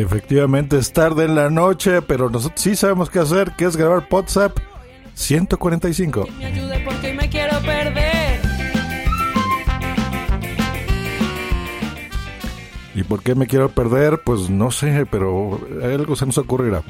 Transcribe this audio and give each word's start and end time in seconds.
Efectivamente, 0.00 0.78
es 0.78 0.90
tarde 0.92 1.26
en 1.26 1.34
la 1.34 1.50
noche, 1.50 2.00
pero 2.00 2.30
nosotros 2.30 2.58
sí 2.60 2.74
sabemos 2.76 3.10
qué 3.10 3.18
hacer, 3.18 3.52
que 3.52 3.66
es 3.66 3.76
grabar 3.76 4.06
WhatsApp 4.10 4.56
145. 5.14 6.28
me 6.38 6.46
ayude 6.46 6.80
porque 6.82 7.12
me 7.12 7.28
quiero 7.28 7.60
perder. 7.60 8.40
¿Y 12.94 13.02
por 13.04 13.22
qué 13.22 13.34
me 13.34 13.46
quiero 13.46 13.68
perder? 13.68 14.22
Pues 14.24 14.48
no 14.48 14.70
sé, 14.70 15.06
pero 15.10 15.60
algo 15.82 16.16
se 16.16 16.24
nos 16.24 16.38
ocurrirá. 16.38 16.82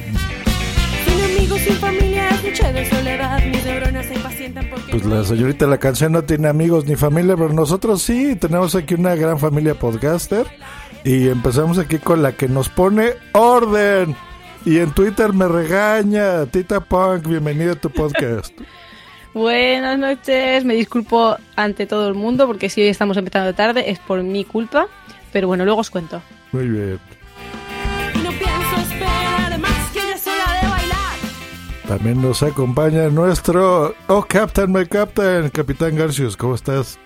Sin 1.05 1.25
amigos, 1.25 1.61
sin 1.61 1.75
familia, 1.75 2.29
es 2.29 2.45
noche 2.45 2.73
de 2.73 2.89
soledad. 2.89 3.45
Mis 3.45 3.65
neuronas 3.65 4.07
se 4.07 4.15
impacientan 4.15 4.71
porque. 4.71 4.93
Pues 4.93 5.05
la 5.05 5.25
señorita 5.25 5.65
de 5.65 5.71
la 5.73 5.79
canción 5.79 6.13
no 6.13 6.23
tiene 6.23 6.49
amigos 6.49 6.87
ni 6.87 6.95
familia, 6.95 7.37
pero 7.37 7.53
nosotros 7.53 8.01
sí, 8.01 8.37
tenemos 8.37 8.77
aquí 8.77 8.95
una 8.95 9.17
gran 9.17 9.41
familia 9.41 9.75
podcaster. 9.75 10.47
Y 11.05 11.29
empezamos 11.29 11.79
aquí 11.79 11.99
con 11.99 12.23
la 12.23 12.33
que 12.33 12.49
nos 12.49 12.69
pone 12.69 13.15
orden. 13.33 14.17
Y 14.65 14.79
en 14.79 14.93
Twitter 14.93 15.33
me 15.33 15.49
regaña. 15.49 16.47
Tita 16.47 16.81
Punk, 16.81 17.27
bienvenida 17.27 17.73
a 17.73 17.77
tu 17.77 17.91
podcast. 17.91 18.53
Buenas 19.35 19.99
noches, 19.99 20.63
me 20.65 20.75
disculpo 20.75 21.37
ante 21.57 21.87
todo 21.87 22.07
el 22.07 22.15
mundo 22.15 22.47
porque 22.47 22.69
si 22.69 22.83
hoy 22.83 22.89
estamos 22.89 23.17
empezando 23.17 23.55
tarde 23.55 23.91
es 23.91 23.99
por 23.99 24.23
mi 24.23 24.45
culpa, 24.45 24.89
pero 25.33 25.49
bueno, 25.49 25.65
luego 25.65 25.81
os 25.81 25.89
cuento. 25.89 26.21
Muy 26.53 26.69
bien. 26.69 27.01
Y 28.15 28.19
no 28.19 28.31
pienso 28.33 28.77
esperar 28.83 29.59
más 29.59 29.91
que 29.91 30.01
ya 30.01 30.15
es 30.15 30.27
hora 30.27 30.61
de 30.61 30.69
bailar. 30.69 31.17
También 31.89 32.21
nos 32.21 32.43
acompaña 32.43 33.09
nuestro... 33.09 33.95
Oh, 34.09 34.23
Captain, 34.23 34.71
my 34.71 34.85
Captain, 34.85 35.49
Capitán 35.49 35.97
Garcius, 35.97 36.37
¿cómo 36.37 36.55
estás? 36.55 36.99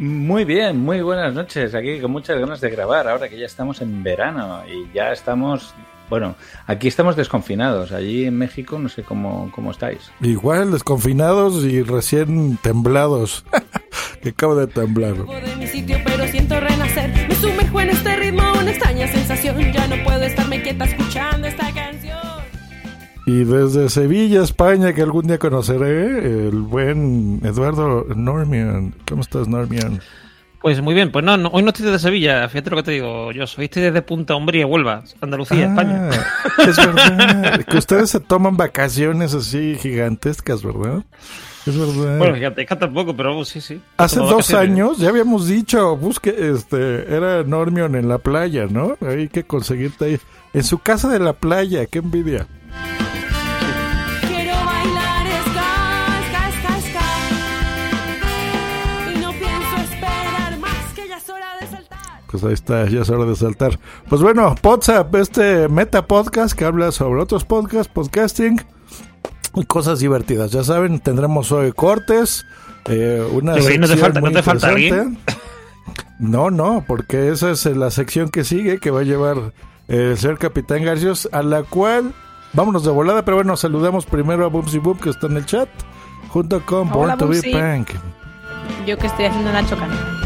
Muy 0.00 0.46
bien, 0.46 0.80
muy 0.80 1.02
buenas 1.02 1.34
noches. 1.34 1.74
Aquí 1.74 2.00
con 2.00 2.10
muchas 2.10 2.40
ganas 2.40 2.62
de 2.62 2.70
grabar, 2.70 3.06
ahora 3.06 3.28
que 3.28 3.38
ya 3.38 3.44
estamos 3.44 3.82
en 3.82 4.02
verano 4.02 4.62
y 4.66 4.90
ya 4.94 5.12
estamos, 5.12 5.74
bueno, 6.08 6.36
aquí 6.66 6.88
estamos 6.88 7.16
desconfinados. 7.16 7.92
Allí 7.92 8.24
en 8.24 8.38
México 8.38 8.78
no 8.78 8.88
sé 8.88 9.02
cómo, 9.02 9.52
cómo 9.54 9.72
estáis. 9.72 10.10
Igual, 10.22 10.72
desconfinados 10.72 11.64
y 11.64 11.82
recién 11.82 12.56
temblados. 12.62 13.44
que 14.22 14.30
acabo 14.30 14.56
de 14.56 14.68
temblar. 14.68 15.16
De 15.16 15.56
mi 15.56 15.66
sitio, 15.66 15.98
pero 16.02 16.26
siento 16.28 16.58
renacer. 16.58 17.10
Me 17.28 17.34
sumerjo 17.34 17.80
en 17.82 17.90
este 17.90 18.16
ritmo, 18.16 18.42
una 18.58 18.70
extraña 18.70 19.06
sensación. 19.06 19.70
Ya 19.70 19.86
no 19.86 20.02
puedo 20.02 20.22
estarme 20.22 20.62
quieta 20.62 20.86
escuchando 20.86 21.46
esta. 21.46 21.69
Y 23.30 23.44
desde 23.44 23.88
Sevilla, 23.90 24.42
España, 24.42 24.92
que 24.92 25.02
algún 25.02 25.28
día 25.28 25.38
conoceré, 25.38 26.48
el 26.48 26.62
buen 26.62 27.40
Eduardo 27.44 28.04
Normian. 28.16 28.92
¿Cómo 29.08 29.22
estás, 29.22 29.46
Normian? 29.46 30.00
Pues 30.60 30.82
muy 30.82 30.94
bien, 30.94 31.12
pues 31.12 31.24
no, 31.24 31.36
no, 31.36 31.48
hoy 31.50 31.62
no 31.62 31.68
estoy 31.68 31.86
desde 31.86 32.00
Sevilla, 32.00 32.48
fíjate 32.48 32.70
lo 32.70 32.76
que 32.78 32.82
te 32.82 32.90
digo, 32.90 33.30
yo 33.30 33.46
soy 33.46 33.66
estoy 33.66 33.84
desde 33.84 34.02
Punta 34.02 34.34
Umbría, 34.34 34.66
Huelva, 34.66 35.04
Andalucía, 35.20 35.66
España. 35.66 36.10
Ah, 36.12 36.62
Es 36.68 36.76
verdad. 36.76 37.64
que 37.66 37.78
ustedes 37.78 38.10
se 38.10 38.18
toman 38.18 38.56
vacaciones 38.56 39.32
así 39.32 39.76
gigantescas, 39.80 40.64
¿verdad? 40.64 41.04
Es 41.66 41.78
verdad. 41.78 42.18
Bueno, 42.18 42.34
que 42.34 42.66
tampoco, 42.66 43.14
pero 43.16 43.44
sí, 43.44 43.60
sí. 43.60 43.80
Hace 43.96 44.18
dos 44.18 44.52
años 44.54 44.98
ya 44.98 45.10
habíamos 45.10 45.46
dicho, 45.46 45.96
busque, 45.96 46.34
este, 46.52 47.14
era 47.14 47.44
Normion 47.44 47.94
en 47.94 48.08
la 48.08 48.18
playa, 48.18 48.66
¿no? 48.68 48.96
Hay 49.06 49.28
que 49.28 49.44
conseguirte 49.44 50.04
ahí. 50.04 50.20
En 50.52 50.64
su 50.64 50.80
casa 50.80 51.08
de 51.08 51.20
la 51.20 51.34
playa, 51.34 51.86
qué 51.86 52.00
envidia. 52.00 52.48
Pues 62.30 62.44
ahí 62.44 62.52
está, 62.52 62.86
ya 62.88 63.00
es 63.02 63.10
hora 63.10 63.24
de 63.24 63.34
saltar. 63.34 63.78
Pues 64.08 64.22
bueno, 64.22 64.54
WhatsApp, 64.62 65.12
este 65.16 65.68
meta 65.68 66.06
podcast 66.06 66.54
que 66.56 66.64
habla 66.64 66.92
sobre 66.92 67.20
otros 67.20 67.44
podcasts, 67.44 67.92
podcasting 67.92 68.60
y 69.56 69.64
cosas 69.64 69.98
divertidas. 69.98 70.52
Ya 70.52 70.62
saben, 70.62 71.00
tendremos 71.00 71.50
hoy 71.50 71.72
cortes, 71.72 72.46
eh, 72.86 73.26
una 73.32 73.60
Sí, 73.60 73.78
no 73.78 73.88
te 73.88 73.96
falta- 73.96 74.20
muy 74.20 74.30
no 74.30 74.36
te 74.36 74.42
falta 74.44 74.72
interesante. 74.78 75.20
No, 76.20 76.50
no, 76.50 76.84
porque 76.86 77.30
esa 77.30 77.50
es 77.50 77.64
la 77.66 77.90
sección 77.90 78.28
que 78.28 78.44
sigue, 78.44 78.78
que 78.78 78.90
va 78.90 79.00
a 79.00 79.04
llevar 79.04 79.52
el 79.88 80.16
señor 80.18 80.38
Capitán 80.38 80.84
Garcios, 80.84 81.28
a 81.32 81.42
la 81.42 81.62
cual 81.64 82.12
vámonos 82.52 82.84
de 82.84 82.90
volada, 82.92 83.24
pero 83.24 83.38
bueno, 83.38 83.56
saludamos 83.56 84.06
primero 84.06 84.44
a 84.44 84.48
Bumsy 84.48 84.78
Boom 84.78 84.98
que 84.98 85.10
está 85.10 85.26
en 85.26 85.38
el 85.38 85.46
chat, 85.46 85.68
junto 86.28 86.64
con 86.64 86.88
Born 86.90 87.04
Hola, 87.12 87.16
to 87.16 87.26
be. 87.26 87.40
Punk. 87.50 87.90
Yo 88.86 88.96
que 88.98 89.06
estoy 89.08 89.24
haciendo 89.24 89.50
Nacho 89.50 89.76
Cano. 89.76 90.19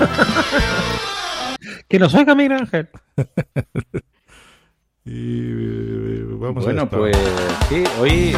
Que 1.88 1.98
nos 1.98 2.14
oiga 2.14 2.34
Miguel 2.34 2.52
Ángel. 2.52 2.88
Y 5.02 5.50
eh, 5.50 6.24
vamos 6.28 6.62
a 6.62 6.66
bueno, 6.66 6.82
esto. 6.82 6.98
pues 6.98 7.16
sí, 7.70 7.82
hoy 7.98 8.34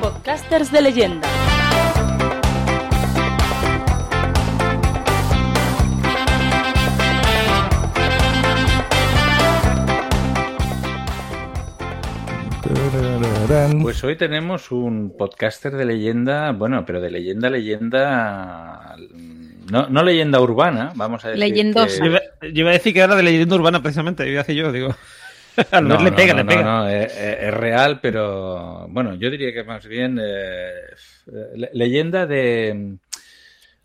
Podcasters 0.00 0.70
de 0.70 0.80
leyenda. 0.80 1.28
Pues 13.82 14.02
hoy 14.04 14.16
tenemos 14.16 14.70
un 14.70 15.14
podcaster 15.16 15.76
de 15.76 15.84
leyenda, 15.84 16.52
bueno, 16.52 16.84
pero 16.86 17.00
de 17.00 17.10
leyenda, 17.10 17.50
leyenda, 17.50 18.96
no, 19.72 19.88
no 19.88 20.02
leyenda 20.02 20.40
urbana, 20.40 20.92
vamos 20.94 21.24
a 21.24 21.28
decir. 21.28 21.40
Leyendosa. 21.40 21.88
que- 21.96 21.98
Yo 21.98 22.06
iba, 22.06 22.20
yo 22.42 22.48
iba 22.60 22.70
a 22.70 22.72
decir 22.74 22.92
que 22.94 23.00
era 23.00 23.16
de 23.16 23.22
leyenda 23.22 23.56
urbana 23.56 23.82
precisamente, 23.82 24.28
iba 24.28 24.40
a 24.40 24.44
decir 24.44 24.56
yo, 24.62 24.70
digo. 24.72 24.94
Al 25.70 25.86
No, 25.88 25.98
le 26.02 26.10
no, 26.10 26.16
pega, 26.16 26.32
no, 26.32 26.38
le 26.38 26.44
no, 26.44 26.48
pega. 26.50 26.62
no, 26.62 26.88
es, 26.88 27.12
es- 27.12 27.38
es 27.42 27.54
real, 27.54 28.00
pero 28.00 28.86
bueno, 28.88 29.14
yo 29.14 29.30
diría 29.30 29.52
que 29.52 29.64
más 29.64 29.86
bien 29.86 30.18
eh, 30.22 30.70
le- 31.56 31.70
leyenda 31.72 32.26
de... 32.26 32.96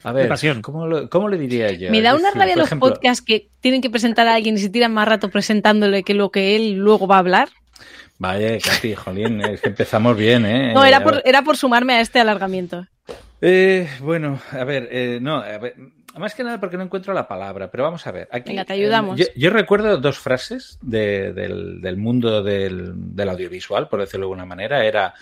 A 0.03 0.11
ver, 0.13 0.27
pasión. 0.29 0.61
¿cómo, 0.61 0.87
lo- 0.87 1.09
cómo 1.09 1.27
le 1.27 1.37
diría 1.37 1.71
yo? 1.71 1.89
Me 1.91 2.01
da 2.01 2.13
una 2.15 2.27
decir, 2.29 2.39
rabia 2.39 2.53
por 2.53 2.59
los 2.59 2.67
ejemplo, 2.69 2.89
podcasts 2.89 3.23
que 3.25 3.49
tienen 3.61 3.81
que 3.81 3.89
presentar 3.89 4.27
a 4.27 4.35
alguien 4.35 4.55
y 4.55 4.59
se 4.59 4.69
tiran 4.69 4.93
más 4.93 5.07
rato 5.07 5.29
presentándole 5.29 6.03
que 6.03 6.13
lo 6.13 6.29
que 6.29 6.55
él 6.55 6.73
luego 6.75 7.07
va 7.07 7.15
a 7.15 7.19
hablar. 7.19 7.49
Vaya, 8.19 8.57
Katy, 8.59 8.95
jolín, 8.95 9.41
es 9.41 9.59
que 9.61 9.69
empezamos 9.69 10.15
bien, 10.15 10.45
¿eh? 10.45 10.73
No, 10.73 10.85
Eh, 10.85 10.87
era 10.87 11.03
por, 11.03 11.21
era 11.25 11.41
por 11.41 11.57
sumarme 11.57 11.95
a 11.95 12.01
este 12.01 12.19
alargamiento. 12.19 12.85
Eh, 13.41 13.87
bueno, 14.01 14.39
a 14.51 14.63
ver, 14.63 14.87
eh, 14.91 15.19
no, 15.21 15.37
a 15.37 15.57
ver, 15.57 15.75
más 16.17 16.33
que 16.33 16.43
nada 16.43 16.59
porque 16.59 16.77
no 16.77 16.83
encuentro 16.83 17.13
la 17.13 17.27
palabra, 17.27 17.69
pero 17.69 17.83
vamos 17.83 18.05
a 18.07 18.11
ver. 18.11 18.27
Aquí, 18.31 18.49
Venga, 18.49 18.65
te 18.65 18.73
ayudamos. 18.73 19.19
eh, 19.19 19.31
yo, 19.35 19.41
yo 19.41 19.49
recuerdo 19.51 19.97
dos 19.97 20.17
frases 20.17 20.79
de- 20.81 21.33
del, 21.33 21.81
del 21.81 21.97
mundo 21.97 22.41
del, 22.41 22.93
del 23.15 23.29
audiovisual, 23.29 23.87
por 23.89 23.99
decirlo 23.99 24.25
de 24.25 24.31
alguna 24.31 24.45
manera. 24.45 24.83
Era 24.85 25.13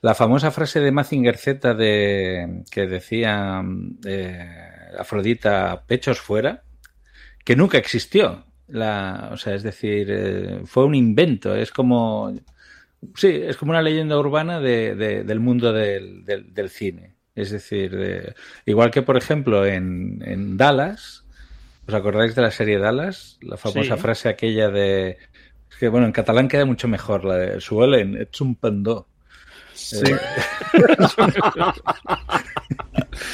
la 0.00 0.14
famosa 0.14 0.50
frase 0.50 0.80
de 0.80 0.92
Mazinger 0.92 1.36
Z 1.36 1.74
de, 1.74 2.62
que 2.70 2.86
decía 2.86 3.62
eh, 4.06 4.48
Afrodita, 4.98 5.82
pechos 5.86 6.20
fuera, 6.20 6.62
que 7.44 7.54
nunca 7.56 7.76
existió. 7.78 8.44
La, 8.68 9.30
o 9.32 9.36
sea, 9.36 9.54
es 9.54 9.62
decir, 9.62 10.08
eh, 10.10 10.60
fue 10.64 10.84
un 10.84 10.94
invento, 10.94 11.54
es 11.54 11.70
como... 11.70 12.34
Sí, 13.14 13.28
es 13.28 13.56
como 13.56 13.70
una 13.70 13.80
leyenda 13.82 14.18
urbana 14.18 14.58
de- 14.60 14.94
de- 14.94 15.22
del 15.24 15.38
mundo 15.40 15.72
del 15.72 16.68
cine. 16.70 17.14
Es 17.40 17.50
decir, 17.50 17.94
de- 17.96 18.34
igual 18.66 18.90
que 18.90 19.02
por 19.02 19.16
ejemplo 19.16 19.64
en, 19.66 20.22
en 20.24 20.56
Dallas, 20.56 21.24
¿Os 21.86 21.94
acordáis 21.94 22.34
de 22.34 22.42
la 22.42 22.50
serie 22.50 22.78
Dallas? 22.78 23.38
La 23.40 23.56
famosa 23.56 23.96
Sí. 23.96 24.02
frase 24.02 24.28
aquella 24.28 24.68
de... 24.68 25.16
Es 25.70 25.76
que, 25.80 25.88
bueno, 25.88 26.04
en 26.04 26.12
catalán 26.12 26.46
queda 26.48 26.66
mucho 26.66 26.86
mejor, 26.86 27.24
la 27.24 27.36
de 27.36 27.60
suelen, 27.62 28.14
ets 28.20 28.42
un 28.42 28.56
pendó. 28.56 29.08
Sí. 29.72 30.02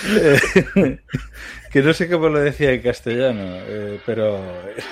Eh, 0.06 0.98
que 1.72 1.82
no 1.82 1.92
sé 1.92 2.08
cómo 2.08 2.28
lo 2.28 2.38
decía 2.40 2.72
en 2.72 2.82
castellano, 2.82 3.42
eh, 3.44 3.98
pero... 4.06 4.36
eh, 4.68 4.82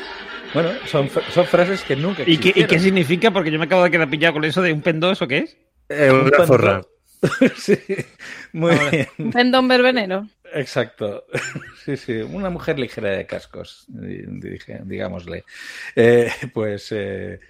Bueno, 0.55 0.71
son, 0.87 1.09
son 1.33 1.47
frases 1.47 1.83
que 1.83 1.97
nunca 1.97 2.23
¿Y 2.27 2.39
qué, 2.39 2.53
¿Y 2.55 2.65
qué 2.65 2.79
significa? 2.79 3.31
Porque 3.31 3.51
yo 3.51 3.59
me 3.59 3.67
acabo 3.67 3.85
de 3.85 3.91
quedar 3.91 4.11
pillado 4.11 4.35
con 4.35 4.45
eso 4.45 4.61
de 4.63 4.73
un 4.73 4.83
pendó, 4.83 5.13
¿eso 5.13 5.27
qué 5.29 5.39
es? 5.39 5.57
Eh, 5.89 6.11
Un 6.11 6.21
una 6.35 6.47
zorra. 6.47 6.81
sí, 7.57 7.79
muy 8.53 8.75
bien. 8.91 9.31
Pendón 9.33 9.69
verbenero. 9.69 10.29
Exacto. 10.55 11.25
Sí, 11.85 11.97
sí, 11.97 12.13
una 12.13 12.49
mujer 12.49 12.79
ligera 12.79 13.11
de 13.11 13.27
cascos, 13.27 13.87
digámosle. 13.89 15.43
Eh, 15.97 16.31
pues 16.55 16.93
eh, 16.93 17.41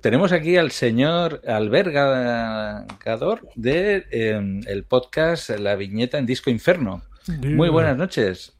tenemos 0.00 0.30
aquí 0.30 0.56
al 0.56 0.70
señor 0.70 1.42
Albert 1.44 1.88
Ga- 1.88 2.86
Gador 3.04 3.48
de 3.56 4.06
eh, 4.12 4.40
el 4.68 4.84
podcast 4.84 5.50
La 5.58 5.74
Viñeta 5.74 6.18
en 6.18 6.26
Disco 6.26 6.50
Inferno. 6.50 7.02
Muy 7.42 7.68
buenas 7.68 7.96
noches. 7.96 8.52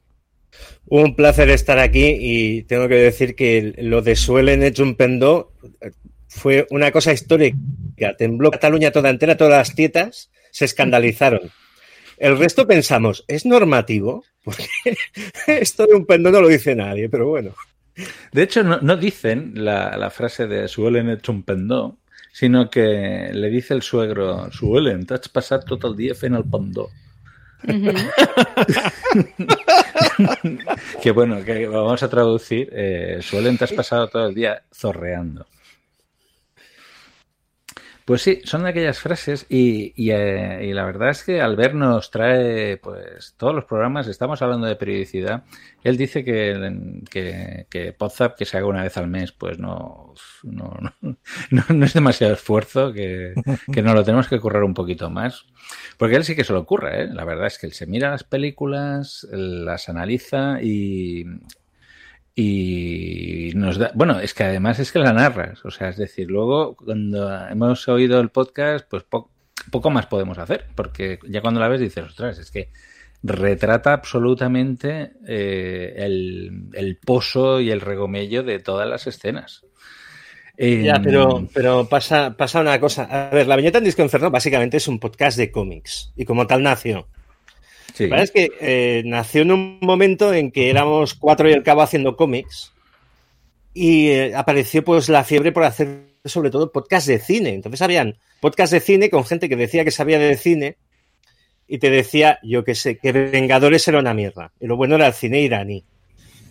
Un 0.86 1.14
placer 1.14 1.48
estar 1.50 1.78
aquí 1.78 2.16
y 2.18 2.62
tengo 2.64 2.88
que 2.88 2.96
decir 2.96 3.36
que 3.36 3.72
lo 3.78 4.02
de 4.02 4.16
suelen 4.16 4.64
hecho 4.64 4.82
un 4.82 4.96
pendó 4.96 5.52
fue 6.26 6.66
una 6.70 6.90
cosa 6.90 7.12
histórica. 7.12 7.56
Tembló 8.18 8.50
Cataluña 8.50 8.90
toda 8.90 9.10
entera, 9.10 9.36
todas 9.36 9.58
las 9.68 9.76
tietas 9.76 10.32
se 10.50 10.64
escandalizaron. 10.64 11.52
El 12.20 12.38
resto 12.38 12.66
pensamos, 12.66 13.24
¿es 13.28 13.46
normativo? 13.46 14.24
Porque 14.44 14.66
esto 15.46 15.86
de 15.86 15.94
un 15.94 16.04
pendó 16.04 16.30
no 16.30 16.42
lo 16.42 16.48
dice 16.48 16.76
nadie, 16.76 17.08
pero 17.08 17.26
bueno. 17.26 17.54
De 18.30 18.42
hecho, 18.42 18.62
no, 18.62 18.78
no 18.80 18.96
dicen 18.98 19.52
la, 19.54 19.96
la 19.96 20.10
frase 20.10 20.46
de 20.46 20.68
suelen 20.68 21.08
hecho 21.08 21.32
un 21.32 21.42
pendó, 21.42 21.96
sino 22.30 22.68
que 22.68 23.30
le 23.32 23.48
dice 23.48 23.72
el 23.72 23.82
suegro, 23.82 24.52
suelen, 24.52 25.06
t'has 25.06 25.32
passat 25.32 25.64
tot 25.66 25.84
el 25.88 25.96
dia 25.96 26.14
fent 26.14 26.36
el 26.36 26.44
pendó. 26.44 26.90
Que 31.02 31.10
bueno, 31.12 31.42
que 31.44 31.66
vamos 31.66 32.02
a 32.02 32.08
traducir, 32.08 32.68
eh, 32.72 33.20
suelen 33.22 33.56
te 33.56 33.64
has 33.64 33.72
pasado 33.72 34.08
todo 34.08 34.28
el 34.28 34.34
día 34.34 34.62
zorreando. 34.72 35.46
Pues 38.10 38.22
sí, 38.22 38.40
son 38.42 38.66
aquellas 38.66 38.98
frases 38.98 39.46
y, 39.48 39.92
y, 39.94 40.10
eh, 40.10 40.66
y 40.66 40.72
la 40.72 40.84
verdad 40.84 41.10
es 41.10 41.22
que 41.22 41.40
Albert 41.40 41.74
nos 41.74 42.10
trae 42.10 42.76
pues 42.78 43.34
todos 43.36 43.54
los 43.54 43.66
programas, 43.66 44.08
estamos 44.08 44.42
hablando 44.42 44.66
de 44.66 44.74
periodicidad, 44.74 45.44
él 45.84 45.96
dice 45.96 46.24
que, 46.24 46.74
que, 47.08 47.66
que 47.70 47.94
que 48.36 48.44
se 48.44 48.56
haga 48.56 48.66
una 48.66 48.82
vez 48.82 48.96
al 48.96 49.06
mes 49.06 49.30
pues 49.30 49.60
no, 49.60 50.12
no, 50.42 50.74
no, 51.00 51.16
no- 51.52 51.64
no 51.72 51.84
es 51.86 51.94
demasiado 51.94 52.32
esfuerzo, 52.34 52.92
que, 52.92 53.32
que 53.72 53.80
nos 53.80 53.94
lo 53.94 54.02
tenemos 54.02 54.26
que 54.26 54.40
currar 54.40 54.64
un 54.64 54.74
poquito 54.74 55.08
más. 55.08 55.44
Porque 55.96 56.16
él 56.16 56.24
sí 56.24 56.34
que 56.34 56.42
se 56.42 56.52
lo 56.52 56.58
ocurre, 56.58 57.04
¿eh? 57.04 57.08
La 57.12 57.24
verdad 57.24 57.46
es 57.46 57.58
que 57.60 57.68
él 57.68 57.72
se 57.74 57.86
mira 57.86 58.10
las 58.10 58.24
películas, 58.24 59.24
las 59.30 59.88
analiza 59.88 60.60
y, 60.60 61.26
y 62.34 63.52
nos 63.54 63.78
da... 63.78 63.90
Bueno, 63.94 64.20
es 64.20 64.34
que 64.34 64.44
además 64.44 64.78
es 64.78 64.92
que 64.92 64.98
la 64.98 65.12
narras. 65.12 65.64
O 65.64 65.70
sea, 65.70 65.88
es 65.88 65.96
decir, 65.96 66.30
luego 66.30 66.76
cuando 66.76 67.46
hemos 67.48 67.86
oído 67.88 68.20
el 68.20 68.30
podcast, 68.30 68.86
pues 68.88 69.02
po- 69.02 69.30
poco 69.70 69.90
más 69.90 70.06
podemos 70.06 70.38
hacer. 70.38 70.66
Porque 70.74 71.18
ya 71.28 71.40
cuando 71.40 71.60
la 71.60 71.68
ves 71.68 71.80
dices, 71.80 72.04
ostras, 72.04 72.38
es 72.38 72.50
que 72.50 72.70
retrata 73.22 73.92
absolutamente 73.92 75.12
eh, 75.26 75.94
el, 75.98 76.68
el 76.72 76.96
pozo 76.96 77.60
y 77.60 77.70
el 77.70 77.80
regomello 77.82 78.42
de 78.42 78.58
todas 78.60 78.88
las 78.88 79.06
escenas. 79.06 79.64
Ya, 80.84 81.00
pero, 81.02 81.48
pero 81.54 81.88
pasa, 81.88 82.36
pasa 82.36 82.60
una 82.60 82.78
cosa. 82.78 83.04
A 83.04 83.34
ver, 83.34 83.46
La 83.46 83.56
Viñeta 83.56 83.78
en 83.78 83.84
Disco 83.84 84.02
Inferno 84.02 84.30
básicamente 84.30 84.76
es 84.76 84.88
un 84.88 84.98
podcast 84.98 85.38
de 85.38 85.50
cómics 85.50 86.12
y 86.16 86.26
como 86.26 86.46
tal 86.46 86.62
nació. 86.62 87.08
Sí. 88.04 88.10
La 88.10 88.16
verdad 88.16 88.24
es 88.24 88.30
que 88.30 88.50
eh, 88.60 89.02
nació 89.04 89.42
en 89.42 89.52
un 89.52 89.78
momento 89.80 90.32
en 90.32 90.50
que 90.50 90.70
éramos 90.70 91.14
cuatro 91.14 91.48
y 91.48 91.52
el 91.52 91.62
cabo 91.62 91.82
haciendo 91.82 92.16
cómics 92.16 92.72
y 93.74 94.08
eh, 94.08 94.34
apareció 94.34 94.84
pues 94.84 95.08
la 95.08 95.24
fiebre 95.24 95.52
por 95.52 95.64
hacer 95.64 96.10
sobre 96.24 96.50
todo 96.50 96.72
podcast 96.72 97.06
de 97.06 97.18
cine. 97.18 97.50
Entonces 97.50 97.82
habían 97.82 98.16
podcast 98.40 98.72
de 98.72 98.80
cine 98.80 99.10
con 99.10 99.24
gente 99.24 99.48
que 99.48 99.56
decía 99.56 99.84
que 99.84 99.90
sabía 99.90 100.18
de 100.18 100.36
cine 100.36 100.76
y 101.66 101.78
te 101.78 101.90
decía, 101.90 102.38
yo 102.42 102.64
qué 102.64 102.74
sé, 102.74 102.98
que 102.98 103.12
Vengadores 103.12 103.86
era 103.86 104.00
una 104.00 104.12
mierda. 104.12 104.52
Y 104.60 104.66
lo 104.66 104.76
bueno 104.76 104.96
era 104.96 105.06
el 105.06 105.14
cine 105.14 105.40
iraní. 105.40 105.84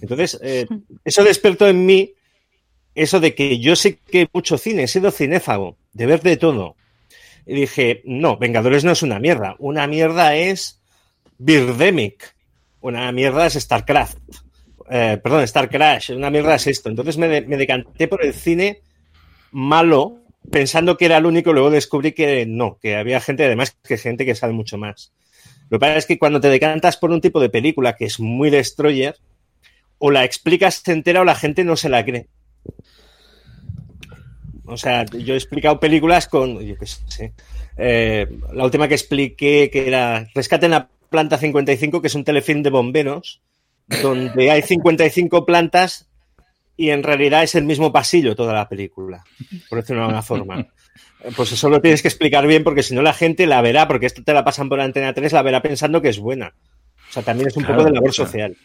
Entonces, 0.02 0.40
eh, 0.42 0.66
eso 1.04 1.26
despertó 1.26 1.68
en 1.68 1.86
mí 1.86 2.14
eso 2.96 3.20
de 3.20 3.36
que 3.36 3.60
yo 3.60 3.76
sé 3.76 3.98
que 3.98 4.30
mucho 4.32 4.58
cine, 4.58 4.84
he 4.84 4.88
sido 4.88 5.12
cinéfago, 5.12 5.78
de 5.92 6.06
ver 6.06 6.22
de 6.22 6.38
todo. 6.38 6.78
Y 7.46 7.54
dije, 7.54 8.02
no, 8.06 8.38
Vengadores 8.38 8.86
no 8.86 8.92
es 8.92 9.04
una 9.04 9.20
mierda. 9.20 9.56
Una 9.60 9.88
mierda 9.88 10.36
es 10.36 10.79
Birdemic. 11.40 12.36
Una 12.82 13.12
mierda 13.12 13.48
es 13.48 13.54
StarCraft. 13.56 14.18
Eh, 14.92 15.20
perdón, 15.22 15.44
Star 15.44 15.70
Crash. 15.70 16.12
Una 16.12 16.30
mierda 16.30 16.56
es 16.56 16.68
esto. 16.68 16.90
Entonces 16.90 17.18
me, 17.18 17.28
de- 17.28 17.42
me 17.42 17.58
decanté 17.58 18.08
por 18.08 18.24
el 18.26 18.34
cine 18.34 18.82
malo, 19.52 20.20
pensando 20.52 20.98
que 20.98 21.06
era 21.06 21.18
el 21.18 21.26
único. 21.26 21.54
Luego 21.54 21.70
descubrí 21.70 22.12
que 22.12 22.46
no, 22.46 22.78
que 22.80 22.96
había 22.96 23.20
gente, 23.20 23.46
además, 23.46 23.76
que 23.84 23.98
gente 23.98 24.26
que 24.26 24.36
sabe 24.36 24.54
mucho 24.54 24.78
más. 24.78 25.12
Lo 25.70 25.78
que 25.78 25.82
pasa 25.82 25.98
es 25.98 26.06
que 26.06 26.18
cuando 26.18 26.40
te 26.42 26.50
decantas 26.50 26.98
por 26.98 27.12
un 27.12 27.22
tipo 27.22 27.40
de 27.40 27.50
película 27.50 27.96
que 27.96 28.06
es 28.06 28.20
muy 28.20 28.50
destroyer, 28.50 29.16
o 30.00 30.10
la 30.12 30.24
explicas 30.24 30.88
entera 30.88 31.22
o 31.22 31.26
la 31.26 31.36
gente 31.36 31.64
no 31.64 31.76
se 31.76 31.90
la 31.90 32.04
cree. 32.06 32.28
O 34.66 34.78
sea, 34.78 35.06
yo 35.06 35.34
he 35.34 35.38
explicado 35.38 35.80
películas 35.80 36.28
con, 36.28 36.60
yo 36.62 36.76
qué 36.78 36.86
sé, 36.86 37.34
eh, 37.78 38.28
la 38.54 38.64
última 38.64 38.88
que 38.88 38.94
expliqué 38.94 39.70
que 39.72 39.88
era 39.88 40.28
Rescate 40.36 40.66
en 40.66 40.72
la 40.72 40.90
planta 41.10 41.38
55, 41.38 42.02
que 42.02 42.08
es 42.08 42.16
un 42.16 42.24
telefilm 42.24 42.64
de 42.64 42.70
bomberos, 42.70 43.42
donde 44.02 44.52
hay 44.52 44.62
55 44.62 45.46
plantas 45.46 46.10
y 46.78 46.92
en 46.92 47.04
realidad 47.04 47.44
es 47.44 47.56
el 47.56 47.66
mismo 47.66 47.92
pasillo 47.92 48.36
toda 48.36 48.54
la 48.54 48.70
película, 48.70 49.24
por 49.70 49.80
decirlo 49.80 50.02
de 50.02 50.06
alguna 50.06 50.22
forma. 50.22 50.60
Eh, 51.24 51.32
Pues 51.36 51.52
eso 51.52 51.70
lo 51.70 51.82
tienes 51.82 52.02
que 52.02 52.08
explicar 52.08 52.48
bien 52.48 52.64
porque 52.64 52.84
si 52.84 52.96
no 52.96 53.02
la 53.02 53.14
gente 53.14 53.46
la 53.48 53.62
verá, 53.62 53.88
porque 53.88 54.06
esto 54.06 54.24
te 54.24 54.34
la 54.34 54.46
pasan 54.46 54.70
por 54.70 54.80
Antena 54.80 55.14
3, 55.14 55.34
la 55.34 55.42
verá 55.42 55.62
pensando 55.62 56.02
que 56.02 56.10
es 56.10 56.20
buena. 56.20 56.54
O 57.10 57.12
sea, 57.12 57.24
también 57.24 57.48
es 57.50 57.58
un 57.58 57.64
Claro, 57.64 57.80
poco 57.80 57.90
de 57.90 57.96
labor 57.96 58.14
claro. 58.14 58.26
social. 58.26 58.58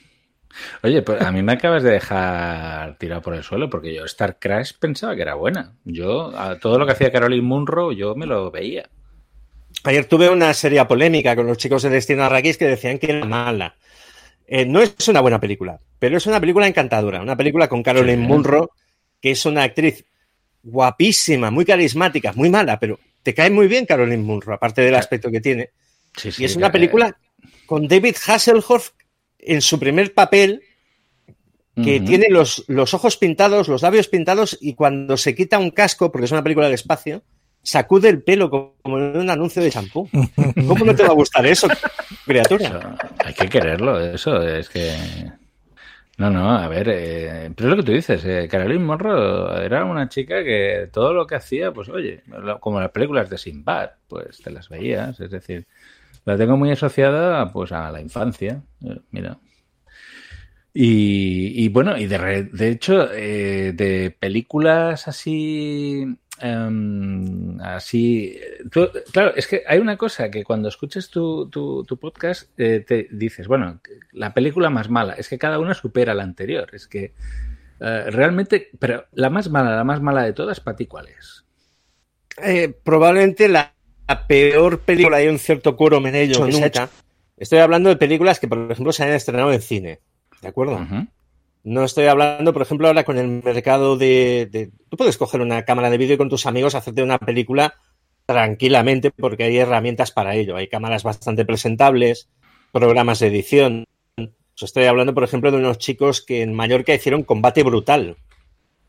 Oye, 0.85 1.03
pues 1.03 1.21
a 1.21 1.33
mí 1.33 1.43
me 1.43 1.53
acabas 1.55 1.83
de 1.83 1.91
dejar 1.91 2.97
tirado 2.99 3.23
por 3.23 3.35
el 3.35 3.43
suelo 3.43 3.69
porque 3.69 3.93
yo 3.93 4.05
Star 4.05 4.39
Crash 4.39 4.73
pensaba 4.79 5.17
que 5.17 5.23
era 5.23 5.35
buena. 5.35 5.73
Yo, 5.85 6.31
a 6.39 6.59
todo 6.61 6.79
lo 6.79 6.87
que 6.87 6.93
hacía 6.93 7.11
Caroline 7.11 7.43
Munro, 7.43 7.91
yo 7.91 8.15
me 8.15 8.27
lo 8.27 8.53
veía. 8.53 8.89
Ayer 9.83 10.05
tuve 10.07 10.31
una 10.31 10.55
seria 10.55 10.87
polémica 10.89 11.37
con 11.37 11.47
los 11.47 11.59
chicos 11.59 11.83
de 11.83 11.91
Destino 11.91 12.25
Arrakis 12.25 12.57
que 12.57 12.67
decían 12.67 12.99
que 12.99 13.11
era 13.11 13.25
mala. 13.27 13.77
Eh, 14.47 14.65
no 14.65 14.81
es 14.81 15.09
una 15.09 15.21
buena 15.21 15.41
película, 15.41 15.79
pero 15.99 16.17
es 16.17 16.27
una 16.27 16.41
película 16.41 16.67
encantadora. 16.67 17.21
Una 17.21 17.37
película 17.37 17.69
con 17.69 17.83
Caroline 17.83 18.23
Sí. 18.23 18.29
Munro, 18.29 18.71
que 19.21 19.33
es 19.33 19.45
una 19.47 19.63
actriz 19.65 20.05
guapísima, 20.63 21.51
muy 21.51 21.65
carismática, 21.65 22.33
muy 22.35 22.49
mala, 22.51 22.79
pero 22.79 22.99
te 23.23 23.35
cae 23.35 23.51
muy 23.51 23.67
bien 23.69 23.85
Caroline 23.87 24.23
Munro, 24.23 24.55
aparte 24.55 24.81
del 24.83 24.95
aspecto 24.95 25.31
que 25.31 25.41
tiene. 25.41 25.71
Sí, 26.17 26.31
Y 26.39 26.45
es 26.45 26.57
una 26.57 26.69
que- 26.69 26.73
película 26.73 27.19
con 27.67 27.89
David 27.89 28.17
Hasselhoff 28.27 28.91
en 29.39 29.61
su 29.61 29.79
primer 29.79 30.15
papel, 30.15 30.63
que 31.83 31.99
tiene 32.01 32.29
los, 32.31 32.65
los 32.69 32.95
ojos 32.95 33.17
pintados, 33.17 33.67
los 33.67 33.83
labios 33.83 34.07
pintados, 34.09 34.57
y 34.61 34.75
cuando 34.75 35.17
se 35.17 35.35
quita 35.35 35.59
un 35.59 35.71
casco, 35.73 36.13
porque 36.13 36.27
es 36.27 36.31
una 36.33 36.43
película 36.45 36.69
de 36.69 36.75
espacio, 36.77 37.23
sacude 37.65 38.11
el 38.11 38.23
pelo 38.23 38.51
como 38.51 38.99
en 38.99 39.17
un 39.17 39.31
anuncio 39.31 39.63
de 39.63 39.71
champú. 39.71 40.09
¿Cómo 40.69 40.85
no 40.85 40.95
te 40.95 41.03
va 41.03 41.09
a 41.09 41.15
gustar 41.15 41.45
eso, 41.47 41.67
criatura? 42.25 42.97
Hay 43.25 43.35
que 43.35 43.49
quererlo, 43.49 43.99
eso 43.99 44.41
es 44.43 44.69
que... 44.69 44.95
No, 46.17 46.31
no, 46.31 46.57
a 46.57 46.69
ver, 46.69 46.89
eh, 46.91 47.51
pero 47.57 47.71
es 47.71 47.77
lo 47.77 47.83
que 47.83 47.87
tú 47.87 47.93
dices, 47.93 48.25
eh, 48.25 48.47
Caroline 48.49 48.85
Monroe 48.85 49.65
era 49.65 49.85
una 49.85 50.09
chica 50.09 50.45
que 50.45 50.89
todo 50.93 51.13
lo 51.13 51.27
que 51.27 51.35
hacía, 51.35 51.73
pues 51.73 51.89
oye, 51.89 52.23
como 52.61 52.79
las 52.79 52.93
películas 52.93 53.29
de 53.29 53.37
Sinbad, 53.37 53.91
pues 54.07 54.41
te 54.41 54.53
las 54.53 54.69
veías, 54.69 55.19
es 55.19 55.31
decir, 55.33 55.67
la 56.25 56.37
tengo 56.37 56.57
muy 56.57 56.71
asociada 56.71 57.53
pues 57.53 57.73
a 57.73 57.91
la 57.91 58.01
infancia, 58.01 58.63
eh, 58.85 59.01
mira. 59.11 59.39
Y, 60.77 61.69
bueno, 61.69 61.97
y 61.97 62.07
de, 62.07 62.49
de 62.53 62.69
hecho, 62.69 63.09
eh, 63.13 63.73
de 63.75 64.11
películas 64.19 65.07
así, 65.07 66.05
em, 66.41 67.61
así, 67.61 68.39
tú- 68.71 68.91
claro, 69.13 69.33
es 69.37 69.47
que 69.47 69.63
hay 69.67 69.79
una 69.79 69.97
cosa 69.97 70.31
que 70.31 70.45
cuando 70.45 70.69
escuchas 70.69 71.09
tu, 71.11 71.49
tu, 71.49 71.85
tu 71.85 71.97
podcast 71.99 72.49
eh, 72.59 72.85
te 72.87 73.09
dices, 73.11 73.47
bueno, 73.47 73.81
la 74.13 74.35
película 74.35 74.71
más 74.71 74.89
mala, 74.91 75.15
es 75.15 75.29
que 75.29 75.39
cada 75.39 75.59
una 75.59 75.75
supera 75.75 76.13
a 76.13 76.15
la 76.15 76.23
anterior, 76.25 76.69
es 76.73 76.87
que 76.89 77.13
eh, 77.81 78.05
realmente, 78.11 78.71
pero 78.79 79.07
la 79.13 79.31
más 79.31 79.49
mala, 79.51 79.77
la 79.77 79.85
más 79.85 80.01
mala 80.01 80.23
de 80.25 80.33
todas, 80.33 80.61
¿para 80.61 80.77
ti 80.77 80.87
cuál 80.87 81.09
es? 81.09 81.45
Eh, 82.43 82.73
probablemente 82.83 83.49
la, 83.49 83.73
la 84.09 84.27
peor 84.27 84.81
película, 84.81 85.19
hay 85.19 85.29
un 85.29 85.39
cierto 85.39 85.77
cuero 85.77 85.99
en 85.99 86.15
ello 86.15 86.35
que 86.47 86.53
se 86.53 86.65
ha 86.65 86.67
hecho. 86.67 86.89
Estoy 87.37 87.59
hablando 87.59 87.89
de 87.89 87.97
películas 87.97 88.39
que, 88.39 88.49
por 88.49 88.71
ejemplo, 88.71 88.93
se 88.93 89.03
han 89.03 89.11
estrenado 89.11 89.53
en 89.53 89.61
cine. 89.61 90.01
¿De 90.41 90.49
acuerdo? 90.49 90.79
No 91.65 91.83
estoy 91.85 92.07
hablando, 92.07 92.53
por 92.53 92.63
ejemplo, 92.63 92.87
ahora 92.89 93.05
con 93.05 93.17
el 93.19 93.27
mercado 93.43 93.97
de, 93.97 94.49
de- 94.51 94.71
Tú 94.91 94.97
puedes 94.97 95.17
coger 95.17 95.41
una 95.41 95.65
cámara 95.65 95.91
de 95.91 95.99
vídeo 95.99 96.15
y 96.15 96.19
con 96.19 96.29
tus 96.29 96.47
amigos 96.47 96.75
hacerte 96.75 97.03
una 97.03 97.19
película 97.19 97.75
tranquilamente 98.27 99.11
porque 99.11 99.45
hay 99.45 99.57
herramientas 99.59 100.11
para 100.13 100.35
ello. 100.35 100.57
Hay 100.57 100.69
cámaras 100.69 101.03
bastante 101.03 101.45
presentables, 101.45 102.29
programas 102.73 103.19
de 103.19 103.29
edición. 103.29 103.85
Os 104.19 104.63
estoy 104.63 104.85
hablando, 104.85 105.15
por 105.15 105.25
ejemplo, 105.25 105.51
de 105.51 105.57
unos 105.59 105.79
chicos 105.79 106.21
que 106.23 106.43
en 106.43 106.53
Mallorca 106.55 106.95
hicieron 106.95 107.23
Combate 107.25 107.63
Brutal, 107.63 108.17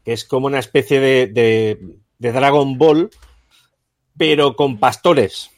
que 0.03 0.13
es 0.13 0.25
como 0.25 0.47
una 0.47 0.59
especie 0.59 0.99
de, 0.99 1.27
de- 1.27 1.79
de 2.19 2.31
Dragon 2.31 2.77
Ball, 2.77 3.09
pero 4.17 4.55
con 4.55 4.79
pastores 4.79 5.49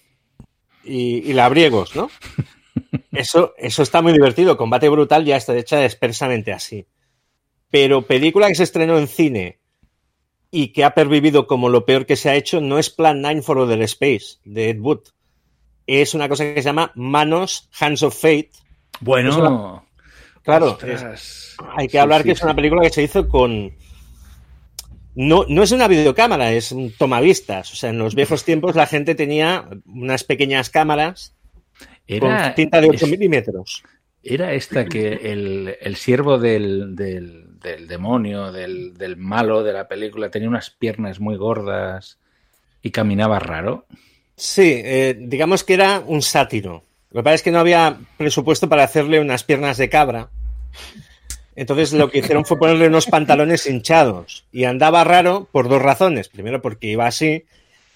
y, 0.83 1.29
y 1.29 1.33
labriegos, 1.33 1.95
¿no? 1.95 2.09
Eso, 3.11 3.53
eso 3.57 3.81
está 3.81 4.03
muy 4.03 4.13
divertido. 4.13 4.57
Combate 4.57 4.87
Brutal 4.89 5.25
ya 5.25 5.37
está 5.37 5.57
hecha 5.57 5.83
expresamente 5.83 6.53
así. 6.53 6.85
Pero 7.69 8.03
película 8.03 8.47
que 8.47 8.55
se 8.55 8.63
estrenó 8.63 8.97
en 8.97 9.07
cine 9.07 9.59
y 10.51 10.69
que 10.69 10.83
ha 10.85 10.93
pervivido 10.93 11.47
como 11.47 11.69
lo 11.69 11.85
peor 11.85 12.05
que 12.05 12.15
se 12.15 12.29
ha 12.29 12.35
hecho 12.35 12.61
no 12.61 12.79
es 12.79 12.89
Plan 12.89 13.21
9 13.21 13.41
for 13.41 13.57
Other 13.59 13.81
Space 13.83 14.37
de 14.45 14.69
Ed 14.69 14.79
Wood. 14.79 15.01
Es 15.85 16.13
una 16.13 16.29
cosa 16.29 16.43
que 16.45 16.61
se 16.61 16.67
llama 16.69 16.91
Manos, 16.95 17.69
Hands 17.79 18.01
of 18.03 18.15
Fate. 18.15 18.49
Bueno, 19.01 19.83
Claro, 20.43 20.77
es- 20.81 21.57
hay 21.75 21.87
que 21.87 21.91
Sí, 21.93 21.97
hablar 21.97 22.21
sí, 22.21 22.27
que 22.27 22.31
es 22.31 22.41
una 22.41 22.55
película 22.55 22.81
que 22.81 22.89
se 22.89 23.03
hizo 23.03 23.27
con... 23.27 23.73
No, 25.15 25.45
no 25.49 25.63
es 25.63 25.71
una 25.71 25.87
videocámara, 25.87 26.53
es 26.53 26.71
un 26.71 26.91
tomavistas. 26.91 27.73
O 27.73 27.75
sea, 27.75 27.89
en 27.89 27.97
los 27.97 28.15
viejos 28.15 28.45
tiempos 28.45 28.75
la 28.75 28.85
gente 28.87 29.15
tenía 29.15 29.67
unas 29.85 30.23
pequeñas 30.23 30.69
cámaras 30.69 31.35
Era, 32.05 32.45
con 32.45 32.55
cinta 32.55 32.79
de 32.79 32.89
8 32.89 33.05
es- 33.05 33.11
milímetros. 33.11 33.83
era 34.23 34.53
esta 34.53 34.85
que 34.85 35.13
el, 35.13 35.75
el 35.81 35.95
siervo 35.97 36.37
del, 36.37 36.95
del- 36.95 37.46
del 37.67 37.87
demonio, 37.87 38.51
del, 38.51 38.97
del 38.97 39.17
malo 39.17 39.63
de 39.63 39.73
la 39.73 39.87
película, 39.87 40.29
tenía 40.29 40.49
unas 40.49 40.69
piernas 40.69 41.19
muy 41.19 41.35
gordas 41.35 42.17
y 42.81 42.91
caminaba 42.91 43.39
raro. 43.39 43.85
Sí, 44.35 44.81
eh, 44.83 45.15
digamos 45.19 45.63
que 45.63 45.73
era 45.73 46.01
un 46.05 46.21
sátiro. 46.21 46.83
Lo 47.11 47.19
que 47.19 47.23
pasa 47.23 47.35
es 47.35 47.43
que 47.43 47.51
no 47.51 47.59
había 47.59 47.97
presupuesto 48.17 48.69
para 48.69 48.83
hacerle 48.83 49.19
unas 49.19 49.43
piernas 49.43 49.77
de 49.77 49.89
cabra. 49.89 50.29
Entonces 51.55 51.91
lo 51.93 52.11
que 52.11 52.19
hicieron 52.19 52.45
fue 52.45 52.59
ponerle 52.59 52.87
unos 52.87 53.07
pantalones 53.07 53.65
hinchados. 53.65 54.45
Y 54.51 54.65
andaba 54.65 55.03
raro 55.03 55.47
por 55.51 55.69
dos 55.69 55.81
razones. 55.81 56.29
Primero 56.29 56.61
porque 56.61 56.87
iba 56.87 57.07
así. 57.07 57.45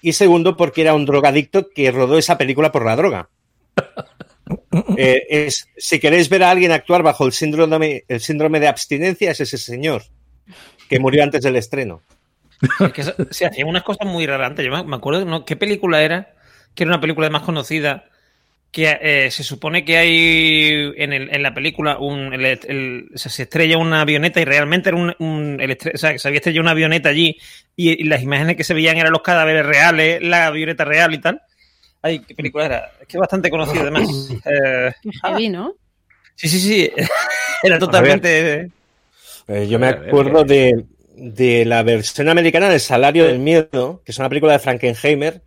Y 0.00 0.14
segundo 0.14 0.56
porque 0.56 0.82
era 0.82 0.94
un 0.94 1.06
drogadicto 1.06 1.70
que 1.70 1.92
rodó 1.92 2.18
esa 2.18 2.38
película 2.38 2.72
por 2.72 2.84
la 2.84 2.96
droga. 2.96 3.28
Eh, 4.98 5.50
si 5.76 5.98
queréis 6.00 6.28
ver 6.28 6.42
a 6.42 6.50
alguien 6.50 6.72
actuar 6.72 7.02
bajo 7.02 7.26
el 7.26 7.32
síndrome, 7.32 8.04
el 8.08 8.20
síndrome 8.20 8.60
de 8.60 8.68
abstinencia, 8.68 9.30
es 9.30 9.40
ese 9.40 9.58
señor 9.58 10.02
que 10.88 10.98
murió 10.98 11.22
antes 11.22 11.42
del 11.42 11.56
estreno. 11.56 12.02
Es 12.80 12.92
que 12.92 13.02
se, 13.30 13.46
hacían 13.46 13.68
unas 13.68 13.82
cosas 13.82 14.06
muy 14.06 14.26
raras 14.26 14.50
antes. 14.50 14.64
Yo 14.64 14.84
me, 14.84 14.96
acuerdo 14.96 15.24
¿no? 15.24 15.44
qué 15.44 15.56
película 15.56 16.02
era, 16.02 16.34
que 16.74 16.84
era 16.84 16.90
una 16.92 17.00
película 17.00 17.28
más 17.30 17.42
conocida, 17.42 18.04
que 18.70 18.98
eh, 19.02 19.30
se 19.30 19.42
supone 19.44 19.84
que 19.84 19.98
hay 19.98 20.92
en, 20.96 21.12
el- 21.12 21.34
en 21.34 21.42
la 21.42 21.52
película 21.54 21.98
un, 21.98 22.32
se 23.14 23.42
estrella 23.42 23.76
una 23.78 24.00
avioneta 24.00 24.40
y 24.40 24.44
realmente 24.46 24.88
era 24.88 24.96
un, 24.98 25.14
un- 25.18 25.60
o 25.60 25.98
se 25.98 26.06
había 26.28 26.38
estrellado 26.38 26.62
una 26.62 26.70
avioneta 26.70 27.10
allí 27.10 27.36
y, 27.76 28.00
y 28.00 28.04
las 28.04 28.22
imágenes 28.22 28.56
que 28.56 28.64
se 28.64 28.72
veían 28.74 28.96
eran 28.96 29.12
los 29.12 29.22
cadáveres 29.22 29.66
reales, 29.66 30.22
la 30.22 30.46
avioneta 30.46 30.84
real 30.84 31.12
y 31.12 31.18
tal. 31.20 31.42
Ay, 32.02 32.18
qué 32.20 32.34
película 32.34 32.66
era. 32.66 32.92
Es 33.00 33.06
que 33.06 33.16
es 33.16 33.20
bastante 33.20 33.50
conocida 33.50 33.82
además. 33.82 34.08
Eh, 34.44 34.92
heavy, 35.22 35.48
¿no? 35.48 35.74
sí, 36.34 36.48
sí, 36.48 36.58
sí. 36.60 36.90
Era 37.62 37.78
totalmente. 37.78 38.70
Eh, 39.48 39.68
yo 39.68 39.78
me 39.78 39.88
acuerdo 39.88 40.44
de, 40.44 40.84
de 41.16 41.64
la 41.64 41.82
versión 41.82 42.28
americana 42.28 42.68
del 42.68 42.80
Salario 42.80 43.24
del 43.26 43.38
Miedo, 43.38 44.02
que 44.04 44.12
es 44.12 44.18
una 44.18 44.28
película 44.28 44.52
de 44.52 44.58
Frankenheimer, 44.58 45.42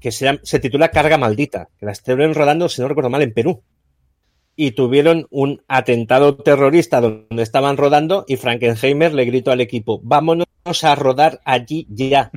que 0.00 0.10
se, 0.12 0.26
llama- 0.26 0.40
se 0.42 0.58
titula 0.58 0.88
Carga 0.90 1.16
Maldita, 1.18 1.68
que 1.78 1.86
la 1.86 1.92
estuvieron 1.92 2.34
rodando, 2.34 2.68
si 2.68 2.80
no 2.82 2.88
recuerdo 2.88 3.10
mal, 3.10 3.22
en 3.22 3.32
Perú. 3.32 3.62
Y 4.56 4.72
tuvieron 4.72 5.26
un 5.30 5.62
atentado 5.68 6.36
terrorista 6.36 7.00
donde 7.00 7.42
estaban 7.42 7.76
rodando 7.78 8.24
y 8.28 8.36
Frankenheimer 8.36 9.14
le 9.14 9.24
gritó 9.24 9.50
al 9.52 9.60
equipo, 9.62 10.00
vámonos 10.02 10.46
a 10.82 10.94
rodar 10.94 11.40
allí 11.44 11.86
ya. 11.88 12.30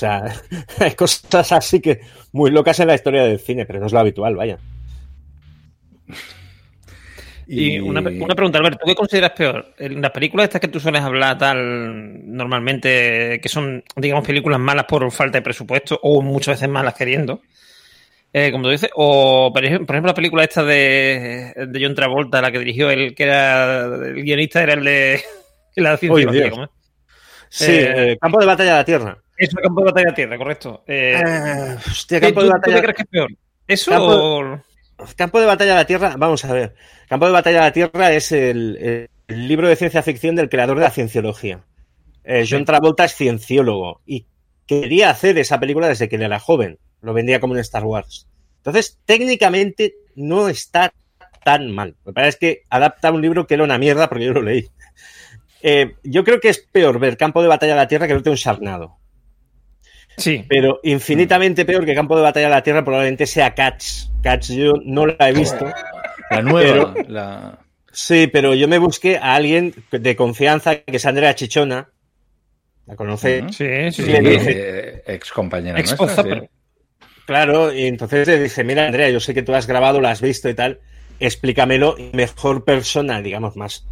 O 0.00 0.06
sea, 0.06 0.32
hay 0.78 0.92
cosas 0.92 1.52
así 1.52 1.78
que 1.78 2.00
muy 2.32 2.50
locas 2.50 2.80
en 2.80 2.88
la 2.88 2.94
historia 2.94 3.22
del 3.22 3.38
cine, 3.38 3.66
pero 3.66 3.80
no 3.80 3.86
es 3.86 3.92
lo 3.92 3.98
habitual, 3.98 4.34
vaya. 4.34 4.58
Y 7.46 7.78
una, 7.80 8.00
una 8.00 8.34
pregunta, 8.34 8.56
Alberto, 8.56 8.78
¿tú 8.80 8.86
qué 8.86 8.94
consideras 8.94 9.32
peor? 9.32 9.74
En 9.76 10.00
las 10.00 10.10
películas 10.12 10.44
estas 10.44 10.62
que 10.62 10.68
tú 10.68 10.80
sueles 10.80 11.02
hablar 11.02 11.36
tal 11.36 12.34
normalmente, 12.34 13.40
que 13.42 13.48
son, 13.50 13.84
digamos, 13.94 14.26
películas 14.26 14.58
malas 14.58 14.86
por 14.86 15.10
falta 15.10 15.36
de 15.36 15.42
presupuesto 15.42 16.00
o 16.02 16.22
muchas 16.22 16.54
veces 16.56 16.68
malas 16.70 16.94
queriendo, 16.94 17.42
eh, 18.32 18.50
como 18.52 18.64
tú 18.64 18.70
dices, 18.70 18.90
o 18.94 19.52
por 19.52 19.62
ejemplo, 19.62 20.00
la 20.00 20.14
película 20.14 20.44
esta 20.44 20.64
de, 20.64 21.52
de 21.68 21.84
John 21.84 21.94
Travolta, 21.94 22.40
la 22.40 22.50
que 22.50 22.60
dirigió 22.60 22.88
él, 22.88 23.14
que 23.14 23.24
era 23.24 23.84
el 23.84 24.22
guionista 24.22 24.62
era 24.62 24.72
el 24.72 24.84
de 24.84 25.20
la 25.76 25.98
ciencia. 25.98 26.70
Sí, 27.50 27.72
Eh, 27.72 28.12
eh, 28.12 28.18
Campo 28.18 28.38
de 28.40 28.46
Batalla 28.46 28.70
de 28.70 28.76
la 28.76 28.84
Tierra. 28.84 29.18
Eso, 29.40 29.56
Campo 29.62 29.80
de 29.80 29.86
Batalla 29.86 30.06
de 30.10 30.14
Tierra, 30.14 30.38
correcto. 30.38 30.84
Eh, 30.86 31.14
Eh, 31.18 31.76
hostia, 31.90 32.20
¿tú- 32.20 32.26
Campo 32.26 32.40
tú- 32.40 32.46
de 32.46 32.50
tú 32.50 32.56
Batalla 32.58 32.76
qué 32.76 32.82
crees 32.82 32.96
que 32.96 33.02
es 33.02 33.08
peor? 33.08 33.30
¿Eso 33.66 33.90
Campo- 33.90 34.06
o...? 34.06 34.60
Campo 35.16 35.40
de 35.40 35.46
Batalla 35.46 35.70
de 35.72 35.76
la 35.78 35.86
Tierra, 35.86 36.14
vamos 36.18 36.44
a 36.44 36.52
ver. 36.52 36.74
Campo 37.08 37.26
de 37.26 37.32
Batalla 37.32 37.58
de 37.60 37.64
la 37.64 37.72
Tierra 37.72 38.12
es 38.12 38.32
el, 38.32 39.08
el 39.28 39.48
libro 39.48 39.66
de 39.68 39.76
ciencia 39.76 40.02
ficción 40.02 40.36
del 40.36 40.50
creador 40.50 40.76
de 40.78 40.84
la 40.84 40.90
cienciología. 40.90 41.64
Eh, 42.22 42.44
John 42.48 42.66
Travolta 42.66 43.04
es 43.06 43.14
cienciólogo 43.14 44.02
y 44.04 44.26
quería 44.66 45.08
hacer 45.10 45.38
esa 45.38 45.58
película 45.58 45.88
desde 45.88 46.08
que 46.08 46.16
era 46.16 46.38
joven. 46.38 46.78
Lo 47.00 47.14
vendía 47.14 47.40
como 47.40 47.54
un 47.54 47.58
Star 47.60 47.84
Wars. 47.84 48.26
Entonces, 48.58 48.98
técnicamente 49.06 49.94
no 50.16 50.50
está 50.50 50.92
tan 51.44 51.70
mal. 51.70 51.96
Pasa 52.14 52.28
es 52.28 52.36
que 52.36 52.62
adapta 52.68 53.10
un 53.10 53.22
libro 53.22 53.46
que 53.46 53.54
era 53.54 53.64
una 53.64 53.78
mierda 53.78 54.06
porque 54.10 54.26
yo 54.26 54.32
lo 54.34 54.42
leí. 54.42 54.66
Eh, 55.62 55.94
yo 56.04 56.24
creo 56.24 56.40
que 56.40 56.50
es 56.50 56.58
peor 56.58 56.98
ver 56.98 57.16
Campo 57.16 57.40
de 57.40 57.48
Batalla 57.48 57.72
de 57.72 57.80
la 57.80 57.88
Tierra 57.88 58.06
que 58.06 58.12
verte 58.12 58.28
un 58.30 58.36
Sharknado. 58.36 58.98
Sí. 60.20 60.44
Pero 60.48 60.80
infinitamente 60.82 61.64
peor 61.64 61.84
que 61.84 61.94
Campo 61.94 62.16
de 62.16 62.22
Batalla 62.22 62.46
de 62.46 62.54
la 62.54 62.62
Tierra 62.62 62.84
probablemente 62.84 63.26
sea 63.26 63.54
Cats. 63.54 64.10
Cats 64.22 64.48
yo 64.48 64.74
no 64.84 65.06
la 65.06 65.28
he 65.28 65.32
visto. 65.32 65.66
La 66.30 66.42
nueva, 66.42 66.94
la... 67.08 67.58
Sí, 67.92 68.28
pero 68.28 68.54
yo 68.54 68.68
me 68.68 68.78
busqué 68.78 69.16
a 69.16 69.34
alguien 69.34 69.74
de 69.90 70.14
confianza 70.14 70.76
que 70.76 70.96
es 70.96 71.06
Andrea 71.06 71.34
Chichona. 71.34 71.88
¿La 72.86 72.96
conocéis? 72.96 73.42
Ujú. 73.42 73.52
Sí, 73.52 73.92
sí, 73.92 74.02
Sí, 74.04 74.12
eh, 74.12 75.02
ex 75.06 75.32
compañera 75.32 75.78
Ex 75.78 75.98
nuestra, 75.98 76.22
sí. 76.22 76.48
Claro, 77.26 77.72
y 77.72 77.86
entonces 77.86 78.26
le 78.26 78.42
dije, 78.42 78.64
mira 78.64 78.86
Andrea, 78.86 79.08
yo 79.10 79.20
sé 79.20 79.34
que 79.34 79.42
tú 79.42 79.54
has 79.54 79.66
grabado, 79.66 80.00
lo 80.00 80.08
has 80.08 80.20
visto 80.20 80.48
y 80.48 80.54
tal, 80.54 80.80
explícamelo, 81.20 81.96
y 81.96 82.10
mejor 82.12 82.64
persona, 82.64 83.22
digamos, 83.22 83.56
más 83.56 83.86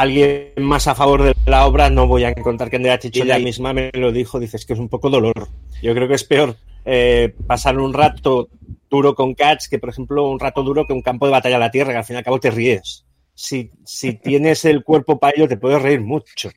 alguien 0.00 0.52
más 0.58 0.86
a 0.88 0.94
favor 0.94 1.22
de 1.22 1.34
la 1.46 1.66
obra, 1.66 1.88
no 1.88 2.06
voy 2.06 2.24
a 2.24 2.28
encontrar 2.28 2.68
que 2.68 2.76
Andrea 2.76 2.98
Chichona 2.98 3.36
ella 3.36 3.44
misma 3.44 3.72
me 3.72 3.90
lo 3.94 4.12
dijo, 4.12 4.38
dices 4.38 4.66
que 4.66 4.74
es 4.74 4.78
un 4.78 4.88
poco 4.88 5.08
dolor. 5.08 5.48
Yo 5.82 5.94
creo 5.94 6.06
que 6.06 6.14
es 6.14 6.24
peor 6.24 6.56
eh, 6.84 7.34
pasar 7.46 7.78
un 7.78 7.94
rato 7.94 8.48
duro 8.90 9.14
con 9.14 9.34
Cats 9.34 9.68
que, 9.68 9.78
por 9.78 9.88
ejemplo, 9.88 10.28
un 10.28 10.38
rato 10.38 10.62
duro 10.62 10.86
que 10.86 10.92
un 10.92 11.02
campo 11.02 11.24
de 11.26 11.32
batalla 11.32 11.56
a 11.56 11.60
la 11.60 11.70
tierra, 11.70 11.92
que 11.92 11.98
al 11.98 12.04
fin 12.04 12.14
y 12.14 12.18
al 12.18 12.24
cabo 12.24 12.38
te 12.38 12.50
ríes. 12.50 13.06
Si, 13.34 13.70
si 13.84 14.12
tienes 14.22 14.64
el 14.66 14.84
cuerpo 14.84 15.18
para 15.18 15.34
ello, 15.34 15.48
te 15.48 15.56
puedes 15.56 15.80
reír 15.80 16.02
mucho. 16.02 16.50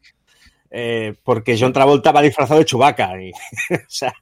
Eh, 0.72 1.15
porque 1.24 1.58
John 1.58 1.74
Travolta 1.74 2.12
va 2.12 2.22
disfrazado 2.22 2.60
de 2.60 2.65
Chubaca. 2.65 3.22
Y, 3.22 3.31
o 3.74 3.77
sea, 3.88 4.13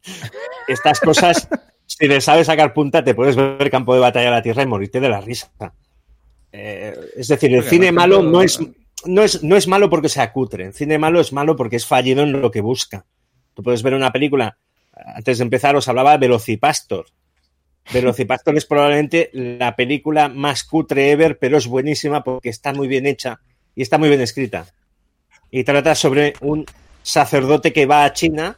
estas 0.68 1.00
cosas, 1.00 1.50
si 1.88 2.08
le 2.08 2.22
sabes 2.22 2.48
sacar 2.48 2.72
punta, 2.72 3.04
te 3.04 3.16
puedes 3.16 3.36
ver 3.36 3.72
campo 3.72 3.96
de 3.96 4.00
batalla 4.00 4.28
a 4.28 4.34
la 4.34 4.42
tierra 4.44 4.62
y 4.62 4.68
morirte 4.68 5.00
de 5.00 5.10
la 5.10 5.22
risa. 5.22 5.52
Eh, 6.52 6.96
es 7.18 7.28
decir, 7.28 7.54
el 7.54 7.64
cine 7.64 7.92
malo 7.92 8.24
no 8.24 8.42
es, 8.42 8.60
no, 9.08 9.24
es, 9.24 9.44
no 9.44 9.56
es 9.56 9.68
malo 9.68 9.90
porque 9.90 10.10
sea 10.10 10.32
cutre. 10.32 10.72
Cine 10.74 10.98
malo 10.98 11.20
es 11.20 11.34
malo 11.34 11.56
porque 11.56 11.76
es 11.76 11.86
fallido 11.86 12.24
en 12.24 12.34
lo 12.34 12.52
que 12.52 12.62
busca. 12.62 13.06
Tú 13.54 13.64
puedes 13.64 13.84
ver 13.84 13.94
una 13.94 14.12
película, 14.12 14.58
antes 14.94 15.40
de 15.40 15.44
empezar 15.44 15.76
os 15.76 15.88
hablaba 15.88 16.12
de 16.12 16.20
Velocipastor. 16.20 17.08
Velocipastor 17.94 18.58
es 18.58 18.66
probablemente 18.66 19.30
la 19.34 19.76
película 19.76 20.28
más 20.30 20.64
cutre 20.64 21.12
ever, 21.12 21.40
pero 21.40 21.58
es 21.58 21.68
buenísima 21.68 22.24
porque 22.24 22.50
está 22.50 22.74
muy 22.74 22.88
bien 22.88 23.06
hecha 23.06 23.40
y 23.76 23.82
está 23.82 23.98
muy 23.98 24.10
bien 24.10 24.22
escrita. 24.22 24.68
Y 25.50 25.64
trata 25.64 25.96
sobre 25.96 26.34
un 26.42 26.66
sacerdote 27.02 27.72
que 27.72 27.86
va 27.86 28.04
a 28.04 28.14
China 28.14 28.58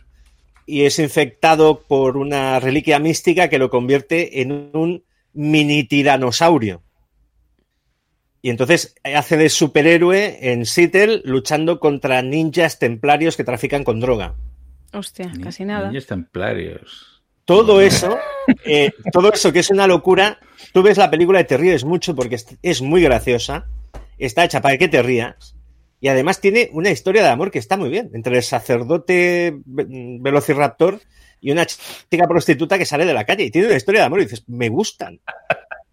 y 0.66 0.86
es 0.86 1.00
infectado 1.00 1.82
por 1.88 2.18
una 2.18 2.60
reliquia 2.60 3.00
mística 3.00 3.50
que 3.50 3.60
lo 3.60 3.70
convierte 3.70 4.42
en 4.42 4.72
un 4.74 5.04
mini 5.34 5.84
tiranosaurio. 5.84 6.82
Y 8.42 8.50
entonces 8.50 8.96
hace 9.04 9.38
de 9.38 9.50
superhéroe 9.50 10.52
en 10.52 10.66
Seattle 10.66 11.22
luchando 11.26 11.80
contra 11.80 12.22
ninjas 12.22 12.80
templarios 12.80 13.36
que 13.36 13.44
trafican 13.44 13.84
con 13.84 14.00
droga. 14.00 14.36
Hostia, 14.94 15.32
casi 15.44 15.66
nada. 15.66 15.88
Niños 15.88 16.08
templarios. 16.08 17.22
Todo 17.46 17.82
eso, 17.82 18.18
eh, 18.64 18.92
todo 19.12 19.34
eso 19.34 19.52
que 19.52 19.60
es 19.60 19.70
una 19.72 19.88
locura, 19.88 20.40
tú 20.74 20.84
ves 20.84 20.98
la 20.98 21.10
película 21.10 21.42
y 21.42 21.46
te 21.46 21.58
ríes 21.58 21.84
mucho 21.84 22.16
porque 22.16 22.36
es, 22.36 22.58
es 22.62 22.82
muy 22.82 23.02
graciosa. 23.02 23.68
está 24.18 24.46
hecha 24.46 24.62
para 24.62 24.78
que 24.78 24.88
te 24.88 25.02
rías 25.02 25.56
y 26.02 26.08
además 26.08 26.40
tiene 26.40 26.70
una 26.72 26.92
historia 26.92 27.24
de 27.24 27.30
amor 27.30 27.52
que 27.52 27.60
está 27.60 27.76
muy 27.76 27.90
bien 27.90 28.10
entre 28.14 28.38
el 28.38 28.44
sacerdote 28.44 29.60
velociraptor 29.66 31.02
y 31.42 31.52
una 31.52 31.66
chica 31.66 32.28
prostituta 32.28 32.78
que 32.78 32.86
sale 32.86 33.06
de 33.06 33.14
la 33.14 33.26
calle 33.26 33.46
y 33.46 33.52
tiene 33.52 33.68
una 33.68 33.78
historia 33.78 34.02
de 34.02 34.08
amor 34.08 34.22
y 34.22 34.24
dices, 34.24 34.44
me 34.48 34.70
gustan. 34.70 35.20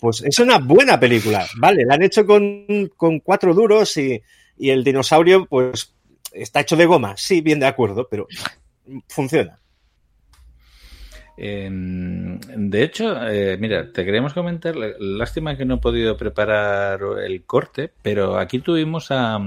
Pues 0.06 0.22
es 0.22 0.38
una 0.38 0.58
buena 0.58 1.00
película, 1.00 1.44
vale, 1.56 1.84
la 1.84 1.94
han 1.94 2.02
hecho 2.04 2.25
con, 2.25 2.64
con 2.96 3.18
cuatro 3.18 3.52
duros 3.52 3.96
y, 3.96 4.22
y 4.56 4.70
el 4.70 4.84
dinosaurio 4.84 5.46
pues 5.46 5.92
está 6.30 6.60
hecho 6.60 6.76
de 6.76 6.86
goma, 6.86 7.16
sí, 7.16 7.40
bien 7.40 7.58
de 7.58 7.66
acuerdo, 7.66 8.06
pero 8.08 8.28
funciona. 9.08 9.58
Eh, 11.36 11.68
de 11.68 12.82
hecho, 12.84 13.28
eh, 13.28 13.56
mira, 13.58 13.90
te 13.92 14.04
queríamos 14.04 14.32
comentar, 14.32 14.76
lástima 14.76 15.56
que 15.56 15.64
no 15.64 15.75
he 15.75 15.78
podido 15.78 16.16
preparar 16.16 17.00
el 17.25 17.42
corte, 17.42 17.90
pero 18.00 18.38
aquí 18.38 18.60
tuvimos 18.60 19.08
a, 19.10 19.40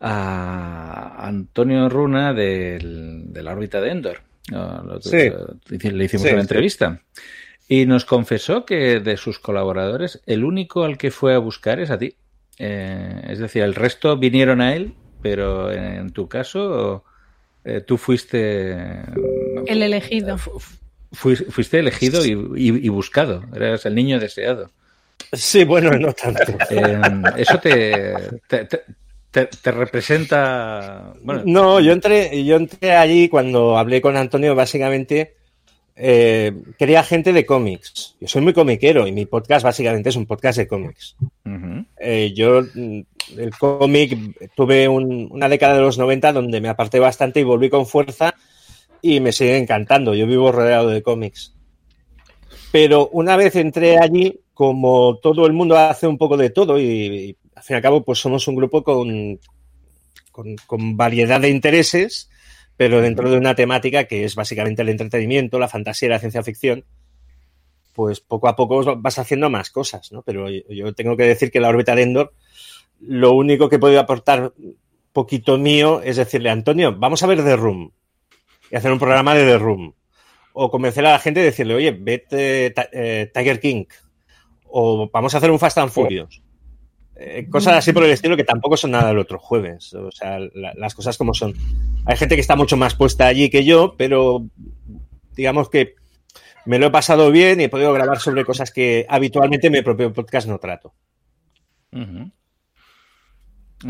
a 0.00 1.26
Antonio 1.26 1.88
Runa 1.88 2.32
del, 2.32 3.32
de 3.32 3.42
la 3.42 3.54
órbita 3.54 3.80
de 3.80 3.90
Endor. 3.90 4.20
Sí. 5.00 5.30
Le 5.90 6.04
hicimos 6.04 6.28
Sí, 6.28 6.32
una 6.32 6.42
sí. 6.42 6.86
Y 7.68 7.86
nos 7.86 8.04
confesó 8.04 8.64
que 8.64 9.00
de 9.00 9.16
sus 9.16 9.38
colaboradores, 9.38 10.20
el 10.26 10.44
único 10.44 10.84
al 10.84 10.98
que 10.98 11.10
fue 11.10 11.34
a 11.34 11.38
buscar 11.38 11.80
es 11.80 11.90
a 11.90 11.98
ti. 11.98 12.14
Eh, 12.58 13.22
es 13.28 13.38
decir, 13.38 13.62
el 13.62 13.74
resto 13.74 14.16
vinieron 14.16 14.60
a 14.60 14.74
él, 14.76 14.94
pero 15.20 15.72
en 15.72 16.10
tu 16.12 16.28
caso, 16.28 17.04
eh, 17.64 17.80
tú 17.80 17.98
fuiste. 17.98 18.72
El 19.66 19.82
elegido. 19.82 20.38
fu- 20.38 20.60
fuis- 21.12 21.44
Fuiste 21.50 21.78
elegido 21.80 22.24
y, 22.24 22.30
y- 22.56 22.86
y 22.86 22.88
buscado. 22.88 23.42
Eras 23.54 23.84
el 23.86 23.94
niño 23.96 24.20
deseado. 24.20 24.70
Sí, 25.32 25.64
bueno, 25.64 25.90
no 25.98 26.12
tanto. 26.12 26.56
Eh, 26.70 26.96
eso 27.36 27.58
te, 27.58 28.40
te, 28.48 28.64
te- 28.66 28.82
te- 29.32 29.46
te 29.46 29.72
representa. 29.72 31.12
Bueno, 31.22 31.42
No, 31.44 31.80
yo 31.80 31.92
entré, 31.92 32.44
yo 32.44 32.56
entré 32.56 32.92
allí 32.94 33.28
cuando 33.28 33.76
hablé 33.76 34.00
con 34.00 34.16
Antonio, 34.16 34.54
básicamente 34.54 35.34
eh, 35.96 36.52
quería 36.78 37.02
gente 37.02 37.32
de 37.32 37.46
cómics. 37.46 38.16
Yo 38.20 38.28
soy 38.28 38.42
muy 38.42 38.52
comiquero 38.52 39.06
y 39.06 39.12
mi 39.12 39.24
podcast 39.26 39.64
básicamente 39.64 40.10
es 40.10 40.16
un 40.16 40.26
podcast 40.26 40.58
de 40.58 40.66
cómics. 40.68 41.16
ujú, 41.44 41.84
Eh, 41.98 42.32
yo, 42.34 42.62
mm, 42.62 43.00
el 43.38 43.50
cómic, 43.58 44.16
tuve 44.54 44.88
un- 44.88 45.28
una 45.30 45.48
década 45.48 45.74
de 45.74 45.80
los 45.80 45.96
90 45.98 46.32
donde 46.32 46.60
me 46.60 46.68
aparté 46.68 46.98
bastante 46.98 47.40
y 47.40 47.44
volví 47.44 47.70
con 47.70 47.86
fuerza 47.86 48.34
y 49.02 49.20
me 49.20 49.32
sigue 49.32 49.56
encantando. 49.56 50.14
Yo 50.14 50.26
vivo 50.26 50.52
rodeado 50.52 50.88
de 50.90 51.02
cómics. 51.02 51.54
Pero 52.72 53.08
una 53.12 53.36
vez 53.36 53.56
entré 53.56 53.98
allí, 53.98 54.40
como 54.52 55.18
todo 55.22 55.46
el 55.46 55.52
mundo 55.52 55.76
hace 55.76 56.06
un 56.06 56.18
poco 56.18 56.36
de 56.36 56.50
todo 56.50 56.78
y, 56.78 56.84
y 56.84 57.36
al 57.54 57.62
fin 57.62 57.74
y 57.74 57.76
al 57.76 57.82
cabo 57.82 58.02
pues 58.04 58.18
somos 58.18 58.46
un 58.48 58.56
grupo 58.56 58.82
con, 58.82 59.38
con, 60.30 60.56
con 60.66 60.96
variedad 60.96 61.40
de 61.40 61.48
intereses, 61.48 62.28
pero 62.76 63.00
dentro 63.00 63.30
de 63.30 63.38
una 63.38 63.54
temática 63.54 64.04
que 64.04 64.24
es 64.24 64.34
básicamente 64.34 64.82
el 64.82 64.90
entretenimiento, 64.90 65.58
la 65.58 65.68
fantasía 65.68 66.06
y 66.06 66.10
la 66.10 66.18
ciencia 66.18 66.42
ficción, 66.42 66.84
pues 67.94 68.20
poco 68.20 68.48
a 68.48 68.56
poco 68.56 68.96
vas 68.96 69.18
haciendo 69.18 69.48
más 69.48 69.70
cosas, 69.70 70.12
¿no? 70.12 70.22
Pero 70.22 70.48
yo, 70.50 70.94
tengo 70.94 71.16
que 71.16 71.24
decir 71.24 71.50
que 71.50 71.60
la 71.60 71.70
órbita 71.70 71.94
de 71.94 72.02
Endor, 72.02 72.34
lo 73.00 73.32
único 73.32 73.68
que 73.68 73.76
he 73.76 73.78
podido 73.78 74.00
aportar 74.00 74.52
poquito 75.12 75.56
mío 75.56 76.02
es 76.02 76.16
decirle, 76.16 76.50
Antonio, 76.50 76.94
vamos 76.94 77.22
a 77.22 77.26
ver 77.26 77.42
The 77.42 77.56
Room 77.56 77.90
y 78.70 78.76
hacer 78.76 78.92
un 78.92 78.98
programa 78.98 79.34
de 79.34 79.46
The 79.46 79.58
Room. 79.58 79.94
O 80.52 80.70
convencer 80.70 81.04
a 81.06 81.12
la 81.12 81.18
gente 81.18 81.40
y 81.40 81.44
decirle, 81.44 81.74
oye, 81.74 81.90
vete 81.90 82.74
eh, 82.92 83.30
Tiger 83.32 83.60
King. 83.60 83.84
O 84.68 85.08
vamos 85.10 85.34
a 85.34 85.38
hacer 85.38 85.50
un 85.50 85.58
Fast 85.58 85.78
and 85.78 85.90
Furious. 85.90 86.42
Eh, 87.18 87.46
cosas 87.50 87.74
así 87.76 87.92
por 87.92 88.04
el 88.04 88.10
estilo 88.10 88.36
que 88.36 88.44
tampoco 88.44 88.76
son 88.76 88.90
nada 88.90 89.08
del 89.08 89.18
otro 89.18 89.38
jueves. 89.38 89.94
O 89.94 90.10
sea, 90.12 90.38
la- 90.54 90.74
las 90.74 90.94
cosas 90.94 91.16
como 91.16 91.32
son. 91.34 91.54
Hay 92.04 92.16
gente 92.16 92.34
que 92.34 92.40
está 92.42 92.56
mucho 92.56 92.76
más 92.76 92.94
puesta 92.94 93.26
allí 93.26 93.48
que 93.50 93.64
yo, 93.64 93.94
pero 93.96 94.46
digamos 95.34 95.70
que 95.70 95.94
me 96.66 96.78
lo 96.78 96.86
he 96.86 96.90
pasado 96.90 97.30
bien 97.30 97.60
y 97.60 97.64
he 97.64 97.68
podido 97.68 97.92
grabar 97.92 98.18
sobre 98.18 98.44
cosas 98.44 98.70
que 98.70 99.06
habitualmente 99.08 99.68
en 99.68 99.72
mi 99.72 99.82
propio 99.82 100.12
podcast 100.12 100.46
no 100.48 100.58
trato. 100.58 100.92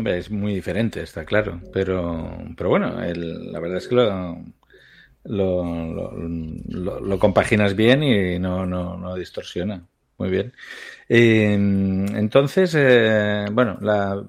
es 0.05 0.29
muy 0.31 0.53
diferente, 0.53 1.01
está 1.01 1.25
claro. 1.25 1.59
Pero, 1.73 2.29
pero 2.55 2.69
bueno, 2.69 2.91
la 3.01 3.59
verdad 3.59 3.77
es 3.77 3.87
que 3.87 3.95
lo, 3.95 4.37
lo- 5.25 6.11
lo- 6.13 6.99
lo 7.01 7.19
compaginas 7.19 7.75
bien 7.75 8.03
y 8.03 8.39
no, 8.39 8.65
no, 8.65 8.97
no 8.97 9.15
distorsiona. 9.15 9.85
Muy 10.17 10.29
bien. 10.29 10.53
Eh, 11.09 11.53
entonces, 11.53 12.73
eh, 12.77 13.45
bueno, 13.51 13.77
la, 13.81 14.23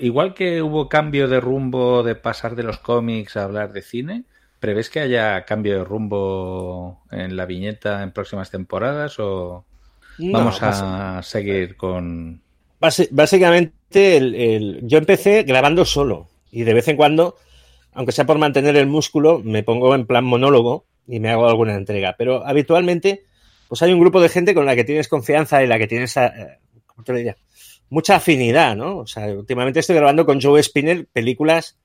igual 0.00 0.34
que 0.34 0.62
hubo 0.62 0.88
cambio 0.88 1.28
de 1.28 1.40
rumbo 1.40 2.02
de 2.02 2.14
pasar 2.16 2.56
de 2.56 2.62
los 2.64 2.78
cómics 2.78 3.36
a 3.36 3.44
hablar 3.44 3.72
de 3.72 3.82
cine, 3.82 4.24
¿prevés 4.60 4.90
que 4.90 5.00
haya 5.00 5.44
cambio 5.44 5.78
de 5.78 5.84
rumbo 5.84 7.02
en 7.10 7.36
la 7.36 7.46
viñeta 7.46 8.02
en 8.02 8.12
próximas 8.12 8.50
temporadas 8.50 9.16
o 9.18 9.66
vamos 10.30 10.58
No, 10.58 10.62
a 10.62 11.20
seguir 11.24 11.76
con... 11.76 12.42
Básicamente, 12.78 14.16
el- 14.16 14.34
el- 14.34 14.80
yo 14.82 14.98
empecé 14.98 15.42
grabando 15.44 15.84
solo 15.84 16.28
y 16.50 16.62
de 16.64 16.74
vez 16.74 16.88
en 16.88 16.96
cuando, 16.96 17.36
aunque 17.94 18.12
sea 18.12 18.26
por 18.26 18.38
mantener 18.38 18.76
el 18.76 18.88
músculo, 18.88 19.40
me 19.44 19.64
pongo 19.64 19.94
en 19.94 20.06
plan 20.06 20.24
monólogo 20.24 20.86
y 21.08 21.20
me 21.20 21.30
hago 21.30 21.48
alguna 21.48 21.76
entrega. 21.76 22.16
Pero 22.18 22.46
habitualmente, 22.46 23.25
pues 23.68 23.82
hay 23.82 23.92
un 23.92 24.00
grupo 24.00 24.20
de 24.20 24.28
gente 24.28 24.54
con 24.54 24.66
la 24.66 24.74
que 24.76 24.84
tienes 24.84 25.08
confianza 25.08 25.62
y 25.62 25.66
la 25.66 25.78
que 25.78 25.86
tienes, 25.86 26.16
eh, 26.16 26.30
¿cómo 26.86 27.04
te 27.04 27.12
lo 27.12 27.18
diría? 27.18 27.36
Mucha 27.90 28.16
afinidad, 28.16 28.74
¿no? 28.76 28.98
O 28.98 29.06
sea, 29.06 29.26
últimamente 29.28 29.80
estoy 29.80 29.96
grabando 29.96 30.26
con 30.26 30.40
Joe 30.40 30.62
Spinell 30.62 31.06
películas. 31.06 31.76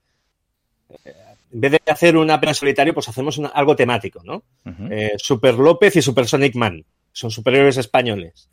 eh, 1.04 1.12
En 1.52 1.60
vez 1.60 1.72
de 1.72 1.80
hacer 1.92 2.16
una 2.16 2.40
pena 2.40 2.54
solitario, 2.54 2.94
pues 2.94 3.08
hacemos 3.08 3.36
una- 3.38 3.48
algo 3.50 3.76
temático, 3.76 4.22
¿no? 4.24 4.42
Eh, 4.90 5.12
Super 5.18 5.54
López 5.54 5.94
y 5.96 6.02
Super 6.02 6.26
Sonic 6.26 6.54
Man. 6.54 6.84
Son 7.12 7.30
superhéroes 7.30 7.76
españoles. 7.76 8.48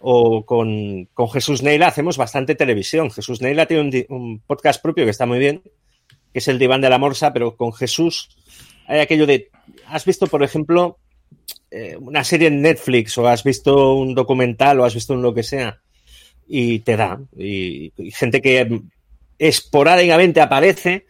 O 0.00 0.44
con, 0.44 1.06
con 1.14 1.30
Jesús 1.30 1.62
Neila 1.62 1.86
hacemos 1.86 2.16
bastante 2.16 2.54
televisión. 2.56 3.10
Jesús 3.12 3.40
Neila 3.40 3.66
tiene 3.66 4.06
un, 4.08 4.16
un 4.16 4.40
podcast 4.40 4.82
propio 4.82 5.04
que 5.04 5.10
está 5.12 5.26
muy 5.26 5.38
bien, 5.38 5.62
que 6.32 6.40
es 6.40 6.48
el 6.48 6.58
Diván 6.58 6.80
de 6.80 6.90
la 6.90 6.98
Morsa, 6.98 7.32
pero 7.32 7.56
con 7.56 7.72
Jesús 7.72 8.28
hay 8.88 8.98
aquello 8.98 9.26
de, 9.26 9.50
¿has 9.86 10.04
visto, 10.04 10.26
por 10.26 10.42
ejemplo, 10.42 10.98
eh, 11.76 11.96
una 11.96 12.22
serie 12.22 12.48
en 12.48 12.62
Netflix 12.62 13.18
o 13.18 13.26
has 13.26 13.42
visto 13.42 13.94
un 13.94 14.14
documental 14.14 14.78
o 14.78 14.84
has 14.84 14.94
visto 14.94 15.12
un 15.12 15.22
lo 15.22 15.34
que 15.34 15.42
sea? 15.42 15.80
Y 16.46 16.78
te 16.80 16.96
da. 16.96 17.20
Y, 17.36 17.92
y 17.96 18.10
gente 18.12 18.40
que 18.40 18.82
esporádicamente 19.38 20.40
aparece. 20.40 21.06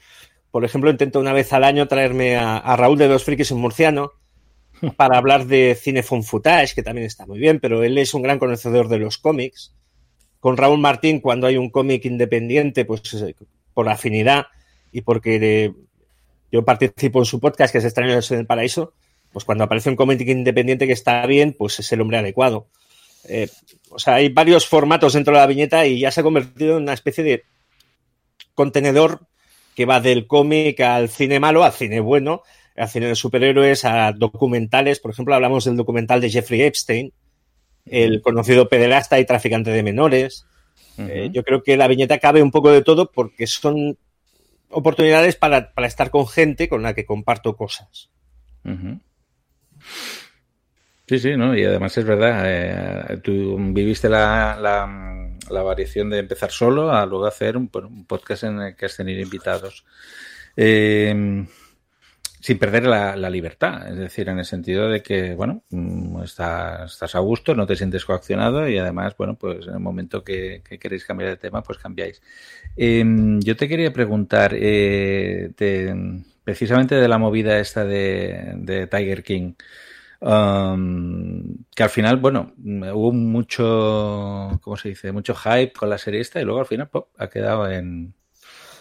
Por 0.50 0.64
ejemplo, 0.64 0.90
intento 0.90 1.20
una 1.20 1.32
vez 1.32 1.52
al 1.52 1.64
año 1.64 1.86
traerme 1.88 2.36
a, 2.36 2.56
a 2.56 2.76
Raúl 2.76 2.96
de 2.96 3.08
Dos 3.08 3.24
Frikis, 3.24 3.50
un 3.50 3.60
murciano, 3.60 4.12
para 4.96 5.18
hablar 5.18 5.46
de 5.46 5.74
cine 5.74 6.02
fun 6.02 6.22
footage, 6.22 6.74
que 6.74 6.82
también 6.82 7.06
está 7.06 7.26
muy 7.26 7.38
bien, 7.38 7.60
pero 7.60 7.82
él 7.82 7.98
es 7.98 8.14
un 8.14 8.22
gran 8.22 8.38
conocedor 8.38 8.88
de 8.88 8.98
los 8.98 9.18
cómics. 9.18 9.74
Con 10.40 10.56
Raúl 10.56 10.78
Martín, 10.78 11.20
cuando 11.20 11.46
hay 11.46 11.56
un 11.56 11.70
cómic 11.70 12.04
independiente, 12.04 12.84
pues 12.84 13.02
eh, 13.14 13.34
por 13.72 13.88
afinidad 13.88 14.46
y 14.92 15.02
porque 15.02 15.72
yo 16.52 16.64
participo 16.64 17.18
en 17.18 17.24
su 17.24 17.40
podcast, 17.40 17.72
que 17.72 17.78
es 17.78 17.84
Extraños 17.84 18.30
en 18.30 18.40
el 18.40 18.46
Paraíso, 18.46 18.94
pues 19.34 19.44
cuando 19.44 19.64
aparece 19.64 19.90
un 19.90 19.96
cómic 19.96 20.20
independiente 20.20 20.86
que 20.86 20.92
está 20.92 21.26
bien, 21.26 21.56
pues 21.58 21.80
es 21.80 21.92
el 21.92 22.00
hombre 22.00 22.18
adecuado. 22.18 22.68
Eh, 23.28 23.48
o 23.90 23.98
sea, 23.98 24.14
hay 24.14 24.28
varios 24.28 24.68
formatos 24.68 25.14
dentro 25.14 25.34
de 25.34 25.40
la 25.40 25.46
viñeta 25.48 25.84
y 25.86 25.98
ya 25.98 26.12
se 26.12 26.20
ha 26.20 26.22
convertido 26.22 26.76
en 26.76 26.84
una 26.84 26.92
especie 26.92 27.24
de 27.24 27.42
contenedor 28.54 29.26
que 29.74 29.86
va 29.86 30.00
del 30.00 30.28
cómic 30.28 30.78
al 30.80 31.08
cine 31.08 31.40
malo, 31.40 31.64
al 31.64 31.72
cine 31.72 31.98
bueno, 31.98 32.42
al 32.76 32.88
cine 32.88 33.08
de 33.08 33.16
superhéroes, 33.16 33.84
a 33.84 34.12
documentales. 34.12 35.00
Por 35.00 35.10
ejemplo, 35.10 35.34
hablamos 35.34 35.64
del 35.64 35.76
documental 35.76 36.20
de 36.20 36.30
Jeffrey 36.30 36.62
Epstein, 36.62 37.12
el 37.86 38.22
conocido 38.22 38.68
pederasta 38.68 39.18
y 39.18 39.26
traficante 39.26 39.72
de 39.72 39.82
menores. 39.82 40.46
Eh, 40.96 41.30
yo 41.32 41.42
creo 41.42 41.60
que 41.64 41.76
la 41.76 41.88
viñeta 41.88 42.18
cabe 42.18 42.40
un 42.40 42.52
poco 42.52 42.70
de 42.70 42.82
todo 42.82 43.10
porque 43.10 43.48
son 43.48 43.98
oportunidades 44.70 45.34
para, 45.34 45.74
para 45.74 45.88
estar 45.88 46.10
con 46.10 46.28
gente 46.28 46.68
con 46.68 46.84
la 46.84 46.94
que 46.94 47.04
comparto 47.04 47.56
cosas. 47.56 48.10
Ujú. 48.64 49.00
Sí, 51.06 51.18
sí, 51.18 51.36
¿no? 51.36 51.56
Y 51.56 51.64
además 51.64 51.96
es 51.98 52.04
verdad, 52.04 52.42
eh, 52.46 53.20
tú 53.22 53.58
viviste 53.58 54.08
la, 54.08 54.58
la, 54.60 55.36
la 55.50 55.62
variación 55.62 56.10
de 56.10 56.18
empezar 56.18 56.50
solo 56.50 56.92
a 56.92 57.04
luego 57.04 57.26
hacer 57.26 57.56
un, 57.56 57.68
podcast 57.68 58.44
en 58.44 58.60
el 58.60 58.76
que 58.76 58.86
has 58.86 58.96
tenido 58.96 59.20
invitados. 59.20 59.84
Eh, 60.56 61.44
sin 62.44 62.58
perder 62.58 62.84
la, 62.84 63.30
libertad, 63.30 63.88
es 63.88 63.96
decir, 63.96 64.28
en 64.28 64.38
el 64.38 64.44
sentido 64.44 64.86
de 64.90 65.02
que, 65.02 65.34
bueno, 65.34 65.62
mm, 65.70 66.24
estás, 66.24 66.92
estás, 66.92 67.14
a 67.14 67.20
gusto, 67.20 67.54
no 67.54 67.66
te 67.66 67.74
sientes 67.74 68.04
coaccionado 68.04 68.68
y 68.68 68.76
además, 68.76 69.16
bueno, 69.16 69.34
pues 69.34 69.66
en 69.66 69.72
el 69.72 69.80
momento 69.80 70.22
que, 70.22 70.60
que 70.62 70.78
queréis 70.78 71.06
cambiar 71.06 71.30
de 71.30 71.38
tema, 71.38 71.62
pues 71.62 71.78
cambiáis. 71.78 72.20
Eh, 72.76 73.02
yo 73.38 73.56
te 73.56 73.66
quería 73.66 73.94
preguntar, 73.94 74.52
eh, 74.54 75.52
te, 75.56 75.94
precisamente 76.44 76.94
de 76.94 77.08
la 77.08 77.18
movida 77.18 77.58
esta 77.58 77.84
de, 77.84 78.52
de 78.56 78.86
Tiger 78.86 79.22
King. 79.24 79.54
Um, 80.20 81.56
que 81.74 81.82
al 81.82 81.90
final, 81.90 82.16
bueno, 82.16 82.52
hubo 82.58 83.12
mucho, 83.12 84.58
¿cómo 84.62 84.76
se 84.76 84.90
dice? 84.90 85.12
Mucho 85.12 85.34
hype 85.34 85.72
con 85.72 85.90
la 85.90 85.98
serie 85.98 86.20
esta 86.20 86.40
y 86.40 86.44
luego 86.44 86.60
al 86.60 86.66
final 86.66 86.88
pop, 86.88 87.08
ha 87.18 87.28
quedado 87.28 87.70
en... 87.70 88.14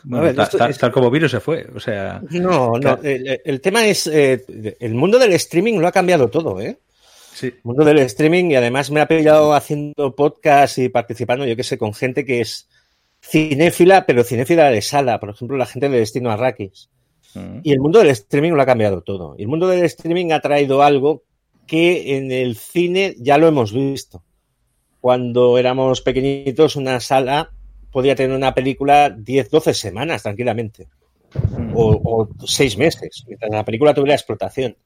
Bueno, 0.03 0.25
ver, 0.25 0.35
ta- 0.35 0.43
esto 0.43 0.57
ta- 0.57 0.69
es- 0.69 0.77
tal 0.77 0.91
como 0.91 1.09
vino 1.11 1.27
se 1.27 1.39
fue, 1.39 1.67
o 1.75 1.79
sea... 1.79 2.21
No, 2.29 2.77
no. 2.79 2.99
El 3.03 3.61
tema 3.61 3.85
es. 3.85 4.07
eh, 4.07 4.43
el 4.79 4.93
mundo 4.95 5.17
del 5.19 5.33
streaming 5.33 5.79
lo 5.79 5.87
ha 5.87 5.91
cambiado 5.91 6.29
todo, 6.29 6.59
¿eh? 6.61 6.77
Sí. 7.33 7.47
El 7.47 7.59
mundo 7.63 7.83
del 7.83 7.99
streaming 7.99 8.51
y 8.51 8.55
además 8.55 8.91
me 8.91 9.01
ha 9.01 9.07
pillado 9.07 9.53
haciendo 9.53 10.15
podcast 10.15 10.77
y 10.77 10.89
participando, 10.89 11.45
yo 11.45 11.55
qué 11.55 11.63
sé, 11.63 11.77
con 11.77 11.93
gente 11.93 12.25
que 12.25 12.41
es 12.41 12.69
cinéfila, 13.21 14.05
pero 14.05 14.23
cinéfila 14.23 14.69
de 14.69 14.81
sala, 14.81 15.19
por 15.19 15.29
ejemplo, 15.31 15.57
la 15.57 15.65
gente 15.65 15.89
de 15.89 15.99
Destino 15.99 16.31
Arrakis. 16.31 16.89
Y 17.63 17.71
el 17.71 17.79
mundo 17.79 17.99
del 17.99 18.09
streaming 18.09 18.51
lo 18.51 18.61
ha 18.61 18.65
cambiado 18.65 19.01
todo. 19.01 19.35
Y 19.37 19.43
el 19.43 19.47
mundo 19.47 19.67
del 19.67 19.83
streaming 19.83 20.31
ha 20.31 20.39
traído 20.39 20.83
algo 20.83 21.23
que 21.65 22.17
en 22.17 22.31
el 22.31 22.55
cine 22.55 23.15
ya 23.19 23.37
lo 23.37 23.47
hemos 23.47 23.73
visto. 23.73 24.23
Cuando 24.99 25.57
éramos 25.57 26.01
pequeñitos, 26.01 26.75
una 26.75 26.99
sala 26.99 27.51
podía 27.91 28.15
tener 28.15 28.35
una 28.35 28.53
película 28.53 29.09
10, 29.09 29.49
12 29.49 29.73
semanas 29.73 30.23
tranquilamente. 30.23 30.87
O, 31.73 31.99
o 32.03 32.45
seis 32.45 32.77
meses, 32.77 33.23
mientras 33.27 33.51
la 33.51 33.65
película 33.65 33.93
tuviera 33.93 34.13
explotación. 34.13 34.77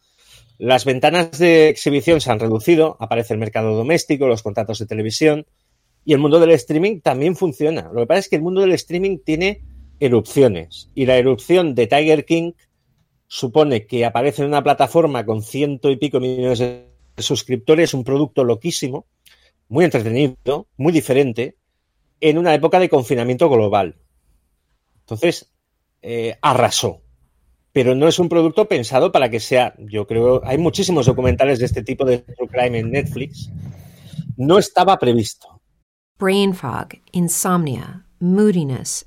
Las 0.58 0.86
ventanas 0.86 1.38
de 1.38 1.70
exhibición 1.70 2.22
se 2.22 2.32
han 2.32 2.40
reducido, 2.40 2.96
aparece 3.00 3.34
el 3.34 3.40
mercado 3.40 3.76
doméstico, 3.76 4.28
los 4.28 4.44
contratos 4.44 4.80
de 4.80 4.86
televisión 4.86 5.46
y 6.08 6.14
el 6.14 6.20
mundo 6.20 6.40
del 6.40 6.52
streaming 6.52 7.02
también 7.02 7.36
funciona. 7.36 7.92
Lo 7.94 8.00
que 8.00 8.08
pasa 8.08 8.20
es 8.20 8.30
que 8.30 8.38
el 8.38 8.42
mundo 8.42 8.62
del 8.62 8.72
streaming 8.72 9.18
tiene 9.20 9.62
erupciones 10.00 10.90
y 10.96 11.06
la 11.06 11.18
erupción 11.18 11.76
de 11.76 11.88
Tiger 11.88 12.26
King 12.26 12.54
supone 13.28 13.86
que 13.86 14.06
aparece 14.06 14.42
en 14.42 14.50
una 14.50 14.64
plataforma 14.64 15.26
con 15.26 15.42
ciento 15.42 15.90
y 15.92 15.98
pico 15.98 16.20
millones 16.20 16.60
de 16.60 16.88
suscriptores, 17.18 17.94
un 17.94 18.04
producto 18.04 18.44
loquísimo, 18.44 19.06
muy 19.68 19.86
entretenido, 19.86 20.68
muy 20.78 20.94
diferente, 20.94 21.58
en 22.22 22.38
una 22.38 22.54
época 22.54 22.80
de 22.80 22.90
confinamiento 22.90 23.50
global. 23.50 23.96
Entonces, 25.02 25.52
eh, 26.02 26.38
arrasó. 26.42 27.02
Pero 27.74 27.94
no 27.96 28.08
es 28.08 28.18
un 28.18 28.30
producto 28.30 28.68
pensado 28.68 29.12
para 29.12 29.30
que 29.30 29.40
sea, 29.40 29.76
yo 29.78 30.08
creo, 30.08 30.42
hay 30.46 30.58
muchísimos 30.58 31.06
documentales 31.06 31.60
de 31.60 31.66
este 31.66 31.84
tipo 31.84 32.06
de 32.06 32.24
crime 32.50 32.80
en 32.80 32.92
Netflix. 32.92 33.50
No 34.36 34.58
estaba 34.58 34.98
previsto. 34.98 35.62
Brain 36.18 36.54
fog, 36.56 36.88
insomnia, 37.12 38.08
moodiness, 38.20 39.07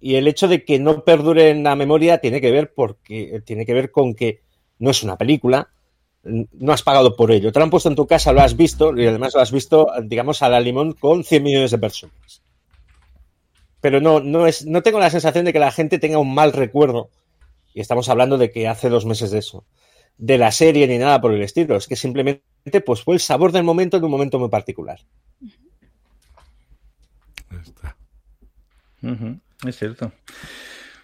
Y 0.00 0.16
el 0.16 0.28
hecho 0.28 0.48
de 0.48 0.64
que 0.64 0.78
no 0.78 1.04
perdure 1.04 1.50
en 1.50 1.62
la 1.62 1.74
memoria 1.74 2.18
tiene 2.18 2.40
que 2.40 2.50
ver 2.50 2.72
porque 2.74 3.42
tiene 3.44 3.64
que 3.64 3.74
ver 3.74 3.90
con 3.90 4.14
que 4.14 4.40
no 4.78 4.90
es 4.90 5.02
una 5.02 5.16
película, 5.16 5.70
no 6.26 6.72
has 6.72 6.82
pagado 6.82 7.16
por 7.16 7.30
ello. 7.30 7.52
Te 7.52 7.58
lo 7.58 7.64
han 7.64 7.70
puesto 7.70 7.88
en 7.88 7.94
tu 7.94 8.06
casa, 8.06 8.32
lo 8.32 8.40
has 8.40 8.56
visto 8.56 8.96
y 8.96 9.06
además 9.06 9.34
lo 9.34 9.40
has 9.40 9.52
visto, 9.52 9.88
digamos, 10.02 10.42
a 10.42 10.48
la 10.48 10.60
limón 10.60 10.92
con 10.92 11.24
100 11.24 11.42
millones 11.42 11.70
de 11.70 11.78
personas. 11.78 12.42
Pero 13.80 14.00
no, 14.00 14.20
no 14.20 14.46
es, 14.46 14.66
no 14.66 14.82
tengo 14.82 14.98
la 14.98 15.10
sensación 15.10 15.44
de 15.44 15.52
que 15.52 15.58
la 15.58 15.70
gente 15.70 15.98
tenga 15.98 16.18
un 16.18 16.34
mal 16.34 16.52
recuerdo. 16.52 17.10
Y 17.72 17.80
estamos 17.80 18.08
hablando 18.08 18.38
de 18.38 18.50
que 18.50 18.68
hace 18.68 18.88
dos 18.88 19.04
meses 19.04 19.30
de 19.30 19.38
eso. 19.38 19.64
De 20.18 20.38
la 20.38 20.50
serie 20.50 20.86
ni 20.88 20.98
nada 20.98 21.20
por 21.20 21.32
el 21.32 21.42
estilo. 21.42 21.76
Es 21.76 21.86
que 21.86 21.94
simplemente 21.94 22.80
pues 22.84 23.02
fue 23.02 23.14
el 23.14 23.20
sabor 23.20 23.52
del 23.52 23.64
momento 23.64 23.96
en 23.96 24.04
un 24.04 24.10
momento 24.10 24.38
muy 24.38 24.48
particular. 24.48 24.98
Ahí 27.50 27.58
está. 27.62 27.96
Ujú, 29.02 29.38
es 29.66 29.76
cierto. 29.78 30.12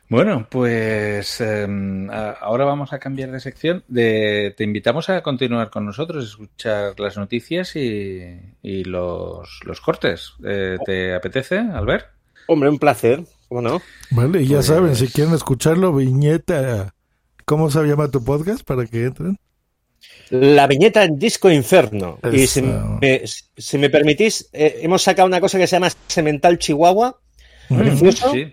Bueno, 0.09 0.47
pues 0.51 1.41
eh, 1.41 1.67
a- 2.11 2.37
ahora 2.43 2.67
vamos 2.67 2.93
a 2.93 2.99
cambiar 2.99 3.31
de 3.31 3.41
sección. 3.41 3.83
De, 3.89 4.53
te 4.57 4.65
invitamos 4.65 5.09
a 5.09 5.23
continuar 5.23 5.71
con 5.71 5.87
nosotros, 5.87 6.25
escuchar 6.27 6.99
las 7.01 7.17
noticias 7.17 7.75
y, 7.77 8.39
y 8.63 8.85
los, 8.85 9.61
los 9.65 9.81
cortes. 9.81 10.33
Eh, 10.45 10.77
¿Te 10.85 11.15
apetece, 11.15 11.59
Albert? 11.59 12.09
Hombre, 12.49 12.69
un 12.69 12.79
placer. 12.79 13.23
¿Cómo 13.49 13.63
no? 13.63 13.83
Vale, 14.11 14.43
y 14.43 14.49
ya 14.49 14.57
Pues- 14.57 14.67
saben, 14.67 14.97
si 14.97 15.09
quieren 15.09 15.35
escucharlo, 15.35 15.95
viñeta. 15.95 16.95
¿Cómo 17.47 17.71
se 17.71 17.83
llama 17.85 18.11
tu 18.11 18.23
podcast 18.23 18.65
para 18.65 18.85
que 18.87 19.05
entren? 19.05 19.39
La 20.31 20.67
viñeta 20.67 21.05
en 21.05 21.19
Disco 21.19 21.51
Inferno. 21.51 22.19
Y 22.31 22.43
Eso. 22.43 22.55
si 22.61 22.63
me, 22.63 23.23
si 23.57 23.79
me 23.79 23.89
permitís, 23.89 24.49
eh, 24.53 24.81
hemos 24.83 25.03
sacado 25.03 25.27
una 25.27 25.41
cosa 25.41 25.59
que 25.59 25.67
se 25.67 25.77
llama 25.77 25.89
Semental 26.07 26.59
Chihuahua, 26.59 27.19
precioso, 27.69 28.33
Sí. 28.33 28.53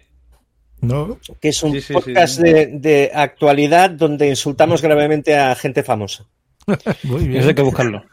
¿No? 0.82 1.20
que 1.42 1.50
es 1.50 1.62
un 1.64 1.74
Sí, 1.74 1.82
sí, 1.82 1.94
podcast 1.94 2.38
sí. 2.38 2.44
De, 2.44 2.66
de 2.68 3.12
actualidad 3.14 3.90
donde 3.90 4.30
insultamos 4.30 4.82
gravemente 4.82 5.38
a 5.38 5.54
gente 5.56 5.84
famosa. 5.84 6.26
Muy 7.04 7.28
bien. 7.28 7.42
Eso 7.42 7.50
hay 7.50 7.56
que 7.56 7.62
buscarlo. 7.62 8.04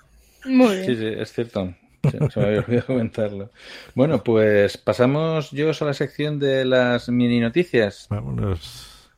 Muy 0.44 0.74
bien. 0.76 0.86
Sí, 0.86 0.96
sí, 0.96 1.06
es 1.18 1.32
cierto. 1.32 1.74
Se 2.10 2.40
me 2.40 2.46
había 2.46 2.60
olvidado 2.60 2.86
comentarlo. 2.86 3.50
Bueno, 3.94 4.22
pues 4.22 4.76
pasamos 4.78 5.50
yo 5.52 5.70
a 5.70 5.84
la 5.84 5.94
sección 5.94 6.38
de 6.38 6.64
las 6.64 7.08
mini 7.08 7.40
noticias. 7.40 8.06
Vámonos. 8.10 9.08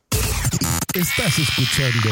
Estás 0.93 1.37
escuchando 1.39 2.09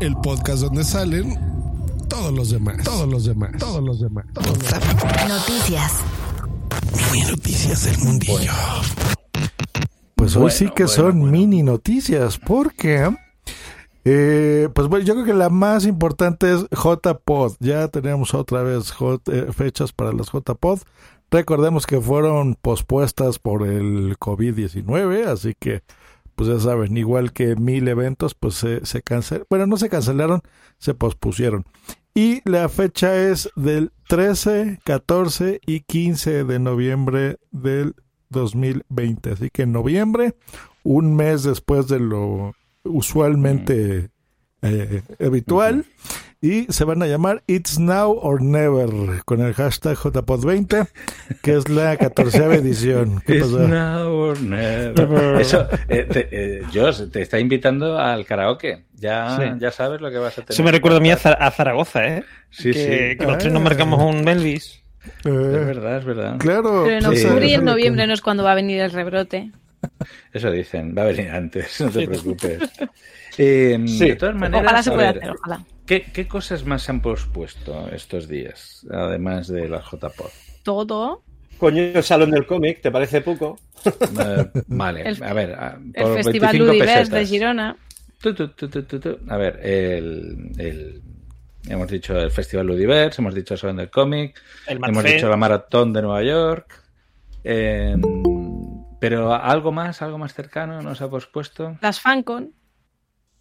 el 0.00 0.14
podcast 0.22 0.62
donde 0.62 0.84
salen 0.84 1.34
todos 2.08 2.32
los 2.32 2.50
demás. 2.50 2.82
Todos 2.84 3.08
los 3.08 3.24
demás. 3.24 3.50
Todos 3.58 3.82
los 3.82 4.00
demás. 4.00 4.26
Todos 4.34 4.48
los 4.48 4.58
demás. 4.58 5.28
Noticias. 5.28 5.92
Mini 6.96 7.24
noticias 7.30 7.84
del 7.84 7.98
mundillo. 7.98 8.52
Pues 10.14 10.34
hoy 10.36 10.42
Bueno, 10.42 10.56
sí 10.56 10.64
que 10.74 10.84
bueno, 10.84 10.88
son 10.88 11.18
bueno. 11.20 11.32
mini 11.32 11.62
noticias 11.62 12.38
porque 12.38 13.10
eh, 14.04 14.68
pues 14.74 14.88
bueno, 14.88 15.04
yo 15.04 15.14
creo 15.14 15.26
que 15.26 15.34
la 15.34 15.50
más 15.50 15.84
importante 15.84 16.52
es 16.54 16.62
JPod. 16.70 17.54
Ya 17.60 17.88
tenemos 17.88 18.34
otra 18.34 18.62
vez 18.62 18.92
J- 18.92 19.20
eh, 19.32 19.52
fechas 19.52 19.92
para 19.92 20.12
las 20.12 20.28
JPod. 20.32 20.80
Recordemos 21.30 21.86
que 21.86 22.00
fueron 22.00 22.54
pospuestas 22.54 23.38
por 23.38 23.66
el 23.66 24.16
COVID-19, 24.18 25.26
así 25.26 25.54
que 25.58 25.82
pues 26.36 26.48
ya 26.50 26.60
saben, 26.60 26.96
igual 26.96 27.32
que 27.32 27.56
mil 27.56 27.88
eventos, 27.88 28.34
pues 28.34 28.54
se, 28.54 28.84
se 28.86 29.02
cancelaron. 29.02 29.46
Bueno, 29.50 29.66
no 29.66 29.76
se 29.76 29.88
cancelaron, 29.88 30.42
se 30.78 30.94
pospusieron. 30.94 31.64
Y 32.14 32.40
la 32.48 32.68
fecha 32.68 33.14
es 33.16 33.50
del 33.56 33.92
13, 34.08 34.80
14 34.84 35.60
y 35.66 35.80
15 35.80 36.44
de 36.44 36.58
noviembre 36.58 37.38
del 37.50 37.94
2020. 38.30 39.32
Así 39.32 39.50
que 39.50 39.62
en 39.62 39.72
noviembre, 39.72 40.34
un 40.82 41.16
mes 41.16 41.42
después 41.42 41.88
de 41.88 42.00
lo 42.00 42.54
usualmente 42.84 44.10
eh, 44.62 45.02
habitual. 45.20 45.84
Y 46.40 46.64
se 46.72 46.84
van 46.84 47.02
a 47.02 47.06
llamar 47.06 47.42
It's 47.46 47.78
Now 47.78 48.12
or 48.22 48.42
Never 48.42 49.22
con 49.24 49.40
el 49.40 49.54
hashtag 49.54 49.96
JPod20, 49.96 50.88
que 51.42 51.56
es 51.56 51.68
la 51.68 51.96
catorceava 51.96 52.54
edición. 52.56 53.20
¿Qué 53.26 53.36
It's 53.38 53.46
pasó? 53.46 53.66
now 53.66 54.12
or 54.12 54.40
never. 54.40 55.40
Eso, 55.40 55.66
eh, 55.88 56.04
te, 56.10 56.28
eh, 56.30 56.62
Josh, 56.72 57.08
te 57.10 57.22
está 57.22 57.38
invitando 57.40 57.98
al 57.98 58.24
karaoke. 58.26 58.84
Ya, 58.94 59.36
Sí. 59.36 59.42
ya 59.58 59.70
sabes 59.72 60.00
lo 60.00 60.10
que 60.10 60.18
vas 60.18 60.32
a 60.38 60.42
tener. 60.42 60.50
Eso 60.52 60.62
me 60.62 60.72
recuerda 60.72 60.98
a 60.98 61.00
mí 61.00 61.10
a, 61.10 61.16
Za- 61.16 61.32
a 61.38 61.50
Zaragoza, 61.50 62.04
¿eh? 62.06 62.24
Sí, 62.50 62.72
que, 62.72 63.10
sí. 63.12 63.18
que 63.18 63.26
los 63.26 63.38
tres 63.38 63.52
nos 63.52 63.60
Ah. 63.62 63.64
marcamos 63.64 64.02
un 64.02 64.22
Melvis. 64.24 64.82
Es 65.20 65.26
Eh, 65.26 65.30
verdad, 65.30 65.98
es 65.98 66.04
verdad. 66.04 66.36
claro. 66.38 66.82
Pero 66.84 66.96
en 67.10 67.16
Sí. 67.16 67.24
octubre 67.26 67.46
y 67.46 67.54
en 67.54 67.60
es 67.60 67.64
noviembre 67.64 68.06
no 68.06 68.12
es 68.14 68.20
cuando 68.20 68.42
va 68.44 68.52
a 68.52 68.54
venir 68.56 68.80
el 68.80 68.90
rebrote. 68.90 69.50
Eso 70.32 70.50
dicen, 70.50 70.94
va 70.96 71.02
a 71.02 71.06
venir 71.06 71.30
antes, 71.30 71.80
no 71.80 71.90
te 71.90 72.06
preocupes. 72.06 72.58
Eh, 73.38 73.78
Sí. 73.86 74.08
De 74.08 74.16
todas 74.16 74.34
maneras, 74.34 74.62
Ojalá 74.64 74.82
se 74.82 74.90
pueda 74.90 75.12
ver, 75.12 75.22
hacer, 75.22 75.34
ojalá. 75.38 75.64
¿Qué, 75.86 76.02
qué 76.12 76.26
cosas 76.28 76.64
más 76.64 76.82
se 76.82 76.92
han 76.92 77.00
pospuesto 77.00 77.88
estos 77.90 78.28
días, 78.28 78.86
además 78.90 79.48
de 79.48 79.68
la 79.68 79.80
JPod? 79.80 80.30
Todo. 80.62 81.22
Coño, 81.58 81.80
el 81.82 82.02
salón 82.02 82.30
del 82.32 82.46
cómic, 82.46 82.82
¿te 82.82 82.90
parece 82.90 83.20
poco? 83.22 83.58
Eh, 83.84 84.50
vale, 84.66 85.02
El- 85.08 85.22
a 85.22 85.32
ver, 85.32 85.52
a- 85.54 85.78
El 85.94 86.02
por 86.02 86.14
Festival 86.16 86.52
25 86.52 86.64
Ludivers 86.72 87.10
de. 87.10 87.26
Girona. 87.26 87.76
Tu, 88.20 88.34
tu, 88.34 88.48
tu, 88.48 88.68
tu, 88.68 88.82
tu, 88.82 89.00
tu. 89.00 89.18
A 89.28 89.36
ver, 89.36 89.60
el, 89.62 90.52
el- 90.58 91.02
hemos 91.68 91.88
dicho 91.88 92.18
el 92.18 92.30
Festival 92.30 92.66
Ludivers, 92.66 93.18
hemos 93.18 93.34
dicho 93.34 93.54
el 93.54 93.60
Salón 93.60 93.76
del 93.76 93.90
Cómic, 93.90 94.38
El 94.66 94.78
hemos 94.84 95.04
dicho 95.04 95.28
la 95.28 95.36
Maratón 95.36 95.92
de 95.92 96.02
Nueva 96.02 96.22
York. 96.22 96.82
eh, 97.44 97.96
pero 98.98 99.32
algo 99.34 99.72
más, 99.72 100.00
algo 100.02 100.18
más 100.18 100.32
cercano 100.34 100.80
nos 100.82 101.00
ha 101.02 101.08
pospuesto. 101.10 101.76
Las 101.80 102.00
FanCon. 102.00 102.52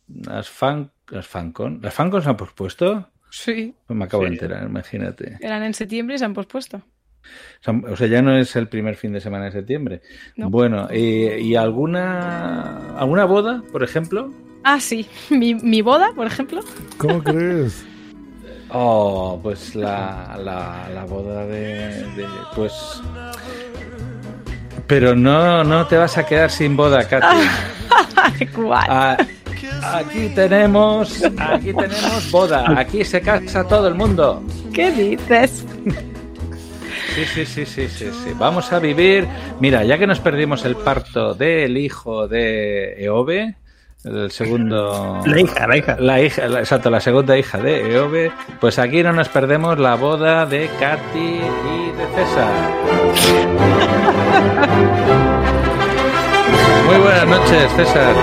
Las 0.08 0.49
fan, 0.49 0.91
las 1.10 1.28
fancon, 1.28 1.80
las 1.82 1.94
fancon 1.94 2.22
se 2.22 2.30
han 2.30 2.38
pospuesto. 2.38 3.10
Sí. 3.30 3.74
Pues 3.86 3.98
me 3.98 4.06
acabo 4.06 4.24
de 4.24 4.30
enterar, 4.30 4.63
imagínate. 4.63 5.38
Eran 5.41 5.63
en 5.63 5.74
septiembre 5.74 6.15
y 6.15 6.20
se 6.20 6.26
han 6.26 6.34
pospuesto. 6.34 6.82
O 7.89 7.96
sea, 7.96 8.08
ya 8.08 8.22
no 8.22 8.38
es 8.38 8.56
el 8.56 8.68
primer 8.70 8.96
fin 8.96 9.12
de 9.12 9.20
semana 9.20 9.46
de 9.46 9.52
septiembre. 9.52 10.02
No. 10.36 10.50
Bueno, 10.50 10.88
¿y, 10.94 11.26
y 11.28 11.56
alguna 11.56 12.96
alguna 12.98 13.26
boda, 13.26 13.63
por 13.72 13.84
ejemplo? 13.84 14.32
Ah, 14.63 14.80
sí. 14.80 15.08
Mi, 15.32 15.56
mi 15.56 15.82
boda, 15.82 16.10
por 16.15 16.28
ejemplo. 16.28 16.62
¿Cómo 16.98 17.24
crees? 17.24 17.84
Oh, 18.70 19.39
pues 19.41 19.76
la, 19.76 20.38
la, 20.44 20.89
la 20.94 21.06
boda 21.06 21.46
de, 21.46 22.04
de- 22.15 22.28
Pues. 22.56 22.74
Pero 24.88 25.15
no, 25.15 25.63
no 25.63 25.88
te 25.88 25.98
vas 25.98 26.18
a 26.18 26.26
quedar 26.26 26.52
sin 26.52 26.76
boda, 26.78 27.08
Katy. 27.08 28.46
¿Cuál? 28.56 28.86
Ah, 28.89 29.18
aquí 29.84 30.30
tenemos. 30.36 31.23
Aquí 31.38 31.73
tenemos 31.73 32.32
boda. 32.32 32.65
Aquí 32.80 33.04
se 33.04 33.21
casa 33.21 33.63
todo 33.67 33.88
el 33.88 33.95
mundo. 33.95 34.43
¿Qué 34.73 34.91
dices? 34.91 35.65
Sí, 37.15 37.25
sí, 37.34 37.45
sí, 37.45 37.65
sí, 37.65 37.88
sí, 37.88 38.06
sí. 38.12 38.32
Vamos 38.38 38.71
a 38.73 38.80
vivir. 38.80 39.28
Mira, 39.60 39.84
ya 39.84 39.97
que 39.97 40.06
nos 40.08 40.19
perdimos 40.19 40.65
el 40.65 40.75
parto 40.75 41.34
del 41.34 41.78
hijo 41.78 42.28
de 42.28 42.95
Eove, 43.04 43.56
el 44.04 44.32
segundo. 44.32 45.21
La 45.25 45.39
hija, 45.39 45.65
la 45.67 45.78
hija. 45.78 45.95
La 45.99 46.21
hija, 46.21 46.47
la- 46.47 46.60
exacto, 46.60 46.89
la 46.89 46.99
segunda 46.99 47.38
hija 47.38 47.58
de 47.58 47.93
Eove, 47.95 48.32
pues 48.60 48.78
aquí 48.80 49.01
no 49.01 49.13
nos 49.13 49.30
perdemos 49.30 49.80
la 49.80 49.95
boda 49.95 50.45
de 50.45 50.69
Katy 50.80 51.19
y 51.19 51.91
de 51.97 52.06
César. 52.15 52.51
Muy 56.86 56.97
buenas 56.97 57.28
noches, 57.28 57.71
César. 57.78 58.13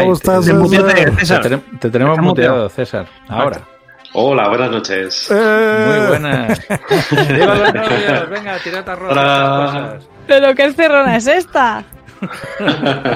¿Cómo 0.00 0.06
Ay, 0.06 0.10
estás, 0.12 0.44
te- 0.46 0.52
César? 1.20 1.42
Te, 1.42 1.48
te- 1.50 1.62
te 1.78 1.90
tenemos 1.90 2.18
muteado. 2.18 2.68
César. 2.68 3.06
Ahora. 3.28 3.60
Hola, 4.16 4.48
buenas 4.48 4.70
noches. 4.70 5.28
Eh, 5.30 5.86
Muy 5.88 6.06
buenas. 6.08 6.60
Venga, 8.30 8.58
tirad 8.62 8.88
a. 8.88 8.94
Hola. 8.94 9.98
¿Pero 10.26 10.54
qué 10.54 10.72
cerrona 10.72 11.16
es 11.16 11.26
esta? 11.26 11.84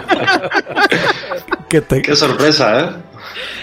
Que 1.69 1.81
te, 1.83 2.01
Qué 2.03 2.17
sorpresa, 2.17 2.81
¿eh? 2.81 2.88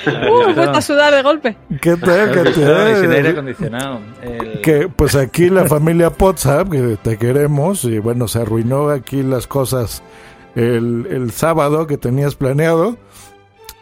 Uh, 0.08 0.54
puesto 0.54 0.71
a 0.78 0.82
sudar 0.82 1.13
de 1.13 1.23
golpe. 1.23 1.58
que 1.82 1.95
te, 1.95 2.06
que 2.06 2.39
Has 2.39 2.43
visto, 2.45 2.62
y 2.91 2.95
sin 3.01 3.12
aire 3.12 3.23
te, 3.23 3.30
acondicionado. 3.30 3.99
El- 4.21 4.62
que 4.62 4.88
pues 4.95 5.15
aquí 5.15 5.49
la 5.49 5.65
familia 5.65 6.12
Potsap, 6.12 6.69
que 6.69 6.97
te 7.01 7.17
queremos, 7.17 7.84
y 7.86 7.97
bueno, 7.97 8.28
se 8.28 8.39
arruinó 8.41 8.89
aquí 8.89 9.23
las 9.23 9.47
cosas 9.47 10.04
el, 10.56 11.08
el 11.10 11.32
sábado 11.32 11.88
que 11.88 11.97
tenías 11.97 12.36
planeado. 12.36 12.97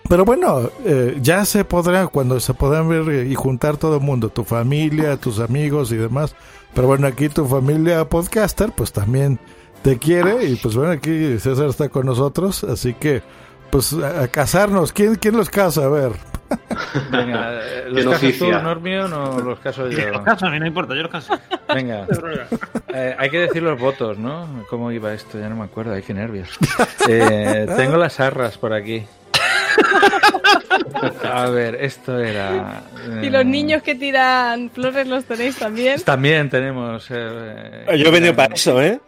Pero 0.10 0.26
bueno, 0.26 0.70
eh, 0.86 1.18
ya 1.22 1.46
se 1.46 1.64
podrá, 1.66 2.08
cuando 2.08 2.40
se 2.40 2.54
podrán 2.54 2.90
ver 2.90 3.26
y 3.26 3.36
juntar 3.36 3.78
todo 3.78 3.98
el 3.98 4.02
mundo, 4.02 4.30
tu 4.30 4.44
familia, 4.44 5.18
tus 5.18 5.40
amigos 5.40 5.92
y 5.92 5.96
demás. 5.96 6.36
Pero 6.74 6.88
bueno, 6.88 7.08
aquí 7.08 7.30
tu 7.30 7.46
familia 7.46 8.08
podcaster, 8.10 8.72
pues 8.72 8.92
también 8.92 9.40
te 9.82 9.98
quiere. 9.98 10.46
Y 10.46 10.56
pues 10.56 10.76
bueno, 10.76 10.92
aquí 10.92 11.38
César 11.40 11.68
está 11.68 11.90
con 11.90 12.06
nosotros, 12.06 12.64
así 12.64 12.94
que 12.94 13.22
pues 13.72 13.94
a, 13.94 14.24
a 14.24 14.28
casarnos. 14.28 14.92
¿Quién, 14.92 15.16
¿Quién 15.16 15.38
los 15.38 15.50
casa? 15.50 15.86
A 15.86 15.90
ver. 15.90 16.12
Venga, 17.12 17.60
¿los 17.90 18.06
casas 18.06 18.38
tú. 18.38 18.52
Normio, 18.52 19.06
o 19.06 19.42
los 19.42 19.60
caso 19.60 19.90
yo? 19.90 20.10
Los 20.12 20.22
casos, 20.22 20.44
a 20.44 20.52
mí 20.52 20.60
no 20.60 20.68
importa, 20.68 20.96
yo 20.96 21.02
los 21.04 21.12
caso. 21.12 21.34
Venga. 21.74 22.08
Eh, 22.96 23.16
hay 23.18 23.32
que 23.32 23.40
decir 23.40 23.64
los 23.64 23.80
votos, 23.80 24.20
¿no? 24.20 24.66
¿Cómo 24.70 24.92
iba 24.92 25.12
esto? 25.16 25.40
Ya 25.40 25.50
no 25.50 25.56
me 25.56 25.64
acuerdo, 25.64 25.94
ay, 25.94 26.04
qué 26.04 26.14
nervios. 26.14 26.48
Eh, 27.10 27.66
tengo 27.76 27.98
las 27.98 28.20
arras 28.20 28.60
por 28.60 28.72
aquí. 28.72 29.04
A 31.34 31.50
ver, 31.50 31.76
esto 31.82 32.20
era... 32.20 32.84
Y 33.22 33.28
eh, 33.28 33.32
los 33.32 33.46
niños 33.46 33.82
que 33.84 33.96
tiran 33.96 34.70
flores 34.70 35.08
los 35.08 35.26
tenéis 35.26 35.56
también. 35.58 36.02
También 36.02 36.50
tenemos... 36.50 37.08
eh, 37.10 37.86
Yo 37.98 38.08
he 38.08 38.12
venido 38.12 38.36
para 38.36 38.54
eso, 38.54 38.82
¿eh? 38.82 39.00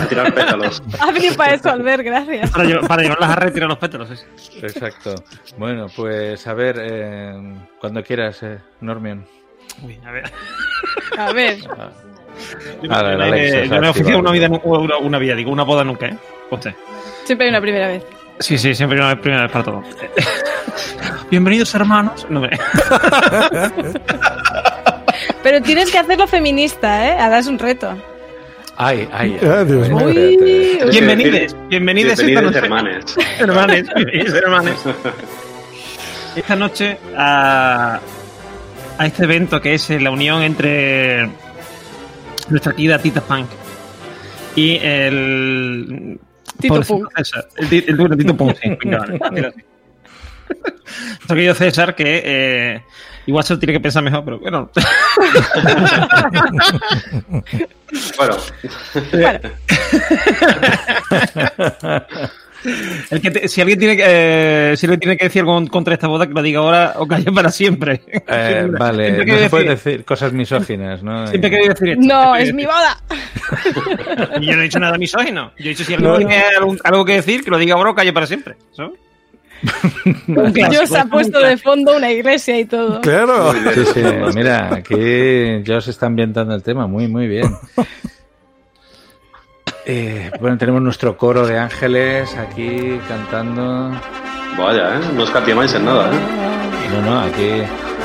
A 0.00 0.06
tirar 0.06 0.34
pétalos. 0.34 0.82
Ha 1.00 1.12
venido 1.12 1.34
para 1.36 1.54
eso, 1.54 1.70
Albert, 1.70 2.02
gracias. 2.04 2.50
Para, 2.50 2.64
llevar- 2.64 2.88
para 2.88 3.02
llevarlas 3.02 3.30
a 3.30 3.36
retirar 3.36 3.68
los 3.68 3.78
pétalos, 3.78 4.08
sí. 4.36 4.58
Exacto. 4.62 5.14
Bueno, 5.56 5.86
pues 5.94 6.46
a 6.46 6.54
ver, 6.54 6.76
eh, 6.80 7.54
cuando 7.80 8.02
quieras, 8.02 8.42
eh, 8.42 8.58
Normion. 8.80 9.24
Uy, 9.82 9.98
a 10.04 10.10
ver. 10.10 10.30
A 11.16 11.32
ver. 11.32 11.58
Ahora, 12.90 13.12
yo 13.12 13.18
no 13.18 13.24
el 13.24 13.34
he- 13.34 13.36
Alexa 13.36 13.58
se 13.60 13.68
yo 13.68 13.76
no 13.76 13.82
he 13.82 13.86
ha 13.86 13.90
oficiado 13.90 14.18
una 14.18 14.30
vida, 14.32 14.48
una, 14.48 14.96
una 14.98 15.18
vida, 15.18 15.34
digo, 15.34 15.50
una 15.52 15.62
boda 15.62 15.84
nunca, 15.84 16.06
¿eh? 16.06 16.16
Usted. 16.50 16.74
Siempre 17.24 17.46
hay 17.46 17.50
una 17.50 17.60
primera 17.60 17.86
vez. 17.88 18.02
Sí, 18.40 18.58
sí, 18.58 18.74
siempre 18.74 18.98
una 18.98 19.08
vez, 19.14 19.18
primera 19.22 19.42
vez 19.42 19.52
para 19.52 19.64
todo. 19.64 19.82
Bienvenidos, 21.30 21.74
hermanos. 21.74 22.26
No 22.30 22.40
me... 22.40 22.50
Pero 25.42 25.60
tienes 25.62 25.90
que 25.90 25.98
hacerlo 25.98 26.26
feminista, 26.26 27.06
¿eh? 27.08 27.18
Ahora 27.20 27.38
es 27.40 27.46
un 27.46 27.58
reto. 27.58 27.96
Ay, 28.76 29.06
ay, 29.12 29.38
Ah, 29.42 29.62
Dios 29.64 29.88
mío. 29.90 30.06
Bienvenides, 30.90 31.54
bienvenides 31.68 32.22
noche. 32.22 32.58
hermanes. 32.58 33.04
Hermanes, 33.38 33.86
bienvenidos, 33.94 34.34
hermanes. 34.34 34.78
Esta 36.36 36.56
noche 36.56 36.96
a, 37.16 38.00
a 38.98 39.06
este 39.06 39.24
evento 39.24 39.60
que 39.60 39.74
es 39.74 39.90
eh, 39.90 40.00
la 40.00 40.10
unión 40.10 40.42
entre 40.42 41.28
nuestra 42.48 42.72
querida 42.72 42.98
Tita 42.98 43.20
Punk 43.20 43.48
y 44.56 44.76
el. 44.82 46.18
Tito 46.60 46.80
Punk. 46.82 47.08
César. 47.16 47.48
El, 47.56 47.84
el, 47.88 47.96
bueno, 47.96 48.16
Tito 48.16 48.36
Punk, 48.36 48.56
sí. 48.62 48.76
Venga, 48.82 49.04
vale, 49.18 49.46
así. 49.48 49.60
Nuestro 51.08 51.36
querido 51.36 51.54
César, 51.54 51.94
que 51.94 52.22
eh, 52.24 52.82
igual 53.26 53.44
se 53.44 53.54
lo 53.54 53.60
tiene 53.60 53.72
que 53.72 53.80
pensar 53.80 54.02
mejor, 54.02 54.24
pero 54.24 54.38
bueno. 54.38 54.70
Bueno, 58.16 58.36
El 63.10 63.20
que 63.20 63.30
te- 63.30 63.48
si 63.48 63.60
alguien 63.60 63.78
tiene 63.78 63.96
que, 63.96 64.04
eh, 64.06 64.74
si 64.76 64.86
alguien 64.86 65.00
tiene 65.00 65.16
que 65.16 65.24
decir 65.24 65.40
algo 65.40 65.66
contra 65.68 65.94
esta 65.94 66.06
boda, 66.08 66.26
que 66.26 66.34
lo 66.34 66.42
diga 66.42 66.60
ahora 66.60 66.94
o 66.96 67.06
calle 67.06 67.30
para 67.32 67.50
siempre. 67.50 68.00
Eh, 68.32 68.66
vale, 68.78 69.04
siempre 69.14 69.26
no 69.32 69.38
se 69.38 69.50
puede 69.50 69.64
decir- 69.64 69.84
decir 69.92 70.04
cosas 70.04 70.32
misóginas, 70.32 71.02
¿no? 71.02 71.26
Siempre 71.26 71.50
querido 71.50 71.74
decir 71.74 71.88
esto. 71.90 72.02
No, 72.06 72.36
es 72.36 72.52
mi 72.54 72.62
querido 72.64 72.72
boda. 72.78 73.00
decir- 73.08 74.40
Yo 74.42 74.52
no 74.54 74.60
he 74.60 74.62
dicho 74.64 74.78
nada 74.78 74.98
misógino. 74.98 75.52
Yo 75.58 75.66
he 75.66 75.68
dicho 75.70 75.84
si 75.84 75.94
alguien 75.94 76.16
tiene 76.28 76.42
algún- 76.58 76.78
algo 76.84 77.04
que 77.04 77.14
decir, 77.14 77.42
que 77.44 77.50
lo 77.50 77.58
diga 77.58 77.74
ahora 77.74 77.90
o 77.90 77.94
calle 77.94 78.12
para 78.12 78.26
siempre. 78.26 78.56
clásico, 79.62 80.70
Dios 80.70 80.92
ha 80.94 81.04
puesto 81.06 81.38
de 81.40 81.56
fondo 81.58 81.96
una 81.96 82.10
iglesia 82.10 82.58
y 82.58 82.64
todo. 82.64 83.00
Claro. 83.00 83.52
Sí, 83.74 83.84
sí, 83.94 84.02
mira, 84.34 84.74
aquí 84.74 85.62
ya 85.64 85.80
se 85.80 85.90
está 85.90 86.06
ambientando 86.06 86.54
el 86.54 86.62
tema, 86.62 86.86
muy, 86.86 87.08
muy 87.08 87.26
bien. 87.26 87.44
Eh, 89.86 90.30
bueno, 90.40 90.58
tenemos 90.58 90.82
nuestro 90.82 91.16
coro 91.16 91.46
de 91.46 91.58
ángeles 91.58 92.36
aquí 92.36 93.00
cantando. 93.08 93.90
vaya, 94.58 94.96
¿eh? 94.96 95.00
No 95.14 95.24
escatimáis 95.24 95.72
en 95.74 95.84
nada, 95.86 96.10
¿eh? 96.12 96.18
No, 96.92 97.10
no, 97.10 97.20
aquí 97.20 97.62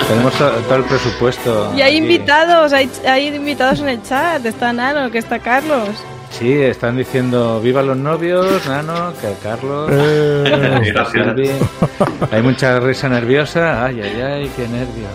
tenemos 0.07 0.33
to- 0.33 0.49
todo 0.51 0.75
el 0.77 0.83
presupuesto. 0.83 1.71
Y 1.75 1.81
hay 1.81 1.95
aquí. 1.97 1.97
invitados, 1.97 2.71
hay, 2.73 2.89
hay 3.07 3.27
invitados 3.27 3.79
en 3.81 3.89
el 3.89 4.03
chat. 4.03 4.45
Está 4.45 4.71
Nano, 4.73 5.11
que 5.11 5.17
está 5.17 5.39
Carlos. 5.39 5.89
Sí, 6.31 6.53
están 6.53 6.97
diciendo 6.97 7.59
viva 7.61 7.81
los 7.81 7.95
novios, 7.97 8.65
Nano, 8.67 9.13
que 9.21 9.33
Carlos. 9.41 9.89
Eh. 9.93 10.93
Hay 12.31 12.41
mucha 12.41 12.79
risa 12.81 13.07
nerviosa. 13.07 13.85
Ay, 13.85 14.01
ay, 14.01 14.21
ay, 14.21 14.51
qué 14.55 14.67
nervios. 14.67 15.09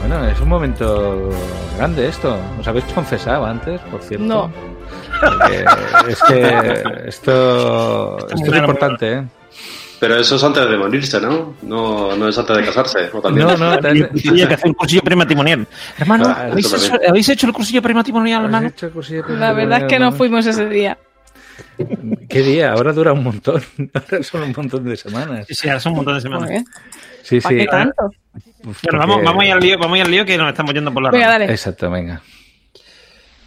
Bueno, 0.00 0.24
es 0.28 0.38
un 0.40 0.48
momento 0.48 1.30
grande 1.76 2.06
esto. 2.08 2.36
¿Os 2.60 2.68
habéis 2.68 2.84
confesado 2.86 3.46
antes, 3.46 3.80
por 3.90 4.00
cierto? 4.02 4.24
No. 4.26 4.50
Porque 5.20 5.64
es 6.12 6.22
que 6.22 7.08
esto, 7.08 8.18
esto 8.18 8.52
es 8.52 8.56
importante, 8.58 9.12
¿eh? 9.12 9.24
Pero 10.00 10.14
eso 10.16 10.36
es 10.36 10.44
antes 10.44 10.70
de 10.70 10.76
morirse, 10.76 11.20
¿no? 11.20 11.54
No, 11.62 12.14
no 12.16 12.28
es 12.28 12.38
antes 12.38 12.56
de 12.56 12.64
casarse. 12.64 13.10
¿o 13.12 13.20
también? 13.20 13.48
No, 13.48 13.56
no, 13.56 13.78
tenía 13.78 14.46
que 14.48 14.54
hacer 14.54 14.68
un 14.68 14.74
cursillo 14.74 15.02
prematrimonial. 15.02 15.66
Hermano, 15.98 16.24
Ah, 16.28 16.48
¿habéis, 16.52 16.66
hecho, 16.72 16.78
también. 16.90 17.10
habéis 17.10 17.28
hecho 17.30 17.46
el 17.48 17.52
cursillo 17.52 17.82
prematrimonial, 17.82 18.38
¿Has 18.40 18.44
hermano? 18.44 18.68
hecho 18.68 18.90
cursillo 18.92 19.24
La 19.30 19.52
verdad 19.52 19.78
es 19.82 19.84
que 19.88 19.98
no 19.98 20.12
fuimos 20.12 20.46
ese 20.46 20.68
día. 20.68 20.96
¿Qué 22.28 22.42
día? 22.42 22.72
Ahora 22.72 22.92
dura 22.92 23.12
un 23.12 23.24
montón. 23.24 23.60
Ahora 23.94 24.22
son 24.22 24.42
un 24.42 24.54
montón 24.56 24.84
de 24.84 24.96
semanas. 24.96 25.46
Sí, 25.48 25.54
sí, 25.56 25.68
ahora 25.68 25.80
son 25.80 25.92
un 25.92 25.96
montón 25.96 26.14
de 26.14 26.20
semanas. 26.20 26.48
Joder, 26.48 26.64
Sí, 27.24 27.40
¿Para 27.40 27.52
sí. 27.56 27.60
qué 27.60 27.66
tanto? 27.66 28.10
Bueno, 28.62 28.98
vamos, 29.00 29.16
porque- 29.16 29.24
vamos, 29.26 29.42
a 29.42 29.46
ir 29.46 29.52
al 29.52 29.60
lío, 29.60 29.78
vamos 29.78 29.94
a 29.94 29.98
ir 29.98 30.04
al 30.04 30.10
lío 30.12 30.24
que 30.24 30.38
nos 30.38 30.48
estamos 30.48 30.72
yendo 30.72 30.92
por 30.94 31.02
la 31.02 31.10
Venga, 31.10 31.26
dale. 31.28 31.44
Exacto, 31.46 31.90
venga. 31.90 32.22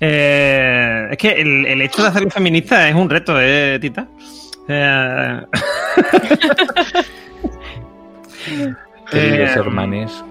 Eh, 0.04 1.10
es 1.12 1.18
que 1.18 1.30
el, 1.30 1.66
el 1.68 1.82
hecho 1.84 2.02
de 2.02 2.08
hacerlo 2.10 2.30
feminista 2.32 2.90
es 2.90 2.96
un 2.96 3.08
reto, 3.10 3.40
¿eh, 3.40 3.78
Tita? 3.80 4.08
Eh, 4.68 5.42
Queridos 9.12 9.50
Eh, 9.56 9.60
hermanes. 9.60 10.24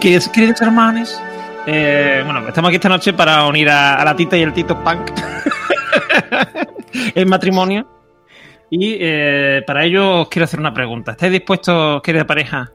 queridos, 0.00 0.28
queridos 0.28 0.60
hermanos, 0.60 1.20
eh, 1.66 2.22
bueno, 2.24 2.46
estamos 2.48 2.68
aquí 2.68 2.76
esta 2.76 2.88
noche 2.88 3.12
para 3.12 3.46
unir 3.46 3.68
a, 3.70 3.94
a 3.94 4.04
la 4.04 4.16
Tita 4.16 4.36
y 4.36 4.42
el 4.42 4.52
Tito 4.52 4.76
Punk 4.82 5.10
en 7.14 7.28
matrimonio. 7.28 7.86
Y 8.68 8.96
eh, 9.00 9.62
para 9.66 9.84
ello 9.84 10.20
os 10.22 10.28
quiero 10.28 10.44
hacer 10.44 10.60
una 10.60 10.72
pregunta. 10.74 11.12
¿Estáis 11.12 11.32
dispuestos, 11.32 12.02
querida 12.02 12.24
pareja, 12.26 12.70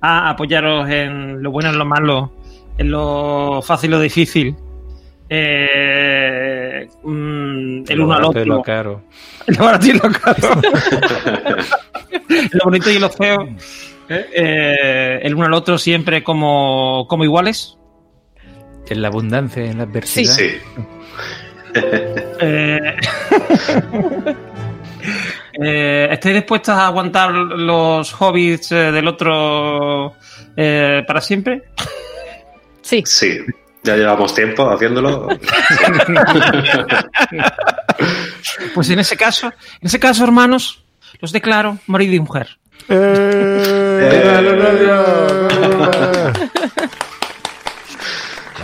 a 0.00 0.30
apoyaros 0.30 0.88
en 0.88 1.42
lo 1.42 1.50
bueno, 1.50 1.70
en 1.70 1.78
lo 1.78 1.84
malo, 1.84 2.32
en 2.78 2.90
lo 2.90 3.60
fácil 3.62 3.90
y 3.90 3.92
lo 3.92 4.00
difícil? 4.00 4.56
Eh, 5.28 6.88
mm, 7.02 7.84
el 7.88 8.00
uno 8.00 8.14
al 8.14 8.24
otro. 8.24 8.44
lo 8.44 8.62
caro. 8.62 9.02
Lo 9.46 9.64
barato 9.64 9.86
y 9.86 9.92
lo 9.92 10.10
caro. 10.10 10.60
lo 12.52 12.60
bonito 12.64 12.90
y 12.90 12.98
lo 12.98 13.08
feo. 13.08 13.48
¿eh? 14.08 14.26
Eh, 14.34 15.20
el 15.22 15.34
uno 15.36 15.46
al 15.46 15.54
otro 15.54 15.78
siempre 15.78 16.24
como, 16.24 17.06
como 17.08 17.22
iguales. 17.22 17.78
En 18.88 19.02
la 19.02 19.08
abundancia, 19.08 19.64
en 19.64 19.78
la 19.78 19.84
adversidad. 19.84 20.34
Sí. 20.34 20.50
Eh, 22.40 22.96
eh, 25.60 26.08
¿Estáis 26.10 26.34
dispuestos 26.36 26.74
a 26.74 26.86
aguantar 26.86 27.30
los 27.32 28.14
hobbits 28.18 28.70
del 28.70 29.08
otro 29.08 30.14
eh, 30.56 31.02
para 31.06 31.20
siempre? 31.20 31.64
Sí. 32.82 33.02
Sí. 33.04 33.38
Ya 33.86 33.96
llevamos 33.96 34.34
tiempo 34.34 34.68
haciéndolo. 34.70 35.28
Pues 38.74 38.90
en 38.90 38.98
ese 38.98 39.16
caso, 39.16 39.46
en 39.80 39.86
ese 39.86 39.98
caso, 39.98 40.22
hermanos, 40.24 40.82
los 41.20 41.32
declaro 41.32 41.78
marido 41.86 42.14
y 42.14 42.20
mujer. 42.20 42.58
eh, 42.88 44.00
Eh. 44.02 45.46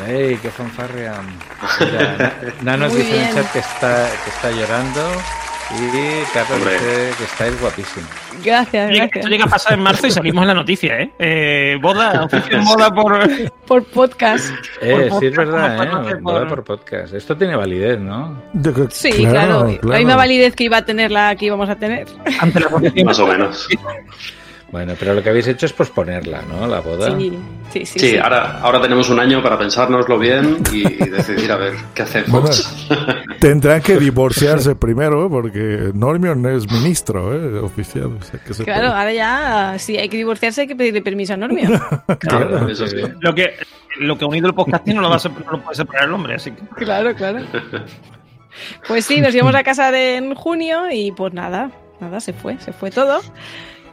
¡Ey, 0.09 0.37
qué 0.43 0.51
fanfarria! 0.51 1.15
Mira, 1.81 2.17
Na- 2.19 2.33
Nano 2.63 2.89
Muy 2.89 2.97
dice 3.03 3.21
en 3.21 3.29
el 3.29 3.35
chat 3.35 3.53
que 3.53 3.59
está, 3.61 4.09
que 4.25 4.31
está 4.31 4.51
llorando 4.51 5.01
y 5.71 6.25
Carlos 6.35 6.59
Hombre. 6.59 6.75
dice 6.75 7.11
que 7.19 7.25
estáis 7.25 7.61
guapísimo. 7.61 8.07
Gracias, 8.45 8.89
gracias. 8.89 9.11
Esto 9.17 9.29
llega 9.29 9.45
a 9.45 9.49
pasar 9.49 9.73
en 9.75 9.81
marzo 9.81 10.07
y 10.07 10.11
salimos 10.11 10.43
en 10.43 10.49
la 10.49 10.55
noticia, 10.55 11.01
¿eh? 11.01 11.11
Eh, 11.19 11.79
boda, 11.81 12.25
oficio 12.25 12.59
de 12.59 12.65
boda 12.65 12.95
por... 12.95 13.51
Por 13.67 13.85
podcast. 13.85 14.51
Eh, 14.81 15.07
Por 15.09 15.21
sí 15.21 15.27
es 15.27 15.37
verdad, 15.37 15.83
¿eh? 15.83 15.87
por- 16.11 16.21
Boda 16.21 16.49
por 16.49 16.65
podcast. 16.65 17.15
Esto 17.15 17.37
tiene 17.37 17.57
validez, 17.57 17.99
¿no? 17.99 18.43
Sí, 18.91 19.11
claro. 19.13 19.67
La 19.69 19.79
claro. 19.79 19.99
misma 19.99 20.17
validez 20.17 20.55
que 20.55 20.65
iba 20.65 20.79
a 20.79 20.85
tener 20.85 21.11
la 21.11 21.35
que 21.37 21.47
íbamos 21.47 21.69
a 21.71 21.77
tener. 21.77 22.07
ante 22.41 22.61
la. 22.61 22.69
Más 23.05 23.19
o 23.19 23.27
menos. 23.27 23.69
Bueno, 24.73 24.95
pero 24.99 25.13
lo 25.13 25.23
que 25.23 25.29
habéis 25.29 25.47
hecho 25.49 25.67
es 25.67 25.73
posponerla, 25.75 26.41
¿no? 26.49 26.67
La 26.67 26.81
boda. 26.81 27.15
Sí, 27.19 27.39
sí, 27.71 27.85
sí. 27.85 27.99
Sí, 27.99 28.09
sí. 28.09 28.17
ahora, 28.17 28.59
ahora 28.63 28.81
tenemos 28.81 29.11
un 29.11 29.21
año 29.21 29.43
para 29.43 29.59
pensárnoslo 29.59 30.19
bien 30.19 30.63
y, 30.73 30.87
y 30.87 31.09
decidir 31.11 31.53
a 31.53 31.57
ver 31.57 31.75
qué 31.95 32.03
hacemos. 32.03 32.75
Tendrán 33.39 33.83
que 33.83 33.99
divorciarse 33.99 34.75
primero 34.75 35.29
porque 35.29 35.91
Normion 35.93 36.47
es 36.47 36.73
ministro, 36.73 37.35
¿eh? 37.35 37.59
oficial. 37.59 38.17
o 38.19 38.23
sea, 38.23 38.41
que 38.43 38.55
se 38.55 38.65
Claro, 38.65 38.89
ahora 38.89 39.13
ya, 39.13 39.79
si 39.79 39.99
hay 39.99 40.09
que 40.09 40.17
divorciarse, 40.17 40.63
hay 40.63 40.67
que 40.67 40.77
pedirle 40.77 41.03
permiso 41.03 41.35
a 41.35 41.37
Normio. 41.37 41.69
Claro, 42.21 42.67
eso 42.67 42.87
sí. 42.87 42.97
Lo 43.21 43.35
que, 43.35 43.55
lo 43.99 44.17
que 44.17 44.25
ha 44.25 44.29
unido 44.29 44.47
el 44.47 44.55
podcasting 44.55 44.95
no 44.95 45.03
lo, 45.03 45.11
va 45.11 45.17
a 45.17 45.29
no 45.29 45.51
lo 45.51 45.63
puede 45.63 45.77
separar 45.77 46.09
el 46.09 46.15
hombre, 46.15 46.37
así 46.37 46.51
que... 46.51 46.85
claro, 46.85 47.15
claro. 47.15 47.41
Pues 48.89 49.05
sí, 49.05 49.21
nos 49.21 49.35
íbamos 49.35 49.55
a 49.55 49.63
casar 49.63 49.95
en 49.95 50.35
junio 50.35 50.91
y 50.91 51.13
pues 51.13 51.35
nada, 51.35 51.71
nada, 52.01 52.21
se 52.21 52.33
fue, 52.33 52.59
se 52.59 52.73
fue 52.73 52.91
todo. 52.91 53.21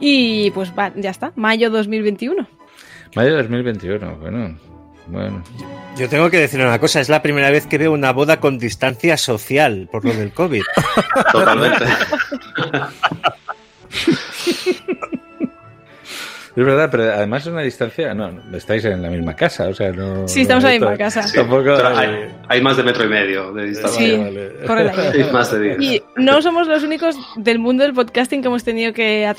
Y 0.00 0.50
pues 0.52 0.72
va, 0.76 0.92
ya 0.96 1.10
está, 1.10 1.32
mayo 1.36 1.70
2021. 1.70 2.46
Mayo 3.14 3.30
de 3.32 3.36
2021, 3.42 4.16
bueno. 4.16 4.58
Bueno. 5.06 5.42
Yo 5.96 6.08
tengo 6.08 6.30
que 6.30 6.38
decir 6.38 6.60
una 6.60 6.78
cosa, 6.78 7.00
es 7.00 7.08
la 7.08 7.20
primera 7.20 7.50
vez 7.50 7.66
que 7.66 7.78
veo 7.78 7.92
una 7.92 8.12
boda 8.12 8.38
con 8.38 8.58
distancia 8.58 9.16
social 9.16 9.88
por 9.90 10.04
lo 10.04 10.12
del 10.14 10.32
COVID. 10.32 10.62
Totalmente. 11.32 11.84
Es 16.56 16.64
verdad, 16.66 16.88
pero 16.90 17.04
además 17.04 17.42
es 17.46 17.52
una 17.52 17.62
distancia. 17.62 18.12
No, 18.14 18.30
estáis 18.56 18.84
en 18.84 19.00
la 19.02 19.08
misma 19.08 19.34
casa, 19.34 19.68
o 19.68 19.74
sea, 19.74 19.92
no. 19.92 20.26
Sí, 20.26 20.42
estamos 20.42 20.64
en 20.64 20.70
la 20.70 20.78
misma 20.90 20.96
casa. 20.96 21.22
Sí, 21.22 21.36
Tampoco. 21.36 21.62
pero 21.76 21.88
hay- 22.48 22.60
más 22.60 22.76
de 22.76 22.82
metro 22.82 23.04
y 23.04 23.08
medio 23.08 23.52
de 23.52 23.66
distancia. 23.66 24.00
Sí, 24.00 24.16
vale. 24.68 24.92
Hay 25.24 25.32
más 25.32 25.50
de 25.52 25.60
diez. 25.60 25.76
Y 25.80 26.02
no 26.16 26.42
somos 26.42 26.66
los 26.66 26.82
únicos 26.82 27.16
del 27.36 27.58
mundo 27.58 27.84
del 27.84 27.94
podcasting 27.94 28.42
que 28.42 28.48
hemos 28.48 28.64
tenido 28.64 28.92
que 28.92 29.26
at- 29.26 29.38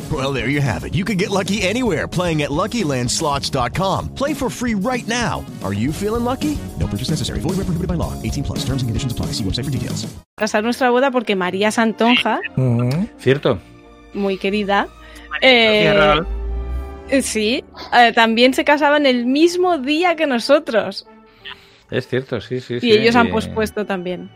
Well, 0.11 0.33
there 0.33 0.49
you 0.49 0.61
have 0.61 0.83
it. 0.83 0.93
You 0.95 1.05
can 1.05 1.17
get 1.17 1.29
lucky 1.29 1.61
anywhere 1.61 2.07
playing 2.07 2.41
at 2.41 2.49
LuckyLandSlots.com. 2.49 4.09
Play 4.15 4.33
for 4.33 4.49
free 4.49 4.73
right 4.73 5.07
now. 5.07 5.45
Are 5.63 5.73
you 5.73 5.93
feeling 5.93 6.23
lucky? 6.25 6.57
No 6.79 6.87
purchase 6.87 7.09
necessary. 7.11 7.39
Void 7.39 7.57
where 7.57 7.65
prohibited 7.65 7.87
by 7.87 7.95
law. 7.95 8.11
18 8.23 8.43
plus. 8.43 8.59
Terms 8.65 8.81
and 8.81 8.89
conditions 8.89 9.13
apply. 9.13 9.27
See 9.27 9.43
website 9.43 9.65
for 9.65 9.71
details. 9.71 10.07
casar 10.37 10.63
nuestra 10.63 10.89
boda 10.89 11.11
porque 11.11 11.35
María 11.35 11.69
Santonja. 11.71 12.39
Cierto. 13.19 13.59
muy 14.13 14.37
querida, 14.37 14.87
eh, 15.41 16.19
eh, 17.09 17.21
sí, 17.21 17.63
eh, 17.93 18.11
también 18.13 18.53
se 18.53 18.65
casaban 18.65 19.05
el 19.05 19.25
mismo 19.25 19.77
día 19.77 20.15
que 20.17 20.27
nosotros. 20.27 21.05
Es 21.89 22.07
cierto, 22.09 22.41
sí, 22.41 22.59
sí. 22.59 22.75
Y 22.75 22.79
sí, 22.81 22.91
ellos 22.91 23.15
han 23.15 23.27
y- 23.27 23.31
pospuesto 23.31 23.85
también. 23.85 24.29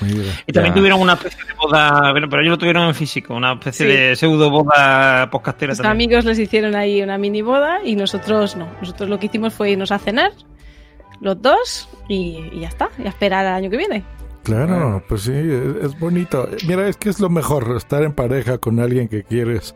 Y 0.00 0.52
también 0.52 0.74
Ya. 0.74 0.74
tuvieron 0.74 1.00
una 1.00 1.12
especie 1.14 1.38
de 1.44 1.54
boda, 1.54 2.10
pero, 2.12 2.28
pero 2.28 2.42
ellos 2.42 2.52
lo 2.52 2.58
tuvieron 2.58 2.88
en 2.88 2.94
físico, 2.94 3.34
una 3.34 3.52
especie 3.54 3.86
Sí. 3.86 3.92
de 3.96 4.16
pseudo 4.16 4.50
boda 4.50 5.30
podcastera 5.30 5.70
Los 5.70 5.78
también. 5.78 6.08
amigos 6.10 6.24
les 6.24 6.38
hicieron 6.38 6.74
ahí 6.74 7.02
una 7.02 7.16
mini 7.18 7.42
boda 7.42 7.78
y 7.84 7.94
nosotros 7.96 8.56
no. 8.56 8.68
Nosotros 8.80 9.08
lo 9.08 9.18
que 9.18 9.26
hicimos 9.26 9.54
fue 9.54 9.70
irnos 9.70 9.92
a 9.92 9.98
cenar, 9.98 10.32
los 11.20 11.40
dos, 11.40 11.88
y, 12.08 12.38
y 12.52 12.60
ya 12.60 12.68
está, 12.68 12.88
y 12.98 13.06
a 13.06 13.08
esperar 13.10 13.46
al 13.46 13.54
año 13.54 13.70
que 13.70 13.76
viene. 13.76 14.02
Claro, 14.42 15.02
pues 15.08 15.22
sí, 15.22 15.32
es, 15.32 15.84
es 15.86 15.98
bonito. 15.98 16.46
Mira, 16.66 16.86
es 16.86 16.96
que 16.98 17.08
es 17.08 17.18
lo 17.18 17.30
mejor 17.30 17.74
estar 17.76 18.02
en 18.02 18.12
pareja 18.12 18.58
con 18.58 18.78
alguien 18.78 19.08
que 19.08 19.22
quieres. 19.22 19.74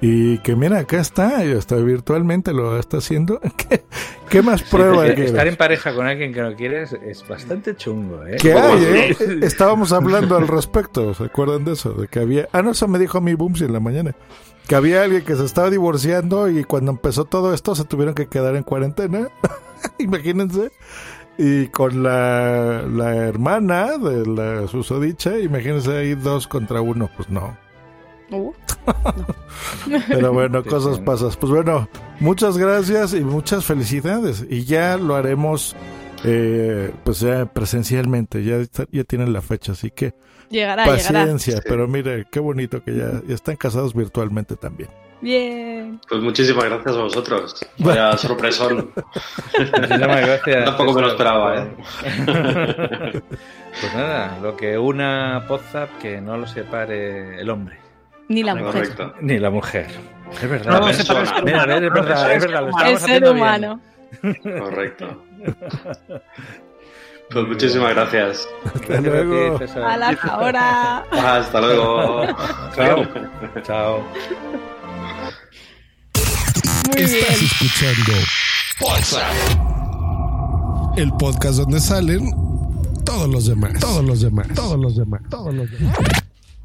Y 0.00 0.38
que 0.38 0.54
mira, 0.56 0.80
acá 0.80 1.00
está, 1.00 1.38
hasta 1.56 1.76
virtualmente 1.76 2.52
lo 2.52 2.78
está 2.78 2.98
haciendo. 2.98 3.40
¿Qué, 3.56 3.84
qué 4.28 4.42
más 4.42 4.60
Sí, 4.60 4.66
prueba 4.70 5.04
quieres? 5.06 5.26
estar 5.30 5.46
en 5.46 5.56
pareja 5.56 5.94
con 5.94 6.06
alguien 6.06 6.34
que 6.34 6.42
no 6.42 6.54
quieres 6.54 6.92
es 6.92 7.26
bastante 7.26 7.74
chungo, 7.76 8.24
¿eh? 8.26 8.36
¿Qué 8.40 8.52
¿Cómo 8.52 8.66
hay, 8.66 8.84
eh? 8.84 9.16
Estábamos 9.42 9.92
hablando 9.92 10.36
al 10.36 10.48
respecto, 10.48 11.14
¿se 11.14 11.24
acuerdan 11.24 11.64
de 11.64 11.72
eso? 11.72 11.92
De 11.94 12.08
que 12.08 12.20
había... 12.20 12.46
Ah, 12.52 12.60
no, 12.62 12.72
eso 12.72 12.86
me 12.88 12.98
dijo 12.98 13.20
mi 13.22 13.34
Bumsy 13.34 13.64
en 13.64 13.72
la 13.72 13.80
mañana. 13.80 14.14
Que 14.68 14.74
había 14.74 15.02
alguien 15.02 15.24
que 15.24 15.34
se 15.36 15.44
estaba 15.44 15.70
divorciando 15.70 16.50
y 16.50 16.64
cuando 16.64 16.90
empezó 16.90 17.24
todo 17.24 17.54
esto 17.54 17.74
se 17.74 17.84
tuvieron 17.84 18.14
que 18.14 18.26
quedar 18.26 18.54
en 18.56 18.64
cuarentena. 18.64 19.28
Imagínense. 19.98 20.72
Y 21.38 21.68
con 21.68 22.02
la, 22.02 22.82
la 22.82 23.14
hermana 23.16 23.96
de 23.98 24.26
la 24.26 24.66
susodicha, 24.68 25.38
imagínense 25.38 25.94
ahí 25.96 26.14
dos 26.14 26.46
contra 26.48 26.80
uno. 26.80 27.10
Pues 27.14 27.28
no. 27.28 27.56
Uh. 28.30 28.52
Pero 30.08 30.32
bueno, 30.32 30.62
cosas 30.64 30.98
pasas. 31.00 31.36
Pues 31.36 31.50
bueno, 31.52 31.88
muchas 32.20 32.56
gracias 32.58 33.14
y 33.14 33.20
muchas 33.20 33.64
felicidades. 33.64 34.44
Y 34.48 34.64
ya 34.64 34.96
lo 34.96 35.14
haremos, 35.16 35.74
eh, 36.24 36.92
pues 37.04 37.20
ya 37.20 37.46
presencialmente. 37.46 38.42
Ya, 38.44 38.56
está- 38.56 38.86
ya 38.90 39.04
tienen 39.04 39.32
la 39.32 39.42
fecha, 39.42 39.72
así 39.72 39.90
que 39.90 40.14
Llegará, 40.50 40.84
paciencia. 40.84 41.54
llegará. 41.54 41.68
Pero 41.68 41.88
mire, 41.88 42.26
qué 42.30 42.40
bonito 42.40 42.82
que 42.82 42.94
ya, 42.96 43.20
ya 43.26 43.34
están 43.34 43.56
casados 43.56 43.94
virtualmente 43.94 44.56
también. 44.56 44.90
Bien. 45.20 45.98
Pues 46.08 46.20
muchísimas 46.20 46.64
gracias 46.66 46.94
a 46.94 47.00
vosotros. 47.00 47.56
Vaya 47.78 48.16
sorpresón. 48.18 48.90
Muchísimas 49.58 50.20
gracias. 50.20 50.64
Tampoco 50.66 50.92
me 50.92 51.00
lo 51.02 51.08
esperaba, 51.08 51.56
¿eh? 51.62 53.22
Pues 53.80 53.94
nada, 53.94 54.38
lo 54.42 54.56
que 54.56 54.78
una 54.78 55.44
Podzap 55.48 55.88
que 55.98 56.20
no 56.20 56.36
lo 56.36 56.46
separe 56.46 57.40
el 57.40 57.48
hombre. 57.50 57.78
Ni 58.28 58.42
la 58.42 58.54
mujer. 58.54 58.72
Correcto. 58.72 59.14
Ni 59.20 59.38
la 59.38 59.50
mujer. 59.50 59.86
Es 60.32 60.48
verdad. 60.50 60.80
No 60.80 60.92
ser 60.92 61.44
mira, 61.44 61.64
humano. 61.64 61.74
es 61.74 61.92
verdad, 61.92 62.32
es 62.32 62.42
verdad. 62.42 62.60
Lo 62.62 62.68
El 62.68 62.74
ser 62.74 62.96
haciendo 62.96 63.34
bien. 63.34 63.44
humano. 63.44 63.80
Correcto. 64.42 65.22
Pues 67.28 67.44
muchísimas 67.48 67.92
gracias. 67.92 68.48
Hasta 68.72 69.00
luego. 69.00 69.58
A 69.84 69.96
la 69.96 70.16
ahora. 70.30 70.98
Hasta 71.10 71.60
luego. 71.60 72.24
Chao. 72.76 73.04
Chao. 73.64 74.00
Muy 76.86 76.96
bien. 77.04 77.08
Estás 77.16 77.42
escuchando 77.42 78.12
el 80.96 81.12
podcast 81.14 81.58
donde 81.58 81.80
salen 81.80 82.30
todos 83.04 83.28
los 83.28 83.46
demás, 83.46 83.72
todos 83.80 84.04
los 84.04 84.20
demás, 84.20 84.46
todos 84.54 84.78
los 84.78 84.96
demás, 84.96 85.20
todos 85.28 85.52
los 85.54 85.70
demás. 85.70 85.96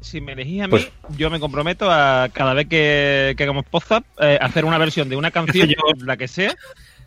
Si 0.02 0.20
me 0.20 0.32
elegís 0.32 0.62
a 0.62 0.66
mí, 0.66 0.70
Pues- 0.72 0.92
yo 1.16 1.30
me 1.30 1.40
comprometo 1.40 1.90
a 1.90 2.28
cada 2.32 2.54
vez 2.54 2.66
que, 2.68 3.34
que 3.36 3.42
hagamos 3.44 3.64
podcast 3.64 4.04
eh, 4.20 4.38
hacer 4.40 4.64
una 4.64 4.78
versión 4.78 5.08
de 5.08 5.16
una 5.16 5.30
canción, 5.30 5.68
la 6.04 6.16
que 6.16 6.28
sea, 6.28 6.54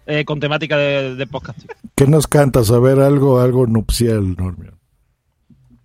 eh, 0.06 0.26
con 0.26 0.40
temática 0.40 0.78
de, 0.78 1.16
de 1.16 1.28
podcast. 1.28 1.60
¿Qué 1.96 2.08
nos 2.08 2.28
cantas? 2.28 2.72
A 2.72 2.80
ver, 2.80 3.00
algo, 3.00 3.40
algo 3.42 3.68
nupcial, 3.68 4.36
Normio. 4.36 4.78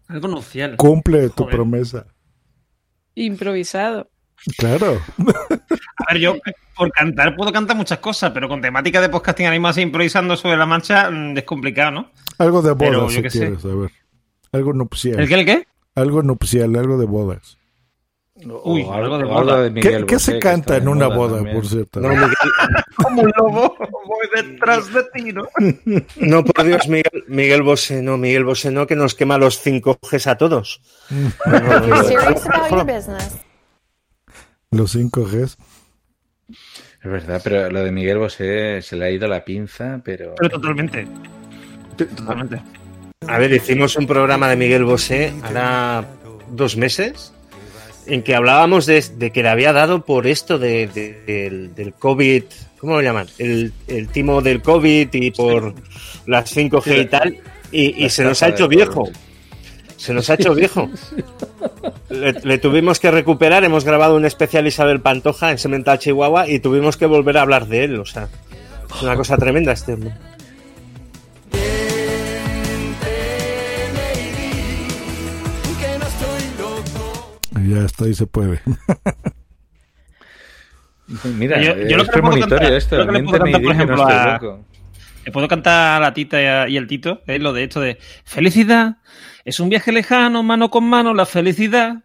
Algo 0.09 0.29
nupcial. 0.29 0.77
Cumple 0.77 1.29
tu 1.31 1.47
promesa. 1.47 2.07
Improvisado. 3.15 4.09
Claro. 4.57 5.01
A 6.09 6.13
ver, 6.15 6.21
yo 6.23 6.37
por 6.77 6.91
cantar 6.93 7.37
puedo 7.37 7.53
cantar 7.53 7.77
muchas 7.77 7.99
cosas, 7.99 8.31
pero 8.33 8.49
con 8.49 8.63
temática 8.63 9.01
de 9.01 9.09
podcasting 9.11 9.47
ahora 9.47 9.57
mismo 9.57 9.69
así 9.69 9.83
improvisando 9.83 10.35
sobre 10.37 10.57
la 10.57 10.65
marcha 10.65 11.11
mm, 11.11 11.37
es 11.37 11.45
complicado, 11.45 11.91
¿no? 11.91 12.11
Algo 12.39 12.63
de 12.63 12.75
Pero 12.75 13.01
bodas, 13.03 13.15
yo 13.15 13.23
si 13.23 13.31
sé. 13.31 13.39
quieres, 13.39 13.65
a 13.65 13.69
ver. 13.69 13.91
Algo 14.53 14.73
nupcial. 14.73 15.21
¿El 15.21 15.29
qué, 15.29 15.35
el 15.35 15.45
qué? 15.45 15.67
Algo 15.95 16.22
nupcial, 16.22 16.76
algo 16.76 16.99
de 16.99 17.07
bodas. 17.07 17.57
Uy, 18.64 18.82
O 18.82 18.93
algo 18.95 19.18
de 19.18 19.24
boda. 19.24 19.61
de 19.62 19.70
Miguel 19.70 20.07
¿Qué, 20.07 20.14
qué 20.14 20.18
se 20.18 20.38
canta 20.38 20.76
en 20.78 20.88
una 20.88 21.09
boda, 21.09 21.36
también. 21.36 21.57
por 21.57 21.66
cierto? 21.66 22.01
No, 22.01 22.09
Miguel- 22.09 22.32
Como 22.97 23.22
un 23.22 23.32
lobo, 23.36 23.76
voy 24.07 24.28
detrás 24.43 24.91
de 24.95 25.03
ti, 25.12 25.32
¿no? 25.32 25.43
no, 26.16 26.45
por 26.45 26.64
Dios, 26.64 26.88
Miguel, 26.88 27.24
Miguel 27.28 27.62
Bosé, 27.62 28.01
no, 28.03 28.16
Miguel 28.16 28.45
Bosé, 28.45 28.70
no, 28.70 28.86
que 28.86 28.97
nos 28.97 29.14
quema 29.14 29.36
los 29.36 29.62
5Gs 29.64 30.26
a 30.30 30.38
todos. 30.38 30.80
Los 34.70 34.95
5Gs. 34.95 35.57
Es 37.03 37.11
verdad, 37.11 37.41
pero 37.43 37.70
lo 37.70 37.82
de 37.82 37.93
Miguel 37.93 38.18
Bosé 38.18 38.82
se 38.82 38.97
le 38.97 39.07
ha 39.07 39.11
ido 39.11 39.26
la 39.26 39.45
pinza, 39.45 40.01
pero... 40.05 40.34
Pero 40.36 40.51
totalmente. 40.51 41.07
Totalmente. 41.97 42.62
A 43.29 43.37
ver, 43.39 43.53
hicimos 43.53 43.97
un 43.97 44.07
programa 44.07 44.49
de 44.49 44.57
Miguel 44.57 44.85
Bosé 44.87 45.35
hará 45.43 46.07
dos 46.53 46.79
meses 46.79 47.35
en 48.07 48.23
que 48.23 48.35
hablábamos 48.35 48.87
de, 48.87 49.05
de 49.18 49.31
que 49.31 49.43
le 49.43 49.51
había 49.51 49.75
dado 49.75 50.07
por 50.07 50.27
esto 50.27 50.59
de, 50.59 50.87
de- 50.87 51.21
del, 51.27 51.75
del 51.75 51.93
COVID, 51.93 52.45
¿cómo 52.79 52.95
lo 52.95 53.03
llaman? 53.03 53.27
El, 53.37 53.75
el 53.89 54.09
timo 54.09 54.41
del 54.41 54.62
COVID 54.62 55.09
y 55.12 55.31
por 55.33 55.75
las 56.25 56.57
5G 56.57 56.83
Sí, 56.83 56.95
y 56.95 57.05
tal, 57.07 57.37
y, 57.71 58.09
se 58.09 58.25
nos 58.25 58.43
ha 58.43 58.49
hecho 58.49 58.68
viejo. 58.68 59.07
Se 59.99 60.14
nos 60.14 60.31
ha 60.31 60.35
hecho 60.35 60.55
viejo. 60.55 60.89
Le, 62.09 62.33
le 62.33 62.57
tuvimos 62.57 63.01
que 63.01 63.11
recuperar, 63.11 63.64
hemos 63.64 63.85
grabado 63.85 64.16
un 64.16 64.25
especial 64.25 64.66
Isabel 64.66 65.03
Pantoja 65.03 65.51
en 65.51 65.59
Semental 65.59 65.99
Chihuahua 65.99 66.49
y 66.49 66.59
tuvimos 66.61 66.97
que 66.97 67.05
volver 67.05 67.37
a 67.37 67.43
hablar 67.43 67.66
de 67.66 67.85
él, 67.85 68.01
o 68.01 68.07
sea, 68.07 68.29
es 68.97 69.03
una 69.03 69.14
cosa 69.14 69.37
tremenda 69.37 69.73
este 69.73 69.93
hombre. 69.93 70.12
Ya 77.69 77.85
está, 77.85 78.05
ahí 78.05 78.15
se 78.15 78.27
puede. 78.27 78.61
Mira, 81.25 81.61
Yo- 81.61 81.75
yo 81.77 81.77
lo 81.77 81.81
que 81.81 81.87
le 81.87 81.97
puedo 81.97 82.13
premonitorio 82.13 82.49
cantar- 82.59 82.73
esto. 82.75 82.97
yo 82.97 83.05
lo 83.05 83.13
que 83.13 83.19
le 83.19 83.25
puedo 83.25 83.39
cantar, 83.43 83.61
por 83.63 83.65
no 83.65 83.73
ejemplo, 83.73 84.07
a-. 84.09 84.59
Le 85.25 85.33
puedo 85.33 85.49
cantar 85.49 85.97
a 85.97 86.05
la 86.05 86.15
tita 86.15 86.41
y, 86.41 86.45
a- 86.47 86.69
y 86.69 86.77
el 86.77 86.87
tito, 86.87 87.21
es 87.27 87.41
lo 87.41 87.53
de 87.53 87.65
esto 87.65 87.81
de 87.81 87.99
felicidad. 88.25 88.99
Es 89.45 89.59
un 89.61 89.69
viaje 89.69 89.91
lejano, 89.93 90.43
mano 90.43 90.71
con 90.71 90.85
mano, 90.85 91.13
la 91.13 91.27
felicidad. 91.27 92.05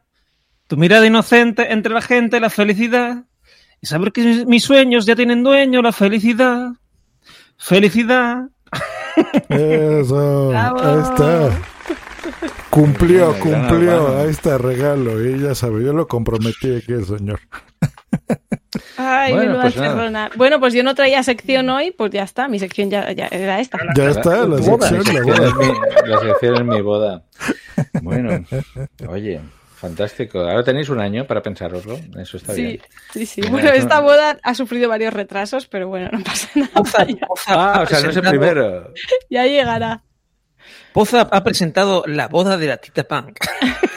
Tu 0.67 0.75
mirada 0.77 1.05
inocente 1.05 1.71
entre 1.71 1.93
la 1.93 2.01
gente, 2.01 2.39
la 2.39 2.49
felicidad. 2.49 3.25
Y 3.81 3.85
saber 3.85 4.11
que 4.11 4.23
mis- 4.23 4.45
mis 4.47 4.63
sueños 4.63 5.05
ya 5.05 5.15
tienen 5.15 5.43
dueño, 5.43 5.81
la 5.83 5.91
felicidad. 5.91 6.69
Felicidad. 7.57 8.49
Eso, 9.49 10.51
ahí 10.55 10.99
está. 11.03 11.49
Cumplió, 12.69 13.33
cumplió. 13.39 14.17
Ahí 14.19 14.29
está, 14.29 14.57
regalo. 14.57 15.23
Y 15.23 15.39
ya 15.41 15.55
sabe, 15.55 15.83
yo 15.83 15.93
lo 15.93 16.07
comprometí 16.07 16.75
aquí, 16.75 16.93
el 16.93 17.05
señor. 17.05 17.39
Ay, 18.97 19.33
Bueno, 19.33 19.57
menuda 19.57 20.29
pues. 20.29 20.37
Bueno, 20.37 20.59
pues 20.59 20.73
yo 20.73 20.83
no 20.83 20.95
traía 20.95 21.23
sección 21.23 21.69
hoy, 21.69 21.91
pues 21.91 22.11
ya 22.11 22.23
está. 22.23 22.47
Mi 22.47 22.59
sección 22.59 22.89
ya, 22.89 23.11
ya 23.11 23.27
era 23.27 23.59
esta. 23.59 23.77
Ya 23.95 24.09
está, 24.09 24.45
la 24.45 24.57
sección, 24.57 24.79
la 24.79 25.21
boda. 25.21 25.47
es 25.47 25.55
mi- 25.55 26.09
la 26.09 26.19
sección 26.19 26.55
es 26.55 26.63
mi 26.65 26.81
boda. 26.81 27.23
Bueno, 28.01 28.45
oye, 29.07 29.39
fantástico. 29.75 30.39
Ahora 30.39 30.63
tenéis 30.63 30.89
un 30.89 30.99
año 30.99 31.25
para 31.25 31.41
pensároslo. 31.41 31.99
Eso 32.17 32.37
está 32.37 32.53
Sí, 32.53 32.63
bien. 32.63 32.79
sí, 33.13 33.25
sí. 33.25 33.41
Bueno, 33.49 33.69
eso- 33.69 33.77
esta 33.83 33.99
boda 34.01 34.37
ha 34.43 34.53
sufrido 34.55 34.89
varios 34.89 35.13
retrasos, 35.13 35.67
pero 35.67 35.87
bueno, 35.87 36.09
no 36.11 36.23
pasa 36.23 36.49
nada. 36.55 36.71
Ah, 37.47 37.81
o 37.83 37.85
sea, 37.87 38.01
no 38.01 38.09
es 38.09 38.15
el 38.17 38.23
primero. 38.23 38.93
ya 39.29 39.45
llegará. 39.45 40.03
Poza 40.93 41.21
ha 41.21 41.43
presentado 41.43 42.03
la 42.07 42.27
boda 42.27 42.57
de 42.57 42.67
la 42.67 42.77
tita 42.77 43.03
punk. 43.03 43.37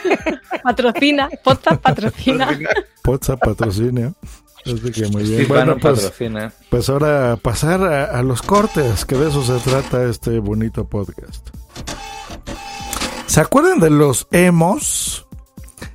Patrocina, 0.62 1.28
podcast 1.44 1.80
patrocina. 1.80 2.58
Pozza 3.02 3.36
patrocinio. 3.36 4.14
Así 4.66 4.90
que 4.92 5.06
muy 5.06 5.22
bien. 5.22 5.46
Bueno, 5.48 5.76
pues, 5.78 6.00
patrocina. 6.00 6.52
pues 6.68 6.88
ahora 6.90 7.36
pasar 7.40 7.82
a, 7.84 8.04
a 8.18 8.22
los 8.22 8.42
cortes, 8.42 9.04
que 9.04 9.14
de 9.16 9.28
eso 9.28 9.42
se 9.42 9.58
trata 9.70 10.04
este 10.04 10.38
bonito 10.40 10.84
podcast. 10.86 11.48
¿Se 13.26 13.40
acuerdan 13.40 13.78
de 13.80 13.90
los 13.90 14.26
emos? 14.30 15.26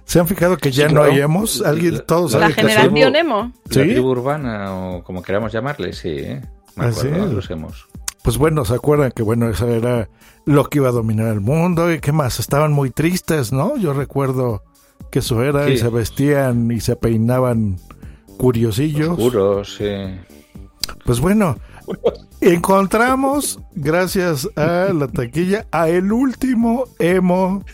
¿Se 0.05 0.19
han 0.19 0.27
fijado 0.27 0.57
que 0.57 0.71
ya 0.71 0.87
Sí, 0.87 0.93
no 0.93 1.01
claro. 1.01 1.13
hay 1.15 1.21
emos? 1.21 1.61
¿Alguien, 1.61 2.03
todos 2.07 2.33
La 2.33 2.39
saben 2.41 2.55
que 2.55 2.61
son- 2.61 2.69
generación 2.71 3.15
emo. 3.15 3.51
La 3.65 3.73
¿Sí? 3.73 3.79
tribu 3.89 4.09
urbana, 4.09 4.73
o 4.73 5.03
como 5.03 5.21
queramos 5.21 5.51
llamarle, 5.51 5.93
sí. 5.93 6.09
¿eh? 6.09 6.41
Me 6.75 6.85
Así 6.85 7.07
acuerdo, 7.07 7.33
los 7.33 7.49
hemos. 7.49 7.87
Pues 8.23 8.37
bueno, 8.37 8.63
¿se 8.63 8.73
acuerdan 8.73 9.11
que 9.11 9.21
bueno, 9.21 9.49
esa 9.49 9.67
era 9.67 10.09
lo 10.45 10.69
que 10.69 10.77
iba 10.79 10.89
a 10.89 10.93
dominar 10.93 11.27
el 11.27 11.41
mundo? 11.41 11.91
¿Y 11.91 11.99
qué 11.99 12.13
más? 12.13 12.39
Estaban 12.39 12.71
muy 12.71 12.89
tristes, 12.89 13.51
¿no? 13.51 13.75
Yo 13.75 13.91
recuerdo 13.91 14.63
que 15.11 15.19
eso 15.19 15.43
era 15.43 15.69
y 15.69 15.77
se 15.77 15.89
vestían 15.89 16.71
y 16.71 16.79
se 16.79 16.95
peinaban 16.95 17.79
curiosillos. 18.37 19.09
Oscuros, 19.09 19.75
sí. 19.75 19.91
Pues 21.05 21.19
bueno, 21.19 21.57
encontramos, 22.39 23.59
gracias 23.73 24.47
a 24.55 24.93
la 24.93 25.09
taquilla, 25.09 25.67
a 25.71 25.89
el 25.89 26.11
último 26.13 26.85
emo 26.99 27.65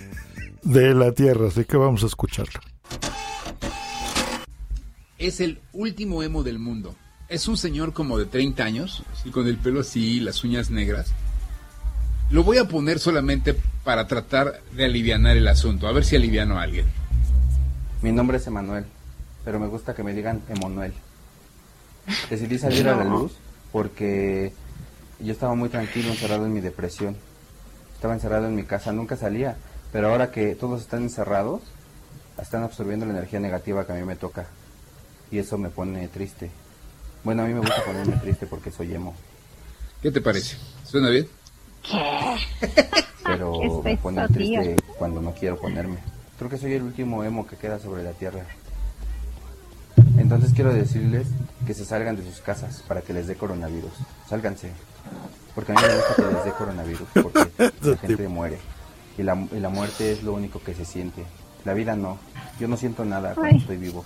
de 0.64 0.96
la 0.96 1.12
Tierra. 1.12 1.50
Así 1.50 1.64
que 1.64 1.78
vamos 1.78 2.04
a 2.04 2.08
escucharlo. 2.08 2.60
Es 5.20 5.42
el 5.42 5.62
último 5.74 6.24
emo 6.24 6.44
del 6.44 6.58
mundo. 6.58 6.96
Es 7.30 7.48
un 7.48 7.58
señor 7.58 7.94
como 7.94 8.18
de 8.18 8.26
30 8.26 8.64
años, 8.64 9.04
y 9.24 9.30
con 9.30 9.46
el 9.46 9.58
pelo 9.58 9.82
así, 9.82 10.20
las 10.20 10.44
uñas 10.44 10.72
negras. 10.72 11.14
Lo 12.32 12.44
voy 12.44 12.58
a 12.58 12.68
poner 12.68 12.98
solamente 12.98 13.56
para 13.84 14.08
tratar 14.08 14.62
de 14.72 14.86
alivianar 14.86 15.38
el 15.38 15.48
asunto, 15.48 15.88
a 15.88 15.92
ver 15.92 16.04
si 16.04 16.16
aliviano 16.16 16.58
a 16.58 16.64
alguien. 16.64 16.88
Mi 18.02 18.12
nombre 18.12 18.38
es 18.38 18.48
Emanuel, 18.48 18.86
pero 19.46 19.60
me 19.60 19.68
gusta 19.68 19.94
que 19.94 20.02
me 20.02 20.16
digan 20.16 20.42
Emanuel. 20.50 20.92
Decidí 22.32 22.58
salir 22.58 22.90
a 22.90 22.96
la 22.96 23.04
luz 23.04 23.34
porque 23.72 24.52
yo 25.20 25.32
estaba 25.32 25.54
muy 25.54 25.70
tranquilo 25.70 26.10
encerrado 26.10 26.48
en 26.48 26.54
mi 26.54 26.62
depresión. 26.62 27.16
Estaba 27.94 28.16
encerrado 28.16 28.48
en 28.48 28.56
mi 28.56 28.64
casa, 28.64 28.92
nunca 28.92 29.18
salía, 29.18 29.56
pero 29.92 30.10
ahora 30.10 30.32
que 30.32 30.56
todos 30.56 30.82
están 30.82 31.04
encerrados, 31.04 31.62
están 32.42 32.64
absorbiendo 32.64 33.06
la 33.06 33.12
energía 33.12 33.40
negativa 33.40 33.86
que 33.86 33.92
a 33.92 33.98
mí 33.98 34.04
me 34.04 34.16
toca. 34.16 34.48
Y 35.30 35.38
eso 35.38 35.60
me 35.60 35.70
pone 35.70 36.08
triste. 36.08 36.50
Bueno, 37.24 37.44
a 37.44 37.46
mí 37.46 37.54
me 37.54 37.60
gusta 37.60 37.84
ponerme 37.84 38.16
triste 38.18 38.46
porque 38.46 38.72
soy 38.72 38.94
emo, 38.94 39.14
¿Qué 40.02 40.12
te 40.12 40.22
parece? 40.22 40.56
¿Suena 40.86 41.10
bien? 41.10 41.28
pero 43.24 43.60
Qué 43.62 43.70
me 43.84 43.98
pone 43.98 44.28
triste 44.30 44.76
cuando 44.98 45.22
no 45.22 45.34
quiero 45.34 45.58
ponerme. 45.58 45.98
Creo 46.38 46.50
que 46.50 46.58
soy 46.58 46.74
el 46.74 46.84
último 46.84 47.24
emo 47.24 47.46
que 47.46 47.58
queda 47.58 47.80
sobre 47.80 48.04
la 48.04 48.12
tierra. 48.12 48.46
Entonces 50.18 50.54
quiero 50.54 50.74
decirles 50.74 51.28
que 51.68 51.74
se 51.74 51.84
salgan 51.84 52.16
de 52.16 52.24
sus 52.24 52.40
casas 52.40 52.82
para 52.88 53.02
que 53.02 53.12
les 53.12 53.28
dé 53.28 53.36
coronavirus. 53.36 53.92
Sálganse. 54.30 54.72
Porque 55.54 55.74
a 55.74 55.76
mí 55.76 55.82
me 55.86 55.96
gusta 55.96 56.16
que 56.16 56.34
les 56.34 56.46
dé 56.46 56.52
coronavirus 56.52 57.08
porque 57.22 57.74
la 57.82 57.98
gente 57.98 58.28
muere. 58.30 58.58
Y 59.18 59.24
la, 59.24 59.36
y 59.52 59.60
la 59.60 59.70
muerte 59.70 60.14
es 60.14 60.24
lo 60.24 60.34
único 60.34 60.62
que 60.62 60.74
se 60.74 60.86
siente. 60.86 61.26
La 61.66 61.74
vida 61.74 61.98
no. 61.98 62.18
Yo 62.58 62.70
no 62.70 62.78
siento 62.78 63.04
nada 63.04 63.34
cuando 63.34 63.56
Ay. 63.56 63.62
estoy 63.62 63.76
vivo. 63.76 64.06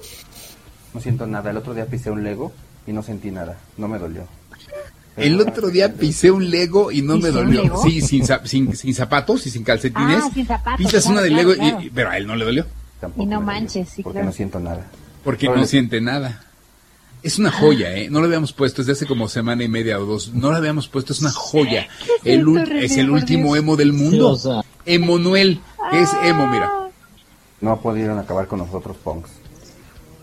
No 0.96 1.00
siento 1.00 1.28
nada. 1.28 1.52
El 1.52 1.58
otro 1.58 1.76
día 1.76 1.86
pisé 1.86 2.10
un 2.10 2.24
Lego 2.24 2.52
y 2.88 2.94
no 2.94 3.02
sentí 3.04 3.32
nada. 3.32 3.58
No 3.78 3.88
me 3.88 3.98
dolió. 4.00 4.28
El 5.16 5.40
otro 5.40 5.70
día 5.70 5.94
pisé 5.94 6.32
un 6.32 6.50
Lego 6.50 6.92
y 6.92 7.02
no 7.04 7.18
me 7.18 7.28
¿Pisó 7.30 7.40
un 7.40 7.46
dolió. 7.46 7.64
Lego? 7.64 7.84
Sí, 7.84 8.02
sin, 8.02 8.26
sin, 8.46 8.76
sin 8.76 8.96
zapatos 8.96 9.46
y 9.46 9.50
sin 9.52 9.64
calcetines. 9.64 10.24
Ah, 10.24 10.30
sin 10.34 10.46
zapatos, 10.48 10.78
Pisas 10.86 11.04
claro, 11.04 11.12
una 11.14 11.22
de 11.22 11.28
claro, 11.30 11.50
Lego, 11.50 11.54
y- 11.54 11.70
claro. 11.70 11.82
y- 11.86 11.90
pero 11.92 12.10
a 12.10 12.18
él 12.18 12.28
no 12.28 12.36
le 12.36 12.46
dolió. 12.46 12.66
Y 13.18 13.26
no 13.26 13.42
manches, 13.42 13.90
sí, 13.90 14.02
Porque 14.02 14.16
claro. 14.16 14.28
no 14.28 14.32
siento 14.34 14.60
nada. 14.60 14.88
Porque 15.24 15.48
no 15.50 15.66
siente 15.66 16.02
nada. 16.02 16.44
Es 17.22 17.38
una 17.40 17.52
joya, 17.52 17.96
¿eh? 17.96 18.10
No 18.10 18.20
lo 18.20 18.26
habíamos 18.26 18.52
puesto 18.54 18.82
desde 18.82 18.94
hace 18.94 19.06
como 19.06 19.30
semana 19.30 19.64
y 19.64 19.68
media 19.70 19.98
o 20.00 20.06
dos. 20.06 20.34
No 20.34 20.52
lo 20.52 20.58
habíamos 20.58 20.88
puesto, 20.90 21.14
es 21.14 21.22
una 21.22 21.32
joya. 21.32 21.88
¿Qué 22.06 22.32
es 22.32 22.38
El 22.40 22.46
René, 22.56 22.84
es 22.86 22.98
el 22.98 23.10
último 23.10 23.56
emo 23.56 23.76
del 23.78 23.94
mundo. 23.94 24.38
Emanuel, 24.86 25.62
es 25.94 26.10
emo, 26.24 26.48
mira. 26.48 26.70
No 27.62 27.80
pudieron 27.80 28.20
acabar 28.20 28.48
con 28.48 28.60
nosotros, 28.60 28.98
punks. 29.02 29.30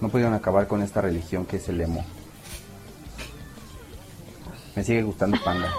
No 0.01 0.09
pudieron 0.11 0.35
acabar 0.35 0.67
con 0.67 0.83
esta 0.83 1.01
religión 1.01 1.47
que 1.47 1.57
es 1.57 1.69
el 1.71 1.81
emo. 1.81 2.05
Me 4.81 4.85
sigue 4.85 5.03
gustando 5.03 5.37
Panda. 5.45 5.70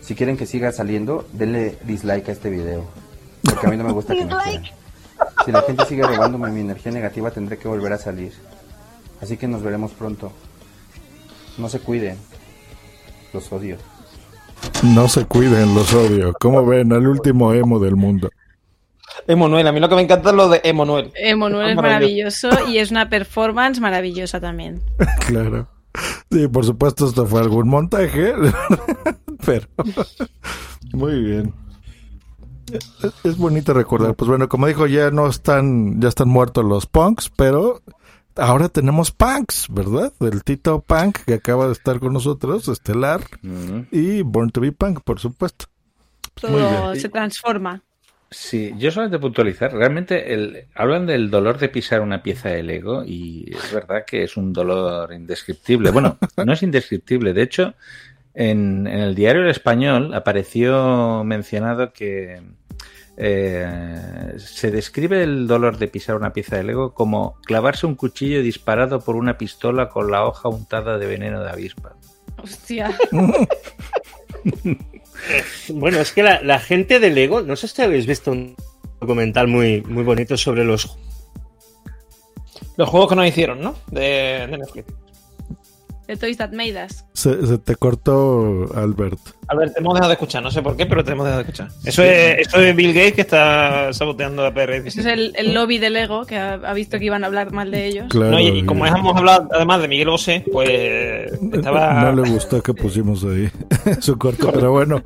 Si 0.00 0.14
quieren 0.14 0.36
que 0.36 0.46
siga 0.46 0.70
saliendo, 0.70 1.26
denle 1.32 1.76
dislike 1.82 2.28
a 2.28 2.30
este 2.30 2.48
video. 2.48 2.84
Porque 3.42 3.66
a 3.66 3.70
mí 3.70 3.76
no 3.76 3.82
me 3.82 3.90
gusta 3.90 4.14
que 4.14 4.26
me 4.26 4.30
quieran. 4.30 4.62
Si 5.44 5.50
la 5.50 5.62
gente 5.62 5.84
sigue 5.86 6.04
robándome 6.04 6.52
mi 6.52 6.60
energía 6.60 6.92
negativa, 6.92 7.32
tendré 7.32 7.58
que 7.58 7.66
volver 7.66 7.92
a 7.92 7.98
salir. 7.98 8.32
Así 9.20 9.36
que 9.36 9.48
nos 9.48 9.64
veremos 9.64 9.90
pronto. 9.90 10.30
No 11.58 11.68
se 11.68 11.80
cuiden. 11.80 12.16
Los 13.32 13.50
odio. 13.50 13.76
No 14.84 15.08
se 15.08 15.24
cuiden, 15.24 15.74
los 15.74 15.92
odio. 15.92 16.32
¿Cómo 16.38 16.64
ven? 16.64 16.92
Al 16.92 17.08
último 17.08 17.52
emo 17.54 17.80
del 17.80 17.96
mundo. 17.96 18.30
Emanuel, 19.26 19.66
a 19.66 19.72
mí 19.72 19.80
lo 19.80 19.88
que 19.88 19.96
me 19.96 20.02
encanta 20.02 20.30
es 20.30 20.36
lo 20.36 20.48
de 20.48 20.60
Emanuel. 20.62 21.10
Emanuel 21.16 21.70
es 21.70 21.74
maravilloso 21.76 22.50
y 22.68 22.78
es 22.78 22.92
una 22.92 23.08
performance 23.08 23.80
maravillosa 23.80 24.40
también. 24.40 24.80
Claro. 25.26 25.79
Sí, 26.30 26.46
por 26.48 26.64
supuesto, 26.64 27.06
esto 27.06 27.26
fue 27.26 27.40
algún 27.40 27.68
montaje. 27.68 28.34
Pero. 29.46 29.66
Muy 30.92 31.22
bien. 31.22 31.54
Es, 32.72 33.12
es 33.24 33.36
bonito 33.36 33.74
recordar. 33.74 34.14
Pues 34.14 34.28
bueno, 34.28 34.48
como 34.48 34.66
dijo, 34.66 34.86
ya 34.86 35.10
no 35.10 35.26
están, 35.26 36.00
ya 36.00 36.08
están 36.08 36.28
muertos 36.28 36.64
los 36.64 36.86
punks, 36.86 37.30
pero 37.36 37.82
ahora 38.36 38.68
tenemos 38.68 39.10
punks, 39.10 39.66
¿verdad? 39.70 40.12
El 40.20 40.44
Tito 40.44 40.80
Punk 40.80 41.18
que 41.26 41.34
acaba 41.34 41.66
de 41.66 41.72
estar 41.72 41.98
con 41.98 42.12
nosotros, 42.12 42.68
Estelar, 42.68 43.22
y 43.90 44.22
Born 44.22 44.50
to 44.50 44.60
be 44.60 44.70
Punk, 44.72 45.00
por 45.00 45.18
supuesto. 45.18 45.66
Muy 46.42 46.60
Todo 46.60 46.90
bien. 46.92 47.00
se 47.00 47.08
transforma. 47.08 47.82
Sí, 48.32 48.72
yo 48.78 48.92
solamente 48.92 49.18
puntualizar, 49.18 49.72
realmente 49.72 50.32
el, 50.32 50.66
hablan 50.76 51.04
del 51.04 51.30
dolor 51.30 51.58
de 51.58 51.68
pisar 51.68 52.00
una 52.00 52.22
pieza 52.22 52.48
de 52.50 52.62
Lego 52.62 53.02
y 53.04 53.52
es 53.52 53.72
verdad 53.72 54.04
que 54.06 54.22
es 54.22 54.36
un 54.36 54.52
dolor 54.52 55.12
indescriptible. 55.12 55.90
Bueno, 55.90 56.16
no 56.44 56.52
es 56.52 56.62
indescriptible, 56.62 57.32
de 57.32 57.42
hecho, 57.42 57.74
en, 58.34 58.86
en 58.86 59.00
el 59.00 59.16
diario 59.16 59.42
El 59.42 59.50
Español 59.50 60.14
apareció 60.14 61.24
mencionado 61.24 61.92
que 61.92 62.40
eh, 63.16 64.34
se 64.38 64.70
describe 64.70 65.22
el 65.22 65.46
dolor 65.46 65.76
de 65.76 65.88
pisar 65.88 66.16
una 66.16 66.32
pieza 66.32 66.56
de 66.56 66.64
Lego 66.64 66.94
como 66.94 67.36
clavarse 67.44 67.86
un 67.86 67.96
cuchillo 67.96 68.42
disparado 68.42 69.00
por 69.00 69.16
una 69.16 69.36
pistola 69.36 69.88
con 69.88 70.10
la 70.10 70.24
hoja 70.24 70.48
untada 70.48 70.98
de 70.98 71.06
veneno 71.06 71.42
de 71.42 71.50
avispa. 71.50 71.96
Hostia. 72.42 72.96
Bueno, 75.68 75.98
es 75.98 76.12
que 76.12 76.22
la, 76.22 76.58
gente 76.58 77.00
de 77.00 77.10
Lego, 77.10 77.42
no 77.42 77.56
sé 77.56 77.68
si 77.68 77.82
habéis 77.82 78.06
visto 78.06 78.32
un 78.32 78.56
documental 79.00 79.48
muy, 79.48 79.82
muy 79.82 80.02
bonito 80.02 80.36
sobre 80.36 80.64
los 80.64 80.96
Los 82.76 82.88
juegos 82.88 83.08
que 83.08 83.16
nos 83.16 83.26
hicieron, 83.26 83.60
¿no? 83.60 83.74
De 83.90 84.46
Netflix. 84.50 84.92
The 86.10 86.16
Toys 86.16 86.38
That 86.38 86.50
Made 86.50 86.86
Us. 86.86 87.04
Se, 87.12 87.46
se 87.46 87.58
te 87.58 87.76
cortó, 87.76 88.68
Albert. 88.74 89.20
A 89.46 89.54
ver, 89.54 89.72
te 89.72 89.78
hemos 89.78 89.94
dejado 89.94 90.08
de 90.08 90.14
escuchar, 90.14 90.42
no 90.42 90.50
sé 90.50 90.60
por 90.60 90.76
qué, 90.76 90.84
pero 90.84 91.04
te 91.04 91.12
hemos 91.12 91.24
dejado 91.24 91.44
de 91.44 91.48
escuchar. 91.48 91.68
Eso 91.84 92.02
es, 92.02 92.48
eso 92.48 92.60
es 92.60 92.74
Bill 92.74 92.92
Gates 92.92 93.12
que 93.12 93.20
está 93.20 93.92
saboteando 93.92 94.44
a 94.44 94.52
PR. 94.52 94.72
Ese 94.72 95.02
es 95.02 95.06
el, 95.06 95.32
el 95.36 95.54
lobby 95.54 95.78
de 95.78 95.90
Lego 95.90 96.26
que 96.26 96.36
ha, 96.36 96.54
ha 96.54 96.74
visto 96.74 96.98
que 96.98 97.04
iban 97.04 97.22
a 97.22 97.28
hablar 97.28 97.52
mal 97.52 97.70
de 97.70 97.86
ellos. 97.86 98.06
Claro, 98.10 98.32
No, 98.32 98.40
y, 98.40 98.48
y 98.48 98.64
como 98.64 98.84
hemos 98.86 99.16
hablado 99.16 99.48
además 99.52 99.82
de 99.82 99.86
Miguel 99.86 100.08
Bosé, 100.08 100.44
pues 100.50 101.30
estaba... 101.52 102.02
No 102.12 102.24
le 102.24 102.28
gustó 102.28 102.60
que 102.60 102.74
pusimos 102.74 103.22
ahí 103.22 103.48
su 104.00 104.18
corto, 104.18 104.50
pero 104.52 104.72
bueno. 104.72 105.00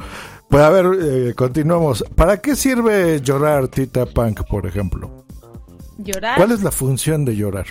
Pues 0.48 0.62
a 0.62 0.70
ver, 0.70 0.86
eh, 1.02 1.34
continuamos. 1.34 2.02
¿Para 2.16 2.38
qué 2.38 2.56
sirve 2.56 3.20
llorar 3.20 3.68
Tita 3.68 4.06
Punk, 4.06 4.44
por 4.48 4.66
ejemplo? 4.66 5.26
Llorar. 5.98 6.38
¿Cuál 6.38 6.52
es 6.52 6.62
la 6.62 6.70
función 6.70 7.26
de 7.26 7.36
llorar? 7.36 7.66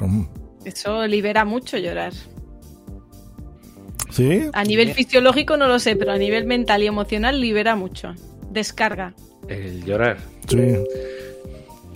Eso 0.65 1.07
libera 1.07 1.45
mucho 1.45 1.77
llorar. 1.77 2.13
¿Sí? 4.13 4.43
A 4.53 4.63
nivel 4.63 4.93
fisiológico 4.93 5.57
no 5.57 5.67
lo 5.67 5.79
sé, 5.79 5.95
pero 5.95 6.11
a 6.11 6.17
nivel 6.17 6.45
mental 6.45 6.83
y 6.83 6.87
emocional 6.87 7.41
libera 7.41 7.75
mucho. 7.75 8.13
Descarga. 8.51 9.15
El 9.47 9.83
llorar. 9.83 10.17
Sí. 10.47 10.75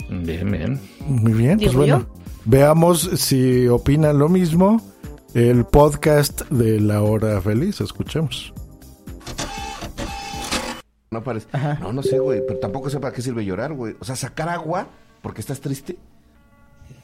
Bien, 0.09 0.51
bien. 0.51 0.81
Muy 1.05 1.33
bien, 1.33 1.59
pues 1.59 1.75
bueno. 1.75 2.07
Veamos 2.45 3.01
si 3.17 3.67
opinan 3.67 4.17
lo 4.17 4.29
mismo. 4.29 4.81
El 5.35 5.65
podcast 5.65 6.41
de 6.49 6.81
La 6.81 7.03
Hora 7.03 7.39
Feliz, 7.39 7.81
escuchemos. 7.81 8.51
No 11.11 11.23
parece. 11.23 11.47
No, 11.81 11.93
no 11.93 12.01
sé, 12.01 12.17
güey. 12.17 12.41
Pero 12.47 12.59
tampoco 12.59 12.89
sé 12.89 12.99
para 12.99 13.13
qué 13.13 13.21
sirve 13.21 13.45
llorar, 13.45 13.73
güey. 13.73 13.95
O 13.99 14.05
sea, 14.05 14.15
sacar 14.15 14.49
agua 14.49 14.87
porque 15.21 15.41
estás 15.41 15.61
triste. 15.61 15.97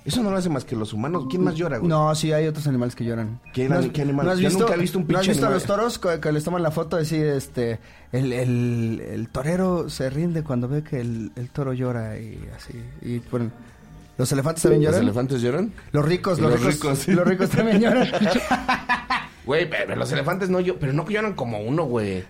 Eso 0.06 0.22
no 0.22 0.32
lo 0.32 0.38
hace 0.38 0.50
más 0.50 0.66
que 0.66 0.76
los 0.76 0.92
humanos. 0.92 1.26
¿Quién 1.30 1.44
más 1.44 1.56
llora, 1.56 1.78
güey? 1.78 1.88
No, 1.90 2.14
sí, 2.16 2.34
hay 2.34 2.46
otros 2.48 2.68
animales 2.68 2.94
que 2.96 3.06
lloran. 3.06 3.40
¿Qué, 3.54 3.70
¿No 3.70 3.76
has- 3.80 3.88
qué 3.88 4.02
animal? 4.02 4.26
¿No 4.26 4.32
has 4.34 4.40
Yo 4.40 4.50
visto, 4.50 4.64
nunca 4.64 4.76
he 4.76 4.78
visto 4.80 4.98
un 5.00 5.06
¿no 5.08 5.18
has 5.18 5.22
pinche 5.26 5.32
visto 5.32 5.48
a 5.48 5.50
los 5.52 5.64
toros 5.64 5.98
que, 6.00 6.20
que 6.20 6.32
les 6.34 6.44
toman 6.44 6.62
la 6.62 6.72
foto? 6.72 6.98
Decir, 6.98 7.26
este, 7.26 7.80
el, 8.12 8.34
el, 8.34 9.02
el 9.02 9.30
torero 9.30 9.90
se 9.90 10.10
rinde 10.10 10.44
cuando 10.44 10.68
ve 10.68 10.84
que 10.84 11.00
el, 11.00 11.32
el 11.38 11.50
toro 11.52 11.72
llora 11.74 12.18
y 12.20 12.38
así. 12.56 12.74
Y 13.02 13.20
bueno, 13.32 13.52
¿los 14.18 14.30
elefantes 14.34 14.64
también 14.64 14.82
¿Los 14.84 14.92
lloran? 14.92 15.04
elefantes 15.04 15.42
lloran? 15.42 15.74
Los 15.94 16.04
ricos, 16.06 16.40
los, 16.40 16.52
los 16.52 16.60
ricos, 16.60 16.74
ricos, 16.76 17.00
sí. 17.00 17.12
los 17.14 17.26
ricos 17.28 17.50
también 17.50 17.80
lloran. 17.82 18.08
Güey, 19.46 19.70
pero 19.70 19.96
los 19.98 20.10
elefantes 20.12 20.50
no 20.50 20.60
lloran. 20.62 20.80
Pero 20.80 20.94
no 20.94 21.06
lloran 21.08 21.34
como 21.34 21.60
uno, 21.60 21.84
güey. 21.84 22.24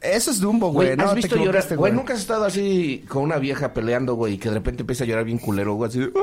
Eso 0.00 0.30
es 0.30 0.40
Dumbo, 0.40 0.70
güey. 0.72 0.96
No, 0.96 1.04
¿has 1.04 1.10
te 1.10 1.16
visto 1.16 1.36
llorar? 1.36 1.64
Güey, 1.66 1.76
güey. 1.76 1.92
nunca 1.92 2.14
has 2.14 2.20
estado 2.20 2.44
así 2.44 3.04
con 3.08 3.22
una 3.22 3.36
vieja 3.38 3.72
peleando, 3.72 4.14
güey, 4.14 4.34
y 4.34 4.38
que 4.38 4.48
de 4.48 4.54
repente 4.56 4.82
empieza 4.82 5.04
a 5.04 5.06
llorar 5.06 5.24
bien 5.24 5.38
culero, 5.38 5.74
güey, 5.74 5.88
así. 5.88 5.98
de- 6.00 6.06
Dices, 6.06 6.22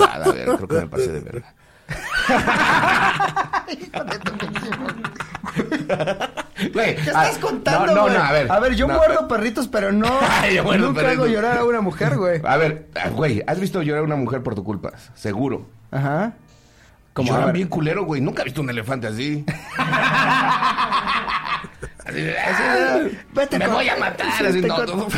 "Ah, 0.00 0.18
la 0.24 0.32
verga, 0.32 0.56
creo 0.56 0.68
que 0.68 0.74
me 0.76 0.86
pasé 0.86 1.12
de 1.12 1.20
verga. 1.20 1.54
Güey, 6.72 6.96
¿Qué 6.96 7.10
ah, 7.14 7.26
estás 7.26 7.38
contando, 7.38 7.94
No, 7.94 8.08
no, 8.08 8.14
no, 8.14 8.22
a 8.22 8.32
ver. 8.32 8.50
A 8.50 8.60
ver, 8.60 8.74
yo 8.74 8.86
no, 8.86 8.94
muerdo 8.94 9.28
perritos, 9.28 9.68
pero 9.68 9.92
no. 9.92 10.08
Yo 10.54 10.64
muerdo 10.64 10.88
nunca 10.88 11.10
hago 11.10 11.26
llorar 11.26 11.58
a 11.58 11.64
una 11.64 11.80
mujer, 11.80 12.16
güey. 12.16 12.40
A 12.44 12.56
ver, 12.56 12.88
ah, 12.94 13.10
güey, 13.10 13.42
¿has 13.46 13.60
visto 13.60 13.82
llorar 13.82 14.02
a 14.02 14.04
una 14.06 14.16
mujer 14.16 14.42
por 14.42 14.54
tu 14.54 14.64
culpa? 14.64 14.92
Seguro. 15.14 15.66
Ajá. 15.90 16.32
Como, 17.12 17.32
a 17.34 17.38
Lloran 17.38 17.52
bien 17.54 17.68
culero, 17.68 18.04
güey. 18.04 18.20
Nunca 18.20 18.42
he 18.42 18.44
visto 18.46 18.60
un 18.60 18.70
elefante 18.70 19.06
así. 19.06 19.44
Así 22.06 22.20
de, 22.22 22.38
Así 22.38 22.62
"Ah, 22.64 23.08
vete 23.32 23.58
me 23.58 23.64
con- 23.66 23.74
voy 23.74 23.88
a 23.88 23.96
matar. 23.96 24.32
sí, 24.38 24.44
así, 24.46 24.60
no, 24.62 24.76
con- 24.76 24.86
no. 24.98 25.08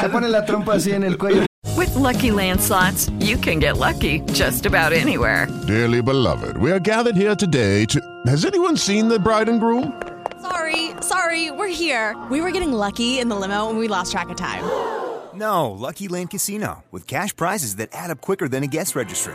Se 0.00 0.08
pone 0.08 0.28
la 0.28 0.44
trompa 0.44 0.74
así 0.74 0.92
en 0.92 1.04
el 1.04 1.18
cuello. 1.18 1.46
With 1.76 1.94
Lucky 1.94 2.30
Land 2.30 2.60
slots, 2.60 3.10
you 3.18 3.36
can 3.36 3.58
get 3.58 3.76
lucky 3.78 4.20
just 4.32 4.66
about 4.66 4.92
anywhere. 4.92 5.46
Dearly 5.66 6.02
beloved, 6.02 6.56
we 6.58 6.70
are 6.72 6.80
gathered 6.80 7.16
here 7.16 7.34
today 7.34 7.84
to. 7.86 8.00
Has 8.26 8.44
anyone 8.44 8.76
seen 8.76 9.08
the 9.08 9.18
bride 9.18 9.48
and 9.48 9.60
groom? 9.60 10.00
Sorry, 10.40 10.90
sorry, 11.00 11.50
we're 11.50 11.68
here. 11.68 12.16
We 12.30 12.40
were 12.40 12.50
getting 12.50 12.72
lucky 12.72 13.18
in 13.20 13.28
the 13.28 13.36
limo 13.36 13.68
and 13.70 13.78
we 13.78 13.88
lost 13.88 14.12
track 14.12 14.28
of 14.30 14.36
time. 14.36 14.64
No, 15.34 15.70
Lucky 15.70 16.08
Land 16.08 16.30
Casino, 16.30 16.84
with 16.90 17.06
cash 17.06 17.34
prizes 17.34 17.76
that 17.76 17.88
add 17.92 18.10
up 18.10 18.20
quicker 18.20 18.48
than 18.48 18.62
a 18.62 18.66
guest 18.66 18.94
registry. 18.94 19.34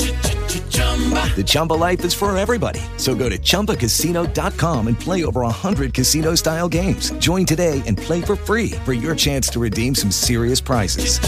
The 0.91 1.43
Chumba 1.43 1.73
life 1.73 2.03
is 2.03 2.13
for 2.13 2.35
everybody. 2.37 2.81
So 2.97 3.15
go 3.15 3.29
to 3.29 3.37
ChumbaCasino.com 3.37 4.87
and 4.87 4.99
play 4.99 5.23
over 5.23 5.41
100 5.41 5.93
casino 5.93 6.35
style 6.35 6.67
games. 6.67 7.11
Join 7.13 7.45
today 7.45 7.81
and 7.87 7.97
play 7.97 8.21
for 8.21 8.35
free 8.35 8.71
for 8.83 8.91
your 8.91 9.15
chance 9.15 9.47
to 9.49 9.59
redeem 9.59 9.95
some 9.95 10.11
serious 10.11 10.59
prizes. 10.59 11.19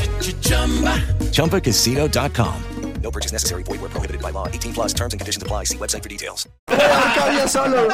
ChumbaCasino.com. 1.32 2.64
No 3.02 3.12
purchase 3.12 3.34
necessary. 3.34 3.64
Void 3.64 3.82
where 3.82 3.90
prohibited 3.90 4.22
by 4.22 4.32
law. 4.32 4.48
18 4.48 4.74
plus 4.74 4.94
terms 4.94 5.14
and 5.14 5.20
conditions 5.20 5.44
apply. 5.44 5.66
See 5.66 5.78
website 5.78 6.02
for 6.02 6.10
details. 6.10 6.48
Me 6.70 6.78
voy 6.78 6.86
a 6.86 6.96
ahorcar 6.96 7.34
yo 7.38 7.48
solo. 7.48 7.88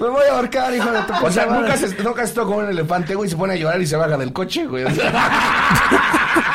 Me 0.00 0.08
voy 0.08 0.24
a 0.24 0.34
ahorcar, 0.34 0.74
hijo 0.74 0.90
de 0.90 1.02
tu 1.02 1.26
O 1.26 1.30
sea, 1.30 1.46
nunca 1.46 1.76
se, 1.76 1.94
nunca 2.02 2.26
se 2.26 2.34
toca 2.34 2.50
un 2.50 2.68
elefante, 2.68 3.14
güey, 3.14 3.30
se 3.30 3.36
pone 3.36 3.52
a 3.54 3.56
llorar 3.56 3.80
y 3.80 3.86
se 3.86 3.94
baja 3.94 4.16
del 4.16 4.32
coche, 4.32 4.66
güey. 4.66 4.84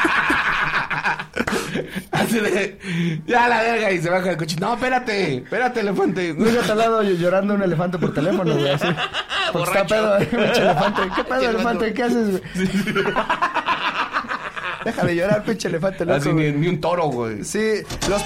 Así 2.12 2.40
de, 2.40 3.22
ya 3.26 3.48
la 3.48 3.62
verga, 3.62 3.92
y 3.92 4.02
se 4.02 4.10
baja 4.10 4.30
del 4.30 4.38
coche. 4.38 4.56
No, 4.60 4.74
espérate, 4.74 5.38
espérate, 5.38 5.80
elefante. 5.82 6.34
Nunca 6.34 6.62
te 6.62 6.72
ha 6.72 6.76
dado 6.76 7.04
llorando 7.04 7.54
un 7.56 7.62
elefante 7.64 7.98
por 7.98 8.14
teléfono, 8.14 8.54
güey, 8.56 8.70
así. 8.70 8.88
Porque 9.54 9.70
está 9.70 9.88
pedo, 9.88 10.18
eh, 10.18 10.26
pinche 10.26 10.62
elefante. 10.62 11.02
¿Qué 11.16 11.24
pedo, 11.24 11.50
elefante? 11.50 11.94
¿Qué 11.94 12.04
haces, 12.04 12.30
güey? 12.32 12.42
Deja 14.86 15.06
de 15.06 15.16
llorar, 15.16 15.44
pinche 15.44 15.68
elefante 15.68 16.06
loco. 16.06 16.18
Así 16.18 16.34
ni, 16.34 16.68
un 16.68 16.80
toro, 16.80 17.08
güey. 17.08 17.44
Sí, 17.44 17.82
los... 18.10 18.24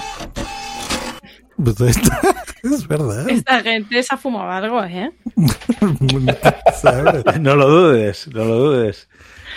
Pues 1.56 1.80
está. 1.96 2.20
Es 2.62 2.86
verdad. 2.86 3.28
Esta 3.28 3.60
gente 3.60 4.00
se 4.00 4.14
ha 4.14 4.16
fumado 4.16 4.48
algo, 4.48 4.84
¿eh? 4.84 5.10
No 7.40 7.56
lo 7.56 7.68
dudes, 7.68 8.28
no 8.28 8.44
lo 8.44 8.54
dudes. 8.54 9.08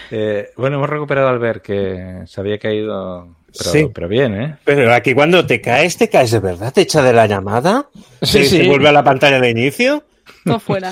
Eh, 0.10 0.50
bueno, 0.58 0.78
hemos 0.78 0.90
recuperado 0.90 1.28
al 1.28 1.38
ver 1.38 1.62
que 1.62 2.24
se 2.26 2.42
había 2.42 2.58
caído, 2.58 3.36
pero, 3.58 3.72
Sí. 3.72 3.88
pero 3.94 4.08
bien, 4.08 4.34
¿eh? 4.42 4.58
Pero 4.64 4.94
aquí 4.94 5.14
cuando 5.14 5.46
te 5.46 5.62
caes, 5.62 5.98
te 5.98 6.10
caes 6.10 6.32
de 6.32 6.40
verdad, 6.40 6.74
te 6.74 6.82
echa 6.82 7.02
de 7.02 7.14
la 7.14 7.28
llamada, 7.28 7.88
Sí, 8.22 8.46
se 8.46 8.62
sí. 8.64 8.68
vuelve 8.68 8.90
a 8.90 8.92
la 8.92 9.04
pantalla 9.04 9.40
de 9.40 9.50
inicio 9.50 10.04
Todo 10.44 10.60
fuera. 10.60 10.92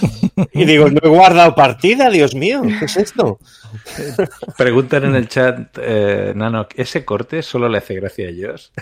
y 0.53 0.65
digo, 0.65 0.89
no 0.89 0.99
he 1.03 1.07
guardado 1.09 1.55
partida, 1.55 2.09
Dios 2.09 2.35
mío, 2.35 2.61
¿qué 2.79 2.85
es 2.85 2.97
esto? 2.97 3.39
Preguntan 4.57 5.03
en 5.05 5.15
el 5.15 5.27
chat, 5.27 5.77
eh, 5.81 6.33
Nano, 6.35 6.67
¿ese 6.75 7.03
corte 7.05 7.41
solo 7.41 7.67
le 7.69 7.79
hace 7.79 7.95
gracia 7.95 8.27
a 8.27 8.29
ellos? 8.29 8.71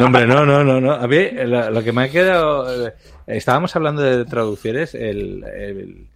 No, 0.00 0.06
hombre, 0.06 0.26
no, 0.26 0.46
no, 0.46 0.62
no, 0.64 0.80
no. 0.80 0.92
A 0.92 1.06
mí 1.08 1.28
lo, 1.32 1.70
lo 1.70 1.82
que 1.82 1.92
me 1.92 2.04
ha 2.04 2.08
quedado. 2.10 2.86
eh, 2.88 2.94
Estábamos 3.26 3.74
hablando 3.76 4.02
de 4.02 4.24
traducciones. 4.24 4.94
El, 4.94 5.44
el- 5.44 6.06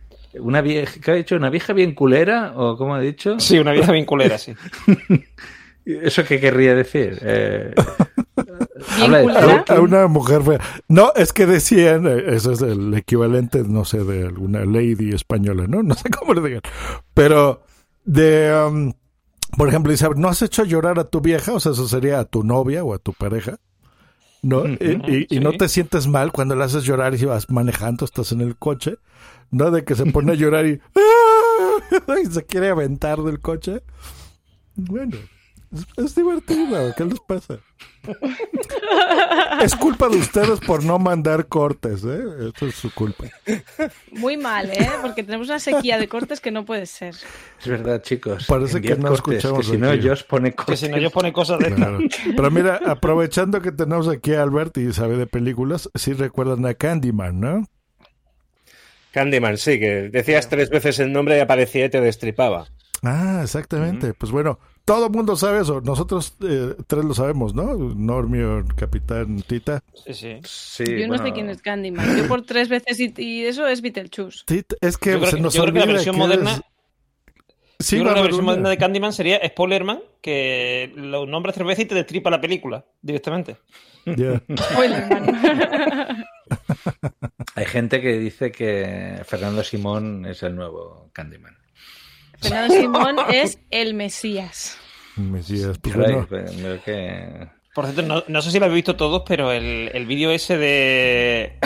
una 0.40 0.60
vieja, 0.60 1.00
¿qué 1.02 1.10
ha 1.10 1.14
dicho? 1.14 1.36
¿Una 1.36 1.50
vieja 1.50 1.72
bien 1.72 1.94
culera? 1.94 2.52
¿O 2.56 2.76
cómo 2.76 2.94
ha 2.94 3.00
dicho? 3.00 3.38
Sí, 3.40 3.58
una 3.58 3.72
vieja 3.72 3.92
bien 3.92 4.04
culera, 4.04 4.38
sí. 4.38 4.54
¿Eso 5.84 6.22
qué 6.24 6.38
querría 6.40 6.74
decir? 6.76 7.18
Eh, 7.22 7.74
habla 9.02 9.18
de 9.18 9.24
culera. 9.24 9.64
A 9.68 9.80
una 9.80 10.06
mujer 10.06 10.42
fea. 10.42 10.60
No, 10.88 11.12
es 11.16 11.32
que 11.32 11.44
decían, 11.46 12.06
eh, 12.06 12.22
eso 12.28 12.52
es 12.52 12.62
el 12.62 12.94
equivalente, 12.94 13.64
no 13.66 13.84
sé, 13.84 14.04
de 14.04 14.26
alguna 14.26 14.64
lady 14.64 15.12
española, 15.12 15.66
¿no? 15.68 15.82
No 15.82 15.94
sé 15.94 16.08
cómo 16.10 16.34
le 16.34 16.40
digan. 16.42 16.62
Pero 17.14 17.64
de, 18.04 18.54
um, 18.68 18.92
por 19.56 19.68
ejemplo, 19.68 19.90
dice, 19.92 20.06
¿no 20.16 20.28
has 20.28 20.40
hecho 20.42 20.64
llorar 20.64 20.98
a 21.00 21.04
tu 21.04 21.20
vieja? 21.20 21.52
O 21.52 21.60
sea, 21.60 21.72
eso 21.72 21.88
sería 21.88 22.20
a 22.20 22.24
tu 22.24 22.44
novia 22.44 22.84
o 22.84 22.94
a 22.94 22.98
tu 22.98 23.12
pareja. 23.12 23.56
¿No? 24.44 24.66
Y, 24.66 24.76
y- 25.06 25.26
y 25.30 25.34
sí. 25.36 25.40
no 25.40 25.52
te 25.52 25.68
sientes 25.68 26.08
mal 26.08 26.32
cuando 26.32 26.56
la 26.56 26.64
haces 26.64 26.82
llorar 26.82 27.14
y 27.14 27.18
si 27.18 27.26
vas 27.26 27.48
manejando, 27.48 28.04
estás 28.04 28.32
en 28.32 28.40
el 28.40 28.56
coche, 28.56 28.96
¿no? 29.52 29.70
De 29.70 29.84
que 29.84 29.94
se 29.94 30.04
pone 30.06 30.32
a 30.32 30.34
llorar 30.34 30.66
y, 30.66 30.80
y 32.22 32.26
se 32.26 32.44
quiere 32.44 32.70
aventar 32.70 33.22
del 33.22 33.38
coche. 33.38 33.82
Bueno, 34.74 35.16
es, 35.72 35.86
es 36.04 36.14
divertido. 36.16 36.92
¿Qué 36.96 37.04
les 37.04 37.20
pasa? 37.20 37.58
Es 39.60 39.76
culpa 39.76 40.08
de 40.08 40.16
ustedes 40.16 40.58
por 40.60 40.82
no 40.84 40.98
mandar 40.98 41.46
cortes, 41.46 42.02
¿eh? 42.04 42.48
Esto 42.48 42.66
es 42.66 42.74
su 42.74 42.92
culpa. 42.92 43.26
Muy 44.10 44.36
mal, 44.36 44.70
¿eh? 44.70 44.90
Porque 45.00 45.22
tenemos 45.22 45.48
una 45.48 45.60
sequía 45.60 45.98
de 45.98 46.08
cortes 46.08 46.40
que 46.40 46.50
no 46.50 46.64
puede 46.64 46.86
ser. 46.86 47.14
Es 47.60 47.68
verdad, 47.68 48.02
chicos. 48.02 48.46
Parece 48.46 48.80
que 48.80 48.96
no 48.96 49.10
cortes, 49.10 49.44
escuchamos 49.44 49.66
Que 49.66 49.72
si 49.72 49.78
no, 49.78 49.90
aquí. 49.90 50.00
yo 50.00 50.12
os 50.14 50.24
pone 50.24 50.52
Que 50.52 50.76
si 50.76 50.88
no, 50.88 50.98
yo 50.98 51.10
pone 51.10 51.32
cosas 51.32 51.60
de 51.60 51.72
Claro. 51.74 51.98
Pero 52.36 52.50
mira, 52.50 52.80
aprovechando 52.86 53.60
que 53.60 53.70
tenemos 53.70 54.08
aquí 54.08 54.34
a 54.34 54.42
Albert 54.42 54.78
y 54.78 54.92
sabe 54.92 55.16
de 55.16 55.26
películas, 55.28 55.88
sí 55.94 56.12
recuerdan 56.12 56.66
a 56.66 56.74
Candyman, 56.74 57.38
¿no? 57.38 57.64
Candyman, 59.12 59.58
sí, 59.58 59.78
que 59.78 60.08
decías 60.10 60.48
tres 60.48 60.70
veces 60.70 60.98
el 60.98 61.12
nombre 61.12 61.36
y 61.36 61.40
aparecía 61.40 61.84
y 61.86 61.90
te 61.90 62.00
destripaba. 62.00 62.66
Ah, 63.04 63.40
exactamente. 63.42 64.14
Pues 64.14 64.30
bueno, 64.30 64.60
todo 64.84 65.06
el 65.06 65.12
mundo 65.12 65.34
sabe 65.36 65.60
eso. 65.60 65.80
Nosotros 65.80 66.36
eh, 66.42 66.74
tres 66.86 67.04
lo 67.04 67.14
sabemos, 67.14 67.52
¿no? 67.52 67.74
Normio, 67.74 68.64
Capitán 68.76 69.42
Tita. 69.42 69.82
Sí, 70.06 70.14
sí. 70.14 70.40
Sí, 70.44 70.84
Yo 71.00 71.08
no 71.08 71.18
sé 71.18 71.32
quién 71.32 71.50
es 71.50 71.60
Candyman. 71.62 72.16
Yo 72.16 72.28
por 72.28 72.42
tres 72.42 72.68
veces 72.68 73.00
y, 73.00 73.12
y 73.16 73.44
eso 73.44 73.66
es 73.66 73.82
Beetlejuice. 73.82 74.44
Es 74.80 74.98
que 74.98 75.12
Yo 75.12 75.18
creo 75.18 75.30
se 75.30 75.40
nos 75.40 75.54
yo 75.54 75.62
creo 75.62 75.72
que 75.72 75.78
la 75.80 75.84
olvida 75.84 75.94
versión 75.94 76.14
que 76.14 76.18
moderna. 76.20 76.60
Sí, 77.82 77.96
yo 77.96 78.02
creo 78.02 78.14
que 78.14 78.20
la 78.20 78.24
versión 78.26 78.44
moderna 78.44 78.68
de 78.70 78.78
Candyman 78.78 79.12
sería 79.12 79.40
Spoilerman, 79.46 80.00
que 80.20 80.92
lo 80.96 81.26
nombras 81.26 81.54
tres 81.54 81.66
veces 81.66 81.84
y 81.84 81.88
te 81.88 81.94
destripa 81.94 82.30
la 82.30 82.40
película 82.40 82.84
directamente. 83.00 83.56
Ya. 84.04 84.40
Spoiler, 84.56 85.06
man. 85.08 86.24
Hay 87.54 87.64
gente 87.66 88.00
que 88.00 88.18
dice 88.18 88.50
que 88.50 89.20
Fernando 89.24 89.62
Simón 89.62 90.26
es 90.26 90.42
el 90.42 90.56
nuevo 90.56 91.10
Candyman. 91.12 91.56
Fernando 92.40 92.74
Simón 92.74 93.16
es 93.32 93.58
el 93.70 93.94
Mesías. 93.94 94.78
Mesías, 95.16 95.78
pues 95.78 95.94
Claro, 95.94 96.26
bueno. 96.28 96.50
creo 96.56 96.82
que... 96.82 97.48
Por 97.74 97.86
cierto, 97.86 98.02
no, 98.02 98.22
no 98.28 98.42
sé 98.42 98.50
si 98.50 98.58
lo 98.58 98.66
habéis 98.66 98.76
visto 98.78 98.96
todos, 98.96 99.22
pero 99.26 99.50
el, 99.52 99.90
el 99.94 100.06
vídeo 100.06 100.30
ese 100.30 100.58
de, 100.58 101.58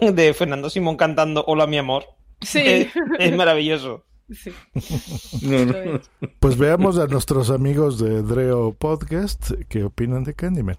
de 0.12 0.32
Fernando 0.34 0.70
Simón 0.70 0.96
cantando 0.96 1.44
Hola 1.46 1.66
mi 1.66 1.76
amor 1.78 2.06
Sí. 2.40 2.60
es, 2.64 2.88
es 3.18 3.34
maravilloso. 3.36 4.04
Sí. 4.32 4.52
No, 5.42 5.64
no. 5.66 6.00
Pues 6.40 6.56
veamos 6.56 6.98
a 6.98 7.06
nuestros 7.06 7.50
amigos 7.50 7.98
de 7.98 8.22
Dreo 8.22 8.72
Podcast 8.72 9.50
qué 9.68 9.84
opinan 9.84 10.24
de 10.24 10.34
Candyman. 10.34 10.78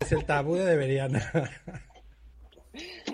Es 0.00 0.12
el 0.12 0.24
tabú 0.24 0.56
de 0.56 0.76
Beriana. 0.76 1.22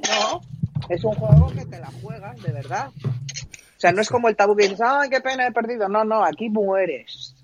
No, 0.09 0.41
es 0.89 1.05
un 1.05 1.15
juego 1.15 1.51
que 1.53 1.67
te 1.67 1.79
la 1.79 1.91
juegas, 2.03 2.43
de 2.43 2.53
verdad. 2.53 2.89
O 3.07 3.81
sea, 3.81 3.93
no 3.93 4.01
es 4.01 4.09
como 4.09 4.29
el 4.29 4.37
tabú 4.37 4.57
que 4.57 4.65
dices, 4.65 4.81
ay, 4.83 5.09
qué 5.11 5.21
pena, 5.21 5.47
he 5.47 5.53
perdido. 5.53 5.89
No, 5.89 6.05
no, 6.05 6.25
aquí 6.25 6.49
mueres. 6.49 7.35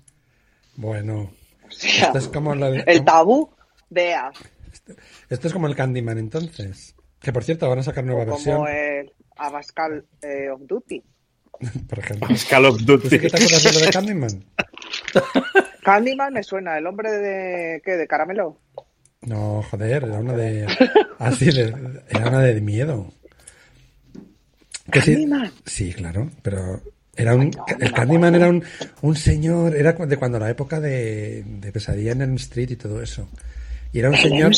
Bueno, 0.75 1.31
O 1.67 1.71
sea, 1.71 2.07
esto 2.07 2.17
es 2.19 2.27
como 2.27 2.55
la- 2.55 2.69
el 2.69 3.03
tabú 3.05 3.49
de 3.89 4.13
A, 4.15 4.31
esto 5.29 5.47
es 5.47 5.53
como 5.53 5.67
el 5.67 5.75
Candyman 5.75 6.17
entonces. 6.17 6.95
Que 7.19 7.33
por 7.33 7.43
cierto 7.43 7.67
van 7.69 7.79
a 7.79 7.83
sacar 7.83 8.03
nueva 8.03 8.25
versión, 8.25 8.67
el 8.67 9.11
Abascal 9.37 10.05
eh, 10.21 10.49
of 10.49 10.61
Duty. 10.65 11.03
por 11.89 11.99
ejemplo. 11.99 12.27
Call 12.49 12.65
of 12.65 12.77
¿Tú 12.77 12.97
Duty. 12.97 13.19
que 13.19 13.29
te 13.29 13.37
acuerdas 13.37 13.63
de 13.63 13.73
lo 13.73 13.79
de 13.79 13.89
Candyman? 13.91 14.45
Candyman 15.83 16.33
me 16.33 16.43
suena, 16.43 16.77
el 16.77 16.85
hombre 16.85 17.11
de, 17.11 17.81
¿qué? 17.83 17.91
¿De 17.91 18.07
caramelo? 18.07 18.59
No, 19.21 19.63
joder, 19.63 20.03
era 20.03 20.19
una 20.19 20.33
de... 20.33 20.67
Así, 21.19 21.45
de, 21.45 21.73
era 22.09 22.27
una 22.27 22.41
de 22.41 22.61
miedo. 22.61 23.11
Que 24.91 25.01
sí, 25.01 25.13
Candyman. 25.13 25.51
sí, 25.65 25.93
claro, 25.93 26.29
pero 26.41 26.81
era 27.15 27.35
un... 27.35 27.51
El 27.79 27.93
Candyman 27.93 28.35
era 28.35 28.49
un, 28.49 28.63
un 29.01 29.15
señor, 29.15 29.75
era 29.75 29.93
de 29.93 30.17
cuando 30.17 30.39
la 30.39 30.49
época 30.49 30.79
de, 30.79 31.43
de 31.43 31.71
Pesadilla 31.71 32.11
en 32.11 32.21
Elm 32.21 32.35
Street 32.35 32.71
y 32.71 32.75
todo 32.75 33.01
eso. 33.01 33.27
Y 33.91 33.99
era 33.99 34.09
un 34.09 34.17
señor... 34.17 34.51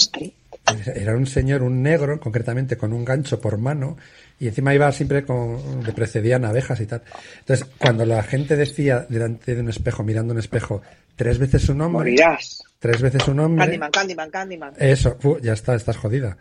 Era 0.93 1.15
un 1.15 1.25
señor, 1.25 1.63
un 1.63 1.81
negro, 1.81 2.19
concretamente, 2.19 2.77
con 2.77 2.93
un 2.93 3.03
gancho 3.03 3.41
por 3.41 3.57
mano, 3.57 3.97
y 4.39 4.47
encima 4.47 4.73
iba 4.73 4.91
siempre 4.91 5.23
con, 5.25 5.83
le 5.85 5.91
precedían 5.93 6.45
abejas 6.45 6.79
y 6.79 6.85
tal. 6.85 7.01
Entonces, 7.39 7.67
cuando 7.77 8.05
la 8.05 8.23
gente 8.23 8.55
decía 8.55 9.05
delante 9.09 9.53
de 9.55 9.61
un 9.61 9.69
espejo, 9.69 10.03
mirando 10.03 10.33
un 10.33 10.39
espejo, 10.39 10.81
tres 11.15 11.37
veces 11.39 11.61
su 11.61 11.73
nombre, 11.73 11.99
Morirás. 12.11 12.63
tres 12.79 13.01
veces 13.01 13.21
su 13.23 13.33
nombre, 13.33 13.65
Candyman, 13.65 13.91
Candyman, 13.91 14.29
Candyman. 14.31 14.73
eso, 14.77 15.17
fu, 15.19 15.39
ya 15.39 15.53
está, 15.53 15.75
estás 15.75 15.97
jodida. 15.97 16.37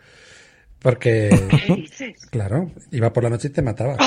Porque, 0.81 1.29
¿Qué 1.67 1.75
dices? 1.75 2.25
claro, 2.31 2.71
iba 2.91 3.11
por 3.11 3.23
la 3.23 3.29
noche 3.29 3.49
y 3.49 3.51
te 3.51 3.61
mataba. 3.61 3.97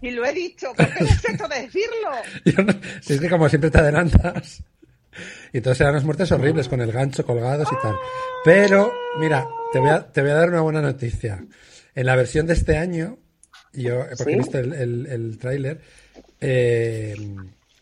Y 0.00 0.10
lo 0.12 0.24
he 0.24 0.32
dicho, 0.32 0.68
¿por 0.76 0.86
qué 0.94 1.04
es 1.04 1.24
esto 1.24 1.48
de 1.48 1.62
decirlo? 1.62 2.10
Yo 2.44 2.62
no- 2.62 2.74
si 3.00 3.14
es 3.14 3.20
que 3.20 3.28
como 3.30 3.48
siempre 3.48 3.70
te 3.70 3.78
adelantas. 3.78 4.62
Y 5.52 5.60
todos 5.60 5.80
eran 5.80 5.94
las 5.94 6.04
muertes 6.04 6.30
horribles, 6.32 6.68
con 6.68 6.80
el 6.80 6.90
gancho 6.92 7.24
colgados 7.24 7.68
y 7.72 7.76
tal. 7.82 7.96
Pero, 8.44 8.92
mira, 9.18 9.46
te 9.72 9.78
voy 9.78 9.90
a, 9.90 10.06
te 10.06 10.20
voy 10.22 10.30
a 10.30 10.34
dar 10.34 10.50
una 10.50 10.60
buena 10.60 10.82
noticia. 10.82 11.44
En 11.94 12.06
la 12.06 12.16
versión 12.16 12.46
de 12.46 12.52
este 12.54 12.76
año, 12.76 13.18
yo, 13.82 14.00
porque 14.16 14.24
¿Sí? 14.24 14.30
he 14.32 14.36
visto 14.36 14.58
el, 14.58 14.72
el, 14.72 15.06
el 15.06 15.38
tráiler, 15.38 15.80
eh, 16.40 17.14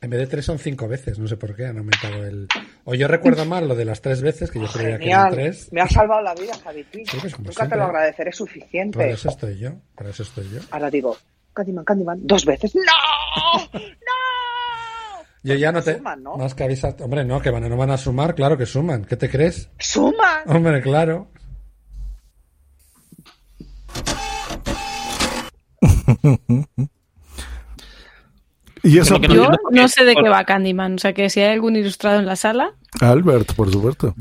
en 0.00 0.10
vez 0.10 0.18
de 0.20 0.26
tres 0.26 0.44
son 0.44 0.58
cinco 0.58 0.88
veces, 0.88 1.18
no 1.18 1.28
sé 1.28 1.36
por 1.36 1.54
qué 1.54 1.66
han 1.66 1.78
aumentado 1.78 2.24
el... 2.24 2.48
O 2.84 2.94
yo 2.94 3.06
recuerdo 3.06 3.44
mal 3.44 3.68
lo 3.68 3.74
de 3.76 3.84
las 3.84 4.00
tres 4.00 4.20
veces, 4.20 4.50
que 4.50 4.58
yo 4.60 4.66
creía 4.66 4.98
que 4.98 5.10
eran 5.10 5.30
tres. 5.32 5.68
Me 5.72 5.80
ha 5.80 5.88
salvado 5.88 6.22
la 6.22 6.34
vida, 6.34 6.52
Javi. 6.64 6.84
Sí, 6.92 7.04
pues 7.20 7.38
Nunca 7.38 7.52
siempre. 7.52 7.68
te 7.68 7.76
lo 7.76 7.84
agradeceré 7.84 8.32
suficiente. 8.32 9.10
eso 9.10 9.28
estoy 9.28 9.58
yo, 9.58 9.74
por 9.94 10.06
eso 10.08 10.24
estoy 10.24 10.48
yo. 10.50 10.58
Ahora 10.72 10.90
digo, 10.90 11.16
Candyman, 11.54 11.84
Candyman, 11.84 12.26
dos 12.26 12.44
veces. 12.44 12.74
¡No! 12.74 12.82
¡No! 13.72 13.80
Yo 15.44 15.54
ya 15.56 15.72
no 15.72 15.82
te. 15.82 15.96
Suman, 15.96 16.22
¿no? 16.22 16.36
Más 16.36 16.54
que 16.54 16.62
avisar. 16.64 16.94
Hombre, 17.00 17.24
no, 17.24 17.40
que 17.40 17.50
van, 17.50 17.68
no 17.68 17.76
van 17.76 17.90
a 17.90 17.96
sumar, 17.96 18.34
claro 18.34 18.56
que 18.56 18.64
suman. 18.66 19.04
¿Qué 19.04 19.16
te 19.16 19.28
crees? 19.28 19.68
¡Suman! 19.78 20.42
Hombre, 20.46 20.80
claro. 20.80 21.31
y 28.84 28.98
eso 28.98 29.18
Yo 29.20 29.48
no 29.70 29.88
sé 29.88 30.04
de 30.04 30.14
qué 30.14 30.28
va 30.28 30.44
Candyman. 30.44 30.94
O 30.94 30.98
sea, 30.98 31.12
que 31.12 31.30
si 31.30 31.40
hay 31.40 31.52
algún 31.52 31.76
ilustrado 31.76 32.18
en 32.18 32.26
la 32.26 32.36
sala. 32.36 32.74
Albert, 33.00 33.54
por 33.54 33.70
supuesto. 33.70 34.14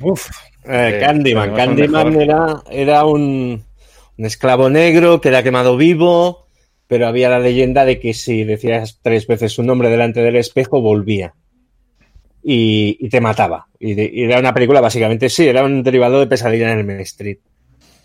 Eh, 0.65 0.91
Sí, 0.99 1.05
Candyman. 1.05 1.55
Candyman 1.55 2.21
era, 2.21 2.61
era 2.69 3.05
un, 3.05 3.63
un 4.17 4.25
esclavo 4.25 4.69
negro 4.69 5.19
que 5.19 5.29
era 5.29 5.41
quemado 5.41 5.77
vivo, 5.77 6.45
pero 6.87 7.07
había 7.07 7.29
la 7.29 7.39
leyenda 7.39 7.85
de 7.85 7.99
que 7.99 8.13
si 8.13 8.43
decías 8.43 8.99
tres 9.01 9.25
veces 9.25 9.51
su 9.53 9.63
nombre 9.63 9.89
delante 9.89 10.21
del 10.21 10.35
espejo, 10.35 10.79
volvía. 10.81 11.33
Y, 12.43 12.97
y 12.99 13.09
te 13.09 13.21
mataba. 13.21 13.67
Y, 13.79 13.93
de- 13.95 14.11
y 14.13 14.23
era 14.23 14.39
una 14.39 14.53
película, 14.53 14.81
básicamente, 14.81 15.29
sí, 15.29 15.47
era 15.47 15.63
un 15.63 15.81
derivado 15.83 16.19
de 16.19 16.27
Pesadilla 16.27 16.71
en 16.71 16.77
el 16.79 16.85
Main 16.85 16.99
Street. 17.01 17.37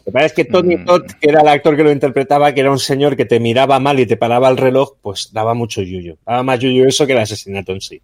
Lo 0.07 0.13
que 0.13 0.13
pasa 0.13 0.27
es 0.27 0.33
que 0.35 0.45
Tony 0.45 0.85
Todd, 0.85 1.03
que 1.21 1.29
era 1.29 1.41
el 1.41 1.49
actor 1.49 1.77
que 1.77 1.83
lo 1.83 1.91
interpretaba, 1.91 2.55
que 2.55 2.61
era 2.61 2.71
un 2.71 2.79
señor 2.79 3.17
que 3.17 3.25
te 3.25 3.41
miraba 3.41 3.81
mal 3.81 3.99
y 3.99 4.07
te 4.07 4.17
paraba 4.17 4.49
el 4.49 4.57
reloj, 4.57 4.93
pues 5.03 5.33
daba 5.33 5.53
mucho 5.53 5.83
yuyo. 5.83 6.17
Daba 6.25 6.45
más 6.45 6.61
yuyo 6.61 6.87
eso 6.87 7.07
que 7.07 7.13
el 7.13 7.19
asesinato 7.19 7.73
en 7.73 7.81
sí. 7.81 8.01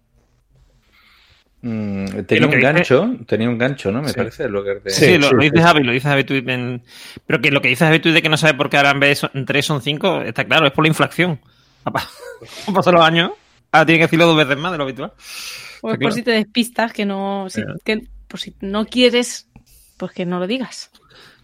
Mm, 1.61 2.23
tenía 2.27 2.45
un 2.45 2.51
dice- 2.51 2.61
gancho, 2.61 3.15
tenía 3.25 3.47
un 3.49 3.57
gancho, 3.57 3.89
¿no? 3.89 4.01
Me 4.01 4.09
Sí. 4.09 4.15
parece 4.17 4.49
lo 4.49 4.65
que 4.65 4.81
Sí, 4.89 5.17
lo, 5.17 5.31
lo 5.31 5.41
dice 5.41 5.61
Javi, 5.61 5.81
lo 5.83 5.93
dice 5.93 6.09
Javi 6.09 6.25
tú 6.25 6.33
en- 6.33 6.83
Pero 7.25 7.39
que 7.41 7.51
lo 7.51 7.61
que 7.61 7.69
dice 7.69 7.85
Javi 7.85 7.99
tú 7.99 8.11
de 8.11 8.21
que 8.21 8.27
no 8.27 8.35
sabe 8.35 8.53
por 8.55 8.69
qué 8.69 8.75
ahora 8.77 8.91
en 8.91 8.99
vez 8.99 9.09
de 9.09 9.15
son- 9.31 9.45
tres 9.45 9.65
son 9.65 9.81
cinco, 9.81 10.21
está 10.21 10.43
claro, 10.43 10.67
es 10.67 10.73
por 10.73 10.83
la 10.83 10.89
inflación. 10.89 11.39
Han 12.67 12.73
pasado 12.73 12.97
los 12.97 13.05
años, 13.05 13.31
ahora 13.71 13.85
tiene 13.85 13.99
que 13.99 14.05
decirlo 14.05 14.27
dos 14.27 14.35
veces 14.35 14.57
más 14.57 14.73
de 14.73 14.77
lo 14.77 14.83
habitual. 14.83 15.13
Pues 15.15 15.25
Está 15.75 15.87
por 15.91 15.97
claro. 15.99 16.15
si 16.15 16.23
te 16.23 16.31
despistas, 16.31 16.91
que 16.91 17.05
no. 17.05 17.47
Si, 17.49 17.61
que, 17.85 18.01
por 18.27 18.39
si 18.41 18.53
no 18.59 18.85
quieres, 18.85 19.47
pues 19.95 20.11
que 20.11 20.25
no 20.25 20.39
lo 20.39 20.47
digas. 20.47 20.91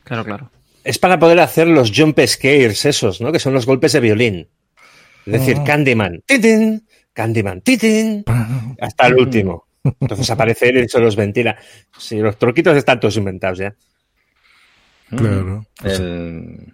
Claro, 0.10 0.26
claro. 0.26 0.52
Es 0.84 1.00
para 1.00 1.18
poder 1.20 1.40
hacer 1.40 1.68
los 1.68 1.92
jump 1.96 2.20
scares 2.26 2.84
esos, 2.86 3.22
¿no? 3.22 3.32
Que 3.32 3.40
son 3.40 3.54
los 3.54 3.66
golpes 3.66 3.94
de 3.94 4.00
violín. 4.02 4.50
Es 5.26 5.34
decir, 5.34 5.58
Ah. 5.60 5.64
Candyman, 5.64 6.22
titín, 6.26 6.86
Candyman, 7.14 7.62
titín, 7.62 8.26
hasta 8.82 9.08
el 9.08 9.16
último. 9.16 9.68
Entonces 10.02 10.30
aparece 10.30 10.70
él 10.70 10.84
y 10.84 10.90
se 10.90 11.00
los 11.00 11.16
ventila. 11.16 11.56
Sí, 11.98 12.18
los 12.20 12.38
truquitos 12.38 12.76
están 12.76 13.00
todos 13.00 13.16
inventados 13.16 13.60
ya. 13.60 13.74
Claro. 15.16 15.66
El- 15.84 16.74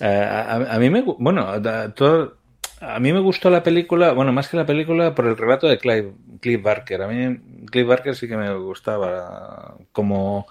Eh, 0.00 0.26
a, 0.68 0.78
mí 0.80 0.90
me 0.90 1.02
bueno 1.02 1.60
da- 1.60 1.94
todo- 1.94 2.38
a 2.80 2.98
mí 2.98 3.12
me 3.12 3.20
gustó 3.20 3.50
la 3.50 3.62
película 3.62 4.12
bueno 4.12 4.32
más 4.32 4.48
que 4.48 4.56
la 4.56 4.66
película 4.66 5.14
por 5.14 5.26
el 5.26 5.36
relato 5.36 5.68
de 5.68 5.78
Clive, 5.78 6.12
Clive 6.40 6.60
Barker 6.60 7.02
a 7.02 7.06
mí 7.06 7.38
Clive 7.70 7.86
Barker 7.88 8.16
sí 8.16 8.26
que 8.26 8.36
me 8.36 8.52
gustaba 8.56 9.76
como 9.92 10.48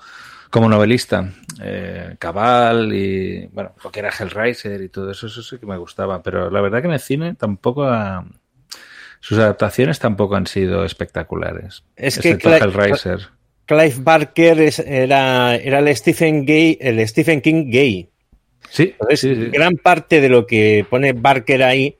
como 0.52 0.70
novelista 0.70 1.34
eh, 1.64 2.16
Cabal 2.20 2.94
y 2.94 3.48
bueno 3.48 3.74
lo 3.84 3.92
que 3.92 4.00
era 4.02 4.12
Hellraiser 4.18 4.82
y 4.82 4.90
todo 4.90 5.10
eso 5.12 5.26
eso 5.28 5.42
sí 5.42 5.58
que 5.58 5.66
me 5.66 5.78
gustaba 5.78 6.22
pero 6.22 6.52
la 6.52 6.62
verdad 6.62 6.82
que 6.82 6.88
en 6.88 6.94
el 6.94 7.00
cine 7.00 7.34
tampoco 7.36 7.86
ha- 7.86 8.26
sus 9.20 9.38
adaptaciones 9.40 9.98
tampoco 10.00 10.36
han 10.36 10.46
sido 10.48 10.84
espectaculares 10.86 11.84
Es 11.96 12.20
que 12.20 12.38
Clive- 12.38 12.62
Hellraiser 12.64 13.20
Clive 13.66 13.96
Barker 14.00 14.60
es- 14.62 14.80
era, 14.80 15.56
era 15.56 15.80
el 15.80 15.96
Stephen 15.96 16.46
Gay, 16.46 16.78
el 16.82 17.08
Stephen 17.08 17.40
King 17.42 17.70
gay. 17.72 18.10
Sí, 18.70 18.96
Entonces, 19.00 19.52
gran 19.52 19.76
parte 19.78 20.20
de 20.20 20.28
lo 20.30 20.46
que 20.46 20.86
pone 20.90 21.14
Barker 21.14 21.64
ahí, 21.64 21.98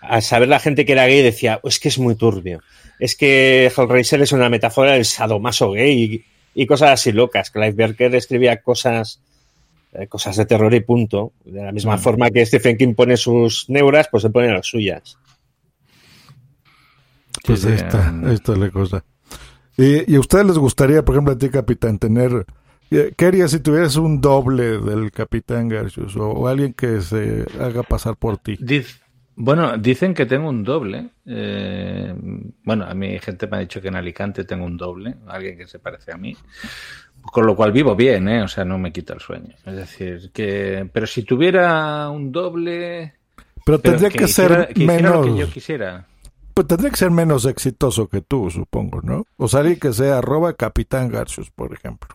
a 0.00 0.20
saber 0.20 0.48
la 0.48 0.58
gente 0.58 0.84
que 0.84 0.92
era 0.92 1.06
gay, 1.06 1.22
decía, 1.22 1.60
"Oh, 1.62 1.68
es 1.68 1.78
que 1.78 1.88
es 1.88 1.98
muy 1.98 2.16
turbio. 2.16 2.60
Es 2.98 3.14
que 3.16 3.70
Hellraiser 3.76 4.22
es 4.22 4.32
una 4.32 4.48
metáfora 4.48 4.92
del 4.92 5.04
sadomaso 5.04 5.70
gay 5.72 6.24
y, 6.54 6.66
cosas 6.66 6.90
así 6.90 7.12
locas. 7.12 7.50
Clive 7.50 7.72
Barker 7.72 8.14
escribía 8.14 8.60
cosas, 8.62 9.20
eh, 9.92 10.06
cosas 10.06 10.36
de 10.36 10.46
terror 10.46 10.72
y 10.74 10.80
punto. 10.80 11.32
De 11.44 11.62
la 11.62 11.72
misma 11.72 11.96
Mm. 11.96 12.00
forma 12.00 12.30
que 12.30 12.44
Stephen 12.46 12.76
King 12.76 12.94
pone 12.94 13.16
sus 13.16 13.68
neuras, 13.68 14.08
pues 14.10 14.24
él 14.24 14.32
pone 14.32 14.52
las 14.52 14.66
suyas. 14.66 15.18
Pues 17.44 17.60
Sí, 17.60 17.68
ahí 17.68 17.78
sí, 17.78 17.84
está, 17.84 18.08
em. 18.08 18.24
ahí 18.26 18.34
está 18.34 18.56
la 18.56 18.70
cosa. 18.70 19.04
¿Y, 19.76 20.12
y 20.12 20.16
a 20.16 20.20
ustedes 20.20 20.46
les 20.46 20.58
gustaría, 20.58 21.04
por 21.04 21.14
ejemplo, 21.16 21.34
a 21.34 21.38
ti, 21.38 21.48
capitán, 21.50 21.98
tener... 21.98 22.46
eh, 22.90 23.12
¿Qué 23.16 23.26
harías 23.26 23.50
si 23.50 23.60
tuvieras 23.60 23.96
un 23.96 24.20
doble 24.20 24.78
del 24.78 25.10
capitán 25.10 25.68
Garcius 25.68 26.16
o, 26.16 26.30
o 26.30 26.48
alguien 26.48 26.72
que 26.72 27.00
se 27.00 27.44
haga 27.60 27.82
pasar 27.82 28.16
por 28.16 28.38
ti? 28.38 28.56
Diz- 28.60 29.00
bueno, 29.36 29.76
dicen 29.78 30.14
que 30.14 30.26
tengo 30.26 30.48
un 30.48 30.62
doble. 30.64 31.10
eh, 31.26 32.14
bueno, 32.64 32.84
a 32.84 32.94
mí 32.94 33.18
gente 33.18 33.46
me 33.46 33.56
ha 33.56 33.60
dicho 33.60 33.80
que 33.80 33.88
en 33.88 33.96
Alicante 33.96 34.44
tengo 34.44 34.64
un 34.64 34.76
doble, 34.76 35.14
alguien 35.26 35.56
que 35.58 35.66
se 35.66 35.78
parece 35.78 36.12
a 36.12 36.16
mí. 36.16 36.36
Con 37.22 37.46
lo 37.46 37.56
cual 37.56 37.72
vivo 37.72 37.96
bien, 37.96 38.28
¿eh? 38.28 38.42
O 38.42 38.48
sea, 38.48 38.64
no 38.64 38.78
me 38.78 38.92
quita 38.92 39.14
el 39.14 39.20
sueño. 39.20 39.54
Es 39.64 39.74
decir, 39.76 40.30
que... 40.32 40.88
Pero 40.92 41.06
si 41.06 41.22
tuviera 41.22 42.10
un 42.10 42.30
doble... 42.30 43.14
Pero 43.64 43.78
tendría 43.80 44.10
que 44.10 44.28
ser 44.28 44.50
hiciera- 44.50 44.66
que 44.66 44.82
hiciera 44.84 45.10
lo 45.10 45.22
que 45.22 45.30
menos- 45.30 45.38
yo 45.40 45.50
quisiera. 45.52 46.06
Pues 46.52 46.66
tendría 46.68 46.90
que 46.90 46.96
ser 46.98 47.10
menos 47.10 47.46
exitoso 47.46 48.08
que 48.08 48.20
tú, 48.20 48.50
supongo, 48.50 49.00
¿no? 49.02 49.24
O 49.38 49.48
sea, 49.48 49.60
alguien 49.60 49.80
que 49.80 49.92
sea 49.92 50.18
arroba 50.18 50.52
capitán 50.52 51.08
Garcius, 51.08 51.50
por 51.50 51.72
ejemplo. 51.72 52.14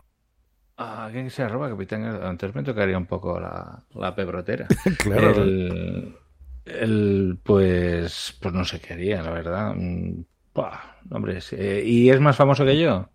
Ah, 0.78 1.06
alguien 1.06 1.24
que 1.24 1.30
se 1.30 1.42
arroba, 1.42 1.68
capitán. 1.68 2.04
Antes 2.04 2.54
me 2.54 2.62
tocaría 2.62 2.96
un 2.96 3.04
poco 3.06 3.38
la, 3.40 3.82
la 3.96 4.14
pebrotera. 4.14 4.66
Claro. 4.98 5.42
El, 5.42 6.14
el, 6.80 7.38
pues, 7.42 8.36
pues 8.40 8.54
no 8.54 8.64
sé 8.64 8.80
qué 8.80 8.94
haría, 8.94 9.22
la 9.22 9.30
verdad. 9.30 9.74
Mm, 9.76 10.22
buah, 10.54 10.80
hombre. 11.10 11.38
Eh, 11.52 11.82
¿y 11.84 12.10
es 12.10 12.20
más 12.20 12.36
famoso 12.36 12.64
que 12.64 12.78
yo? 12.78 13.10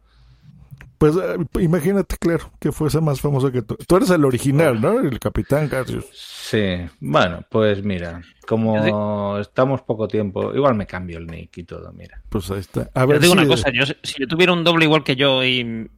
Pues 0.98 1.16
eh, 1.18 1.36
imagínate, 1.62 2.16
claro, 2.18 2.52
que 2.60 2.72
fuese 2.72 3.02
más 3.02 3.20
famoso 3.20 3.52
que 3.52 3.62
tú. 3.62 3.76
Tú 3.88 3.98
eres 3.98 4.10
el 4.12 4.24
original, 4.24 4.80
¿no? 4.80 5.00
El 5.02 5.20
capitán 5.20 5.68
Garcius. 5.68 6.06
Sí, 6.14 6.78
bueno, 7.00 7.42
pues 7.50 7.84
mira, 7.84 8.22
como 8.48 9.38
estamos 9.40 9.82
poco 9.82 10.08
tiempo, 10.08 10.54
igual 10.54 10.76
me 10.76 10.86
cambio 10.86 11.18
el 11.18 11.28
nick 11.28 11.58
y 11.58 11.64
todo, 11.64 11.92
mira. 11.92 12.22
Pues 12.30 12.50
ahí 12.52 12.60
está. 12.60 12.90
A 12.94 13.02
Yo 13.02 13.08
ver 13.08 13.18
te 13.20 13.24
digo 13.26 13.34
si- 13.34 13.40
una 13.40 13.48
cosa, 13.48 13.72
yo, 13.74 13.84
si 14.04 14.20
yo 14.20 14.28
tuviera 14.28 14.54
un 14.54 14.64
doble 14.64 14.86
igual 14.86 15.04
que 15.04 15.16
yo 15.16 15.44
y, 15.44 15.90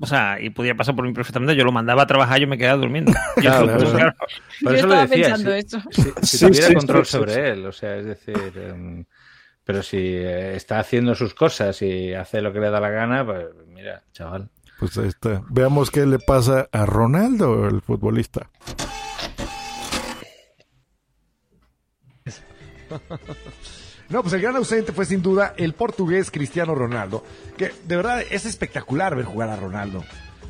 o 0.00 0.06
sea, 0.06 0.40
y 0.40 0.50
pudiera 0.50 0.76
pasar 0.76 0.96
por 0.96 1.06
mí 1.06 1.12
perfectamente, 1.12 1.54
yo 1.54 1.64
lo 1.64 1.72
mandaba 1.72 2.02
a 2.02 2.06
trabajar 2.06 2.38
y 2.38 2.42
yo 2.42 2.48
me 2.48 2.58
quedaba 2.58 2.80
durmiendo. 2.80 3.12
Yo- 3.36 3.42
Claro, 3.42 3.66
Yo 4.62 4.70
eso 4.70 4.86
lo 4.86 4.94
estaba 4.94 5.06
decía, 5.06 5.24
pensando 5.36 5.52
si- 5.52 5.58
eso. 5.58 5.82
Si, 5.90 6.02
si 6.26 6.38
Sí, 6.38 6.46
tuviera 6.46 6.66
sí, 6.68 6.74
control 6.74 7.06
sí, 7.06 7.12
sobre 7.12 7.34
sí. 7.34 7.40
él, 7.40 7.66
o 7.66 7.72
sea, 7.72 7.96
es 7.96 8.04
decir, 8.06 8.52
em, 8.56 9.04
pero 9.64 9.82
si 9.82 9.98
eh, 9.98 10.56
está 10.56 10.80
haciendo 10.80 11.14
sus 11.14 11.34
cosas 11.34 11.80
y 11.82 12.12
hace 12.14 12.40
lo 12.40 12.52
que 12.52 12.58
le 12.60 12.70
da 12.70 12.80
la 12.80 12.90
gana, 12.90 13.24
pues 13.24 13.46
mira, 13.80 14.02
chaval. 14.12 14.50
Pues 14.78 14.96
ahí 14.98 15.08
está. 15.08 15.42
Veamos 15.48 15.90
qué 15.90 16.04
le 16.04 16.18
pasa 16.18 16.68
a 16.70 16.84
Ronaldo, 16.84 17.66
el 17.66 17.80
futbolista. 17.80 18.50
No, 24.08 24.22
pues 24.22 24.34
el 24.34 24.40
gran 24.40 24.56
ausente 24.56 24.92
fue 24.92 25.04
sin 25.04 25.22
duda 25.22 25.54
el 25.56 25.72
portugués 25.74 26.32
Cristiano 26.32 26.74
Ronaldo, 26.74 27.24
que 27.56 27.72
de 27.86 27.96
verdad 27.96 28.22
es 28.28 28.44
espectacular 28.44 29.14
ver 29.14 29.24
jugar 29.24 29.48
a 29.50 29.56
Ronaldo. 29.56 30.02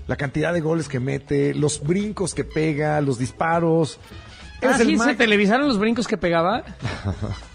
La 0.07 0.16
cantidad 0.16 0.55
de 0.55 0.62
goles 0.62 0.89
que 0.89 0.99
mete, 0.99 1.55
los 1.55 1.83
brincos 1.83 2.35
que 2.35 2.45
pega, 2.45 3.01
los 3.03 3.18
disparos. 3.18 4.01
Ah, 4.63 4.77
el 4.79 4.87
sí, 4.87 4.99
se 4.99 5.15
televisaron 5.15 5.69
los 5.69 5.79
brincos 5.79 6.07
que 6.07 6.17
pegaba. 6.17 6.63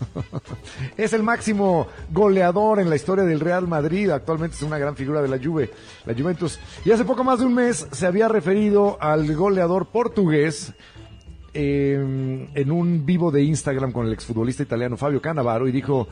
es 0.98 1.14
el 1.14 1.24
máximo 1.24 1.88
goleador 2.12 2.80
en 2.80 2.90
la 2.90 2.96
historia 2.96 3.24
del 3.24 3.40
Real 3.40 3.68
Madrid. 3.68 4.10
Actualmente 4.10 4.56
es 4.56 4.64
una 4.64 4.78
gran 4.78 4.96
figura 4.96 5.22
de 5.22 5.28
la 5.28 5.38
Juve, 5.38 5.72
la 6.06 6.14
Juventus. 6.14 6.60
Y 6.84 6.92
hace 6.92 7.06
poco 7.06 7.24
más 7.24 7.40
de 7.40 7.46
un 7.46 7.54
mes 7.54 7.88
se 7.92 8.08
había 8.08 8.28
referido 8.28 8.98
al 9.00 9.34
goleador 9.36 9.88
portugués 9.88 10.74
eh, 11.54 12.48
en 12.54 12.72
un 12.72 13.06
vivo 13.06 13.32
de 13.32 13.44
Instagram 13.44 13.92
con 13.92 14.08
el 14.08 14.14
exfutbolista 14.14 14.64
italiano 14.64 14.98
Fabio 14.98 15.22
Cannavaro 15.22 15.68
y 15.68 15.72
dijo, 15.72 16.08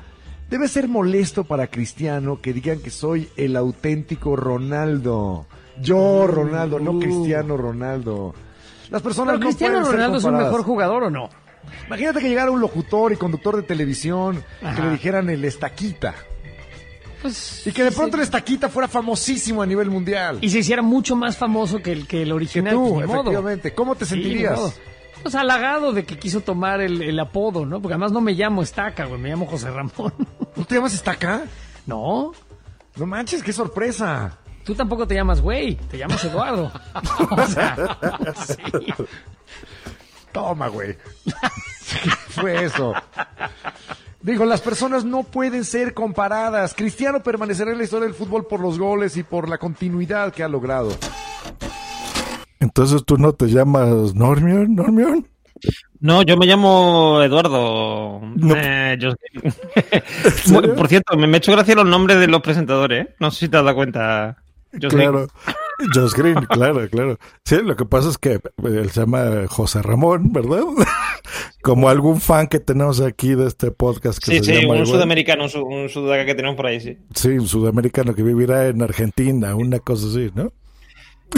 debe 0.49 0.67
ser 0.67 0.87
molesto 0.87 1.43
para 1.43 1.67
Cristiano 1.67 2.39
que 2.41 2.53
digan 2.53 2.79
que 2.79 2.89
soy 2.89 3.29
el 3.35 3.55
auténtico 3.55 4.35
Ronaldo. 4.35 5.47
Yo, 5.81 6.27
Ronaldo, 6.27 6.79
no 6.79 6.91
Uh. 6.91 6.99
Cristiano 6.99 7.57
Ronaldo. 7.57 8.33
Las 8.93 9.01
personas 9.01 9.33
¿Pero 9.33 9.39
no 9.39 9.45
Cristiano 9.47 9.71
pueden 9.73 9.85
ser 9.87 9.95
Ronaldo 9.95 10.17
es 10.19 10.23
un 10.23 10.37
mejor 10.37 10.63
jugador 10.63 11.03
o 11.03 11.09
no? 11.09 11.29
Imagínate 11.87 12.19
que 12.21 12.29
llegara 12.29 12.51
un 12.51 12.61
locutor 12.61 13.11
y 13.11 13.17
conductor 13.17 13.55
de 13.57 13.63
televisión 13.63 14.41
que 14.75 14.81
le 14.81 14.91
dijeran 14.91 15.29
el 15.29 15.43
estaquita. 15.43 16.13
Pues, 17.21 17.65
y 17.65 17.71
que 17.71 17.83
de 17.85 17.91
pronto 17.91 18.17
el 18.17 18.23
estaquita 18.23 18.69
fuera 18.69 18.87
famosísimo 18.87 19.61
a 19.61 19.65
nivel 19.65 19.89
mundial. 19.89 20.37
Y 20.41 20.49
se 20.49 20.59
hiciera 20.59 20.81
mucho 20.81 21.15
más 21.15 21.37
famoso 21.37 21.81
que 21.81 21.91
el, 21.91 22.05
que 22.07 22.21
el 22.21 22.27
que 22.27 22.33
original. 22.33 22.73
tú, 22.75 22.93
pues, 22.95 23.07
modo. 23.07 23.19
efectivamente. 23.21 23.73
¿Cómo 23.73 23.95
te 23.95 24.05
Sí, 24.05 24.11
sentirías? 24.15 24.57
modo. 24.59 24.73
Pues 25.23 25.35
halagado 25.35 25.93
de 25.93 26.03
que 26.05 26.19
quiso 26.19 26.41
tomar 26.41 26.81
el, 26.81 27.01
el 27.01 27.19
apodo, 27.19 27.65
¿no? 27.65 27.81
Porque 27.81 27.93
además 27.93 28.11
no 28.11 28.19
me 28.21 28.33
llamo 28.33 28.61
Estaca, 28.61 29.05
güey, 29.05 29.19
me 29.19 29.29
llamo 29.29 29.45
José 29.47 29.71
Ramón. 29.71 30.13
¿No 30.55 30.65
te 30.65 30.75
llamas 30.75 30.93
Estaca? 30.93 31.43
No. 31.87 32.33
No 32.97 33.05
manches, 33.07 33.41
qué 33.41 33.53
sorpresa. 33.53 34.37
Tú 34.65 34.73
tampoco 34.75 35.05
te 35.07 35.15
llamas 35.15 35.41
güey, 35.41 35.75
te 35.75 35.97
llamas 35.97 36.23
Eduardo. 36.23 36.71
o 37.31 37.47
sea, 37.47 37.75
sí. 38.45 38.55
Toma, 40.31 40.67
güey. 40.67 40.95
¿Qué 41.25 42.09
fue 42.29 42.63
eso? 42.65 42.93
Dijo, 44.21 44.45
las 44.45 44.61
personas 44.61 45.03
no 45.05 45.23
pueden 45.23 45.63
ser 45.65 45.93
comparadas. 45.93 46.73
Cristiano 46.73 47.21
permanecerá 47.21 47.71
en 47.71 47.77
la 47.77 47.83
historia 47.83 48.05
del 48.07 48.15
fútbol 48.15 48.47
por 48.47 48.59
los 48.61 48.79
goles 48.79 49.15
y 49.17 49.23
por 49.23 49.47
la 49.49 49.57
continuidad 49.57 50.31
que 50.33 50.43
ha 50.43 50.47
logrado. 50.47 50.89
Entonces 52.59 53.03
tú 53.05 53.17
no 53.17 53.33
te 53.33 53.47
llamas 53.47 54.15
Normion, 54.15 54.73
Normion. 54.73 55.27
No, 55.99 56.21
yo 56.23 56.35
me 56.37 56.45
llamo 56.45 57.21
Eduardo. 57.21 58.21
Eh, 58.55 58.97
yo- 58.99 59.13
Bueno, 60.51 60.73
Por 60.75 60.87
cierto, 60.87 61.15
me, 61.17 61.27
me 61.27 61.35
he 61.35 61.37
hecho 61.37 61.51
gracia 61.51 61.75
los 61.75 61.85
nombres 61.85 62.19
de 62.19 62.27
los 62.27 62.41
presentadores. 62.41 63.05
¿eh? 63.05 63.15
No 63.19 63.29
sé 63.31 63.41
si 63.41 63.49
te 63.49 63.57
has 63.57 63.63
dado 63.63 63.75
cuenta. 63.75 64.42
Yo 64.73 64.89
sé- 64.89 64.95
Claro. 64.97 65.27
Josh 65.93 66.13
Green, 66.13 66.35
claro, 66.49 66.87
claro. 66.89 67.17
Sí, 67.45 67.57
lo 67.63 67.75
que 67.75 67.85
pasa 67.85 68.09
es 68.09 68.17
que 68.17 68.39
él 68.63 68.89
se 68.91 69.01
llama 69.01 69.47
José 69.49 69.81
Ramón, 69.81 70.31
¿verdad? 70.31 70.61
Como 71.61 71.89
algún 71.89 72.19
fan 72.21 72.47
que 72.47 72.59
tenemos 72.59 73.01
aquí 73.01 73.35
de 73.35 73.47
este 73.47 73.71
podcast 73.71 74.19
que 74.23 74.31
Sí, 74.31 74.37
se 74.39 74.43
sí, 74.43 74.51
llama 74.61 74.73
un 74.75 74.81
igual. 74.81 74.87
sudamericano, 74.87 75.45
un, 75.55 75.73
un 75.73 75.89
sudaca 75.89 76.25
que 76.25 76.35
tenemos 76.35 76.55
por 76.57 76.67
ahí, 76.67 76.79
sí. 76.79 76.97
Sí, 77.15 77.29
un 77.29 77.47
sudamericano 77.47 78.13
que 78.13 78.23
vivirá 78.23 78.67
en 78.67 78.81
Argentina, 78.81 79.55
una 79.55 79.79
cosa 79.79 80.07
así, 80.07 80.31
¿no? 80.35 80.51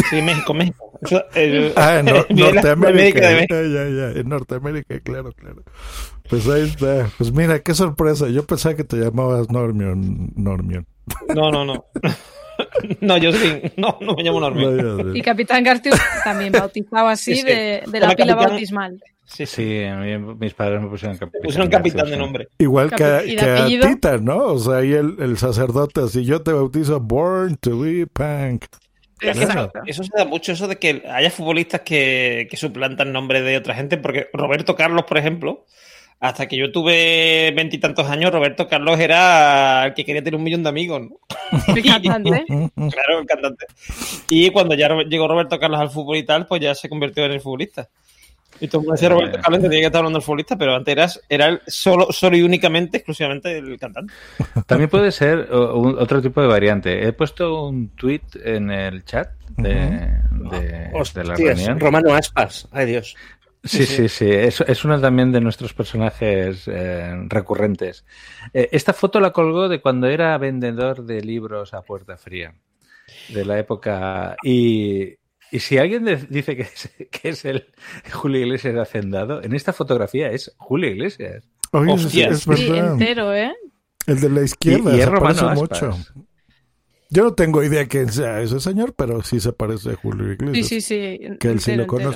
Sí, 0.10 0.22
México, 0.22 0.54
México. 0.54 0.84
El- 1.36 1.72
Ah, 1.76 2.00
en 2.00 2.06
Norteamérica. 2.06 3.30
de 3.30 3.36
México. 3.36 3.56
Ya, 3.56 3.62
ya, 3.64 3.90
ya, 3.90 4.20
en 4.20 4.30
Norteamérica, 4.30 5.00
claro, 5.00 5.32
claro. 5.34 5.64
Pues 6.30 6.48
ahí 6.50 6.64
está. 6.64 7.08
Pues 7.18 7.32
mira, 7.32 7.60
qué 7.60 7.74
sorpresa. 7.74 8.28
Yo 8.28 8.46
pensaba 8.46 8.76
que 8.76 8.84
te 8.84 8.98
llamabas 8.98 9.50
Normion. 9.52 10.32
Normion. 10.36 10.86
No, 11.36 11.52
no, 11.52 11.64
no. 11.64 11.86
No, 13.02 13.18
yo 13.18 13.32
sí. 13.32 13.62
No, 13.78 13.98
no 14.02 14.16
me 14.16 14.24
llamo 14.24 14.40
Normion. 14.40 15.16
Y 15.16 15.22
Capitán 15.22 15.64
Garcius 15.64 15.96
también 16.24 16.52
bautizado 16.52 17.08
así 17.08 17.36
Sí, 17.36 17.42
sí. 17.42 17.46
de, 17.48 17.84
de 17.88 18.00
la 18.00 18.08
Hola, 18.08 18.16
pila 18.16 18.28
capitán. 18.34 18.50
bautismal. 18.50 19.04
Sí, 19.26 19.46
Sí, 19.48 19.84
a 19.84 19.96
mí 19.98 20.18
mis 20.40 20.54
padres 20.54 20.82
me 20.82 20.88
pusieron 20.88 21.18
capitán. 21.18 21.42
Pusieron 21.44 21.70
capitán 21.70 22.10
de 22.10 22.18
nombre. 22.18 22.48
Igual 22.60 22.92
que, 22.94 23.04
a- 23.04 23.22
Capi- 23.22 23.28
¿y 23.28 23.36
de 23.36 23.42
que 23.42 23.50
a 23.50 23.58
apellido? 23.58 23.88
Tita, 23.88 24.18
¿no? 24.18 24.38
O 24.38 24.60
sea, 24.60 24.78
ahí 24.78 24.94
el, 24.94 25.16
el 25.20 25.38
sacerdote 25.38 26.02
así, 26.02 26.24
yo 26.26 26.42
te 26.44 26.54
bautizo 26.54 27.00
Born 27.00 27.56
to 27.58 27.80
be 27.80 28.06
Punk. 28.08 28.66
Eso, 29.22 29.72
eso 29.86 30.04
se 30.04 30.10
da 30.16 30.26
mucho, 30.26 30.52
eso 30.52 30.68
de 30.68 30.76
que 30.76 31.02
haya 31.10 31.32
futbolistas 31.32 31.82
que, 31.82 32.48
que 32.52 32.58
suplantan 32.58 33.14
nombres 33.14 33.44
de 33.46 33.56
otra 33.58 33.74
gente, 33.74 33.98
porque 33.98 34.28
Roberto 34.34 34.76
Carlos, 34.76 35.06
por 35.08 35.18
ejemplo, 35.18 35.66
hasta 36.20 36.48
que 36.48 36.58
yo 36.58 36.72
tuve 36.72 37.52
veintitantos 37.56 38.08
años, 38.10 38.32
Roberto 38.32 38.68
Carlos 38.68 39.00
era 39.00 39.86
el 39.86 39.94
que 39.94 40.06
quería 40.06 40.24
tener 40.24 40.38
un 40.38 40.44
millón 40.44 40.64
de 40.64 40.70
amigos. 40.70 41.02
¿no? 41.02 41.74
El 41.76 41.84
cantante. 41.84 42.46
Claro, 42.76 43.20
el 43.20 43.26
cantante. 43.28 43.66
Y 44.30 44.50
cuando 44.50 44.76
ya 44.76 44.90
llegó 45.08 45.28
Roberto 45.28 45.60
Carlos 45.60 45.80
al 45.80 45.90
fútbol 45.90 46.18
y 46.18 46.24
tal, 46.24 46.48
pues 46.48 46.62
ya 46.62 46.74
se 46.76 46.90
convirtió 46.90 47.26
en 47.26 47.34
el 47.34 47.42
futbolista. 47.42 47.88
Y 48.62 48.70
todo 48.70 48.80
el 48.80 48.86
mundo 48.86 48.94
decía 48.94 49.10
Roberto 49.10 49.40
Carlos, 49.42 49.58
entendía 49.58 49.80
que 49.82 49.86
estaba 49.88 50.00
hablando 50.00 50.20
del 50.20 50.26
futbolista, 50.26 50.58
pero 50.58 50.76
antes 50.76 50.92
eras, 50.94 51.22
era 51.28 51.48
el 51.48 51.62
solo, 51.68 52.08
solo 52.12 52.38
y 52.38 52.42
únicamente, 52.42 52.98
exclusivamente 52.98 53.58
el 53.58 53.78
cantante. 53.78 54.14
También 54.66 54.90
puede 54.90 55.12
ser 55.12 55.50
o- 55.52 55.78
un- 55.78 56.00
otro 56.00 56.22
tipo 56.22 56.42
de 56.42 56.48
variante. 56.48 57.06
He 57.06 57.12
puesto 57.12 57.66
un 57.68 57.90
tweet 57.90 58.22
en 58.46 58.72
el 58.72 59.04
chat 59.04 59.28
de, 59.58 59.74
de- 59.74 60.60
de 60.60 60.90
la 60.92 61.00
Hostias, 61.00 61.28
reunión. 61.38 61.80
Romano 61.82 62.14
Aspas. 62.16 62.68
Ay, 62.72 62.86
Dios. 62.86 63.16
Sí, 63.66 63.86
sí, 63.86 64.08
sí. 64.10 64.30
Es, 64.30 64.62
es 64.62 64.86
uno 64.86 65.02
también 65.02 65.32
de 65.32 65.42
nuestros 65.42 65.74
personajes 65.74 66.64
eh, 66.68 67.14
recurrentes. 67.28 68.06
Eh, 68.54 68.70
esta 68.72 68.94
foto 68.94 69.20
la 69.20 69.32
colgó 69.32 69.68
de 69.68 69.82
cuando 69.82 70.08
era 70.08 70.38
vendedor 70.38 71.04
de 71.06 71.22
libros 71.22 71.74
a 71.74 71.82
puerta 71.82 72.16
fría, 72.18 72.54
de 73.30 73.44
la 73.44 73.58
época. 73.60 74.36
Y, 74.44 75.16
y 75.52 75.60
si 75.60 75.78
alguien 75.80 76.06
de- 76.06 76.18
dice 76.30 76.56
que 76.56 76.62
es, 76.64 76.90
que 77.12 77.30
es 77.30 77.44
el 77.46 77.68
Julio 78.14 78.40
Iglesias 78.42 78.76
Hacendado, 78.78 79.42
en 79.44 79.54
esta 79.56 79.74
fotografía 79.74 80.30
es 80.32 80.54
Julio 80.58 80.90
Iglesias. 80.92 81.44
Oye, 81.72 81.94
es- 81.94 82.06
Hostias. 82.06 82.48
es 82.48 82.60
Sí, 82.60 82.68
entero, 82.70 83.34
¿eh? 83.34 83.52
El 84.08 84.22
de 84.22 84.30
la 84.30 84.42
izquierda 84.44 84.92
Y- 84.94 84.98
y 84.98 85.00
es 85.00 85.06
se 85.06 85.12
parece 85.12 85.40
Romano 85.42 85.60
mucho. 85.60 85.98
Yo 87.10 87.24
no 87.24 87.34
tengo 87.34 87.64
idea 87.64 87.88
quién 87.88 88.12
sea 88.12 88.42
ese 88.42 88.60
señor, 88.60 88.94
pero 88.96 89.22
sí 89.24 89.40
se 89.40 89.54
parece 89.54 89.92
a 89.92 89.96
Julio 89.96 90.26
Sí, 90.28 90.34
Iglesias. 90.34 90.68
sí, 90.68 90.82
sí. 90.82 91.20
Que 91.40 91.50
él 91.50 91.60
sí 91.60 91.76
lo 91.76 91.84
entero. 91.84 92.12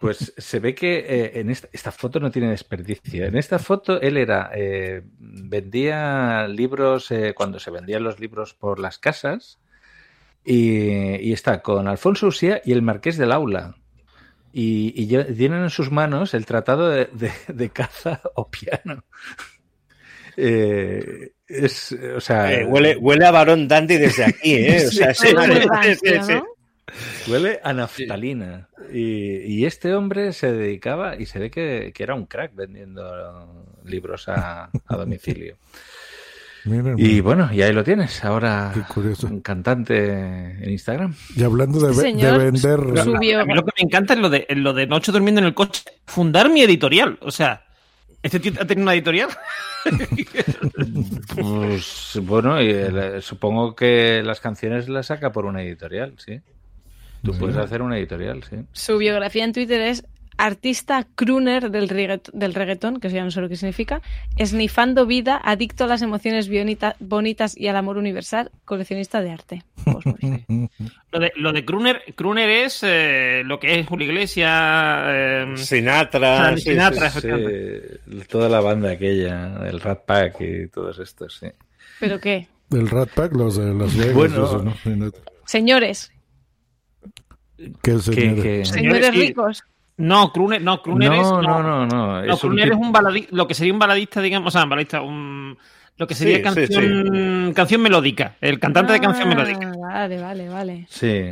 Pues 0.00 0.34
se 0.36 0.60
ve 0.60 0.74
que 0.74 0.98
eh, 0.98 1.40
en 1.40 1.50
esta, 1.50 1.68
esta 1.72 1.90
foto 1.90 2.20
no 2.20 2.30
tiene 2.30 2.50
desperdicio. 2.50 3.24
En 3.24 3.36
esta 3.36 3.58
foto 3.58 4.00
él 4.00 4.16
era 4.16 4.50
eh, 4.54 5.02
vendía 5.18 6.46
libros 6.48 7.10
eh, 7.10 7.32
cuando 7.34 7.58
se 7.58 7.70
vendían 7.70 8.04
los 8.04 8.20
libros 8.20 8.54
por 8.54 8.78
las 8.78 8.98
casas 8.98 9.58
y, 10.44 11.16
y 11.16 11.32
está 11.32 11.62
con 11.62 11.88
Alfonso 11.88 12.26
Usía 12.28 12.60
y 12.64 12.72
el 12.72 12.82
Marqués 12.82 13.16
del 13.16 13.32
Aula. 13.32 13.74
Y, 14.52 15.06
tienen 15.34 15.62
en 15.62 15.70
sus 15.70 15.90
manos 15.90 16.32
el 16.34 16.46
tratado 16.46 16.88
de, 16.88 17.06
de- 17.12 17.32
de 17.48 17.70
caza 17.70 18.20
o 18.34 18.48
piano. 18.50 19.04
Eh, 20.40 21.32
es, 21.48 21.90
o 22.14 22.20
sea, 22.20 22.52
Eh, 22.52 22.64
huele, 22.64 22.96
huele 22.96 23.26
a 23.26 23.32
varón 23.32 23.66
dandy 23.66 23.96
desde 23.96 24.24
aquí, 24.24 24.54
¿eh? 24.54 24.84
O 24.86 24.90
sea, 24.92 25.12
Sí, 25.12 25.26
sí, 25.26 25.34
sí, 25.34 25.34
rancio, 25.68 25.94
sí, 25.96 26.18
sí. 26.22 26.34
¿no? 26.34 26.44
Huele 27.30 27.60
a 27.62 27.72
naftalina. 27.72 28.68
Y, 28.92 29.36
y 29.42 29.66
este 29.66 29.94
hombre 29.94 30.32
se 30.32 30.52
dedicaba, 30.52 31.16
y 31.16 31.26
se 31.26 31.38
ve 31.38 31.50
que, 31.50 31.92
que 31.94 32.02
era 32.02 32.14
un 32.14 32.26
crack 32.26 32.54
vendiendo 32.54 33.66
libros 33.84 34.28
a, 34.28 34.70
a 34.86 34.96
domicilio. 34.96 35.56
Mira, 36.64 36.90
Y 36.98 37.02
mira. 37.04 37.22
bueno, 37.22 37.48
y 37.52 37.62
ahí 37.62 37.72
lo 37.72 37.82
tienes. 37.84 38.22
Ahora 38.24 38.74
un 39.22 39.40
cantante 39.40 40.06
en 40.62 40.70
Instagram. 40.70 41.14
Y 41.34 41.42
hablando 41.44 41.78
de, 41.78 41.92
Este 41.92 42.26
de 42.26 42.38
vender... 42.38 42.80
subió- 43.04 43.40
A 43.40 43.44
mí 43.46 43.54
lo 43.54 43.64
que 43.64 43.72
me 43.78 43.84
encanta 43.86 44.12
es 44.14 44.18
lo 44.20 44.28
de, 44.28 44.44
lo 44.50 44.74
de 44.74 44.86
noche 44.86 45.12
durmiendo 45.12 45.40
en 45.40 45.46
el 45.46 45.54
coche. 45.54 45.82
Fundar 46.04 46.50
mi 46.50 46.60
editorial. 46.60 47.16
O 47.22 47.30
sea, 47.30 47.64
¿este 48.22 48.40
tío 48.40 48.52
ha 48.60 48.66
tenido 48.66 48.82
una 48.82 48.92
editorial? 48.94 49.28
Pues 51.34 52.18
bueno, 52.22 52.60
y 52.60 52.70
el- 52.70 53.22
supongo 53.22 53.74
que 53.74 54.22
las 54.24 54.40
canciones 54.40 54.88
las 54.88 55.06
saca 55.06 55.32
por 55.32 55.46
una 55.46 55.62
editorial, 55.62 56.14
sí. 56.18 56.40
Tú 57.22 57.32
puedes 57.38 57.56
hacer 57.56 57.82
una 57.82 57.98
editorial, 57.98 58.42
sí. 58.44 58.56
Su 58.72 58.98
biografía 58.98 59.44
en 59.44 59.52
Twitter 59.52 59.80
es 59.80 60.04
artista 60.40 61.04
crooner 61.16 61.72
del, 61.72 61.88
reggaet- 61.88 62.30
del 62.32 62.54
reggaetón, 62.54 63.00
que 63.00 63.08
eso 63.08 63.16
ya 63.16 63.24
no 63.24 63.32
sé 63.32 63.40
lo 63.40 63.48
que 63.48 63.56
significa, 63.56 64.00
esnifando 64.36 65.04
vida, 65.04 65.40
adicto 65.42 65.82
a 65.82 65.86
las 65.88 66.00
emociones 66.00 66.48
bonitas 67.00 67.56
y 67.58 67.66
al 67.66 67.74
amor 67.74 67.96
universal, 67.96 68.52
coleccionista 68.64 69.20
de 69.20 69.30
arte. 69.32 69.64
Pues. 69.84 70.04
Lo 71.10 71.20
de, 71.20 71.32
lo 71.36 71.52
de 71.54 71.64
Kruner, 71.64 72.02
Kruner 72.14 72.50
es 72.50 72.80
eh, 72.82 73.40
lo 73.42 73.58
que 73.58 73.80
es 73.80 73.86
Julio 73.86 74.06
Iglesias, 74.08 74.52
eh, 75.06 75.46
Sinatra. 75.56 76.54
Sí, 76.58 76.64
Sinatra, 76.70 77.08
sí, 77.10 77.20
sí. 77.20 77.26
efectivamente. 77.28 78.00
Sí, 78.10 78.28
toda 78.28 78.48
la 78.50 78.60
banda 78.60 78.90
aquella, 78.90 79.56
el 79.66 79.80
Rat 79.80 80.04
Pack 80.04 80.40
y 80.42 80.68
todos 80.68 80.98
estos, 80.98 81.38
sí. 81.40 81.46
¿Pero 81.98 82.20
qué? 82.20 82.46
El 82.70 82.90
Rat 82.90 83.08
Pack, 83.08 83.32
los 83.34 83.56
de 83.56 83.72
Las 83.72 83.96
Vegas. 83.96 84.32
No- 84.86 85.10
Señores, 85.46 86.12
¿Qué 87.82 87.98
señores? 87.98 88.42
que- 88.42 88.64
señores 88.64 89.06
sí. 89.12 89.20
ricos. 89.20 89.62
No, 89.96 90.32
Kruner, 90.32 90.62
no, 90.62 90.80
Kruner 90.80 91.12
es. 91.12 91.22
No, 91.22 91.42
no, 91.42 91.62
no, 91.62 91.86
no. 91.86 92.22
No, 92.22 92.24
Es 92.24 92.44
un 92.44 92.50
Kruner 92.50 92.64
tipo- 92.70 92.76
es 92.80 92.86
un 92.86 92.92
baladista, 92.92 93.28
lo 93.36 93.48
que 93.48 93.54
sería 93.54 93.72
un 93.72 93.78
baladista, 93.80 94.20
digamos, 94.20 94.48
o 94.48 94.50
sea, 94.56 94.62
un 94.64 94.70
baladista, 94.70 95.00
un, 95.02 95.58
lo 95.96 96.06
que 96.06 96.14
sería 96.14 96.36
Sí, 96.36 96.42
canción, 96.42 97.52
canción 97.52 97.80
melódica, 97.82 98.36
el 98.40 98.60
cantante 98.60 98.92
de 98.92 99.00
canción 99.00 99.26
Ah, 99.32 99.34
melódica. 99.34 99.72
Vale, 99.76 100.20
vale, 100.20 100.48
vale. 100.48 100.86
Sí, 100.88 101.24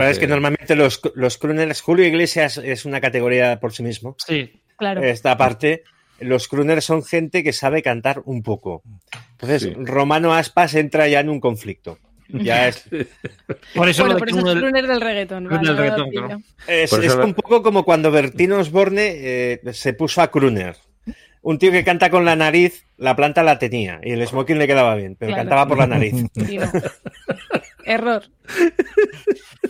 es 0.00 0.18
que 0.18 0.26
normalmente 0.26 0.74
los, 0.74 1.02
los 1.14 1.36
crooners, 1.36 1.82
Julio 1.82 2.06
Iglesias 2.06 2.56
es 2.56 2.86
una 2.86 3.00
categoría 3.02 3.60
por 3.60 3.72
sí 3.74 3.82
mismo. 3.82 4.16
Sí. 4.18 4.52
Claro. 4.76 5.02
Esta 5.02 5.32
aparte, 5.32 5.84
los 6.20 6.48
crooners 6.48 6.84
son 6.86 7.04
gente 7.04 7.42
que 7.44 7.52
sabe 7.52 7.82
cantar 7.82 8.22
un 8.24 8.42
poco. 8.42 8.82
Entonces, 9.32 9.62
Sí. 9.64 9.74
Romano 9.76 10.32
Aspas 10.32 10.74
entra 10.74 11.06
ya 11.08 11.20
en 11.20 11.28
un 11.28 11.40
conflicto. 11.40 11.98
Ya 12.28 12.68
es, 12.68 12.88
Por 13.74 13.88
eso 13.88 14.04
bueno, 14.04 14.18
por 14.18 14.28
eso 14.28 14.38
es 14.38 14.44
crooner 14.56 14.86
del 14.86 15.00
Vale, 15.00 15.26
claro. 16.10 16.38
es, 16.66 16.92
eso 16.92 17.24
un 17.24 17.34
poco 17.34 17.62
como 17.62 17.84
cuando 17.84 18.10
Bertino 18.10 18.58
Osborne 18.58 19.12
eh, 19.14 19.60
se 19.72 19.92
puso 19.94 20.22
a 20.22 20.30
crooner. 20.30 20.76
Un 21.42 21.58
tío 21.58 21.70
que 21.70 21.84
canta 21.84 22.08
con 22.08 22.24
la 22.24 22.36
nariz, 22.36 22.86
la 22.96 23.14
planta 23.14 23.42
la 23.42 23.58
tenía 23.58 24.00
y 24.02 24.12
el 24.12 24.26
smoking 24.26 24.58
le 24.58 24.66
quedaba 24.66 24.94
bien, 24.94 25.14
pero 25.18 25.28
Claro. 25.34 25.42
cantaba 25.48 25.68
por 25.68 25.78
la 25.78 25.86
nariz. 25.86 26.14
No. 26.34 27.92
Error. 27.92 28.22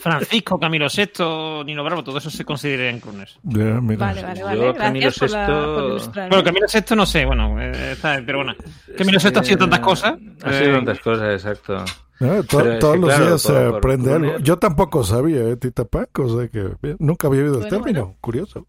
Francisco, 0.01 0.59
Camilo 0.61 0.87
VI, 0.87 1.65
Nino 1.65 1.83
Bravo, 1.83 2.05
todo 2.05 2.19
eso 2.19 2.31
se 2.31 2.45
considera 2.45 2.89
en 2.89 3.01
crooners. 3.01 3.39
Mira. 3.43 3.81
Vale, 3.81 4.23
vale, 4.23 4.39
Yo, 4.41 4.45
vale. 4.47 4.75
Camilo 4.75 5.11
por 5.11 5.85
ilustrarme. 5.85 6.29
Bueno, 6.29 6.45
Camilo 6.45 6.67
VI 6.73 6.95
no 6.97 7.07
sé, 7.07 7.25
bueno, 7.25 7.61
eh, 7.61 7.93
está- 7.93 8.23
pero 8.25 8.39
bueno. 8.39 8.55
Camilo 8.97 9.19
VI 9.19 9.33
ha 9.37 9.43
sido 9.43 9.59
tantas 9.59 9.81
cosas. 9.81 10.15
Ha 10.43 10.53
sido 10.53 10.71
eh, 10.71 10.75
tantas 10.75 11.01
cosas, 11.01 11.33
exacto. 11.33 11.85
Ah, 12.21 12.41
to- 12.49 12.59
Pero 12.59 12.79
todos 12.79 12.99
los 12.99 13.09
claro, 13.11 13.27
días 13.27 13.43
se 13.43 13.53
por- 13.53 13.67
por 13.69 13.77
aprende 13.79 14.12
algo. 14.12 14.39
Yo 14.39 14.59
tampoco 14.59 15.03
sabía, 15.05 15.43
¿eh? 15.49 15.57
Tita 15.57 15.85
Pac, 15.85 16.17
o 16.21 16.39
sea 16.39 16.49
que 16.49 16.71
bien, 16.81 16.97
nunca 17.01 17.27
había 17.29 17.41
oído 17.43 17.55
el 17.55 17.61
Bueno, 17.62 17.77
término. 17.77 18.01
bueno. 18.05 18.17
Curioso. 18.21 18.67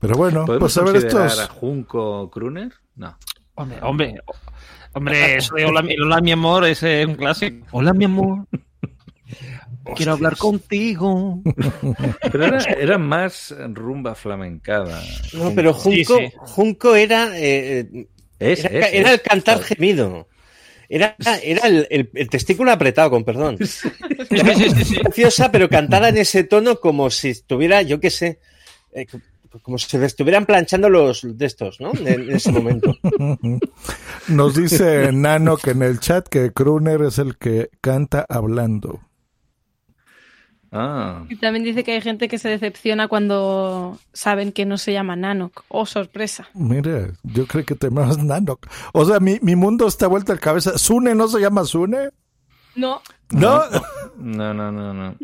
Pero 0.00 0.16
bueno, 0.16 0.44
¿Podemos 0.46 0.74
pues 0.74 0.78
a 0.88 0.90
ver 0.92 0.96
estos. 1.04 1.38
a 1.40 1.46
Junco 1.48 2.30
Kruner? 2.30 2.72
No. 2.96 3.16
Hombre, 3.54 3.78
hombre, 3.82 4.14
hombre, 4.94 5.36
eso 5.36 5.54
de 5.54 5.64
hola, 5.66 5.82
mi- 5.82 5.96
hola, 6.00 6.20
mi 6.20 6.32
amor, 6.32 6.64
ese 6.64 7.02
es 7.02 7.06
un 7.06 7.14
clásico. 7.16 7.66
Hola, 7.72 7.92
mi 7.92 8.06
amor. 8.06 8.46
Quiero 9.96 10.12
hablar 10.12 10.36
contigo. 10.36 11.40
Pero 12.32 12.44
era, 12.44 12.58
era 12.64 12.98
más 12.98 13.54
rumba 13.74 14.14
flamencada. 14.14 15.02
No, 15.34 15.52
pero 15.54 15.74
Sí, 15.74 16.04
Junco, 16.04 16.18
sí. 16.20 16.32
Junco 16.38 16.94
era. 16.94 17.36
eh, 17.38 17.80
eh, 17.80 18.06
Es, 18.38 18.64
era, 18.64 18.86
es, 18.88 18.94
era 18.94 19.08
es. 19.08 19.14
el 19.14 19.22
cantar 19.22 19.60
gemido. 19.62 20.28
Era, 20.94 21.16
era 21.42 21.66
el, 21.66 21.86
el- 21.90 22.10
el 22.12 22.28
testículo 22.28 22.70
apretado, 22.70 23.08
con 23.10 23.24
perdón. 23.24 23.56
Era 24.30 24.52
graciosa, 24.54 25.50
pero 25.50 25.68
cantada 25.68 26.10
en 26.10 26.18
ese 26.18 26.44
tono 26.44 26.80
como 26.80 27.08
si 27.08 27.30
estuviera, 27.30 27.80
yo 27.80 27.98
qué 27.98 28.10
sé, 28.10 28.38
eh, 28.92 29.06
como 29.62 29.78
si 29.78 29.96
le 29.98 30.04
estuvieran 30.06 30.44
planchando 30.44 30.90
los 30.90 31.22
de 31.24 31.46
estos, 31.46 31.80
¿no? 31.80 31.92
En, 31.94 32.08
en 32.08 32.36
ese 32.36 32.52
momento. 32.52 32.94
Nos 34.28 34.54
dice 34.54 35.12
Nano 35.12 35.56
que 35.56 35.70
en 35.70 35.82
el 35.82 35.98
chat 36.00 36.28
que 36.28 36.52
Kruner 36.52 37.00
es 37.02 37.18
el 37.18 37.36
que 37.38 37.70
canta 37.80 38.26
hablando. 38.28 39.00
Ah. 40.72 41.24
Y 41.28 41.36
también 41.36 41.64
dice 41.64 41.84
que 41.84 41.92
hay 41.92 42.00
gente 42.00 42.28
que 42.28 42.38
se 42.38 42.48
decepciona 42.48 43.06
cuando 43.06 43.98
saben 44.14 44.52
que 44.52 44.64
no 44.64 44.78
se 44.78 44.92
llama 44.92 45.16
Nanok. 45.16 45.64
Oh, 45.68 45.84
sorpresa. 45.84 46.48
Mira, 46.54 47.08
yo 47.22 47.46
creo 47.46 47.64
que 47.64 47.74
te 47.74 47.88
llamas 47.88 48.16
Nanok. 48.24 48.66
O 48.94 49.04
sea, 49.04 49.20
mi, 49.20 49.38
mi 49.42 49.54
mundo 49.54 49.86
está 49.86 50.06
vuelto 50.06 50.32
al 50.32 50.40
cabeza. 50.40 50.78
¿Sune 50.78 51.14
no 51.14 51.28
se 51.28 51.40
llama 51.40 51.64
Sune? 51.64 52.08
No. 52.74 53.02
¿No? 53.30 53.62
No, 54.16 54.54
no, 54.54 54.72
no, 54.72 54.94
no. 54.94 55.14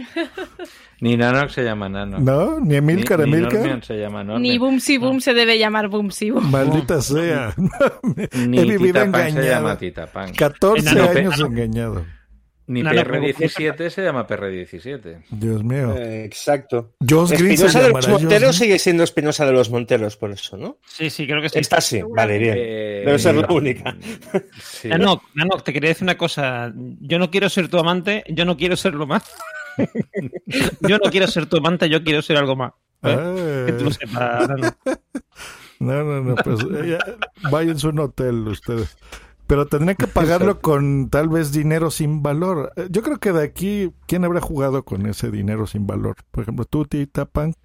Ni 1.00 1.16
Nanox 1.16 1.52
se 1.54 1.62
llama 1.62 1.88
Nano. 1.88 2.18
¿No? 2.18 2.60
¿Ni 2.60 2.74
Emilcar, 2.76 3.20
Ni, 3.20 3.26
ni 3.30 3.36
Emilcar? 3.38 3.58
Normion 3.60 3.82
se 3.82 3.94
llama. 3.98 4.24
Ni 4.24 4.58
Boomsy 4.58 4.98
Boom 4.98 5.20
se 5.20 5.32
debe 5.32 5.58
llamar 5.58 5.88
Boomsy 5.88 6.30
Boom. 6.30 6.50
Maldita 6.50 7.00
sea. 7.00 7.54
Ni 8.46 8.58
He 8.58 8.64
vivido 8.64 9.00
Tita 9.04 9.12
Pan 9.12 9.22
se 9.22 9.28
engañado. 9.30 9.46
llama 9.48 9.78
Tita 9.78 10.06
Pan. 10.06 10.32
14 10.34 10.84
Nano- 10.94 11.08
años 11.10 11.40
engañado. 11.40 12.04
Ni 12.68 12.82
Nano- 12.82 13.02
PR17 13.02 13.88
se 13.90 14.02
llama 14.02 14.26
PR17. 14.26 15.24
Dios 15.30 15.64
mío. 15.64 15.94
Eh, 15.96 16.24
exacto. 16.24 16.92
Josh 17.00 17.30
Green 17.32 17.56
se 17.56 17.66
Espinosa 17.66 17.80
de 17.82 17.88
los 17.92 18.08
Monteros 18.08 18.40
Green. 18.40 18.52
sigue 18.52 18.78
siendo 18.78 19.02
Espinosa 19.04 19.46
de 19.46 19.52
los 19.52 19.70
Monteros, 19.70 20.16
por 20.16 20.30
eso, 20.30 20.56
¿no? 20.58 20.76
Sí, 20.86 21.08
sí, 21.10 21.26
creo 21.26 21.40
que 21.40 21.48
sí. 21.48 21.58
Esta 21.58 21.80
sí, 21.80 22.02
vale, 22.14 22.38
bien. 22.38 22.54
Eh, 22.58 23.02
Debe 23.06 23.18
ser 23.18 23.36
la 23.36 23.46
única. 23.50 23.96
Sí. 24.60 24.88
Nanok, 24.88 25.22
Nanok, 25.34 25.64
te 25.64 25.72
quería 25.72 25.88
decir 25.88 26.04
una 26.04 26.18
cosa. 26.18 26.72
Yo 27.00 27.18
no 27.18 27.30
quiero 27.30 27.48
ser 27.48 27.68
tu 27.68 27.78
amante, 27.78 28.22
yo 28.28 28.44
no 28.44 28.56
quiero 28.56 28.76
serlo 28.76 29.06
más. 29.06 29.24
yo 30.80 30.98
no 30.98 31.10
quiero 31.10 31.26
ser 31.26 31.46
tu 31.46 31.56
amante, 31.56 31.88
yo 31.88 32.04
quiero 32.04 32.20
ser 32.22 32.36
algo 32.36 32.54
más. 32.54 32.72
¿Eh? 33.02 33.64
Que 33.66 33.72
tú 33.72 33.84
lo 33.84 33.90
sepas, 33.92 34.48
Nanok. 34.48 34.74
No, 35.80 36.02
no, 36.02 36.20
no, 36.20 36.34
pues 36.34 36.58
eh, 36.84 36.88
ya, 36.98 36.98
váyanse 37.52 37.86
a 37.86 37.90
un 37.90 38.00
hotel 38.00 38.48
ustedes. 38.48 38.96
Pero 39.48 39.66
tendrían 39.66 39.96
que 39.96 40.06
pagarlo 40.06 40.60
con 40.60 41.08
tal 41.10 41.28
vez 41.28 41.50
dinero 41.52 41.90
sin 41.90 42.22
valor. 42.22 42.72
Eh, 42.76 42.86
Yo 42.90 43.02
creo 43.02 43.16
que 43.18 43.32
de 43.32 43.42
aquí, 43.42 43.90
¿quién 44.06 44.24
habrá 44.24 44.40
jugado 44.40 44.84
con 44.84 45.06
ese 45.06 45.30
dinero 45.30 45.66
sin 45.66 45.86
valor? 45.86 46.16
Por 46.30 46.42
ejemplo, 46.42 46.64
tú, 46.66 46.84
Tita 46.84 47.24
Punk. 47.24 47.56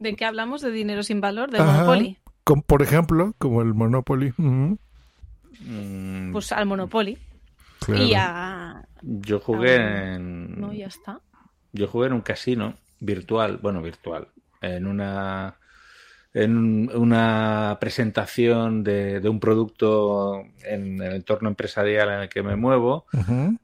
¿De 0.00 0.16
qué 0.16 0.24
hablamos? 0.26 0.60
¿De 0.62 0.70
dinero 0.70 1.02
sin 1.02 1.20
valor? 1.20 1.50
¿De 1.50 1.58
Ajá. 1.58 1.72
Monopoly? 1.84 2.18
Con- 2.44 2.62
por 2.62 2.82
ejemplo, 2.82 3.34
como 3.38 3.62
el 3.62 3.72
Monopoly. 3.72 4.34
Mm, 4.36 6.32
Pues 6.32 6.52
al 6.52 6.66
Monopoly. 6.66 7.18
Claro. 7.84 8.02
Y 8.04 8.14
a... 8.14 8.86
Yo 9.02 9.40
jugué 9.40 9.76
en. 10.14 10.60
No, 10.60 10.72
ya 10.72 10.86
está. 10.86 11.20
Yo 11.72 11.86
jugué 11.88 12.08
en 12.08 12.14
un 12.14 12.20
casino 12.20 12.74
virtual, 12.98 13.58
bueno, 13.62 13.80
virtual, 13.80 14.28
en 14.60 14.86
una 14.86 15.56
en 16.32 16.90
una 16.96 17.78
presentación 17.80 18.84
de, 18.84 19.20
de 19.20 19.28
un 19.28 19.40
producto 19.40 20.42
en 20.64 21.02
el 21.02 21.14
entorno 21.14 21.48
empresarial 21.48 22.08
en 22.10 22.20
el 22.20 22.28
que 22.28 22.42
me 22.42 22.56
muevo. 22.56 23.06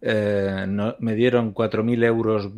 Eh, 0.00 0.64
no- 0.68 0.96
me 0.98 1.14
dieron 1.14 1.52
4.000 1.54 2.04
euros 2.04 2.50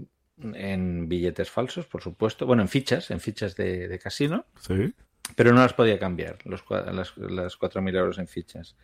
en 0.54 1.08
billetes 1.08 1.50
falsos, 1.50 1.86
por 1.86 2.00
supuesto. 2.02 2.46
Bueno, 2.46 2.62
en 2.62 2.68
fichas, 2.68 3.10
en 3.10 3.20
fichas 3.20 3.54
de, 3.56 3.88
de 3.88 3.98
casino. 3.98 4.46
Sí. 4.60 4.94
Pero 5.36 5.52
no 5.52 5.60
las 5.60 5.74
podía 5.74 5.98
cambiar, 5.98 6.38
los, 6.46 6.64
las, 6.70 7.16
las 7.18 7.58
4.000 7.58 7.96
euros 7.96 8.18
en 8.18 8.28
fichas. 8.28 8.76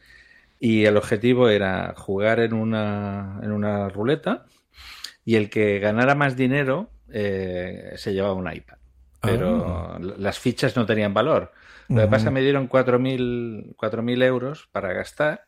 Y 0.60 0.84
el 0.84 0.96
objetivo 0.98 1.48
era 1.48 1.94
jugar 1.96 2.40
en 2.40 2.52
una, 2.52 3.40
en 3.42 3.50
una 3.50 3.88
ruleta 3.88 4.44
y 5.24 5.36
el 5.36 5.48
que 5.48 5.78
ganara 5.78 6.14
más 6.14 6.36
dinero 6.36 6.90
eh, 7.10 7.92
se 7.96 8.12
llevaba 8.12 8.34
un 8.34 8.52
iPad. 8.52 8.76
Pero 9.24 9.96
l- 10.00 10.14
las 10.18 10.38
fichas 10.38 10.76
no 10.76 10.86
tenían 10.86 11.14
valor. 11.14 11.52
Lo 11.88 11.96
que 11.96 12.06
pasa 12.06 12.16
es 12.16 12.24
que 12.24 12.30
me 12.30 12.40
dieron 12.42 12.66
4.000 12.68 13.74
4.000 13.76 14.22
euros 14.22 14.68
para 14.72 14.92
gastar 14.92 15.46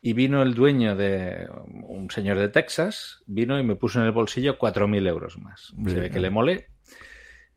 y 0.00 0.12
vino 0.14 0.42
el 0.42 0.54
dueño 0.54 0.96
de 0.96 1.48
un 1.66 2.10
señor 2.10 2.38
de 2.38 2.48
Texas, 2.48 3.22
vino 3.26 3.58
y 3.58 3.62
me 3.62 3.76
puso 3.76 4.00
en 4.00 4.06
el 4.06 4.12
bolsillo 4.12 4.58
4.000 4.58 5.06
euros 5.06 5.38
más. 5.38 5.72
Se 5.94 6.00
ve 6.00 6.10
que 6.10 6.20
le 6.20 6.30
molé. 6.30 6.68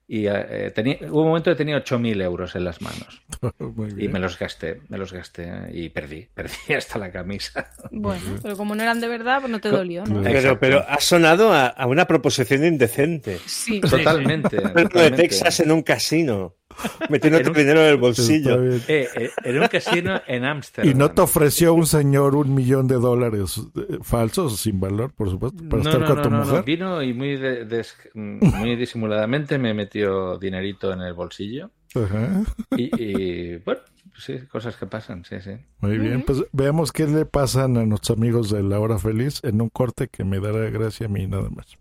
Y 0.07 0.27
eh, 0.27 0.71
tenía, 0.75 0.97
hubo 1.09 1.21
un 1.21 1.29
momento 1.29 1.49
que 1.49 1.55
tenía 1.55 1.77
8.000 1.83 2.21
euros 2.21 2.55
en 2.55 2.63
las 2.63 2.79
manos. 2.81 3.23
Muy 3.59 3.89
Y 3.97 4.07
me 4.07 4.19
los 4.19 4.37
gasté, 4.37 4.81
me 4.89 4.99
los 4.99 5.11
gasté 5.11 5.51
y 5.73 5.89
perdí, 5.89 6.27
perdí 6.33 6.73
hasta 6.77 6.99
la 6.99 7.11
camisa. 7.11 7.71
Bueno, 7.91 8.21
pero 8.43 8.55
como 8.55 8.75
no 8.75 8.83
eran 8.83 9.01
de 9.01 9.07
verdad, 9.07 9.39
pues 9.39 9.51
no 9.51 9.59
te 9.59 9.69
dolió, 9.69 10.03
¿no? 10.05 10.21
Pero, 10.21 10.59
pero 10.59 10.85
ha 10.87 10.99
sonado 10.99 11.51
a, 11.51 11.67
a 11.67 11.87
una 11.87 12.05
proposición 12.05 12.63
indecente. 12.65 13.39
Sí. 13.47 13.81
Totalmente. 13.81 14.57
Ejemplo 14.57 14.73
de 14.81 14.83
totalmente. 14.89 15.21
Texas 15.23 15.59
en 15.61 15.71
un 15.71 15.81
casino, 15.81 16.53
metiéndote 17.09 17.43
En 17.45 17.49
un- 17.49 17.55
dinero 17.55 17.81
en 17.81 17.87
el 17.87 17.97
bolsillo. 17.97 18.63
Eh, 18.63 18.81
eh, 18.87 19.29
en 19.43 19.59
un 19.59 19.67
casino 19.69 20.21
en 20.27 20.45
Ámsterdam. 20.45 20.91
¿Y 20.91 20.93
no 20.93 21.11
te 21.11 21.21
ofreció 21.21 21.73
un 21.73 21.87
señor 21.87 22.35
un 22.35 22.53
millón 22.53 22.87
de 22.87 22.95
dólares 22.95 23.59
eh, 23.75 23.97
falsos, 24.03 24.59
sin 24.59 24.79
valor, 24.79 25.13
por 25.13 25.29
supuesto, 25.31 25.63
para 25.69 25.81
No, 25.83 25.89
estar 25.89 26.01
no, 26.01 26.07
con 26.07 26.15
no, 26.17 26.21
tu 26.21 26.29
no, 26.29 26.37
no. 26.39 26.45
mujer? 26.45 26.63
Vino 26.63 27.01
y 27.01 27.13
muy, 27.13 27.37
de- 27.37 27.65
des- 27.65 27.95
muy 28.13 28.75
disimuladamente 28.75 29.57
me 29.57 29.73
metió 29.95 30.37
dinerito 30.37 30.91
en 30.91 31.01
el 31.01 31.13
bolsillo. 31.13 31.71
Ajá. 31.95 32.43
Y, 32.75 33.01
y, 33.01 33.55
bueno, 33.59 33.79
sí, 34.17 34.39
cosas 34.51 34.75
que 34.75 34.85
pasan, 34.85 35.23
sí, 35.23 35.37
sí. 35.41 35.51
Muy 35.79 35.97
bien, 35.97 36.23
pues 36.23 36.43
veamos 36.51 36.91
qué 36.91 37.07
le 37.07 37.25
pasan 37.25 37.77
a 37.77 37.85
nuestros 37.85 38.17
amigos 38.17 38.49
de 38.49 38.61
La 38.61 38.79
Hora 38.79 38.99
Feliz 38.99 39.39
en 39.43 39.61
un 39.61 39.69
corte 39.69 40.09
que 40.09 40.25
me 40.25 40.39
dará 40.39 40.69
gracia 40.69 41.05
a 41.05 41.09
mí 41.09 41.25
nada 41.27 41.49
más. 41.49 41.77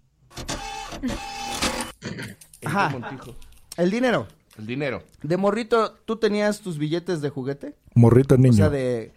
Ajá. 2.65 2.97
El 3.77 3.91
dinero. 3.91 4.29
El 4.57 4.67
dinero. 4.67 5.03
De 5.23 5.37
morrito, 5.37 5.95
¿tú 6.05 6.17
tenías 6.17 6.61
tus 6.61 6.79
billetes 6.79 7.21
de 7.21 7.31
juguete? 7.31 7.75
Morrito 7.95 8.37
niño. 8.39 8.53
O 8.53 8.57
sea, 8.57 8.71
de 8.71 9.11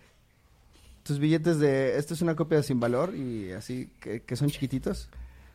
tus 1.03 1.19
billetes 1.19 1.59
de... 1.59 1.97
Esto 1.99 2.15
es 2.15 2.23
una 2.23 2.35
copia 2.35 2.63
sin 2.63 2.79
valor 2.79 3.13
y 3.15 3.51
así, 3.51 3.91
que, 4.01 4.23
que 4.23 4.35
son 4.35 4.49
chiquititos. 4.49 5.09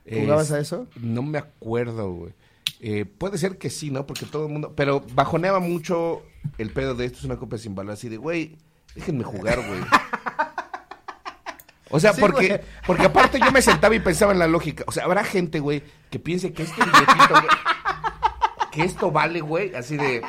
¿Jugabas 0.08 0.46
Es- 0.46 0.52
a 0.52 0.60
eso? 0.60 0.86
No 1.00 1.22
me 1.22 1.38
acuerdo, 1.38 2.12
güey. 2.12 2.32
Eh, 2.84 3.04
puede 3.04 3.38
ser 3.38 3.58
que 3.58 3.70
sí, 3.70 3.90
¿no? 3.92 4.06
Porque 4.06 4.26
todo 4.26 4.46
el 4.46 4.52
mundo... 4.52 4.72
Pero 4.76 5.04
bajoneaba 5.14 5.60
mucho 5.60 6.22
el 6.58 6.70
pedo 6.72 6.94
de 6.96 7.04
esto 7.06 7.18
es 7.18 7.24
una 7.24 7.36
copia 7.36 7.56
sin 7.56 7.74
valor. 7.76 7.92
Así 7.92 8.08
de, 8.08 8.16
güey, 8.16 8.58
déjenme 8.96 9.22
jugar, 9.24 9.58
güey. 9.64 9.80
O 11.90 12.00
sea, 12.00 12.12
Sí, 12.14 12.20
porque, 12.20 12.48
güey. 12.48 12.60
porque 12.86 13.04
aparte 13.04 13.38
yo 13.38 13.52
me 13.52 13.60
sentaba 13.62 13.94
y 13.94 14.00
pensaba 14.00 14.32
en 14.32 14.38
la 14.38 14.46
lógica. 14.46 14.84
O 14.86 14.92
sea, 14.92 15.04
habrá 15.04 15.24
gente, 15.24 15.60
güey, 15.60 15.82
que 16.10 16.18
piense 16.18 16.52
que 16.52 16.62
este 16.62 16.82
billetito, 16.82 17.28
güey, 17.30 17.46
que 18.72 18.82
esto 18.82 19.10
vale, 19.10 19.40
güey, 19.42 19.74
así 19.74 19.96
de... 19.96 20.22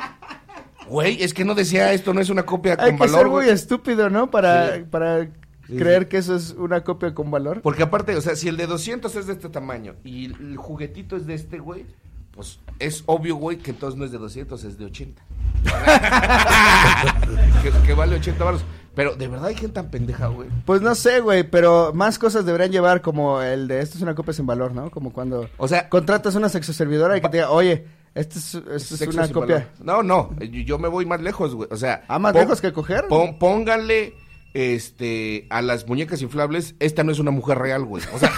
Güey, 0.88 1.22
es 1.22 1.32
que 1.32 1.46
no 1.46 1.54
decía 1.54 1.92
esto, 1.94 2.12
no 2.12 2.20
es 2.20 2.28
una 2.28 2.44
copia 2.44 2.76
Hay 2.78 2.90
con 2.90 2.96
que 2.98 3.04
valor, 3.06 3.18
ser 3.18 3.26
muy 3.28 3.44
güey. 3.44 3.48
estúpido, 3.50 4.10
¿no? 4.10 4.30
Para, 4.30 4.76
Sí. 4.76 4.82
para 4.90 5.28
Sí, 5.66 5.76
creer 5.78 6.02
sí. 6.02 6.08
que 6.10 6.18
eso 6.18 6.36
es 6.36 6.50
una 6.50 6.84
copia 6.84 7.14
con 7.14 7.30
valor. 7.30 7.62
Porque 7.62 7.82
aparte, 7.82 8.14
o 8.14 8.20
sea, 8.20 8.36
si 8.36 8.48
el 8.48 8.58
de 8.58 8.66
200 8.66 9.16
es 9.16 9.26
de 9.26 9.32
este 9.32 9.48
tamaño 9.48 9.94
y 10.04 10.26
el 10.26 10.58
juguetito 10.58 11.16
es 11.16 11.24
de 11.26 11.32
este, 11.32 11.58
güey, 11.58 11.86
pues 12.34 12.58
es 12.78 13.02
obvio, 13.06 13.36
güey, 13.36 13.58
que 13.58 13.70
entonces 13.70 13.98
no 13.98 14.04
es 14.04 14.10
de 14.12 14.18
200, 14.18 14.62
es 14.64 14.78
de 14.78 14.84
80. 14.86 15.22
que, 17.62 17.70
que 17.86 17.94
vale 17.94 18.16
80 18.16 18.44
baros. 18.44 18.64
Pero 18.94 19.16
de 19.16 19.26
verdad 19.26 19.46
hay 19.48 19.54
gente 19.56 19.74
tan 19.74 19.90
pendeja, 19.90 20.28
güey. 20.28 20.48
Pues 20.64 20.80
no 20.80 20.94
sé, 20.94 21.20
güey, 21.20 21.42
pero 21.42 21.92
más 21.94 22.18
cosas 22.18 22.46
deberían 22.46 22.70
llevar 22.70 23.00
como 23.02 23.42
el 23.42 23.66
de 23.66 23.80
esto 23.80 23.96
es 23.96 24.02
una 24.02 24.14
copia 24.14 24.32
sin 24.32 24.46
valor, 24.46 24.72
¿no? 24.72 24.90
Como 24.90 25.12
cuando 25.12 25.48
O 25.56 25.66
sea, 25.66 25.88
contratas 25.88 26.36
una 26.36 26.48
sexoservidora 26.48 27.16
y 27.16 27.20
que 27.20 27.28
te 27.28 27.38
diga, 27.38 27.50
oye, 27.50 27.86
esto 28.14 28.38
es, 28.38 28.54
esto 28.54 28.94
es 28.94 29.14
una 29.14 29.28
copia. 29.28 29.56
valor. 29.56 29.68
No, 29.80 30.02
no, 30.04 30.30
yo, 30.44 30.78
me 30.78 30.86
voy 30.86 31.06
más 31.06 31.20
lejos, 31.20 31.54
güey. 31.56 31.68
O 31.72 31.76
sea, 31.76 32.04
¿Ah, 32.06 32.20
más 32.20 32.34
lejos 32.34 32.60
que 32.60 32.72
coger? 32.72 33.06
pon- 33.08 33.36
pónganle 33.40 34.14
este 34.52 35.48
a 35.50 35.60
las 35.60 35.88
muñecas 35.88 36.22
inflables, 36.22 36.76
esta 36.78 37.02
no 37.02 37.10
es 37.10 37.18
una 37.18 37.32
mujer 37.32 37.58
real, 37.58 37.84
güey. 37.84 38.04
O 38.14 38.18
sea, 38.20 38.30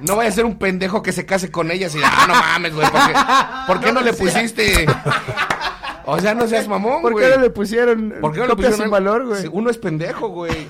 no 0.00 0.16
vaya 0.16 0.28
a 0.28 0.32
ser 0.32 0.44
un 0.44 0.58
pendejo 0.58 1.02
que 1.02 1.12
se 1.12 1.26
case 1.26 1.50
con 1.50 1.70
ellas 1.70 1.94
y 1.94 1.98
ah, 2.04 2.24
no 2.28 2.34
mames, 2.34 2.74
güey, 2.74 2.88
¿por 2.90 3.06
qué, 3.06 3.12
por 3.66 3.80
qué 3.80 3.92
no, 3.92 4.00
le 4.00 4.12
pusiste? 4.12 4.86
O 6.06 6.18
sea, 6.20 6.34
no 6.34 6.46
seas 6.46 6.68
mamón, 6.68 7.00
¿Por 7.02 7.12
güey. 7.12 7.24
qué 7.24 7.36
no 7.36 7.42
le 7.42 7.50
pusieron 7.50 8.14
¿Por 8.20 8.32
qué 8.32 8.40
no 8.40 8.46
le 8.46 8.56
pusieron 8.56 8.78
sin 8.78 8.90
valor, 8.90 9.26
güey? 9.26 9.48
Uno 9.50 9.70
es 9.70 9.78
pendejo, 9.78 10.28
güey. 10.28 10.66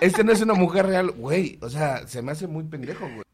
Este 0.00 0.22
no 0.24 0.32
es 0.32 0.40
una 0.40 0.54
mujer 0.54 0.86
real, 0.86 1.10
güey. 1.10 1.58
O 1.60 1.68
sea, 1.68 2.06
se 2.06 2.22
me 2.22 2.32
hace 2.32 2.46
muy 2.46 2.64
pendejo, 2.64 3.06
güey. 3.08 3.24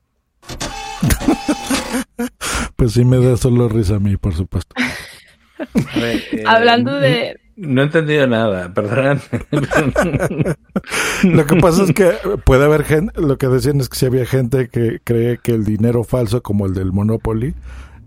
Pues 2.76 2.93
sí 2.93 3.05
me 3.05 3.18
da 3.18 3.37
solo 3.37 3.68
risa 3.68 3.97
a 3.97 3.99
mí, 3.99 4.16
por 4.16 4.34
supuesto. 4.34 4.74
A 4.78 5.99
ver, 5.99 6.22
eh, 6.32 6.45
Hablando 6.47 6.95
de- 6.99 7.39
No 7.57 7.81
he 7.81 7.85
entendido 7.87 8.27
nada, 8.27 8.73
perdón. 8.75 9.21
Lo 11.25 11.47
que 11.47 11.57
pasa 11.57 11.85
es 11.85 11.93
que 11.93 12.13
puede 12.45 12.65
haber 12.65 12.85
gente, 12.85 13.19
lo 13.21 13.39
que 13.39 13.49
decían 13.49 13.81
es 13.81 13.89
que 13.89 13.97
si 13.99 14.07
había 14.07 14.27
gente 14.27 14.69
que 14.69 15.01
cree 15.03 15.39
que 15.39 15.53
el 15.53 15.65
dinero 15.65 16.05
falso 16.05 16.43
como 16.43 16.67
el 16.67 16.75
del 16.75 16.93
Monopoly 16.93 17.55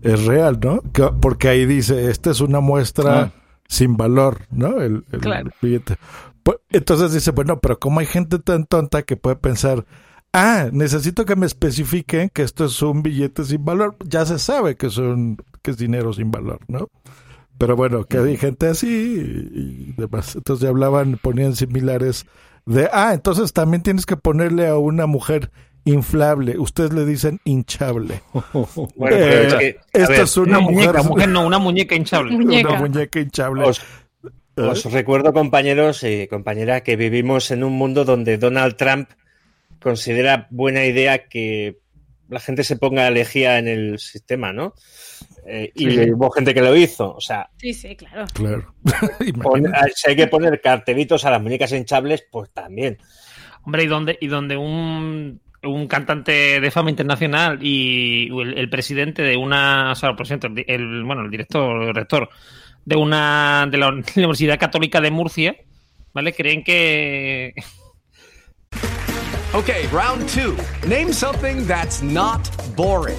es 0.02 0.24
real, 0.24 0.58
¿no? 0.62 0.80
Que- 0.92 1.10
porque 1.20 1.48
ahí 1.48 1.66
dice, 1.66 2.10
esta 2.10 2.30
es 2.30 2.40
una 2.40 2.60
muestra 2.60 3.20
Ah. 3.22 3.32
sin 3.66 3.96
valor, 3.96 4.42
¿no? 4.50 4.80
El, 4.80 5.04
el 5.12 5.20
Claro. 5.20 5.50
billete. 5.60 5.96
Pues, 6.42 6.58
entonces 6.70 7.12
dice, 7.12 7.32
bueno, 7.32 7.58
pero 7.60 7.78
como 7.78 8.00
hay 8.00 8.06
gente 8.06 8.38
tan 8.38 8.64
tonta 8.66 9.02
que 9.02 9.16
puede 9.16 9.36
pensar, 9.36 9.84
ah, 10.32 10.68
necesito 10.72 11.24
que 11.24 11.36
me 11.36 11.46
especifiquen 11.46 12.30
que 12.32 12.42
esto 12.42 12.64
es 12.66 12.80
un 12.82 13.02
billete 13.02 13.44
sin 13.44 13.64
valor. 13.64 13.96
Ya 14.06 14.24
se 14.24 14.38
sabe 14.38 14.76
que 14.76 14.86
es 14.86 14.96
un, 14.96 15.36
que 15.60 15.72
es 15.72 15.76
dinero 15.76 16.12
sin 16.14 16.30
valor, 16.30 16.60
¿no? 16.68 16.88
Pero 17.60 17.76
bueno, 17.76 18.04
que 18.06 18.16
hay 18.16 18.38
gente 18.38 18.68
así 18.68 18.88
y, 18.88 19.90
y 19.90 19.94
demás. 19.96 20.34
Entonces 20.34 20.62
ya 20.62 20.70
hablaban, 20.70 21.18
ponían 21.22 21.54
similares 21.54 22.24
de, 22.64 22.88
ah, 22.90 23.12
entonces 23.12 23.52
también 23.52 23.82
tienes 23.82 24.06
que 24.06 24.16
ponerle 24.16 24.66
a 24.66 24.78
una 24.78 25.06
mujer 25.06 25.50
inflable. 25.84 26.58
Ustedes 26.58 26.94
le 26.94 27.04
dicen 27.04 27.38
hinchable. 27.44 28.22
Bueno, 28.96 29.16
pero 29.16 29.42
es 29.42 29.54
que, 29.54 29.78
a 29.92 29.98
esto 29.98 30.12
ver, 30.12 30.20
es 30.22 30.36
una, 30.38 30.58
Una 30.58 30.60
muñeca, 30.60 30.92
mujer, 30.92 31.04
mujer 31.10 31.28
no, 31.28 31.46
una 31.46 31.58
muñeca 31.58 31.94
hinchable. 31.94 32.34
una 32.34 32.78
muñeca 32.78 33.20
hinchable. 33.20 33.64
Os, 33.64 33.82
os 34.56 34.84
recuerdo, 34.92 35.34
compañeros 35.34 36.02
y 36.02 36.28
compañera, 36.28 36.82
que 36.82 36.96
vivimos 36.96 37.50
en 37.50 37.62
un 37.62 37.74
mundo 37.74 38.06
donde 38.06 38.38
Donald 38.38 38.76
Trump 38.76 39.10
considera 39.82 40.46
buena 40.50 40.86
idea 40.86 41.28
que 41.28 41.78
la 42.30 42.40
gente 42.40 42.64
se 42.64 42.76
ponga 42.76 43.06
elegía 43.06 43.58
en 43.58 43.68
el 43.68 43.98
sistema, 43.98 44.52
¿no? 44.54 44.74
Eh, 45.46 45.72
y 45.74 45.90
Sí. 45.90 46.10
hubo 46.12 46.30
gente 46.30 46.52
que 46.54 46.62
lo 46.62 46.74
hizo. 46.76 47.14
O 47.14 47.20
sea, 47.20 47.48
Sí, 47.58 47.72
sí, 47.74 47.96
claro. 47.96 48.26
Claro. 48.34 48.74
pon- 49.42 49.72
si 49.94 50.10
hay 50.10 50.16
que 50.16 50.26
poner 50.26 50.60
cartelitos 50.60 51.24
a 51.24 51.30
las 51.30 51.42
muñecas 51.42 51.72
hinchables, 51.72 52.24
pues 52.30 52.50
también. 52.52 52.98
Hombre, 53.64 53.84
y 53.84 53.86
donde, 53.86 54.18
y 54.20 54.26
donde 54.28 54.56
un, 54.56 55.40
un 55.62 55.86
cantante 55.86 56.60
de 56.60 56.70
fama 56.70 56.90
internacional 56.90 57.58
y 57.62 58.28
el, 58.40 58.56
el 58.58 58.70
presidente 58.70 59.22
de 59.22 59.36
una, 59.36 59.92
o 59.92 59.94
sea, 59.94 60.10
el 60.10 60.16
presidente, 60.16 60.48
el, 60.66 60.80
el- 60.82 61.04
bueno, 61.04 61.22
el 61.22 61.30
director, 61.30 61.82
el 61.82 61.94
rector 61.94 62.28
de 62.84 62.96
una 62.96 63.66
de 63.70 63.78
la 63.78 63.88
Universidad 63.88 64.58
Católica 64.58 65.00
de 65.00 65.10
Murcia, 65.10 65.56
¿vale? 66.14 66.32
Creen 66.32 66.62
que 66.64 67.54
Okay, 69.52 69.86
round 69.92 70.28
two. 70.28 70.54
Name 70.88 71.12
something 71.12 71.66
that's 71.66 72.02
not 72.02 72.48
boring. 72.76 73.18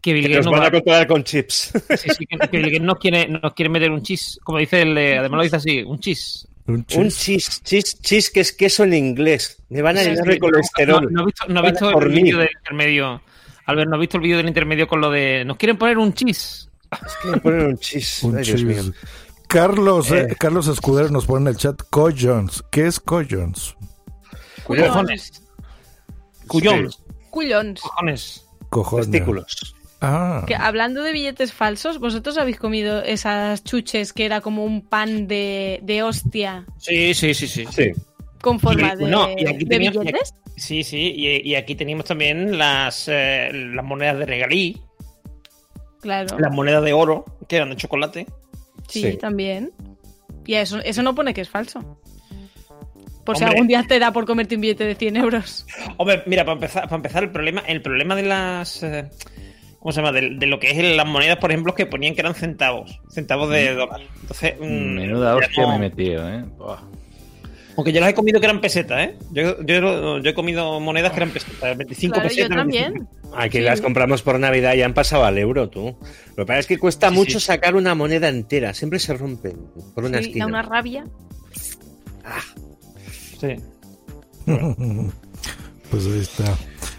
Que 0.00 0.12
Bill 0.12 0.24
Que 0.26 0.28
Gates 0.34 0.46
nos 0.46 0.46
no 0.46 0.52
van 0.52 0.62
va- 0.62 0.66
a 0.68 0.70
controlar 0.70 1.06
con 1.06 1.24
chips. 1.24 1.72
Sí, 1.98 2.08
sí, 2.18 2.26
que, 2.26 2.38
que 2.38 2.56
Bill 2.58 2.66
Gates 2.70 2.82
nos 2.82 2.98
quiere, 2.98 3.28
nos 3.28 3.52
quiere 3.54 3.68
meter 3.68 3.90
un 3.90 4.02
chis, 4.02 4.38
como 4.42 4.58
dice 4.58 4.82
el, 4.82 4.96
además 4.96 5.36
lo 5.38 5.42
dice 5.42 5.56
así, 5.56 5.82
un 5.82 5.98
chis. 6.00 6.46
Un 6.66 6.86
Un 6.96 7.08
chis, 7.10 7.62
chis, 7.64 8.00
chis, 8.00 8.30
que 8.30 8.40
es 8.40 8.52
queso 8.52 8.84
en 8.84 8.94
inglés. 8.94 9.60
Me 9.70 9.82
van 9.82 9.98
a 9.98 10.02
llenar 10.02 10.24
sí, 10.24 10.30
de 10.30 10.38
colesterol. 10.38 11.04
No, 11.04 11.20
no 11.20 11.26
visto, 11.26 11.44
no 11.48 11.60
a 11.60 11.62
visto 11.62 11.90
el 12.00 12.08
vídeo 12.10 12.38
del 12.38 12.48
intermedio. 12.56 13.20
Albert, 13.66 13.88
¿no 13.90 13.96
has 13.96 14.00
visto 14.00 14.16
el 14.18 14.22
vídeo 14.22 14.36
del 14.36 14.48
intermedio 14.48 14.86
con 14.86 15.00
lo 15.00 15.10
de 15.10 15.44
nos 15.44 15.56
quieren 15.56 15.76
poner 15.78 15.98
un 15.98 16.12
chis? 16.14 16.68
Me 17.24 17.38
ponen 17.38 17.66
un 17.66 17.78
chis. 17.78 18.22
Un 18.22 18.36
Ay, 18.38 18.44
Dios 18.44 18.56
chis. 18.60 18.64
mío. 18.64 18.82
Carlos, 19.48 20.10
eh, 20.12 20.28
Eh. 20.30 20.36
Carlos 20.38 20.68
Escudero 20.68 21.08
nos 21.08 21.26
pone 21.26 21.42
en 21.42 21.48
el 21.48 21.56
chat 21.56 21.80
Coyons. 21.90 22.62
¿Qué 22.70 22.86
es 22.86 23.00
Coyons? 23.00 23.74
Cojones. 24.64 25.42
Cuyons. 26.46 27.02
Cuyons. 27.30 27.80
Cojones. 27.80 28.44
Cojones. 28.68 29.10
Testículos. 29.10 29.74
Ah. 30.00 30.44
Que 30.46 30.54
hablando 30.54 31.02
de 31.02 31.12
billetes 31.12 31.52
falsos, 31.52 31.98
¿vosotros 31.98 32.38
habéis 32.38 32.56
comido 32.58 33.02
esas 33.02 33.62
chuches 33.64 34.12
que 34.14 34.24
era 34.24 34.40
como 34.40 34.64
un 34.64 34.80
pan 34.86 35.28
de, 35.28 35.80
de 35.82 36.02
hostia 36.02 36.64
Sí, 36.78 37.12
sí, 37.14 37.34
sí, 37.34 37.46
sí. 37.46 37.66
Sí. 37.70 37.90
con 38.40 38.58
forma 38.60 38.94
Y- 38.94 38.96
de, 39.04 39.10
no, 39.10 39.28
y 39.30 39.46
aquí 39.46 39.64
de 39.64 39.76
teníamos- 39.76 39.98
billetes? 40.04 40.34
Sí, 40.56 40.84
sí, 40.84 41.12
y, 41.16 41.48
y 41.50 41.54
aquí 41.54 41.74
teníamos 41.74 42.04
también 42.06 42.56
las, 42.58 43.08
eh, 43.08 43.50
las 43.52 43.84
monedas 43.84 44.18
de 44.18 44.26
regalí, 44.26 44.80
Claro. 46.00 46.38
las 46.38 46.52
monedas 46.52 46.82
de 46.84 46.92
oro, 46.94 47.24
que 47.48 47.56
eran 47.56 47.70
de 47.70 47.76
chocolate. 47.76 48.26
Sí, 48.88 49.02
Sí. 49.12 49.16
también. 49.18 49.70
Y 50.46 50.54
eso, 50.54 50.78
eso 50.80 51.02
no 51.02 51.14
pone 51.14 51.34
que 51.34 51.42
es 51.42 51.48
falso. 51.48 52.00
Por 53.24 53.36
si 53.36 53.44
algún 53.44 53.68
día 53.68 53.84
te 53.86 53.98
da 53.98 54.12
por 54.12 54.24
comerte 54.26 54.54
un 54.56 54.62
billete 54.62 54.84
de 54.84 54.94
100 54.94 55.16
euros. 55.16 55.66
Hombre, 55.98 56.22
mira, 56.26 56.44
para 56.44 56.54
empezar, 56.54 56.84
para 56.84 56.96
empezar 56.96 57.22
el 57.22 57.30
problema, 57.30 57.60
el 57.68 57.82
problema 57.82 58.16
de 58.16 58.22
las 58.22 58.82
eh, 58.82 59.08
¿cómo 59.80 59.90
se 59.92 60.00
llama? 60.00 60.12
De, 60.12 60.36
de 60.36 60.46
lo 60.46 60.60
que 60.60 60.70
es 60.70 60.96
las 60.96 61.06
monedas, 61.06 61.38
por 61.38 61.50
ejemplo, 61.50 61.74
que 61.74 61.86
ponían 61.86 62.14
que 62.14 62.20
eran 62.20 62.34
centavos, 62.36 63.00
centavos 63.10 63.50
de 63.50 63.74
dólar. 63.74 64.00
Entonces, 64.20 64.54
mm, 64.60 64.94
Menuda 64.94 65.34
hostia 65.36 65.62
no- 65.64 65.68
me 65.70 65.74
he 65.76 65.78
metido, 65.90 66.28
¿eh? 66.30 66.44
Buah. 66.56 66.78
Aunque 67.76 67.92
yo 67.92 68.00
las 68.00 68.10
he 68.10 68.14
comido 68.14 68.40
que 68.40 68.46
eran 68.46 68.60
pesetas, 68.60 69.00
¿eh? 69.08 69.16
Yo, 69.32 69.62
yo, 69.64 70.18
yo 70.18 70.30
he 70.30 70.34
comido 70.34 70.78
monedas 70.80 71.12
que 71.12 71.16
eran 71.18 71.30
pesetas, 71.30 71.76
25 71.78 72.12
Claro, 72.14 72.28
yo 72.28 72.34
pesetas. 72.36 72.56
también. 72.56 72.92
25. 72.92 73.36
Aquí 73.36 73.58
Sí. 73.58 73.64
las 73.64 73.80
compramos 73.80 74.22
por 74.22 74.38
Navidad 74.38 74.74
y 74.74 74.82
han 74.82 74.92
pasado 74.92 75.24
al 75.24 75.38
euro, 75.38 75.70
tú. 75.70 75.96
Lo 76.36 76.44
que 76.44 76.46
pasa 76.46 76.58
es 76.58 76.66
que 76.66 76.78
cuesta 76.78 77.10
mucho 77.10 77.40
sacar 77.40 77.76
una 77.76 77.94
moneda 77.94 78.28
entera. 78.28 78.74
Siempre 78.74 78.98
se 78.98 79.14
rompen 79.14 79.56
por 79.94 80.04
una 80.04 80.18
Sí, 80.18 80.24
esquina. 80.26 80.44
da 80.44 80.48
una 80.48 80.62
rabia. 80.62 81.04
Sí. 83.40 83.56
Pues 85.90 86.06
ahí 86.06 86.20
está. 86.20 86.44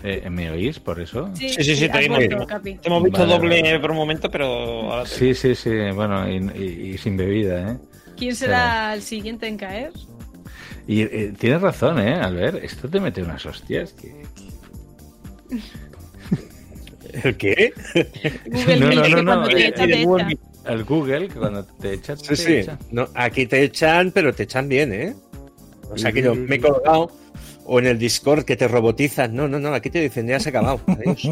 Eh, 0.03 0.29
¿Me 0.29 0.49
oís 0.49 0.79
por 0.79 0.99
eso? 0.99 1.29
Sí, 1.35 1.49
Sí, 1.49 1.63
sí, 1.63 1.75
sí, 1.75 1.89
te 1.89 2.05
hemos, 2.05 2.17
vuelto, 2.17 2.47
te 2.61 2.87
hemos 2.87 3.03
visto 3.03 3.19
Vale, 3.19 3.33
doble 3.33 3.61
vale. 3.61 3.79
por 3.79 3.91
un 3.91 3.97
momento, 3.97 4.31
pero 4.31 4.45
ahora 4.91 5.03
te- 5.03 5.09
Sí, 5.09 5.33
sí, 5.35 5.53
sí. 5.55 5.69
Bueno, 5.93 6.27
y, 6.29 6.37
y- 6.59 6.89
y 6.93 6.97
sin 6.97 7.17
bebida, 7.17 7.73
¿eh? 7.73 7.77
¿Quién 8.17 8.35
será 8.35 8.93
el 8.95 9.01
siguiente 9.03 9.47
en 9.47 9.57
caer? 9.57 9.91
Y 10.87 11.01
eh, 11.03 11.33
tienes 11.37 11.61
razón, 11.61 11.99
¿eh? 11.99 12.15
Albert, 12.15 12.63
esto 12.63 12.89
te 12.89 12.99
mete 12.99 13.21
unas 13.21 13.45
hostias. 13.45 13.93
Que... 13.93 14.23
¿El 17.23 17.37
qué? 17.37 17.73
Google 18.45 18.79
no, 18.79 18.91
no, 18.91 19.01
que 19.03 19.09
no, 19.09 19.21
no. 19.21 19.25
cuando 19.25 19.49
te 19.49 19.57
eh, 19.63 19.67
echa, 19.67 19.85
te 19.85 19.93
el, 20.01 20.05
Google, 20.05 20.23
echa. 20.23 20.29
Meet- 20.31 20.71
el 20.73 20.83
Google, 20.83 21.27
que 21.27 21.33
cuando 21.35 21.65
te 21.65 21.93
echas, 21.93 22.19
Sí, 22.21 22.27
te 22.29 22.35
sí. 22.35 22.53
echa. 22.53 22.79
No, 22.91 23.07
aquí 23.15 23.45
te 23.47 23.63
echan, 23.63 24.11
pero 24.11 24.33
te 24.33 24.43
echan 24.43 24.69
bien, 24.69 24.93
¿eh? 24.93 25.15
O 25.89 25.97
sea 25.97 26.11
que 26.11 26.21
yo 26.21 26.33
me 26.35 26.55
he 26.55 26.59
colgado. 26.59 27.11
O 27.65 27.79
en 27.79 27.85
el 27.87 27.99
Discord 27.99 28.43
que 28.43 28.55
te 28.55 28.67
robotizan. 28.67 29.35
No, 29.35 29.47
no, 29.47 29.59
no. 29.59 29.73
Aquí 29.73 29.89
te 29.89 30.01
dicen, 30.01 30.27
ya 30.27 30.39
se 30.39 30.49
ha 30.49 30.51
acabado. 30.51 30.81
Adiós. 30.87 31.29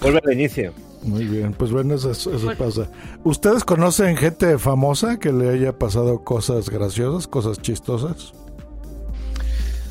Vuelve 0.00 0.20
al 0.24 0.32
inicio. 0.32 0.72
Muy 1.02 1.24
bien, 1.24 1.52
pues 1.52 1.70
bueno, 1.70 1.94
eso, 1.96 2.10
eso 2.12 2.52
pasa. 2.56 2.88
¿Ustedes 3.24 3.62
conocen 3.62 4.16
gente 4.16 4.58
famosa 4.58 5.18
que 5.18 5.32
le 5.32 5.50
haya 5.50 5.78
pasado 5.78 6.24
cosas 6.24 6.70
graciosas, 6.70 7.26
cosas 7.26 7.60
chistosas? 7.60 8.32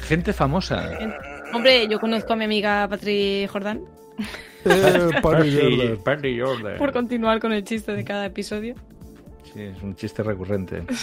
Gente 0.08 0.34
famosa. 0.34 0.90
Hombre, 1.54 1.88
yo 1.88 2.00
conozco 2.00 2.34
a 2.34 2.36
mi 2.36 2.46
amiga 2.46 2.88
Patri 2.90 3.48
Jordán. 3.48 3.82
Eh, 4.66 5.12
Jordan. 5.22 6.04
Party 6.04 6.40
Jordan. 6.40 6.78
Por 6.78 6.92
continuar 6.92 7.40
con 7.40 7.54
el 7.54 7.64
chiste 7.64 7.94
de 7.94 8.04
cada 8.04 8.26
episodio. 8.26 8.76
Sí, 9.44 9.62
es 9.62 9.82
un 9.82 9.96
chiste 9.96 10.24
recurrente. 10.24 10.84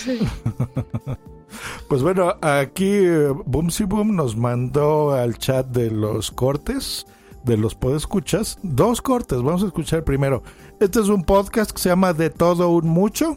Pues 1.88 2.02
bueno, 2.02 2.34
aquí 2.40 2.88
eh, 2.88 3.32
Boomsy 3.44 3.84
Boom 3.84 4.14
nos 4.14 4.36
mandó 4.36 5.12
al 5.12 5.36
chat 5.38 5.66
de 5.66 5.90
los 5.90 6.30
cortes, 6.30 7.06
de 7.44 7.56
los 7.56 7.74
podescuchas, 7.74 8.58
dos 8.62 9.02
cortes. 9.02 9.42
Vamos 9.42 9.62
a 9.62 9.66
escuchar 9.66 10.04
primero. 10.04 10.42
Este 10.78 11.00
es 11.00 11.08
un 11.08 11.24
podcast 11.24 11.72
que 11.72 11.82
se 11.82 11.88
llama 11.88 12.12
De 12.12 12.30
Todo 12.30 12.70
Un 12.70 12.88
Mucho, 12.88 13.36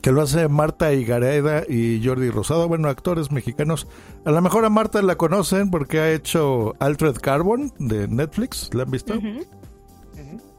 que 0.00 0.12
lo 0.12 0.22
hace 0.22 0.46
Marta 0.48 0.92
Higareda 0.92 1.64
y 1.68 2.00
Jordi 2.04 2.30
Rosado, 2.30 2.68
bueno, 2.68 2.88
actores 2.88 3.32
mexicanos. 3.32 3.88
A 4.24 4.30
lo 4.30 4.40
mejor 4.40 4.64
a 4.64 4.70
Marta 4.70 5.02
la 5.02 5.16
conocen 5.16 5.70
porque 5.70 5.98
ha 5.98 6.12
hecho 6.12 6.76
Altered 6.78 7.16
Carbon 7.16 7.72
de 7.78 8.06
Netflix, 8.06 8.70
¿la 8.72 8.84
han 8.84 8.90
visto? 8.90 9.20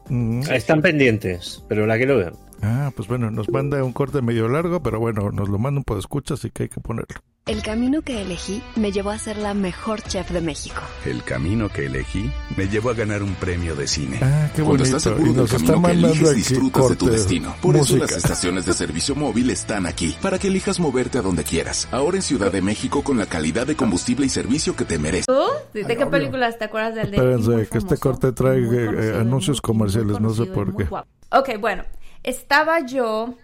Mm. 0.08 0.42
Están 0.50 0.82
pendientes, 0.82 1.64
pero 1.68 1.86
la 1.86 1.96
quiero 1.96 2.18
ver. 2.18 2.34
Ah, 2.62 2.90
pues 2.94 3.08
bueno, 3.08 3.30
nos 3.30 3.48
manda 3.48 3.82
un 3.82 3.92
corte 3.92 4.22
medio 4.22 4.48
largo, 4.48 4.82
pero 4.82 5.00
bueno, 5.00 5.30
nos 5.30 5.48
lo 5.48 5.58
manda 5.58 5.78
un 5.78 5.84
poco 5.84 6.00
escucha, 6.00 6.34
así 6.34 6.50
que 6.50 6.64
hay 6.64 6.68
que 6.68 6.80
ponerlo. 6.80 7.20
El 7.46 7.62
camino 7.62 8.02
que 8.02 8.20
elegí 8.20 8.62
me 8.76 8.92
llevó 8.92 9.10
a 9.10 9.18
ser 9.18 9.38
la 9.38 9.54
mejor 9.54 10.02
chef 10.02 10.30
de 10.30 10.40
México. 10.40 10.80
El 11.04 11.24
camino 11.24 11.68
que 11.68 11.86
elegí 11.86 12.30
me 12.56 12.68
llevó 12.68 12.90
a 12.90 12.94
ganar 12.94 13.22
un 13.22 13.34
premio 13.34 13.74
de 13.74 13.88
cine. 13.88 14.20
Ah, 14.22 14.50
qué 14.54 14.62
Cuando 14.62 14.84
bonito. 14.84 14.96
estás 14.96 15.02
seguro 15.02 15.32
del 15.32 15.48
camino 15.48 15.72
que 15.74 15.80
mandando 15.80 16.08
eliges, 16.08 16.34
disfrutas 16.36 16.88
de 16.90 16.96
tu 16.96 17.06
corte, 17.06 17.16
destino. 17.16 17.56
Por 17.60 17.76
eso 17.76 17.94
música. 17.94 18.02
las 18.02 18.16
estaciones 18.24 18.66
de 18.66 18.72
servicio 18.74 19.14
móvil 19.16 19.50
están 19.50 19.86
aquí, 19.86 20.14
para 20.20 20.38
que 20.38 20.48
elijas 20.48 20.78
moverte 20.78 21.18
a 21.18 21.22
donde 21.22 21.42
quieras. 21.42 21.88
Ahora 21.90 22.18
en 22.18 22.22
Ciudad 22.22 22.52
de 22.52 22.62
México 22.62 23.02
con 23.02 23.16
la 23.16 23.26
calidad 23.26 23.66
de 23.66 23.74
combustible 23.74 24.26
y 24.26 24.28
servicio 24.28 24.76
que 24.76 24.84
te 24.84 24.98
mereces. 24.98 25.26
¿Tú? 25.26 25.40
¿De 25.72 25.96
qué 25.96 26.06
películas 26.06 26.58
te 26.58 26.66
acuerdas 26.66 26.94
del 26.94 27.10
de 27.10 27.16
Espérense, 27.16 27.68
que 27.68 27.78
este 27.78 27.96
corte 27.96 28.32
trae 28.32 28.60
eh, 28.60 29.18
anuncios 29.18 29.60
comerciales, 29.60 30.20
no 30.20 30.30
sé 30.34 30.44
por 30.44 30.76
qué. 30.76 30.86
Ok, 31.32 31.60
bueno, 31.60 31.84
estaba 32.22 32.80
yo 32.80 33.34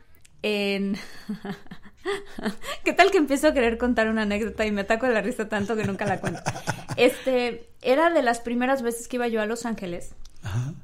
en... 0.42 0.96
¿Qué 2.84 2.92
tal 2.92 3.10
que 3.10 3.18
empiezo 3.18 3.48
a 3.48 3.52
querer 3.52 3.78
contar 3.78 4.08
una 4.08 4.22
anécdota 4.22 4.64
y 4.64 4.70
me 4.70 4.82
ataco 4.82 5.06
de 5.06 5.14
la 5.14 5.22
risa 5.22 5.48
tanto 5.48 5.74
que 5.76 5.84
nunca 5.84 6.06
la 6.06 6.20
cuento? 6.20 6.40
Este, 6.96 7.68
era 7.82 8.08
de 8.08 8.22
las 8.22 8.40
primeras 8.40 8.80
veces 8.80 9.06
que 9.06 9.16
iba 9.16 9.28
yo 9.28 9.42
a 9.42 9.46
Los 9.46 9.66
Ángeles 9.66 10.14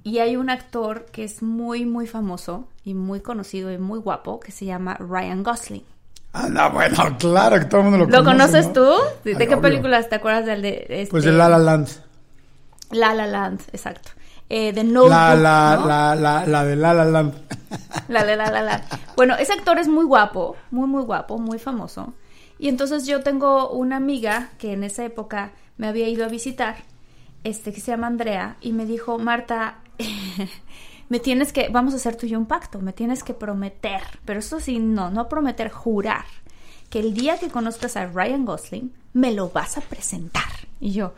y 0.02 0.18
hay 0.18 0.36
un 0.36 0.50
actor 0.50 1.06
que 1.06 1.24
es 1.24 1.42
muy, 1.42 1.86
muy 1.86 2.06
famoso 2.06 2.68
y 2.84 2.92
muy 2.92 3.20
conocido 3.20 3.72
y 3.72 3.78
muy 3.78 3.98
guapo 3.98 4.40
que 4.40 4.52
se 4.52 4.66
llama 4.66 4.96
Ryan 4.98 5.42
Gosling. 5.42 5.84
Ah, 6.32 6.48
no, 6.48 6.70
bueno, 6.70 7.16
claro 7.18 7.58
que 7.58 7.66
todo 7.66 7.80
el 7.82 7.86
mundo 7.88 7.98
lo, 7.98 8.10
¿Lo, 8.10 8.24
conoce, 8.24 8.62
conoces 8.62 8.66
¿no? 8.66 8.72
tú? 8.72 9.02
¿De, 9.24 9.32
Ay, 9.32 9.38
qué 9.38 9.54
obvio. 9.54 9.60
películas 9.60 10.08
te 10.08 10.16
acuerdas 10.16 10.46
del 10.46 10.62
de 10.62 10.86
este, 10.88 11.10
Pues 11.10 11.24
de 11.24 11.32
La 11.32 11.48
La 11.48 11.58
Land. 11.58 11.88
La 12.90 13.14
La 13.14 13.26
Land, 13.26 13.60
exacto. 13.72 14.10
Eh, 14.48 14.72
de 14.72 14.84
Notebook, 14.84 15.10
La, 15.10 15.34
la, 15.34 15.76
¿no? 15.76 15.86
la, 15.86 16.14
la, 16.14 16.46
la 16.46 16.64
de 16.64 16.76
La 16.76 16.94
La 16.94 17.04
Land. 17.04 17.34
La, 18.08 18.24
la, 18.24 18.36
la, 18.36 18.50
la, 18.50 18.62
la. 18.62 18.82
Bueno, 19.16 19.34
ese 19.36 19.52
actor 19.52 19.78
es 19.78 19.88
muy 19.88 20.04
guapo, 20.04 20.56
muy, 20.70 20.86
muy 20.86 21.02
guapo, 21.02 21.38
muy 21.38 21.58
famoso. 21.58 22.12
Y 22.58 22.68
entonces 22.68 23.06
yo 23.06 23.22
tengo 23.22 23.70
una 23.70 23.96
amiga 23.96 24.50
que 24.58 24.72
en 24.72 24.84
esa 24.84 25.04
época 25.04 25.52
me 25.78 25.88
había 25.88 26.08
ido 26.08 26.24
a 26.24 26.28
visitar, 26.28 26.76
este, 27.44 27.72
que 27.72 27.80
se 27.80 27.90
llama 27.90 28.06
Andrea, 28.06 28.56
y 28.60 28.72
me 28.72 28.86
dijo, 28.86 29.18
Marta, 29.18 29.78
me 31.08 31.18
tienes 31.18 31.52
que, 31.52 31.68
vamos 31.70 31.92
a 31.94 31.96
hacer 31.96 32.16
tú 32.16 32.26
y 32.26 32.30
yo 32.30 32.38
un 32.38 32.46
pacto, 32.46 32.78
me 32.80 32.92
tienes 32.92 33.24
que 33.24 33.34
prometer, 33.34 34.02
pero 34.24 34.38
eso 34.38 34.60
sí, 34.60 34.78
no, 34.78 35.10
no 35.10 35.28
prometer, 35.28 35.70
jurar, 35.70 36.24
que 36.88 37.00
el 37.00 37.14
día 37.14 37.38
que 37.38 37.48
conozcas 37.48 37.96
a 37.96 38.06
Ryan 38.06 38.44
Gosling, 38.44 38.92
me 39.12 39.32
lo 39.32 39.48
vas 39.48 39.76
a 39.76 39.80
presentar. 39.80 40.68
Y 40.82 40.90
yo, 40.90 41.14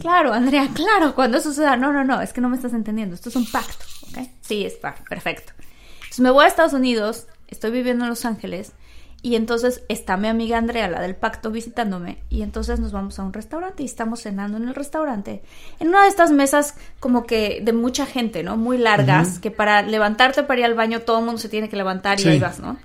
Claro, 0.00 0.32
Andrea, 0.32 0.70
claro, 0.74 1.14
cuando 1.14 1.36
eso 1.36 1.50
suceda. 1.50 1.76
No, 1.76 1.92
no, 1.92 2.02
no, 2.02 2.22
es 2.22 2.32
que 2.32 2.40
no 2.40 2.48
me 2.48 2.56
estás 2.56 2.72
entendiendo. 2.72 3.14
Esto 3.14 3.28
es 3.28 3.36
un 3.36 3.44
pacto, 3.44 3.84
¿ok? 4.08 4.26
Sí, 4.40 4.64
es 4.64 4.72
perfecto. 4.74 5.52
Entonces 5.96 6.20
me 6.20 6.30
voy 6.30 6.46
a 6.46 6.48
Estados 6.48 6.72
Unidos, 6.72 7.26
estoy 7.46 7.72
viviendo 7.72 8.04
en 8.04 8.10
Los 8.10 8.24
Ángeles, 8.24 8.72
y 9.20 9.36
entonces 9.36 9.82
está 9.90 10.16
mi 10.16 10.28
amiga 10.28 10.56
Andrea, 10.56 10.88
la 10.88 11.00
del 11.02 11.14
pacto, 11.14 11.50
visitándome, 11.50 12.22
y 12.30 12.40
entonces 12.40 12.80
nos 12.80 12.90
vamos 12.92 13.18
a 13.18 13.22
un 13.22 13.34
restaurante 13.34 13.82
y 13.82 13.86
estamos 13.86 14.22
cenando 14.22 14.56
en 14.56 14.66
el 14.66 14.74
restaurante, 14.74 15.42
en 15.78 15.88
una 15.88 16.04
de 16.04 16.08
estas 16.08 16.32
mesas 16.32 16.74
como 16.98 17.26
que 17.26 17.60
de 17.62 17.74
mucha 17.74 18.06
gente, 18.06 18.42
¿no? 18.42 18.56
Muy 18.56 18.78
largas, 18.78 19.38
que 19.40 19.50
para 19.50 19.82
levantarte 19.82 20.42
para 20.42 20.60
ir 20.60 20.64
al 20.64 20.74
baño 20.74 21.00
todo 21.00 21.18
el 21.18 21.26
mundo 21.26 21.38
se 21.38 21.50
tiene 21.50 21.68
que 21.68 21.76
levantar 21.76 22.18
y 22.18 22.22
Sí. 22.22 22.28
ahí 22.30 22.40
vas, 22.40 22.60
¿no? 22.60 22.78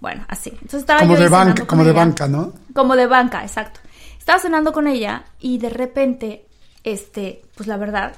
Bueno, 0.00 0.24
así. 0.28 0.48
Entonces 0.50 0.80
estaba 0.80 1.00
Como 1.00 1.14
yo 1.14 1.20
de 1.20 1.28
banca, 1.28 1.66
como 1.66 1.84
de 1.84 1.92
banca, 1.92 2.26
¿no? 2.26 2.54
Como 2.74 2.96
de 2.96 3.06
banca, 3.06 3.42
exacto. 3.42 3.80
Estaba 4.24 4.38
cenando 4.38 4.72
con 4.72 4.86
ella 4.86 5.26
y 5.38 5.58
de 5.58 5.68
repente, 5.68 6.46
este, 6.82 7.42
pues 7.54 7.66
la 7.66 7.76
verdad 7.76 8.16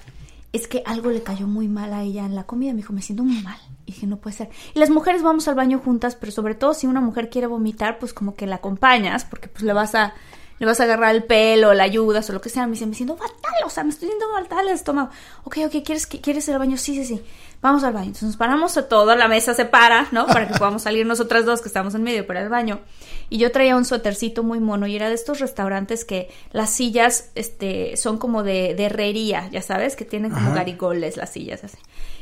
es 0.53 0.69
que 0.69 0.81
algo 0.87 1.11
le 1.11 1.25
cayó 1.25 1.49
muy 1.49 1.67
mal 1.67 1.93
a 1.93 2.05
ella 2.05 2.25
en 2.25 2.37
la 2.37 2.45
comida. 2.45 2.71
Me 2.71 2.77
dijo, 2.77 2.93
me 2.93 3.03
siento 3.03 3.25
muy 3.25 3.43
mal. 3.43 3.59
Y 3.87 3.87
dije, 3.87 4.07
no 4.07 4.19
puede 4.19 4.37
ser. 4.37 4.51
Y 4.73 4.79
las 4.79 4.89
mujeres 4.89 5.25
vamos 5.25 5.49
al 5.49 5.57
baño 5.57 5.81
juntas, 5.81 6.15
pero 6.15 6.31
sobre 6.31 6.55
todo 6.55 6.75
si 6.75 6.87
una 6.87 7.01
mujer 7.01 7.29
quiere 7.29 7.49
vomitar, 7.49 7.99
pues 7.99 8.15
como 8.15 8.37
que 8.37 8.47
la 8.47 8.55
acompañas, 8.55 9.25
porque 9.25 9.49
pues 9.49 9.65
le 9.65 9.73
vas 9.73 9.97
a, 9.97 10.15
le 10.59 10.67
vas 10.67 10.81
a 10.81 10.85
agarrar 10.85 11.15
el 11.15 11.25
pelo, 11.25 11.75
la 11.75 11.85
ayudas 11.85 12.29
o 12.31 12.33
lo 12.33 12.41
que 12.41 12.49
sea. 12.49 12.67
Me 12.67 12.73
dice, 12.73 12.87
me 12.87 12.95
siento 12.95 13.17
fatal, 13.17 13.55
o 13.65 13.71
sea, 13.71 13.85
me 13.85 13.91
estoy 13.91 14.09
sintiendo 14.09 14.35
fatal 14.35 14.69
el 14.69 14.75
estómago. 14.75 15.11
Ok, 15.45 15.59
ok, 15.67 15.85
¿quieres, 15.85 16.07
¿quieres 16.07 16.49
ir 16.49 16.55
al 16.55 16.61
baño? 16.61 16.77
Sí, 16.77 16.95
sí, 16.95 17.05
sí. 17.05 17.23
Vamos 17.61 17.85
al 17.85 17.93
baño. 17.93 18.07
Entonces 18.07 18.29
nos 18.29 18.37
paramos 18.37 18.77
a 18.77 18.89
toda 18.89 19.17
la 19.17 19.29
mesa 19.29 19.55
se 19.55 19.65
para, 19.65 20.09
¿no? 20.13 20.27
Para 20.27 20.47
que 20.49 20.59
podamos 20.59 20.83
salir 20.83 21.07
nosotras 21.07 21.45
dos 21.45 21.61
que 21.61 21.69
estamos 21.69 21.95
en 21.95 22.03
medio 22.03 22.27
para 22.27 22.43
el 22.43 22.49
baño. 22.49 22.81
Y 23.29 23.39
yo 23.39 23.51
traía 23.51 23.77
un 23.77 23.85
suétercito 23.85 24.43
muy 24.43 24.61
mono 24.61 24.87
y 24.87 24.97
era 24.97 25.09
de 25.09 25.15
estos 25.15 25.41
restaurantes 25.41 26.05
que 26.05 26.31
las 26.53 26.71
sillas 26.71 27.31
este, 27.35 27.97
son 27.97 28.19
como 28.19 28.43
de, 28.43 28.75
de 28.75 28.85
herrería, 28.85 29.49
ya 29.51 29.63
sabes, 29.63 29.97
que 29.97 30.05
tienen 30.05 30.31
como 30.31 30.49
Ajá. 30.49 30.57
garigoles 30.57 31.17
las 31.17 31.31
sillas 31.31 31.65
así. 31.65 31.79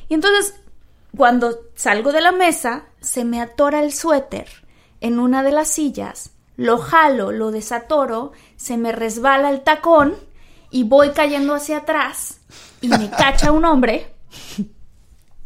Y 0.09 0.15
entonces, 0.15 0.55
cuando 1.17 1.59
salgo 1.75 2.13
de 2.13 2.21
la 2.21 2.33
mesa, 2.33 2.85
se 3.01 3.25
me 3.25 3.41
atora 3.41 3.83
el 3.83 3.93
suéter 3.93 4.49
en 5.01 5.19
una 5.19 5.43
de 5.43 5.53
las 5.53 5.69
sillas, 5.69 6.31
lo 6.57 6.79
jalo, 6.79 7.33
lo 7.33 7.51
desatoro, 7.51 8.33
se 8.57 8.77
me 8.77 8.93
resbala 8.93 9.51
el 9.51 9.63
tacón 9.63 10.15
y 10.71 10.85
voy 10.85 11.11
cayendo 11.11 11.55
hacia 11.55 11.79
atrás 11.79 12.41
y 12.81 12.89
me 12.89 13.11
cacha 13.11 13.53
un 13.53 13.65
hombre. 13.65 14.07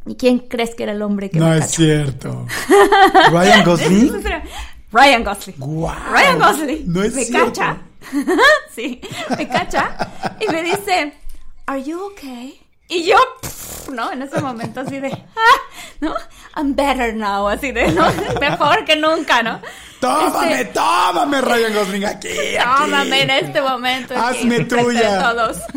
¿Y 0.06 0.14
quién 0.16 0.38
crees 0.38 0.74
que 0.74 0.84
era 0.84 0.92
el 0.92 1.02
hombre 1.02 1.28
que 1.30 1.38
No 1.38 1.48
me 1.50 1.56
es 1.58 1.64
cachó? 1.66 1.76
cierto. 1.82 2.46
¿Ryan 3.30 3.64
Gosling? 3.64 4.22
Ryan 4.90 5.24
Gosling. 5.24 5.56
Ryan 6.10 6.38
Gosling. 6.38 6.92
No 6.92 7.02
es 7.02 7.14
me 7.14 7.24
cierto. 7.24 7.46
cacha. 7.60 7.76
sí, 8.74 9.00
me 9.36 9.46
cacha 9.48 9.94
y 10.40 10.50
me 10.50 10.62
dice, 10.62 11.12
"Are 11.66 11.82
you 11.82 12.00
okay?" 12.06 12.58
Y 12.88 13.04
yo, 13.04 13.16
pff, 13.42 13.90
¿no? 13.90 14.10
En 14.12 14.22
ese 14.22 14.40
momento 14.40 14.80
así 14.80 14.98
de, 14.98 15.08
"Ah", 15.12 15.60
¿no? 16.00 16.14
I'm 16.56 16.74
better 16.74 17.14
now, 17.14 17.46
así 17.48 17.70
de, 17.72 17.92
¿no? 17.92 18.06
Mejor 18.40 18.86
que 18.86 18.96
nunca, 18.96 19.42
¿no? 19.42 19.60
Tómame, 20.00 20.60
Este, 20.60 20.72
tómame, 20.74 21.40
Ryan 21.40 21.74
Gosling, 21.74 22.04
aquí, 22.04 22.28
aquí. 22.58 22.80
Tómame 22.82 23.22
en 23.22 23.30
este 23.30 23.60
momento. 23.60 24.14
Hazme 24.16 24.60
tuya. 24.64 25.20
todos. 25.32 25.56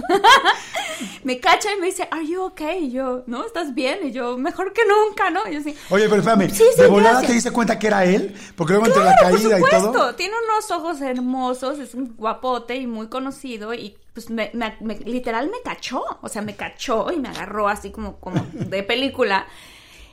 me 1.24 1.40
cacha 1.40 1.70
y 1.76 1.80
me 1.80 1.88
dice, 1.88 2.08
¿Are 2.12 2.26
you 2.28 2.42
okay? 2.44 2.86
Y 2.86 2.92
yo, 2.92 3.24
¿no? 3.28 3.46
¿Estás 3.46 3.74
bien? 3.74 4.00
Y 4.04 4.12
yo, 4.12 4.38
mejor 4.38 4.74
que 4.74 4.82
nunca, 4.86 5.30
¿no? 5.30 5.42
Y 5.50 5.54
yo 5.54 5.60
así, 5.60 5.76
Oye, 5.90 6.06
pero 6.10 6.22
espérame, 6.22 6.50
Sí, 6.50 6.64
sí, 6.76 6.82
¿de 6.82 6.88
volada 6.88 7.12
gracias. 7.12 7.28
te 7.30 7.34
diste 7.34 7.52
cuenta 7.52 7.80
que 7.80 7.88
era 7.88 8.04
él? 8.06 8.36
Porque 8.56 8.74
luego 8.74 8.88
entre 8.88 9.04
la 9.04 9.16
Claro, 9.16 9.36
caída 9.36 9.58
y 9.58 9.62
por 9.62 9.70
supuesto. 9.72 9.92
todo. 9.92 10.16
Tiene 10.16 10.34
unos 10.52 10.72
ojos 10.72 11.02
hermosos, 11.02 11.80
es 11.80 11.94
un 11.96 12.16
guapote 12.16 12.76
y 12.76 12.88
muy 12.88 13.08
conocido 13.08 13.74
y 13.74 13.96
pues 14.14 14.30
me, 14.30 14.52
me- 14.54 14.76
me- 14.82 15.00
literal 15.00 15.50
me 15.50 15.62
cachó, 15.64 16.04
o 16.22 16.28
sea, 16.28 16.42
me 16.42 16.56
cachó 16.56 17.12
y 17.12 17.18
me 17.18 17.30
agarró 17.30 17.70
así 17.70 17.92
como, 17.92 18.18
como 18.20 18.46
de 18.54 18.84
película. 18.84 19.46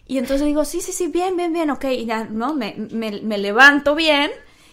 Y 0.09 0.18
entonces 0.18 0.47
digo, 0.47 0.64
sí, 0.64 0.80
sí, 0.80 0.90
sí, 0.93 1.06
bien, 1.09 1.36
bien, 1.36 1.52
bien, 1.52 1.70
ok, 1.70 1.85
y 1.85 2.06
ya, 2.06 2.24
¿no? 2.24 2.55
Me, 2.55 2.74
me, 2.90 3.20
me 3.20 3.39
levanto 3.39 3.94
bien 3.94 4.30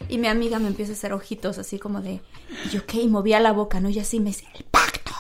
y 0.10 0.18
mi 0.18 0.28
amiga 0.28 0.60
me 0.60 0.68
empieza 0.68 0.94
a 0.94 0.96
hacer 0.96 1.12
ojitos 1.14 1.58
así 1.58 1.78
como 1.78 2.02
de, 2.02 2.22
y 2.66 2.70
yo, 2.70 2.80
ok, 2.82 2.94
y 2.96 3.08
movía 3.08 3.40
la 3.40 3.52
boca, 3.52 3.80
¿no? 3.80 3.90
Y 3.90 4.00
así 4.00 4.20
me 4.20 4.28
dice, 4.28 4.46
el 4.56 4.64
pacto. 4.64 5.12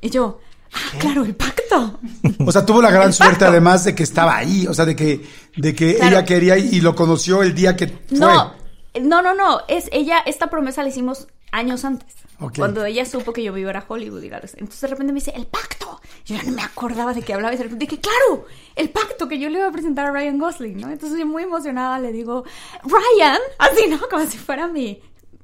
Y 0.00 0.10
yo, 0.10 0.38
ah, 0.72 0.98
claro, 1.00 1.24
el 1.24 1.34
pacto. 1.34 1.98
O 2.46 2.52
sea, 2.52 2.64
tuvo 2.64 2.80
la 2.80 2.90
gran 2.92 3.12
suerte 3.12 3.44
además 3.44 3.84
de 3.84 3.94
que 3.94 4.04
estaba 4.04 4.36
ahí, 4.36 4.66
o 4.68 4.72
sea, 4.74 4.84
de 4.84 4.94
que, 4.94 5.26
de 5.56 5.74
que 5.74 5.96
Claro. 5.96 6.16
ella 6.16 6.24
quería 6.24 6.56
y, 6.58 6.68
y 6.76 6.80
lo 6.80 6.94
conoció 6.94 7.42
el 7.42 7.54
día 7.54 7.74
que 7.76 7.88
fue. 7.88 8.18
No, 8.18 8.52
no, 9.00 9.20
no, 9.22 9.34
no. 9.34 9.62
Es 9.68 9.88
ella, 9.90 10.20
esta 10.26 10.48
promesa 10.48 10.82
la 10.82 10.90
hicimos 10.90 11.26
años 11.56 11.84
antes. 11.84 12.14
Cuando 12.56 12.84
ella 12.84 13.04
supo 13.06 13.32
que 13.32 13.42
yo 13.42 13.56
iba 13.56 13.70
a 13.72 13.84
Hollywood. 13.88 14.22
y 14.22 14.28
la- 14.28 14.38
Entonces 14.38 14.80
de 14.80 14.88
repente 14.88 15.12
me 15.12 15.20
dice, 15.20 15.32
el 15.34 15.46
pacto. 15.46 16.00
Yo 16.26 16.36
ya 16.36 16.42
no 16.42 16.52
me 16.52 16.62
acordaba 16.62 17.14
de 17.14 17.22
qué 17.22 17.32
hablaba. 17.34 17.54
Y 17.54 17.56
de 17.56 17.62
repente 17.64 17.86
dije, 17.86 18.00
claro, 18.00 18.46
el 18.74 18.90
pacto 18.90 19.26
que 19.28 19.38
yo 19.38 19.48
le 19.48 19.58
iba 19.58 19.68
a 19.68 19.72
presentar 19.72 20.06
a 20.06 20.10
Ryan 20.12 20.38
Gosling, 20.38 20.76
¿no? 20.80 20.90
Entonces 20.90 21.18
yo 21.18 21.26
muy 21.26 21.44
emocionada 21.44 21.98
le 21.98 22.12
digo, 22.12 22.44
Ryan, 22.84 23.38
así, 23.58 23.86
¿no? 23.88 23.98
Como 24.10 24.26
si 24.26 24.36
fuera 24.36 24.66
mi, 24.68 25.00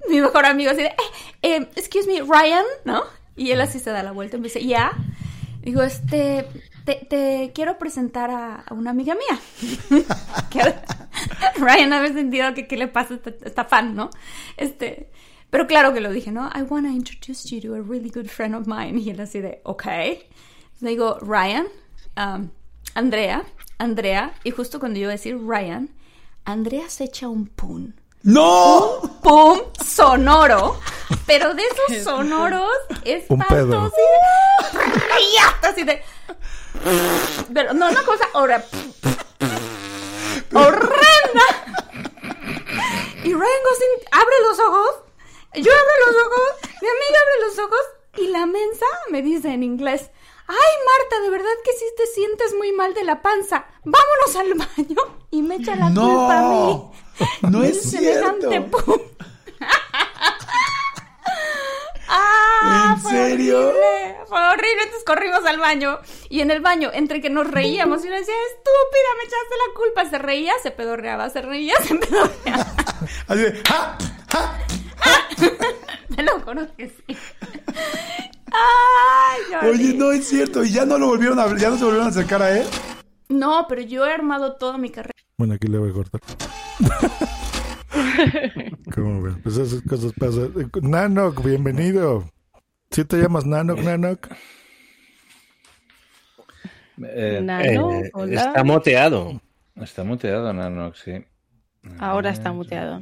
mi 0.08 0.20
mejor 0.20 0.44
amigo. 0.44 0.70
Así 0.70 0.82
de, 0.82 0.88
eh, 0.88 0.94
eh, 1.42 1.70
excuse 1.76 2.06
me, 2.06 2.20
Ryan, 2.20 2.64
¿no? 2.84 3.02
Y 3.36 3.52
él 3.52 3.60
así 3.60 3.78
se 3.78 3.90
da 3.90 4.02
la 4.02 4.12
vuelta 4.12 4.36
y 4.36 4.40
me 4.40 4.44
dice, 4.48 4.64
ya. 4.64 4.92
Digo, 5.62 5.82
este, 5.82 6.46
te, 6.84 7.06
te 7.08 7.52
quiero 7.54 7.78
presentar 7.78 8.30
a, 8.30 8.56
a 8.66 8.74
una 8.74 8.90
amiga 8.90 9.14
mía. 9.14 10.04
Ryan 11.58 11.92
había 11.92 12.12
sentido 12.12 12.52
que 12.54 12.66
qué 12.66 12.76
le 12.76 12.88
pasa 12.88 13.14
a 13.14 13.16
esta, 13.16 13.30
esta 13.44 13.64
fan, 13.64 13.94
¿no? 13.94 14.10
Este, 14.56 15.10
pero 15.52 15.66
claro 15.66 15.92
que 15.92 16.00
lo 16.00 16.10
dije, 16.10 16.30
¿no? 16.32 16.48
I 16.54 16.62
want 16.62 16.86
to 16.86 16.92
introduce 16.92 17.44
you 17.50 17.60
to 17.60 17.74
a 17.74 17.80
really 17.82 18.08
good 18.10 18.26
friend 18.28 18.54
of 18.54 18.66
mine. 18.66 18.98
Y 18.98 19.10
él 19.10 19.20
así 19.20 19.40
de, 19.40 19.60
ok. 19.64 19.84
Le 20.80 20.90
digo, 20.90 21.18
Ryan, 21.20 21.66
um, 22.16 22.48
Andrea, 22.94 23.44
Andrea. 23.78 24.32
Y 24.44 24.50
justo 24.50 24.80
cuando 24.80 24.98
yo 24.98 25.02
iba 25.04 25.10
a 25.12 25.16
decir 25.16 25.36
Ryan, 25.38 25.90
Andrea 26.46 26.88
se 26.88 27.04
echa 27.04 27.28
un 27.28 27.46
pum. 27.46 27.92
¡No! 28.22 29.00
Un 29.02 29.20
pum 29.20 29.58
sonoro. 29.84 30.80
Pero 31.26 31.52
de 31.54 31.62
esos 31.62 32.02
sonoros 32.04 32.70
Un 33.28 33.38
pedo. 33.42 33.82
así 33.82 33.96
de- 34.00 35.68
Así 35.68 35.84
de... 35.84 36.00
Pero 37.52 37.74
no, 37.74 37.90
una 37.90 38.02
cosa 38.04 38.24
horrenda. 38.32 38.64
Y 43.24 43.32
Ryan 43.32 43.62
Gosling 43.64 44.08
abre 44.10 44.34
los 44.48 44.58
ojos, 44.58 44.90
yo 45.54 45.70
abro 45.72 46.06
los 46.06 46.16
ojos, 46.26 46.70
mi 46.80 46.88
amiga 46.88 47.18
abre 47.20 47.46
los 47.46 47.58
ojos 47.58 47.80
y 48.18 48.26
la 48.28 48.46
mensa 48.46 48.86
me 49.10 49.22
dice 49.22 49.48
en 49.52 49.62
inglés, 49.62 50.10
ay 50.46 50.56
Marta, 50.86 51.20
de 51.22 51.30
verdad 51.30 51.50
que 51.64 51.72
sí 51.72 51.84
te 51.96 52.06
sientes 52.06 52.54
muy 52.54 52.72
mal 52.72 52.94
de 52.94 53.04
la 53.04 53.22
panza, 53.22 53.66
vámonos 53.84 54.36
al 54.36 54.54
baño 54.54 55.18
y 55.30 55.42
me 55.42 55.56
echa 55.56 55.76
la 55.76 55.90
No, 55.90 56.02
culpa 56.02 56.38
a 56.38 56.42
mí. 56.42 56.90
no 57.50 57.62
es 57.62 57.82
cierto. 57.90 58.48
pum. 58.70 58.98
¡Ah! 62.14 62.92
¿En 62.94 63.00
fue 63.00 63.10
serio? 63.12 63.58
horrible, 63.68 64.16
Fue 64.28 64.38
horrible, 64.48 64.82
entonces 64.82 65.04
corrimos 65.04 65.44
al 65.46 65.58
baño. 65.58 65.98
Y 66.28 66.40
en 66.40 66.50
el 66.50 66.60
baño, 66.60 66.90
entre 66.92 67.20
que 67.20 67.30
nos 67.30 67.50
reíamos 67.50 68.04
y 68.04 68.08
yo 68.08 68.14
decía, 68.14 68.34
estúpida, 68.48 69.08
me 69.18 69.24
echaste 69.24 69.54
la 69.66 69.74
culpa. 69.74 70.10
Se 70.10 70.18
reía, 70.18 70.52
se 70.62 70.70
pedorreaba, 70.72 71.30
se 71.30 71.40
reía, 71.42 71.74
se 71.82 71.94
pedorreaba. 71.94 72.66
Así 73.28 73.40
de, 73.40 73.62
¡ja! 73.66 73.96
Te 76.14 76.22
lo 76.22 76.40
juro 76.40 76.66
que 76.76 76.88
sí. 76.88 77.16
Ay. 78.52 79.68
Oye, 79.70 79.94
no 79.94 80.12
es 80.12 80.28
cierto. 80.28 80.64
¿Y 80.64 80.70
ya 80.72 80.84
no 80.84 80.98
lo 80.98 81.06
volvieron 81.06 81.38
a 81.38 81.46
ya 81.56 81.70
no 81.70 81.76
se 81.78 81.84
volvieron 81.84 82.06
a 82.06 82.10
acercar 82.10 82.42
a 82.42 82.58
él? 82.58 82.66
No, 83.28 83.66
pero 83.68 83.80
yo 83.82 84.06
he 84.06 84.12
armado 84.12 84.54
toda 84.56 84.76
mi 84.78 84.90
carrera. 84.90 85.12
Bueno, 85.38 85.54
aquí 85.54 85.68
le 85.68 85.78
voy 85.78 85.90
a 85.90 85.94
cortar. 85.94 86.20
¿Cómo 88.94 89.22
ves? 89.22 89.34
Pues 89.42 89.56
esas 89.56 89.82
cosas 89.82 90.12
pasan. 90.18 90.52
Nanok, 90.82 91.42
bienvenido. 91.44 92.24
¿Sí 92.90 93.04
te 93.04 93.16
llamas 93.18 93.46
Nanok, 93.46 93.78
Nanok? 93.80 94.28
Eh, 97.04 97.40
Nano, 97.42 97.92
Eh, 97.92 98.10
hola. 98.12 98.40
está 98.40 98.64
moteado. 98.64 99.40
Está 99.76 100.04
muteado, 100.04 100.52
Nanox, 100.52 100.98
sí. 101.00 101.24
Ahora 101.98 102.30
está 102.30 102.52
muteado. 102.52 103.00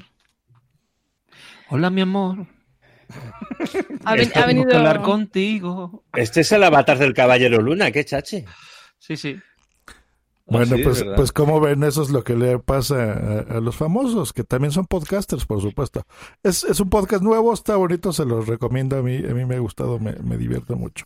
Hola, 1.70 1.90
mi 1.90 2.00
amor. 2.02 2.46
Ha, 4.04 4.14
ven- 4.14 4.28
ha 4.30 4.32
Tengo 4.32 4.46
venido. 4.46 4.68
que 4.70 4.76
hablar 4.76 5.02
contigo. 5.02 6.04
Este 6.14 6.40
es 6.40 6.52
el 6.52 6.62
avatar 6.64 6.96
del 6.98 7.12
Caballero 7.12 7.60
Luna, 7.60 7.90
qué 7.90 8.02
chache. 8.04 8.46
Sí, 8.98 9.16
sí. 9.16 9.38
Bueno, 10.46 10.74
sí, 10.76 10.80
es 10.80 10.86
pues, 10.86 11.04
pues 11.16 11.32
como 11.32 11.60
ven, 11.60 11.82
eso 11.84 12.02
es 12.02 12.08
lo 12.10 12.24
que 12.24 12.34
le 12.34 12.58
pasa 12.58 13.12
a, 13.12 13.56
a 13.56 13.60
los 13.60 13.76
famosos, 13.76 14.32
que 14.32 14.42
también 14.42 14.72
son 14.72 14.86
podcasters, 14.86 15.44
por 15.44 15.60
supuesto. 15.60 16.02
Es, 16.42 16.64
es 16.64 16.80
un 16.80 16.88
podcast 16.88 17.22
nuevo, 17.22 17.52
está 17.52 17.76
bonito, 17.76 18.12
se 18.12 18.24
los 18.24 18.46
recomiendo. 18.48 18.96
A 18.96 19.02
mí, 19.02 19.16
a 19.16 19.34
mí 19.34 19.44
me 19.44 19.56
ha 19.56 19.60
gustado, 19.60 19.98
me, 19.98 20.12
me 20.14 20.38
divierte 20.38 20.74
mucho. 20.74 21.04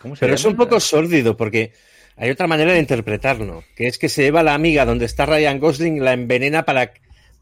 ¿Cómo 0.00 0.16
se 0.16 0.20
Pero 0.20 0.34
es 0.34 0.44
un 0.46 0.56
poco 0.56 0.80
sórdido 0.80 1.36
porque 1.36 1.72
hay 2.16 2.30
otra 2.30 2.46
manera 2.46 2.72
de 2.72 2.78
interpretarlo, 2.80 3.62
que 3.76 3.86
es 3.86 3.98
que 3.98 4.08
se 4.08 4.22
lleva 4.22 4.40
a 4.40 4.44
la 4.44 4.54
amiga 4.54 4.86
donde 4.86 5.04
está 5.04 5.26
Ryan 5.26 5.60
Gosling, 5.60 6.02
la 6.02 6.14
envenena 6.14 6.64
para 6.64 6.92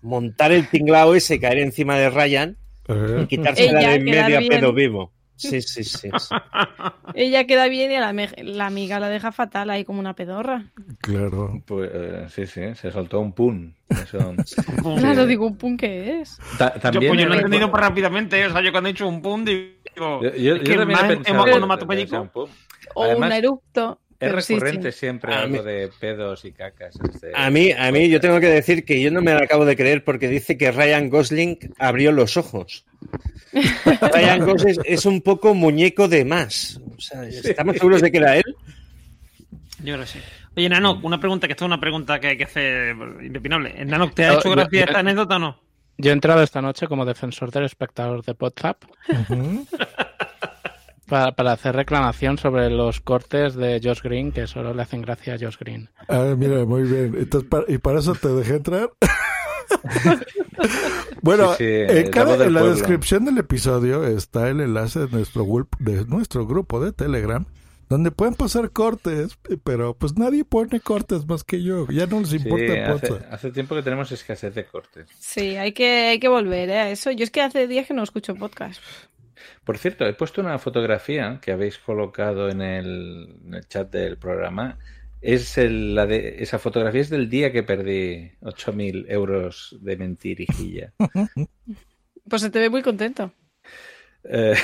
montar 0.03 0.53
el 0.53 0.69
tinglao 0.69 1.15
ese, 1.15 1.39
caer 1.41 1.59
encima 1.59 1.97
de 1.97 2.11
Ryan 2.11 2.57
Eh, 2.89 3.21
y 3.23 3.27
quitársela 3.27 3.81
Ella, 3.81 3.89
de 3.91 3.95
en 3.97 4.05
medio 4.05 4.39
a 4.39 4.41
pedo 4.49 4.73
vivo. 4.73 5.13
Sí, 5.37 5.63
sí, 5.63 5.85
sí. 5.85 6.09
sí. 6.19 6.35
Ella 7.15 7.47
queda 7.47 7.67
bien 7.69 7.91
y 7.93 7.95
a 7.97 8.13
la, 8.13 8.29
la 8.43 8.67
amiga 8.67 9.01
la 9.01 9.09
deja 9.09 9.33
fatal 9.33 9.71
ahí 9.71 9.85
como 9.85 9.99
una 10.01 10.15
pedorra. 10.15 10.67
claro. 11.01 11.63
Pues, 11.67 11.91
eh, 11.95 12.27
sí, 12.29 12.47
sí, 12.47 12.61
se 12.75 12.91
soltó 12.91 13.21
un 13.21 13.33
pun. 13.33 13.75
Eso. 13.89 14.35
Claro, 14.99 15.27
digo, 15.27 15.47
un 15.47 15.57
pun 15.57 15.77
que 15.79 16.21
es. 16.21 16.39
Ta- 16.59 16.75
Yo, 16.75 16.81
también 16.81 17.11
pues, 17.13 17.21
yo 17.23 17.29
lo 17.29 17.35
he 17.35 17.37
entendido 17.39 17.71
por 17.71 17.81
rápidamente. 17.81 18.47
O 18.47 18.53
sea, 18.53 18.61
yo 18.61 18.71
cuando 18.71 18.91
he 18.91 18.93
dicho 18.93 19.09
un 19.09 19.23
pum, 19.23 19.45
digo. 19.45 19.63
Yo, 19.97 20.21
yo- 20.37 20.57
es 20.57 20.63
yo 20.63 20.77
también 20.77 20.99
he 20.99 21.03
hemos 21.13 21.25
pensado 21.27 21.45
que 22.07 22.17
un 22.17 22.29
pun. 22.29 22.49
O 22.95 23.05
Además, 23.05 23.29
un 23.31 23.33
eructo. 23.37 24.01
Es 24.21 24.31
recurrente 24.49 24.93
siempre 24.93 25.33
A 25.35 25.41
algo 25.41 25.57
mí- 25.59 25.65
de 25.65 25.91
pedos 25.99 26.45
y 26.45 26.53
cacas. 26.53 26.95
este- 27.13 27.33
A 27.35 27.49
mí, 27.51 27.73
a 27.73 27.91
mí 27.91 28.09
yo 28.11 28.21
tengo 28.21 28.39
que 28.39 28.49
decir 28.49 28.85
que 28.85 29.01
yo 29.01 29.11
no 29.11 29.23
me 29.23 29.33
lo 29.33 29.43
acabo 29.43 29.65
de 29.65 29.77
creer 29.77 30.05
porque 30.05 30.29
dice 30.29 30.59
que 30.59 30.71
Ryan 30.71 31.09
Gosling 31.09 31.59
abrió 31.79 32.13
los 32.13 32.37
ojos. 32.37 32.85
Ryan 34.15 34.45
Gosling 34.45 34.77
es 34.85 35.07
un 35.07 35.23
poco 35.23 35.55
muñeco 35.55 36.07
de 36.07 36.25
más. 36.27 36.79
O 36.97 37.01
sea, 37.01 37.25
¿Estamos 37.25 37.77
seguros 37.77 38.03
de 38.03 38.13
que 38.13 38.19
era 38.19 38.37
él? 38.37 38.45
Yo 39.79 39.95
creo 39.95 40.01
que 40.01 40.07
sí. 40.07 40.19
Oye, 40.57 40.69
Nano, 40.69 41.01
una 41.03 41.19
pregunta, 41.19 41.47
que 41.47 41.53
esto 41.55 41.65
es 41.65 41.69
una 41.69 41.81
pregunta 41.81 42.21
que 42.21 42.27
hay 42.29 42.37
que 42.37 42.45
hacer 42.45 42.95
impepinable. 43.23 43.85
¿Nano, 43.87 44.11
te 44.11 44.25
ha 44.27 44.35
hecho 44.35 44.51
gracia 44.51 44.85
esta 44.85 44.99
anécdota 44.99 45.37
o 45.37 45.39
no? 45.39 45.61
Yo 45.97 46.11
he 46.11 46.13
entrado 46.13 46.43
esta 46.43 46.61
noche 46.61 46.87
como 46.89 47.05
defensor 47.07 47.51
del 47.51 47.65
espectador 47.65 48.23
de 48.25 48.35
WhatsApp 48.39 48.83
para, 51.11 51.33
para 51.33 51.53
hacer 51.53 51.77
reclamación 51.77 52.39
sobre 52.39 52.71
los 52.71 53.01
cortes 53.01 53.55
de 53.55 53.79
Josh 53.85 54.01
Green 54.03 54.33
que 54.33 54.47
solo 54.47 54.73
le 54.73 54.81
hacen 54.83 55.03
gracia 55.03 55.35
a 55.35 55.39
Josh 55.39 55.59
Green. 55.61 55.91
Ah, 56.09 56.35
mira, 56.39 56.65
muy 56.65 56.85
bien. 56.85 57.15
Entonces, 57.19 57.51
¿Y 57.69 57.77
para 57.79 57.99
eso 57.99 58.15
te 58.15 58.29
dejé 58.29 58.55
entrar? 58.57 58.89
bueno, 61.23 61.55
Sí, 61.55 61.65
sí, 61.65 61.99
en, 61.99 62.11
cada- 62.11 62.35
en 62.45 62.55
la 62.55 62.61
pueblo. 62.61 62.75
descripción 62.77 63.25
del 63.25 63.39
episodio 63.39 64.05
está 64.07 64.49
el 64.49 64.61
enlace 64.61 65.01
de 65.01 65.09
nuestro, 65.09 65.45
gulp- 65.45 65.77
de 65.79 66.05
nuestro 66.07 66.47
grupo 66.47 66.83
de 66.83 66.93
Telegram, 66.93 67.45
donde 67.89 68.11
pueden 68.11 68.35
pasar 68.35 68.71
cortes, 68.71 69.37
pero 69.65 69.95
pues 69.95 70.17
nadie 70.17 70.45
pone 70.45 70.81
cortes 70.81 71.27
más 71.27 71.45
que 71.45 71.63
yo. 71.63 71.87
Ya 71.89 72.07
no 72.07 72.21
les 72.21 72.31
Sí, 72.31 72.37
importa 72.37 72.93
hace, 72.93 73.07
Poza. 73.09 73.27
hace 73.31 73.51
tiempo 73.51 73.75
que 73.75 73.83
tenemos 73.83 74.13
escasez 74.13 74.55
de 74.55 74.65
cortes. 74.65 75.07
Sí, 75.19 75.57
hay 75.57 75.73
que, 75.73 76.09
hay 76.09 76.21
que 76.21 76.29
volver 76.29 76.71
¿eh? 76.71 76.79
a 76.79 76.91
eso. 76.91 77.11
Yo 77.11 77.25
es 77.25 77.31
que 77.31 77.41
hace 77.43 77.67
días 77.67 77.87
que 77.87 77.95
no 77.95 78.03
escucho 78.03 78.35
podcast. 78.37 78.81
Por 79.65 79.79
cierto, 79.79 80.07
he 80.07 80.15
puesto 80.15 80.41
una 80.41 80.59
fotografía 80.59 81.39
que 81.43 81.53
habéis 81.53 81.79
colocado 81.79 82.49
en 82.51 82.61
el, 82.63 83.37
en 83.47 83.55
el 83.55 83.67
chat 83.69 83.91
del 83.93 84.19
programa. 84.19 84.79
Es 85.21 85.59
el- 85.59 85.95
la 85.95 86.07
de, 86.07 86.43
esa 86.43 86.59
fotografía 86.59 87.01
es 87.03 87.11
del 87.11 87.29
día 87.29 87.53
que 87.53 87.63
perdí 87.63 88.33
8.000 88.41 89.07
euros 89.09 89.77
de 89.81 89.97
mentirijilla. 89.97 90.93
Pues 92.29 92.43
se 92.43 92.51
te 92.51 92.61
ve 92.61 92.71
muy 92.71 92.83
contento. 92.83 93.33
Eh, 94.23 94.55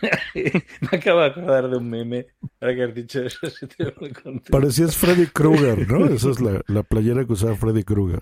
me 0.34 0.98
acabo 0.98 1.20
de 1.20 1.26
acordar 1.26 1.68
de 1.68 1.76
un 1.76 1.90
meme. 1.90 2.26
Ahora 2.60 2.74
que 2.74 2.82
has 2.84 2.94
dicho 2.94 3.22
eso, 3.22 3.50
se 3.50 3.66
te 3.66 3.84
ve 3.84 3.94
muy 4.00 4.10
contento. 4.12 4.50
Parecías 4.50 4.96
Freddy 4.96 5.26
Krueger, 5.26 5.86
¿no? 5.90 6.06
Esa 6.06 6.30
es 6.30 6.40
la, 6.40 6.62
la 6.68 6.82
playera 6.82 7.24
que 7.26 7.32
usaba 7.34 7.54
Freddy 7.56 7.82
Krueger. 7.84 8.20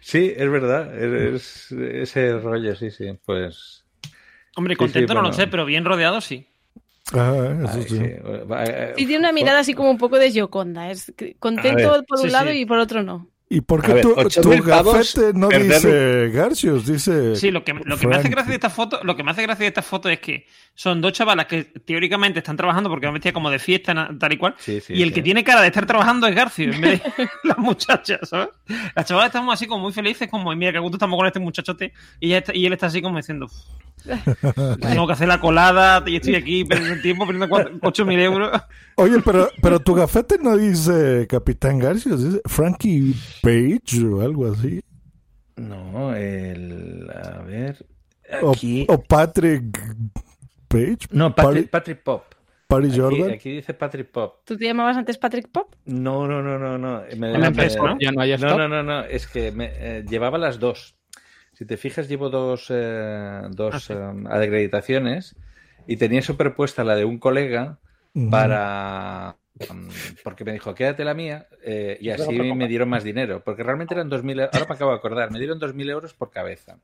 Sí, 0.00 0.32
es 0.36 0.50
verdad. 0.50 0.94
Es, 0.96 1.72
es- 1.72 1.72
ese 1.72 2.38
rollo, 2.38 2.76
sí, 2.76 2.90
sí. 2.90 3.18
Pues. 3.24 3.81
Hombre, 4.56 4.74
Sí, 4.74 4.78
contento 4.78 5.12
sí, 5.12 5.16
no 5.16 5.22
lo 5.22 5.32
sé, 5.32 5.46
pero 5.46 5.64
bien 5.64 5.84
rodeado 5.84 6.20
sí. 6.20 6.46
Ah, 7.14 7.34
eso 7.64 7.70
Ay, 7.78 7.82
sí. 7.82 7.96
sí. 7.96 8.02
Eh, 8.04 8.94
Y 8.96 9.06
tiene 9.06 9.18
una 9.18 9.32
mirada 9.32 9.60
así 9.60 9.74
como 9.74 9.90
un 9.90 9.98
poco 9.98 10.18
de 10.18 10.30
Gioconda. 10.30 10.90
Es 10.90 11.12
contento 11.38 12.04
por 12.06 12.18
un 12.20 12.26
sí, 12.26 12.30
lado 12.30 12.50
sí. 12.50 12.58
y 12.60 12.66
por 12.66 12.78
otro 12.78 13.02
no. 13.02 13.28
¿Y 13.48 13.60
por 13.60 13.82
qué 13.82 13.92
ver, 13.92 14.02
tu, 14.02 14.14
tu 14.14 14.62
gafete 14.62 15.34
no 15.34 15.50
perderlo. 15.50 15.74
dice 15.74 16.30
Garcios? 16.30 16.86
Dice. 16.86 17.36
Sí, 17.36 17.50
lo 17.50 17.62
que, 17.62 17.74
lo 17.84 17.98
que 17.98 18.06
me 18.06 18.16
hace 18.16 18.30
gracia 18.30 18.48
de 18.48 18.54
esta 18.54 18.70
foto, 18.70 19.00
lo 19.02 19.14
que 19.14 19.22
me 19.22 19.30
hace 19.32 19.42
gracia 19.42 19.64
de 19.64 19.68
esta 19.68 19.82
foto 19.82 20.08
es 20.08 20.20
que 20.20 20.46
son 20.74 21.02
dos 21.02 21.12
chavalas 21.12 21.44
que 21.44 21.64
teóricamente 21.64 22.38
están 22.38 22.56
trabajando 22.56 22.88
porque 22.88 23.04
van 23.04 23.12
vestidas 23.12 23.34
como 23.34 23.50
de 23.50 23.58
fiesta, 23.58 24.08
tal 24.18 24.32
y 24.32 24.38
cual. 24.38 24.54
Sí, 24.58 24.80
sí, 24.80 24.94
y 24.94 25.02
el 25.02 25.10
sí. 25.10 25.14
que 25.16 25.22
tiene 25.22 25.44
cara 25.44 25.60
de 25.60 25.66
estar 25.66 25.84
trabajando 25.84 26.26
es 26.28 26.34
Garcio, 26.34 26.72
en 26.72 26.80
vez 26.80 27.02
de 27.02 27.28
las 27.44 27.58
muchachas, 27.58 28.20
¿sabes? 28.26 28.48
Las 28.96 29.04
chavalas 29.04 29.26
estamos 29.28 29.52
así 29.52 29.66
como 29.66 29.82
muy 29.82 29.92
felices, 29.92 30.28
como, 30.30 30.54
mira, 30.56 30.72
que 30.72 30.78
gusto 30.78 30.96
estamos 30.96 31.18
con 31.18 31.26
este 31.26 31.40
muchachote. 31.40 31.92
Y, 32.20 32.28
ella 32.28 32.38
está- 32.38 32.56
y 32.56 32.64
él 32.64 32.72
está 32.72 32.86
así 32.86 33.02
como 33.02 33.18
diciendo, 33.18 33.44
"Uf, 33.46 33.52
tengo 34.80 35.06
que 35.06 35.12
hacer 35.12 35.28
la 35.28 35.40
colada 35.40 36.02
y 36.06 36.16
estoy 36.16 36.34
aquí 36.34 36.64
perdiendo 36.64 36.94
el 36.94 37.02
tiempo, 37.02 37.26
perdiendo 37.26 37.54
8.000 37.56 38.18
euros. 38.20 38.62
Oye, 38.96 39.20
pero, 39.24 39.48
pero 39.62 39.80
tu 39.80 39.94
gafete 39.94 40.36
no 40.40 40.56
dice 40.56 41.26
Capitán 41.28 41.78
Garcios, 41.78 42.22
dice 42.24 42.40
Frankie 42.46 43.14
Page 43.42 44.04
o 44.06 44.20
algo 44.20 44.50
así. 44.52 44.80
No, 45.56 46.14
el. 46.14 47.08
A 47.10 47.42
ver. 47.42 47.84
O, 48.42 48.52
Aquí. 48.52 48.86
o 48.88 49.02
Patrick 49.02 49.78
Page. 50.68 50.98
No, 51.10 51.34
Patrick, 51.34 51.70
Patrick 51.70 52.02
Pop. 52.02 52.24
Aquí, 52.68 52.98
Jordan. 52.98 53.32
aquí 53.32 53.50
dice 53.56 53.74
Patrick 53.74 54.10
Pop. 54.10 54.36
¿Tú 54.46 54.56
te 54.56 54.64
llamabas 54.64 54.96
antes 54.96 55.18
Patrick 55.18 55.50
Pop? 55.52 55.74
No, 55.84 56.26
no, 56.26 56.42
no, 56.42 56.58
no, 56.58 56.78
no. 56.78 57.02
Me- 57.18 57.26
En 57.26 57.32
la 57.34 57.38
me- 57.38 57.46
empresa, 57.48 57.78
¿no? 57.78 57.98
Ya 58.00 58.12
no 58.12 58.22
hay 58.22 58.30
no, 58.30 58.36
stock. 58.36 58.56
no, 58.56 58.66
no, 58.68 58.82
no. 58.82 59.00
Es 59.04 59.26
que 59.26 59.52
me, 59.52 59.70
eh, 59.74 60.04
llevaba 60.08 60.38
las 60.38 60.58
dos. 60.58 60.96
Si 61.62 61.66
te 61.68 61.76
fijas, 61.76 62.08
llevo 62.08 62.28
dos, 62.28 62.66
eh, 62.70 63.42
dos 63.50 63.88
eh, 63.90 63.94
acreditaciones 64.28 65.36
y 65.86 65.96
tenía 65.96 66.20
superpuesta 66.20 66.82
la 66.82 66.96
de 66.96 67.04
un 67.04 67.18
colega 67.18 67.78
para... 68.30 69.36
mm, 69.72 69.88
Porque 70.24 70.44
me 70.44 70.52
dijo, 70.52 70.74
quédate 70.74 71.04
la 71.04 71.14
mía 71.14 71.46
eh, 71.64 71.96
y 72.00 72.10
así 72.10 72.24
me 72.56 72.66
dieron 72.68 72.88
más 72.88 73.04
dinero. 73.04 73.42
Porque 73.44 73.62
realmente 73.62 73.94
eran 73.94 74.10
2.000 74.10 74.30
euros. 74.32 74.50
Ahora 74.52 74.66
me 74.68 74.74
acabo 74.74 74.90
de 74.90 74.96
acordar. 74.96 75.30
Me 75.30 75.38
dieron 75.38 75.60
2.000 75.60 75.88
euros 75.90 76.14
por 76.14 76.32
cabeza. 76.32 76.78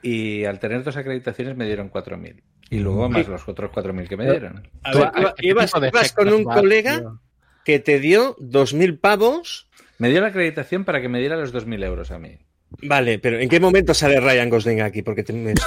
Y 0.00 0.44
al 0.44 0.60
tener 0.60 0.84
dos 0.84 0.96
acreditaciones 0.96 1.56
me 1.56 1.66
dieron 1.66 1.90
4.000. 1.90 2.40
Y 2.70 2.78
luego 2.78 3.08
más 3.08 3.26
los 3.26 3.48
otros 3.48 3.72
4.000 3.72 4.06
que 4.06 4.16
me 4.16 4.30
dieron. 4.30 4.70
A 4.84 4.92
ver, 4.96 5.10
iba- 5.16 5.34
ibas, 5.40 6.12
con 6.12 6.28
un 6.28 6.44
colega 6.44 7.00
tío? 7.00 7.20
que 7.64 7.80
te 7.80 7.98
dio 7.98 8.36
2.000 8.36 9.00
pavos. 9.00 9.68
Me 9.98 10.08
dio 10.08 10.20
la 10.20 10.28
acreditación 10.28 10.84
para 10.84 11.00
que 11.00 11.08
me 11.08 11.18
diera 11.18 11.36
los 11.36 11.52
2.000 11.52 11.84
euros 11.84 12.12
a 12.12 12.20
mí. 12.20 12.38
Vale, 12.82 13.18
pero 13.18 13.38
¿en 13.38 13.48
qué 13.48 13.60
momento 13.60 13.94
sale 13.94 14.20
Ryan 14.20 14.50
Gosling 14.50 14.80
aquí? 14.82 15.02
Porque 15.02 15.22
te- 15.22 15.32
me- 15.32 15.54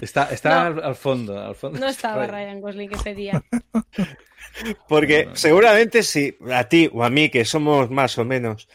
Está, 0.00 0.28
está 0.30 0.66
al, 0.66 0.82
al 0.82 0.94
fondo, 0.94 1.38
al 1.40 1.54
fondo. 1.54 1.78
No 1.78 1.88
estaba 1.88 2.26
Ryan 2.26 2.60
Gosling 2.60 2.92
ese 2.92 3.14
día. 3.14 3.42
Porque 4.88 5.28
seguramente 5.34 6.02
si 6.02 6.36
a 6.52 6.64
ti 6.64 6.90
o 6.92 7.04
a 7.04 7.10
mí, 7.10 7.30
que 7.30 7.44
somos 7.44 7.90
más 7.90 8.18
o 8.18 8.24
menos, 8.24 8.68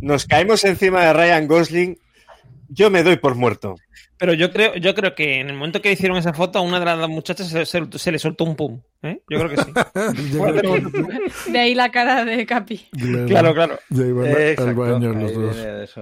nos 0.00 0.26
caemos 0.26 0.64
encima 0.64 1.04
de 1.04 1.12
Ryan 1.12 1.46
Gosling, 1.46 1.98
Yo 2.68 2.88
me 2.90 3.02
doy 3.02 3.16
por 3.16 3.34
muerto. 3.34 3.76
Pero 4.20 4.34
yo 4.34 4.52
creo, 4.52 4.74
yo 4.76 4.94
creo 4.94 5.14
que 5.14 5.40
en 5.40 5.48
el 5.48 5.56
momento 5.56 5.80
que 5.80 5.90
hicieron 5.90 6.18
esa 6.18 6.34
foto, 6.34 6.58
a 6.58 6.62
una 6.62 6.78
de 6.78 6.84
las 6.84 7.08
muchachas 7.08 7.48
se, 7.48 7.64
se- 7.64 7.86
se 7.98 8.12
le 8.12 8.18
soltó 8.18 8.44
un 8.44 8.54
pum. 8.54 8.80
¿eh? 9.02 9.22
Yo 9.30 9.38
creo 9.38 9.48
que 9.48 9.56
sí. 9.56 9.72
De 11.52 11.58
ahí 11.58 11.74
la 11.74 11.90
cara 11.90 12.24
de 12.24 12.44
Capi. 12.46 12.86
Claro, 13.26 13.54
claro. 13.54 13.78
Ya 13.88 14.04
iban 14.06 14.26
a- 14.28 14.62
al 14.62 14.74
baño 14.74 15.12
los 15.14 15.34
dos. 15.34 15.96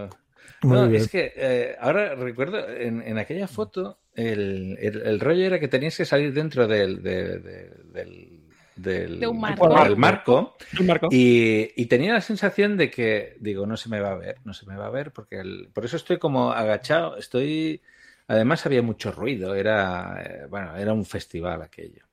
no, 0.62 0.88
bien. 0.88 1.02
es 1.02 1.08
que 1.08 1.32
eh, 1.36 1.76
ahora 1.80 2.14
recuerdo, 2.16 2.68
en, 2.68 3.02
en 3.02 3.18
aquella 3.18 3.46
foto, 3.46 3.98
el, 4.14 4.76
el- 4.80 5.02
el 5.06 5.20
rollo 5.20 5.44
era 5.46 5.60
que 5.60 5.68
tenías 5.68 5.96
que 5.96 6.04
salir 6.04 6.32
dentro 6.32 6.66
del, 6.66 7.02
de- 7.02 7.38
de- 7.38 7.70
del, 7.92 8.40
del, 8.76 9.20
De 9.20 9.26
un 9.28 9.40
marco. 9.40 9.68
del 9.84 9.96
marco, 9.96 10.56
Un 10.80 10.86
marco. 10.86 11.08
y, 11.10 11.70
y 11.80 11.86
tenía 11.86 12.12
la 12.14 12.20
sensación 12.20 12.76
de 12.76 12.90
que, 12.90 13.36
digo, 13.40 13.66
no 13.66 13.76
se 13.76 13.88
me 13.88 14.00
va 14.00 14.10
a 14.10 14.16
ver, 14.16 14.36
no 14.44 14.54
se 14.54 14.66
me 14.66 14.76
va 14.76 14.86
a 14.86 14.90
ver, 14.90 15.12
porque 15.12 15.38
el- 15.40 15.68
por 15.72 15.84
eso 15.84 15.96
estoy 15.96 16.18
como 16.18 16.50
agachado, 16.52 17.16
estoy... 17.16 17.80
Además 18.28 18.64
había 18.66 18.82
mucho 18.82 19.10
ruido, 19.10 19.54
era, 19.54 20.22
eh, 20.22 20.46
bueno, 20.48 20.76
era 20.76 20.92
un 20.92 21.04
festival 21.04 21.62
aquello. 21.62 22.04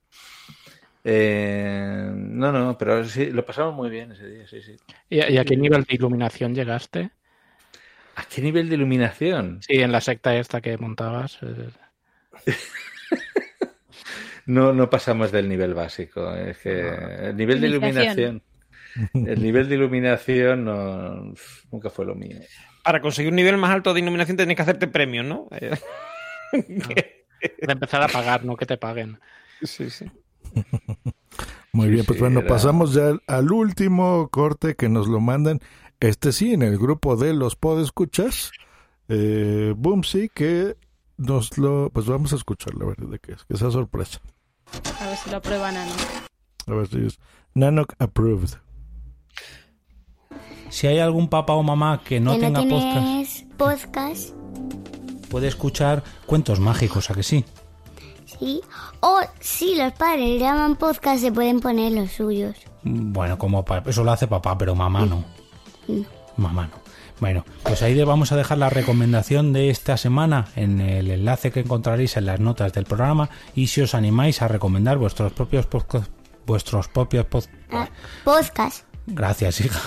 Eh, 1.03 2.09
no, 2.11 2.51
no, 2.51 2.77
pero 2.77 3.05
sí, 3.05 3.27
lo 3.27 3.45
pasamos 3.45 3.75
muy 3.75 3.89
bien 3.89 4.13
ese 4.13 4.27
día, 4.27 4.47
sí, 4.47 4.61
sí. 4.61 4.75
¿Y, 5.09 5.17
y 5.17 5.37
a 5.37 5.45
qué 5.45 5.55
nivel 5.55 5.83
de 5.83 5.93
iluminación 5.95 6.55
llegaste? 6.55 7.11
¿A 8.15 8.23
qué 8.23 8.41
nivel 8.41 8.69
de 8.69 8.75
iluminación? 8.75 9.61
Sí, 9.61 9.81
en 9.81 9.91
la 9.91 10.01
secta 10.01 10.35
esta 10.35 10.61
que 10.61 10.77
montabas. 10.77 11.39
No, 14.47 14.73
no 14.73 14.91
pasamos 14.91 15.31
del 15.31 15.49
nivel 15.49 15.73
básico. 15.73 16.35
Es 16.35 16.59
que 16.59 16.87
el 17.29 17.35
nivel 17.35 17.61
de 17.61 17.67
iluminación. 17.67 18.43
El 19.13 19.41
nivel 19.41 19.67
de 19.67 19.75
iluminación 19.75 20.65
no, 20.65 21.33
nunca 21.71 21.89
fue 21.89 22.05
lo 22.05 22.13
mío. 22.13 22.37
Para 22.85 23.01
conseguir 23.01 23.31
un 23.31 23.35
nivel 23.35 23.57
más 23.57 23.71
alto 23.71 23.93
de 23.93 23.99
iluminación 23.99 24.37
tenés 24.37 24.55
que 24.55 24.61
hacerte 24.61 24.87
premios, 24.87 25.25
¿no? 25.25 25.47
Eh, 26.53 27.57
De 27.61 27.73
empezar 27.73 28.01
a 28.01 28.07
pagar, 28.07 28.45
no 28.45 28.55
que 28.55 28.65
te 28.65 28.77
paguen. 28.77 29.19
Sí, 29.61 29.89
sí. 29.89 30.05
Muy 31.73 31.87
Sí, 31.87 31.91
bien, 31.91 32.05
pues 32.05 32.17
sí, 32.17 32.21
bueno, 32.21 32.39
era- 32.39 32.47
pasamos 32.47 32.93
ya 32.93 33.09
al, 33.09 33.21
al 33.27 33.51
último 33.51 34.29
corte 34.29 34.75
que 34.75 34.87
nos 34.87 35.07
lo 35.07 35.19
mandan. 35.19 35.59
Este 35.99 36.31
sí, 36.31 36.53
en 36.53 36.61
el 36.61 36.77
grupo 36.77 37.17
de 37.17 37.33
los 37.33 37.55
podescuchas. 37.57 38.51
Eh, 39.09 39.73
Boomsy, 39.75 40.29
que 40.33 40.77
nos 41.17 41.57
lo. 41.57 41.89
Pues 41.93 42.05
vamos 42.05 42.31
a 42.33 42.37
escucharlo, 42.37 42.85
a 42.85 42.87
ver 42.89 42.97
de 43.09 43.19
qué 43.19 43.33
es, 43.33 43.43
que 43.43 43.57
sea 43.57 43.69
sorpresa. 43.71 44.21
A 45.01 45.07
ver 45.07 45.17
si 45.17 45.29
lo 45.29 45.37
aprueban 45.37 45.75
o 45.75 45.85
no. 45.85 46.73
A 46.73 46.77
ver 46.77 46.87
si 46.87 47.05
es 47.05 47.19
Nanok 47.53 47.93
approved. 47.99 48.51
Si 50.69 50.87
hay 50.87 50.99
algún 50.99 51.27
papá 51.29 51.53
o 51.53 51.63
mamá 51.63 52.01
que 52.03 52.19
no 52.19 52.33
que 52.33 52.39
tenga 52.39 52.61
podcast, 52.61 53.43
podcast, 53.57 54.29
puede 55.29 55.47
escuchar 55.47 56.03
cuentos 56.25 56.59
mágicos, 56.59 57.09
¿a 57.09 57.13
que 57.13 57.23
sí? 57.23 57.45
sí. 58.25 58.61
O 58.99 59.19
si 59.39 59.75
los 59.75 59.93
padres 59.93 60.27
le 60.27 60.39
llaman 60.39 60.75
podcast, 60.75 61.21
se 61.21 61.31
pueden 61.31 61.59
poner 61.61 61.91
los 61.93 62.11
suyos. 62.11 62.55
Bueno, 62.83 63.37
como 63.37 63.63
eso 63.85 64.03
lo 64.03 64.11
hace 64.11 64.27
papá, 64.27 64.57
pero 64.57 64.75
mamá 64.75 65.05
no. 65.05 65.23
Mamá 66.37 66.67
no. 66.67 66.85
Bueno, 67.21 67.45
pues 67.63 67.81
ahí 67.81 68.01
vamos 68.03 68.33
a 68.33 68.35
dejar 68.35 68.57
la 68.57 68.69
recomendación 68.69 69.53
de 69.53 69.69
esta 69.69 69.95
semana 69.95 70.47
en 70.57 70.81
el 70.81 71.09
enlace 71.09 71.49
que 71.49 71.61
encontraréis 71.61 72.17
en 72.17 72.25
las 72.25 72.41
notas 72.41 72.73
del 72.73 72.83
programa 72.83 73.29
y 73.55 73.67
si 73.67 73.79
os 73.81 73.95
animáis 73.95 74.41
a 74.41 74.49
recomendar 74.49 74.97
vuestros 74.97 75.31
propios 75.31 75.65
podcasts, 75.65 76.09
vuestros 76.45 76.89
propios 76.89 77.25
pod- 77.27 77.47
Ah, 77.71 77.87
podcast. 78.25 78.83
Gracias, 79.07 79.61
hija. 79.61 79.79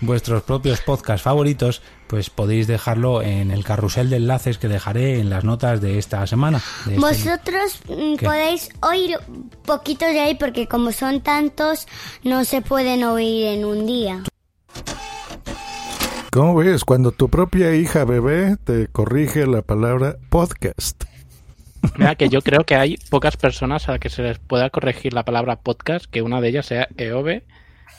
Vuestros 0.00 0.42
propios 0.42 0.80
podcasts 0.82 1.22
favoritos, 1.22 1.82
pues 2.06 2.30
podéis 2.30 2.66
dejarlo 2.66 3.22
en 3.22 3.50
el 3.50 3.64
carrusel 3.64 4.10
de 4.10 4.16
enlaces 4.16 4.58
que 4.58 4.68
dejaré 4.68 5.18
en 5.20 5.30
las 5.30 5.44
notas 5.44 5.80
de 5.80 5.98
esta 5.98 6.26
semana. 6.26 6.60
de 6.84 6.94
este- 6.96 7.00
Vosotros 7.00 7.80
mm, 7.88 8.16
¿Qué? 8.16 8.24
podéis 8.26 8.68
oír 8.82 9.16
poquitos 9.64 10.08
de 10.08 10.20
ahí 10.20 10.34
porque 10.34 10.66
como 10.68 10.92
son 10.92 11.20
tantos, 11.22 11.86
no 12.22 12.44
se 12.44 12.60
pueden 12.62 13.04
oír 13.04 13.46
en 13.46 13.64
un 13.64 13.86
día. 13.86 14.22
¿Cómo 16.30 16.54
ves? 16.54 16.84
Cuando 16.84 17.12
tu 17.12 17.28
propia 17.30 17.74
hija 17.74 18.04
bebé 18.04 18.56
te 18.62 18.88
corrige 18.88 19.46
la 19.46 19.62
palabra 19.62 20.16
podcast. 20.28 21.04
Mira 21.96 22.14
que 22.16 22.28
yo 22.28 22.42
creo 22.42 22.64
que 22.64 22.74
hay 22.74 22.96
pocas 23.10 23.36
personas 23.36 23.88
a 23.88 23.92
las 23.92 24.00
que 24.00 24.10
se 24.10 24.22
les 24.22 24.38
pueda 24.38 24.68
corregir 24.70 25.14
la 25.14 25.24
palabra 25.24 25.56
podcast, 25.56 26.04
que 26.04 26.20
una 26.20 26.40
de 26.40 26.48
ellas 26.48 26.66
sea 26.66 26.88
EOB 26.96 27.42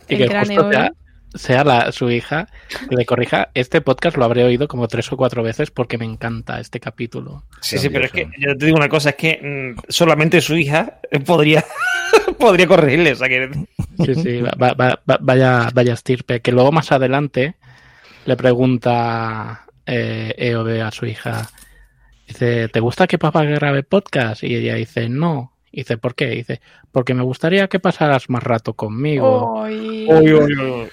y 0.10 0.16
El 0.16 0.30
que 0.30 0.40
justo 0.40 0.54
EOB. 0.54 0.72
sea, 0.72 0.92
sea 1.34 1.64
la, 1.64 1.92
su 1.92 2.10
hija 2.10 2.48
que 2.90 2.96
le 2.96 3.06
corrija. 3.06 3.50
Este 3.54 3.82
podcast 3.82 4.18
lo 4.18 4.26
habré 4.26 4.44
oído 4.44 4.68
como 4.68 4.88
tres 4.88 5.12
o 5.12 5.18
cuatro 5.18 5.44
veces 5.44 5.72
porque 5.72 5.98
me 5.98 6.06
encanta 6.06 6.60
este 6.60 6.80
capítulo. 6.80 7.44
Sí, 7.62 7.78
sí, 7.78 7.90
pero 7.90 8.06
es 8.06 8.12
que 8.12 8.30
yo 8.38 8.58
te 8.58 8.66
digo 8.66 8.78
una 8.78 8.90
cosa, 8.90 9.10
es 9.12 9.16
que 9.16 9.40
mm, 9.78 9.82
solamente 9.90 10.42
su 10.42 10.56
hija 10.56 11.00
podría, 11.26 11.64
podría 12.40 12.68
corregirle. 12.68 13.12
O 13.12 13.16
sea 13.16 13.28
que... 13.30 13.50
Sí, 14.06 14.16
sí, 14.16 14.42
va- 14.42 14.52
va- 14.62 14.74
va- 14.74 15.00
va- 15.10 15.18
vaya, 15.22 15.70
vaya 15.74 15.94
estirpe. 15.94 16.40
Que 16.42 16.52
luego 16.52 16.72
más 16.72 16.92
adelante 16.92 17.56
le 18.26 18.36
pregunta 18.38 19.66
eh, 19.86 20.34
EOB 20.38 20.82
a 20.86 20.92
su 20.92 21.06
hija, 21.06 21.50
dice, 22.28 22.68
¿te 22.70 22.80
gusta 22.80 23.08
que 23.08 23.18
papá 23.18 23.44
grabe 23.44 23.84
podcast? 23.84 24.44
Y 24.44 24.56
ella 24.56 24.76
dice, 24.76 25.10
no. 25.10 25.54
Y 25.78 25.82
dice, 25.82 26.00
¿por 26.00 26.16
qué? 26.16 26.34
Y 26.34 26.38
dice, 26.38 26.60
porque 26.92 27.14
me 27.14 27.22
gustaría 27.22 27.68
que 27.68 27.80
pasaras 27.80 28.32
más 28.32 28.42
rato 28.42 28.74
conmigo. 28.74 29.62
Uy, 29.62 30.08
uy, 30.10 30.34
uy. 30.34 30.88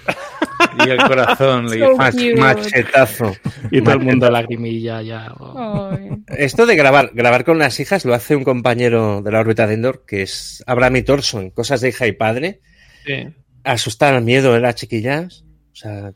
Y 0.85 0.90
el 0.90 0.98
corazón 0.98 1.65
le 1.70 1.78
So 1.78 1.97
Mach-. 1.97 2.36
Machetazo. 2.36 3.32
Y 3.70 3.81
todo 3.81 3.94
el 3.94 4.01
mundo 4.01 4.31
lagrimilla 4.31 5.01
ya. 5.01 5.35
Ay. 5.40 6.11
Esto 6.36 6.66
de 6.66 6.77
grabar, 6.77 7.12
grabar 7.15 7.47
con 7.47 7.59
las 7.59 7.81
hijas 7.81 8.05
lo 8.05 8.12
hace 8.12 8.36
un 8.36 8.44
compañero 8.44 9.23
de 9.23 9.32
la 9.32 9.40
órbita 9.40 9.66
de 9.66 9.73
Endor, 9.73 10.05
que 10.06 10.20
es 10.20 10.62
Abraham 10.66 10.97
y 10.97 11.02
Torson, 11.02 11.48
cosas 11.48 11.81
de 11.81 11.89
hija 11.89 12.06
y 12.06 12.12
padre. 12.12 12.61
Sí. 13.06 13.28
Asustar 13.62 14.12
al 14.12 14.23
miedo 14.23 14.52
de 14.52 14.61
las 14.61 14.74
chiquillas. 14.74 15.47
O 15.73 15.77
sea, 15.77 16.12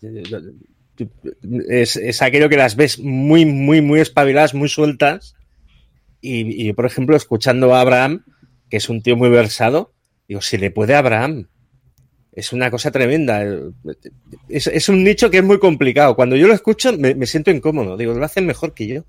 es, 1.70 1.96
es 1.96 2.20
aquello 2.20 2.50
que 2.50 2.58
las 2.58 2.76
ves 2.76 2.98
muy, 2.98 3.46
muy, 3.46 3.80
muy 3.80 4.00
espabiladas, 4.00 4.52
muy 4.52 4.68
sueltas. 4.68 5.36
Y, 6.20 6.62
y 6.62 6.66
yo, 6.66 6.74
por 6.74 6.84
ejemplo, 6.84 7.16
escuchando 7.16 7.74
a 7.74 7.80
Abraham, 7.80 8.24
que 8.70 8.76
es 8.78 8.88
un 8.88 9.02
tío 9.02 9.16
muy 9.16 9.28
versado, 9.30 9.92
digo, 10.28 10.40
si 10.40 10.56
le 10.58 10.70
puede 10.70 10.94
a 10.94 10.98
Abraham. 10.98 11.46
Es 12.32 12.52
una 12.52 12.70
cosa 12.70 12.90
tremenda. 12.92 13.42
Es, 14.48 14.68
es 14.68 14.88
un 14.88 15.02
nicho 15.02 15.28
que 15.28 15.38
es 15.38 15.44
muy 15.44 15.58
complicado. 15.58 16.14
Cuando 16.14 16.36
yo 16.36 16.46
lo 16.46 16.54
escucho, 16.54 16.96
me, 16.96 17.14
me 17.16 17.26
siento 17.26 17.50
incómodo. 17.50 17.96
Digo, 17.96 18.14
lo 18.14 18.24
hacen 18.24 18.46
mejor 18.46 18.74
que 18.74 18.86
yo. 18.86 19.04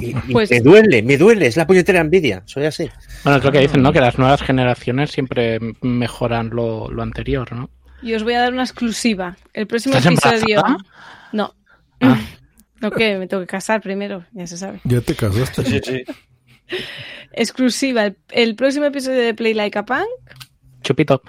Y, 0.00 0.10
y 0.28 0.32
Pues- 0.32 0.50
me 0.50 0.60
duele, 0.60 1.02
me 1.02 1.18
duele. 1.18 1.46
Es 1.46 1.58
la 1.58 1.66
puñetera 1.66 2.00
envidia. 2.00 2.42
Soy 2.46 2.64
así. 2.64 2.88
Bueno, 3.24 3.38
es 3.38 3.44
lo 3.44 3.52
que 3.52 3.58
dicen, 3.58 3.82
¿no? 3.82 3.92
Que 3.92 4.00
las 4.00 4.16
nuevas 4.18 4.40
generaciones 4.40 5.10
siempre 5.10 5.58
mejoran 5.82 6.48
lo, 6.50 6.90
lo 6.90 7.02
anterior, 7.02 7.52
¿no? 7.52 7.68
Y 8.02 8.14
os 8.14 8.22
voy 8.24 8.32
a 8.34 8.40
dar 8.40 8.52
una 8.54 8.62
exclusiva. 8.64 9.36
El 9.52 9.66
próximo 9.66 9.96
¿Estás 9.96 10.12
episodio. 10.12 10.56
embarazada? 10.56 10.78
No. 11.32 11.54
No, 12.80 12.90
que 12.90 13.16
me 13.16 13.28
tengo 13.28 13.42
que 13.42 13.46
casar 13.46 13.80
primero, 13.80 14.24
ya 14.32 14.44
se 14.44 14.56
sabe. 14.56 14.80
Ya 14.82 15.00
te 15.00 15.14
casaste. 15.14 16.04
Exclusiva. 17.32 18.04
El, 18.04 18.16
el 18.30 18.56
próximo 18.56 18.86
episodio 18.86 19.20
de 19.20 19.34
Play 19.34 19.54
Like 19.54 19.78
a 19.78 19.84
Punk 19.84 20.08
Chupito. 20.82 21.22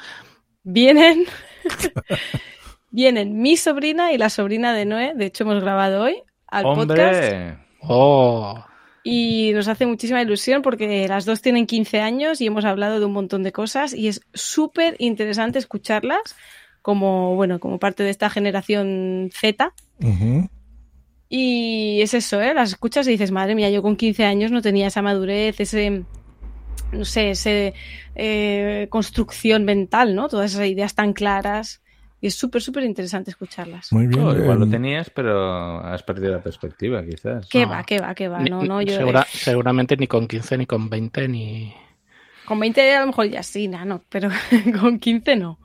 vienen. 0.63 1.25
vienen 2.91 3.41
mi 3.41 3.57
sobrina 3.57 4.11
y 4.11 4.17
la 4.17 4.29
sobrina 4.29 4.73
de 4.73 4.85
Noé. 4.85 5.13
De 5.15 5.25
hecho, 5.25 5.43
hemos 5.43 5.61
grabado 5.61 6.03
hoy 6.03 6.21
al 6.47 6.63
podcast. 6.63 7.57
Oh. 7.79 8.63
Y 9.03 9.51
nos 9.53 9.67
hace 9.67 9.85
muchísima 9.85 10.21
ilusión 10.21 10.61
porque 10.61 11.07
las 11.07 11.25
dos 11.25 11.41
tienen 11.41 11.65
15 11.65 11.99
años 11.99 12.39
y 12.39 12.47
hemos 12.47 12.63
hablado 12.63 12.99
de 12.99 13.05
un 13.05 13.11
montón 13.11 13.43
de 13.43 13.51
cosas 13.51 13.93
y 13.93 14.07
es 14.07 14.21
súper 14.33 14.95
interesante 14.99 15.59
escucharlas 15.59 16.35
como, 16.81 17.35
bueno, 17.35 17.59
como 17.59 17.79
parte 17.79 18.03
de 18.03 18.09
esta 18.09 18.29
generación 18.29 19.29
Z. 19.33 19.73
Y 21.35 21.99
es 22.03 22.13
eso, 22.13 22.39
¿eh? 22.41 22.53
Las 22.53 22.69
escuchas 22.69 23.07
y 23.07 23.09
dices, 23.09 23.31
madre 23.31 23.55
mía, 23.55 23.71
yo 23.71 23.81
con 23.81 23.95
15 23.95 24.23
años 24.23 24.51
no 24.51 24.61
tenía 24.61 24.85
esa 24.85 25.01
madurez, 25.01 25.59
ese, 25.59 26.03
no 26.91 27.05
sé, 27.05 27.31
ese 27.31 27.73
eh, 28.13 28.85
construcción 28.91 29.65
mental, 29.65 30.13
¿no? 30.13 30.29
Todas 30.29 30.53
esas 30.53 30.67
ideas 30.67 30.93
tan 30.93 31.13
claras. 31.13 31.81
Y 32.21 32.27
es 32.27 32.35
súper, 32.35 32.61
súper 32.61 32.83
interesante 32.83 33.31
escucharlas. 33.31 33.91
Muy 33.91 34.05
bien. 34.05 34.23
Oh, 34.23 34.31
igual 34.37 34.59
lo 34.59 34.65
em, 34.65 34.71
tenías, 34.71 35.09
pero 35.09 35.79
has 35.79 36.03
perdido 36.03 36.33
la 36.33 36.41
perspectiva, 36.43 37.03
quizás. 37.03 37.49
¿Qué 37.49 37.65
va, 37.65 37.83
qué 37.83 37.97
va, 37.99 38.13
qué 38.13 38.27
va? 38.27 38.37
Ni- 38.37 38.51
No, 38.51 38.63
no, 38.63 38.83
yo 38.83 38.95
segura- 38.95 39.25
seguramente 39.27 39.97
ni 39.97 40.05
con 40.05 40.27
15, 40.27 40.59
ni 40.59 40.67
con 40.67 40.87
20, 40.87 41.27
ni... 41.29 41.73
con 42.45 42.59
20 42.59 42.93
a 42.93 42.99
lo 43.01 43.07
mejor 43.07 43.25
ya 43.25 43.41
sí, 43.41 43.67
no, 43.87 44.03
pero 44.07 44.29
con 44.79 44.99
15 44.99 45.35
no. 45.35 45.57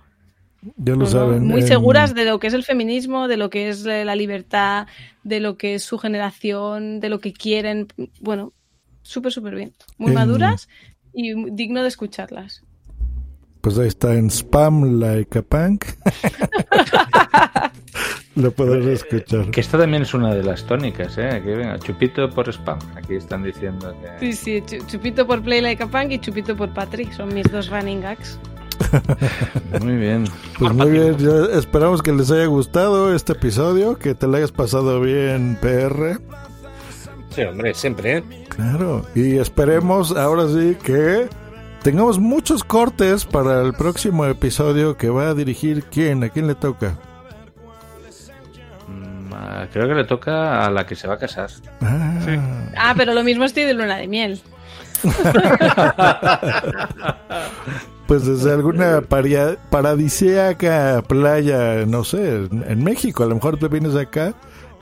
Ya 0.77 0.93
lo 0.95 0.99
No, 0.99 1.05
no, 1.05 1.07
saben. 1.07 1.47
muy 1.47 1.63
seguras 1.63 2.15
de 2.15 2.25
lo 2.25 2.39
que 2.41 2.49
es 2.49 2.55
el 2.55 2.65
feminismo, 2.65 3.29
de 3.29 3.37
lo 3.37 3.49
que 3.51 3.69
es 3.69 3.87
eh, 3.87 4.05
la 4.05 4.17
libertad, 4.17 4.87
de 5.23 5.39
lo 5.41 5.57
que 5.57 5.75
es 5.75 5.85
su 5.85 5.99
generación, 5.99 6.99
de 7.01 7.09
lo 7.09 7.21
que 7.21 7.33
quieren. 7.33 7.87
Bueno, 8.21 8.53
súper, 9.03 9.33
súper 9.33 9.55
bien. 9.55 9.73
Muy 9.99 10.13
maduras 10.13 10.69
y 11.13 11.33
digno 11.53 11.83
de 11.83 11.89
escucharlas. 11.89 12.65
Pues 13.61 13.79
ahí 13.79 13.89
está 13.89 14.15
en 14.15 14.31
Spam 14.31 14.99
Like 15.01 15.39
a 15.39 15.43
Punk. 15.43 15.85
Lo 18.37 18.53
podrás 18.53 18.87
escuchar. 18.87 19.51
Que 19.51 19.61
esta 19.61 19.79
también 19.79 20.03
es 20.03 20.15
una 20.15 20.33
de 20.33 20.45
las 20.45 20.65
tónicas, 20.65 21.19
¿eh? 21.19 21.27
Aquí, 21.29 21.49
venga, 21.49 21.77
chupito 21.81 22.31
por 22.31 22.49
spam. 22.49 22.79
Aquí 22.95 23.17
están 23.17 23.43
diciendo 23.43 23.93
que... 24.21 24.33
Sí, 24.33 24.33
sí, 24.33 24.63
chu- 24.65 24.87
chupito 24.87 25.27
por 25.27 25.43
Play 25.43 25.61
Like 25.61 25.83
a 25.83 25.87
Punk 25.89 26.13
y 26.13 26.19
chupito 26.21 26.57
por 26.57 26.73
Patrick. 26.73 27.13
Son 27.13 27.35
mis 27.35 27.51
dos 27.51 27.69
running 27.69 28.01
gags. 28.01 28.39
Muy 29.81 29.97
bien. 29.97 30.25
Pues 30.59 30.73
muy 30.73 30.91
bien, 30.91 31.17
ya 31.19 31.59
esperamos 31.59 32.03
que 32.03 32.13
les 32.13 32.31
haya 32.31 32.47
gustado 32.47 33.15
este 33.15 33.33
episodio, 33.33 33.99
que 33.99 34.15
te 34.15 34.27
lo 34.27 34.37
hayas 34.37 34.53
pasado 34.53 35.01
bien, 35.01 35.59
PR. 35.61 36.21
Sí, 37.31 37.43
hombre, 37.43 37.75
siempre, 37.75 38.19
¿eh? 38.19 38.25
Claro, 38.49 39.05
y 39.15 39.39
esperemos 39.39 40.17
ahora 40.17 40.49
sí 40.49 40.77
que 40.83 41.29
tengamos 41.83 42.19
muchos 42.19 42.65
cortes 42.65 43.25
para 43.25 43.63
el 43.63 43.73
próximo 43.75 44.27
episodio 44.27 44.97
que 44.97 45.09
va 45.09 45.29
a 45.29 45.35
dirigir 45.35 45.85
quién, 45.85 46.25
a 46.25 46.31
quién 46.31 46.49
le 46.49 46.57
toca. 46.57 46.99
Mm, 48.89 49.33
ah, 49.33 49.67
Creo 49.73 49.87
que 49.87 49.95
le 49.95 50.05
toca 50.05 50.67
a 50.67 50.71
la 50.71 50.85
que 50.87 50.97
se 50.97 51.07
va 51.07 51.15
a 51.15 51.19
casar. 51.19 51.51
Ah, 51.81 52.95
pero 52.97 53.15
lo 53.15 53.23
mismo 53.23 53.45
estoy 53.45 53.65
de 53.65 53.75
luna 53.75 53.97
de 53.97 54.09
miel. 54.09 54.41
Pues 58.09 58.27
desde 58.27 58.51
alguna 58.55 59.03
paria- 59.03 59.57
paradisíaca 59.71 61.05
playa, 61.07 61.87
no 61.87 62.03
sé, 62.03 62.47
en, 62.51 62.65
en 62.67 62.83
México, 62.83 63.23
a 63.23 63.27
lo 63.27 63.37
mejor 63.37 63.57
te 63.59 63.69
vienes 63.69 63.95
acá 63.95 64.35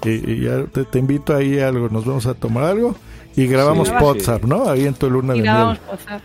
y, 0.05 0.31
y 0.32 0.40
ya 0.44 0.65
te, 0.65 0.85
te 0.85 0.98
invito 0.98 1.36
ahí 1.36 1.59
a 1.59 1.69
algo, 1.69 1.90
nos 1.90 2.07
vamos 2.07 2.24
a 2.27 2.32
tomar 2.35 2.65
algo 2.65 2.97
y 3.36 3.47
grabamos 3.47 3.89
Sí, 3.89 3.94
WhatsApp, 4.01 4.44
¿no? 4.44 4.69
Ahí 4.70 4.86
en 4.86 4.94
tu 4.94 5.11
luna 5.11 5.35
Y 5.36 5.40
de 5.40 5.44
grabamos 5.44 5.78
miel. 5.81 5.90
WhatsApp. 5.90 6.23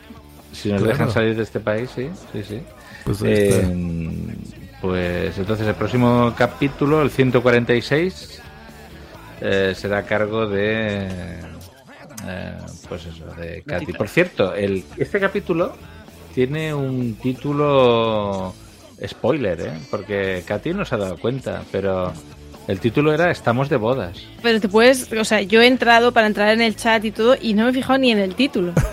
Si 0.54 0.70
nos 0.70 0.82
Claro. 0.82 0.94
dejan 0.98 1.12
salir 1.12 1.36
de 1.36 1.44
este 1.44 1.60
país, 1.60 1.90
sí, 1.94 2.10
sí, 2.32 2.44
sí. 2.48 2.62
Pues 3.04 3.22
ahí 3.24 3.34
está. 3.34 3.56
Eh, 3.68 4.36
pues 4.82 5.38
entonces 5.38 5.68
el 5.68 5.76
próximo 5.76 6.34
capítulo, 6.38 7.02
el 7.02 7.10
146, 7.10 8.42
eh, 9.42 9.74
será 9.76 10.00
a 10.00 10.04
cargo 10.04 10.48
de... 10.48 11.08
eh, 12.28 12.58
pues 12.90 13.06
eso, 13.06 13.26
de 13.40 13.64
Katy. 13.66 13.94
Por 13.94 14.08
cierto, 14.08 14.54
el, 14.54 14.84
este 14.98 15.20
capítulo 15.20 15.74
tiene 16.34 16.74
un 16.74 17.16
título 17.16 18.54
spoiler, 19.06 19.62
¿eh? 19.62 19.74
Porque 19.90 20.44
Katy 20.46 20.74
no 20.74 20.86
se 20.86 20.96
ha 20.96 20.98
dado 21.00 21.18
cuenta, 21.18 21.64
pero 21.72 22.12
el 22.68 22.80
título 22.80 23.14
era 23.14 23.32
Estamos 23.32 23.70
de 23.70 23.78
bodas. 23.78 24.18
Pero 24.42 24.60
te 24.60 24.68
puedes, 24.70 25.12
o 25.14 25.26
sea, 25.26 25.42
yo 25.42 25.62
he 25.62 25.68
entrado 25.68 26.12
para 26.12 26.28
entrar 26.28 26.50
en 26.54 26.62
el 26.62 26.76
chat 26.76 27.04
y 27.06 27.12
todo 27.12 27.36
y 27.40 27.54
no 27.54 27.64
me 27.66 27.72
he 27.72 27.74
fijado 27.74 28.00
ni 28.00 28.12
en 28.12 28.20
el 28.20 28.36
título. 28.36 28.74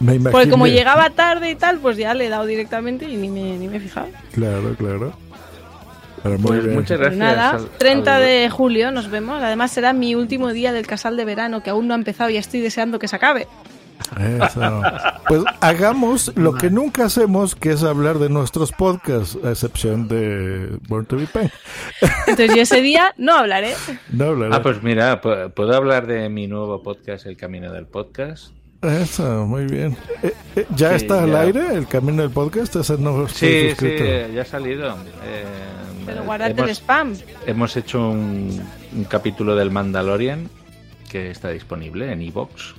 Me 0.00 0.14
imagino. 0.14 0.30
Porque 0.30 0.48
como 0.48 0.66
llegaba 0.66 1.10
tarde 1.10 1.50
y 1.50 1.56
tal, 1.56 1.78
pues 1.78 1.98
ya 1.98 2.14
le 2.14 2.26
he 2.26 2.28
dado 2.30 2.46
directamente 2.46 3.04
y 3.04 3.16
ni 3.18 3.28
me, 3.28 3.58
ni 3.58 3.68
me 3.68 3.76
he 3.76 3.80
fijado. 3.80 4.08
Claro, 4.32 4.74
claro. 4.78 5.12
Pero 6.22 6.38
muy 6.38 6.48
Pues 6.48 6.64
bien. 6.64 6.74
muchas 6.74 6.98
Pues 6.98 7.16
gracias. 7.16 7.18
nada, 7.36 7.50
al- 7.50 7.68
30 7.76 8.16
al- 8.16 8.22
de 8.22 8.48
julio 8.50 8.90
nos 8.92 9.10
vemos. 9.10 9.42
Además 9.42 9.70
será 9.72 9.92
mi 9.92 10.14
último 10.14 10.54
día 10.54 10.72
del 10.72 10.86
casal 10.86 11.18
de 11.18 11.26
verano 11.26 11.62
que 11.62 11.68
aún 11.68 11.86
no 11.86 11.92
ha 11.92 11.98
empezado 11.98 12.30
y 12.30 12.38
estoy 12.38 12.60
deseando 12.60 12.98
que 12.98 13.08
se 13.08 13.16
acabe. 13.16 13.46
Eso. 14.18 14.82
Pues 15.28 15.42
hagamos 15.60 16.32
lo 16.36 16.54
que 16.54 16.70
nunca 16.70 17.04
hacemos, 17.04 17.54
que 17.54 17.72
es 17.72 17.82
hablar 17.84 18.18
de 18.18 18.28
nuestros 18.28 18.72
podcasts, 18.72 19.38
a 19.44 19.50
excepción 19.50 20.08
de 20.08 20.78
Born 20.88 21.06
to 21.06 21.16
be 21.16 21.26
Pen. 21.26 21.50
Entonces 22.26 22.54
yo 22.56 22.62
ese 22.62 22.80
día 22.80 23.14
no 23.16 23.34
hablaré. 23.36 23.74
No 24.10 24.26
hablaré. 24.26 24.54
Ah, 24.54 24.62
pues 24.62 24.82
mira, 24.82 25.20
pu- 25.22 25.52
puedo 25.52 25.74
hablar 25.74 26.06
de 26.06 26.28
mi 26.28 26.46
nuevo 26.46 26.82
podcast, 26.82 27.26
El 27.26 27.36
Camino 27.36 27.72
del 27.72 27.86
Podcast. 27.86 28.52
Eso, 28.82 29.46
muy 29.46 29.66
bien. 29.66 29.94
Eh, 30.22 30.32
eh, 30.56 30.66
¿Ya 30.74 30.90
Sí, 30.90 31.04
está 31.04 31.22
al 31.24 31.36
aire 31.36 31.74
el 31.74 31.86
camino 31.86 32.22
del 32.22 32.30
podcast? 32.30 32.74
Ese 32.76 32.96
no 32.96 33.28
Sí, 33.28 33.34
sí, 33.34 33.68
suscrito. 33.70 34.32
ya 34.32 34.40
ha 34.40 34.44
salido. 34.46 34.88
Eh, 35.22 35.44
Pero 36.06 36.24
guárdate 36.24 36.52
hemos, 36.52 36.64
el 36.64 36.70
spam. 36.76 37.14
hemos 37.46 37.76
hecho 37.76 38.08
un, 38.08 38.58
un 38.96 39.04
capítulo 39.04 39.54
del 39.54 39.70
Mandalorian 39.70 40.48
que 41.10 41.30
está 41.30 41.50
disponible 41.50 42.10
en 42.10 42.22
iVoox. 42.22 42.74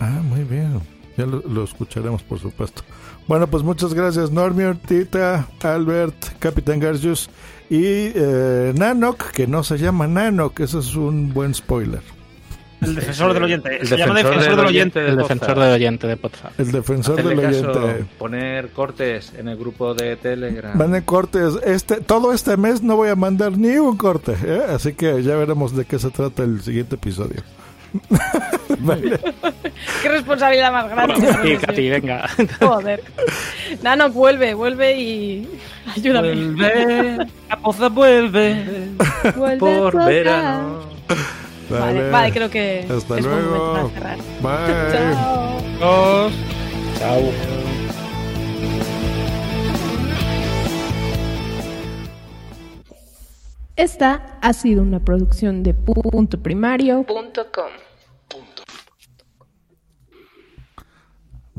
Ah, 0.00 0.20
muy 0.22 0.44
bien. 0.44 0.80
Ya 1.16 1.26
lo, 1.26 1.42
lo 1.46 1.64
escucharemos, 1.64 2.22
por 2.22 2.38
supuesto. 2.38 2.82
Bueno, 3.26 3.46
pues 3.46 3.62
muchas 3.62 3.94
gracias, 3.94 4.30
Normier, 4.30 4.76
Tita, 4.76 5.46
Albert, 5.62 6.38
Capitán 6.40 6.80
Garjus 6.80 7.30
y 7.68 8.10
eh, 8.14 8.72
Nanok, 8.76 9.30
que 9.30 9.46
no 9.46 9.62
se 9.62 9.78
llama 9.78 10.08
Nanok, 10.08 10.58
eso 10.60 10.80
es 10.80 10.96
un 10.96 11.32
buen 11.32 11.54
spoiler. 11.54 12.00
El 12.80 12.94
defensor 12.94 13.34
del 13.34 13.44
oyente. 13.44 13.76
El 13.76 13.86
Se 13.86 13.96
llama 13.96 14.14
defensor 14.14 14.40
defensor 14.40 14.56
del 14.56 14.56
del 14.56 14.66
oyente 14.66 15.00
de 15.00 15.08
El 15.10 15.16
defensor 15.16 15.56
del 15.56 15.72
oyente 15.74 16.06
de 16.06 16.16
Podzap. 16.16 16.58
El 16.58 16.72
defensor 16.72 17.22
del 17.22 17.38
oyente. 17.38 18.04
poner 18.18 18.70
cortes 18.70 19.32
en 19.38 19.48
el 19.48 19.56
grupo 19.56 19.94
de 19.94 20.16
Telegram. 20.16 20.76
Manden 20.76 21.02
cortes. 21.02 21.54
Este, 21.64 22.00
todo 22.00 22.32
este 22.32 22.56
mes 22.56 22.82
no 22.82 22.96
voy 22.96 23.10
a 23.10 23.16
mandar 23.16 23.56
ni 23.56 23.76
un 23.76 23.96
corte, 23.96 24.34
¿eh? 24.44 24.62
así 24.70 24.94
que 24.94 25.22
ya 25.22 25.36
veremos 25.36 25.76
de 25.76 25.84
qué 25.84 25.98
se 25.98 26.10
trata 26.10 26.42
el 26.42 26.62
siguiente 26.62 26.96
episodio. 26.96 27.42
Vale. 28.80 29.18
Qué 30.02 30.08
responsabilidad 30.08 30.72
más 30.72 30.88
grande. 30.90 31.14
Sí, 31.42 31.56
Katy, 31.56 31.90
venga. 31.90 32.28
Joder. 32.60 33.02
Nano, 33.82 34.10
vuelve, 34.10 34.54
vuelve 34.54 34.98
y 34.98 35.48
ayúdame. 35.96 36.34
Vuelve, 36.34 37.26
a 37.48 37.56
Poza 37.58 37.88
vuelve. 37.88 38.88
Vuelve 39.36 39.58
por 39.58 39.92
Poza. 39.92 40.06
verano. 40.06 40.80
Vale, 41.68 42.10
vale, 42.10 42.32
creo 42.32 42.50
que 42.50 42.80
Hasta 42.90 42.94
es 42.96 43.06
buen 43.06 43.22
luego. 43.24 43.66
momento 43.66 44.00
para 44.00 44.16
cerrar. 44.16 44.18
Bye. 44.42 45.78
Chao. 45.80 46.30
Chao. 46.98 47.32
Esta 53.76 54.38
ha 54.42 54.52
sido 54.52 54.82
una 54.82 55.00
producción 55.00 55.62
de 55.62 55.72
punto 55.74 56.38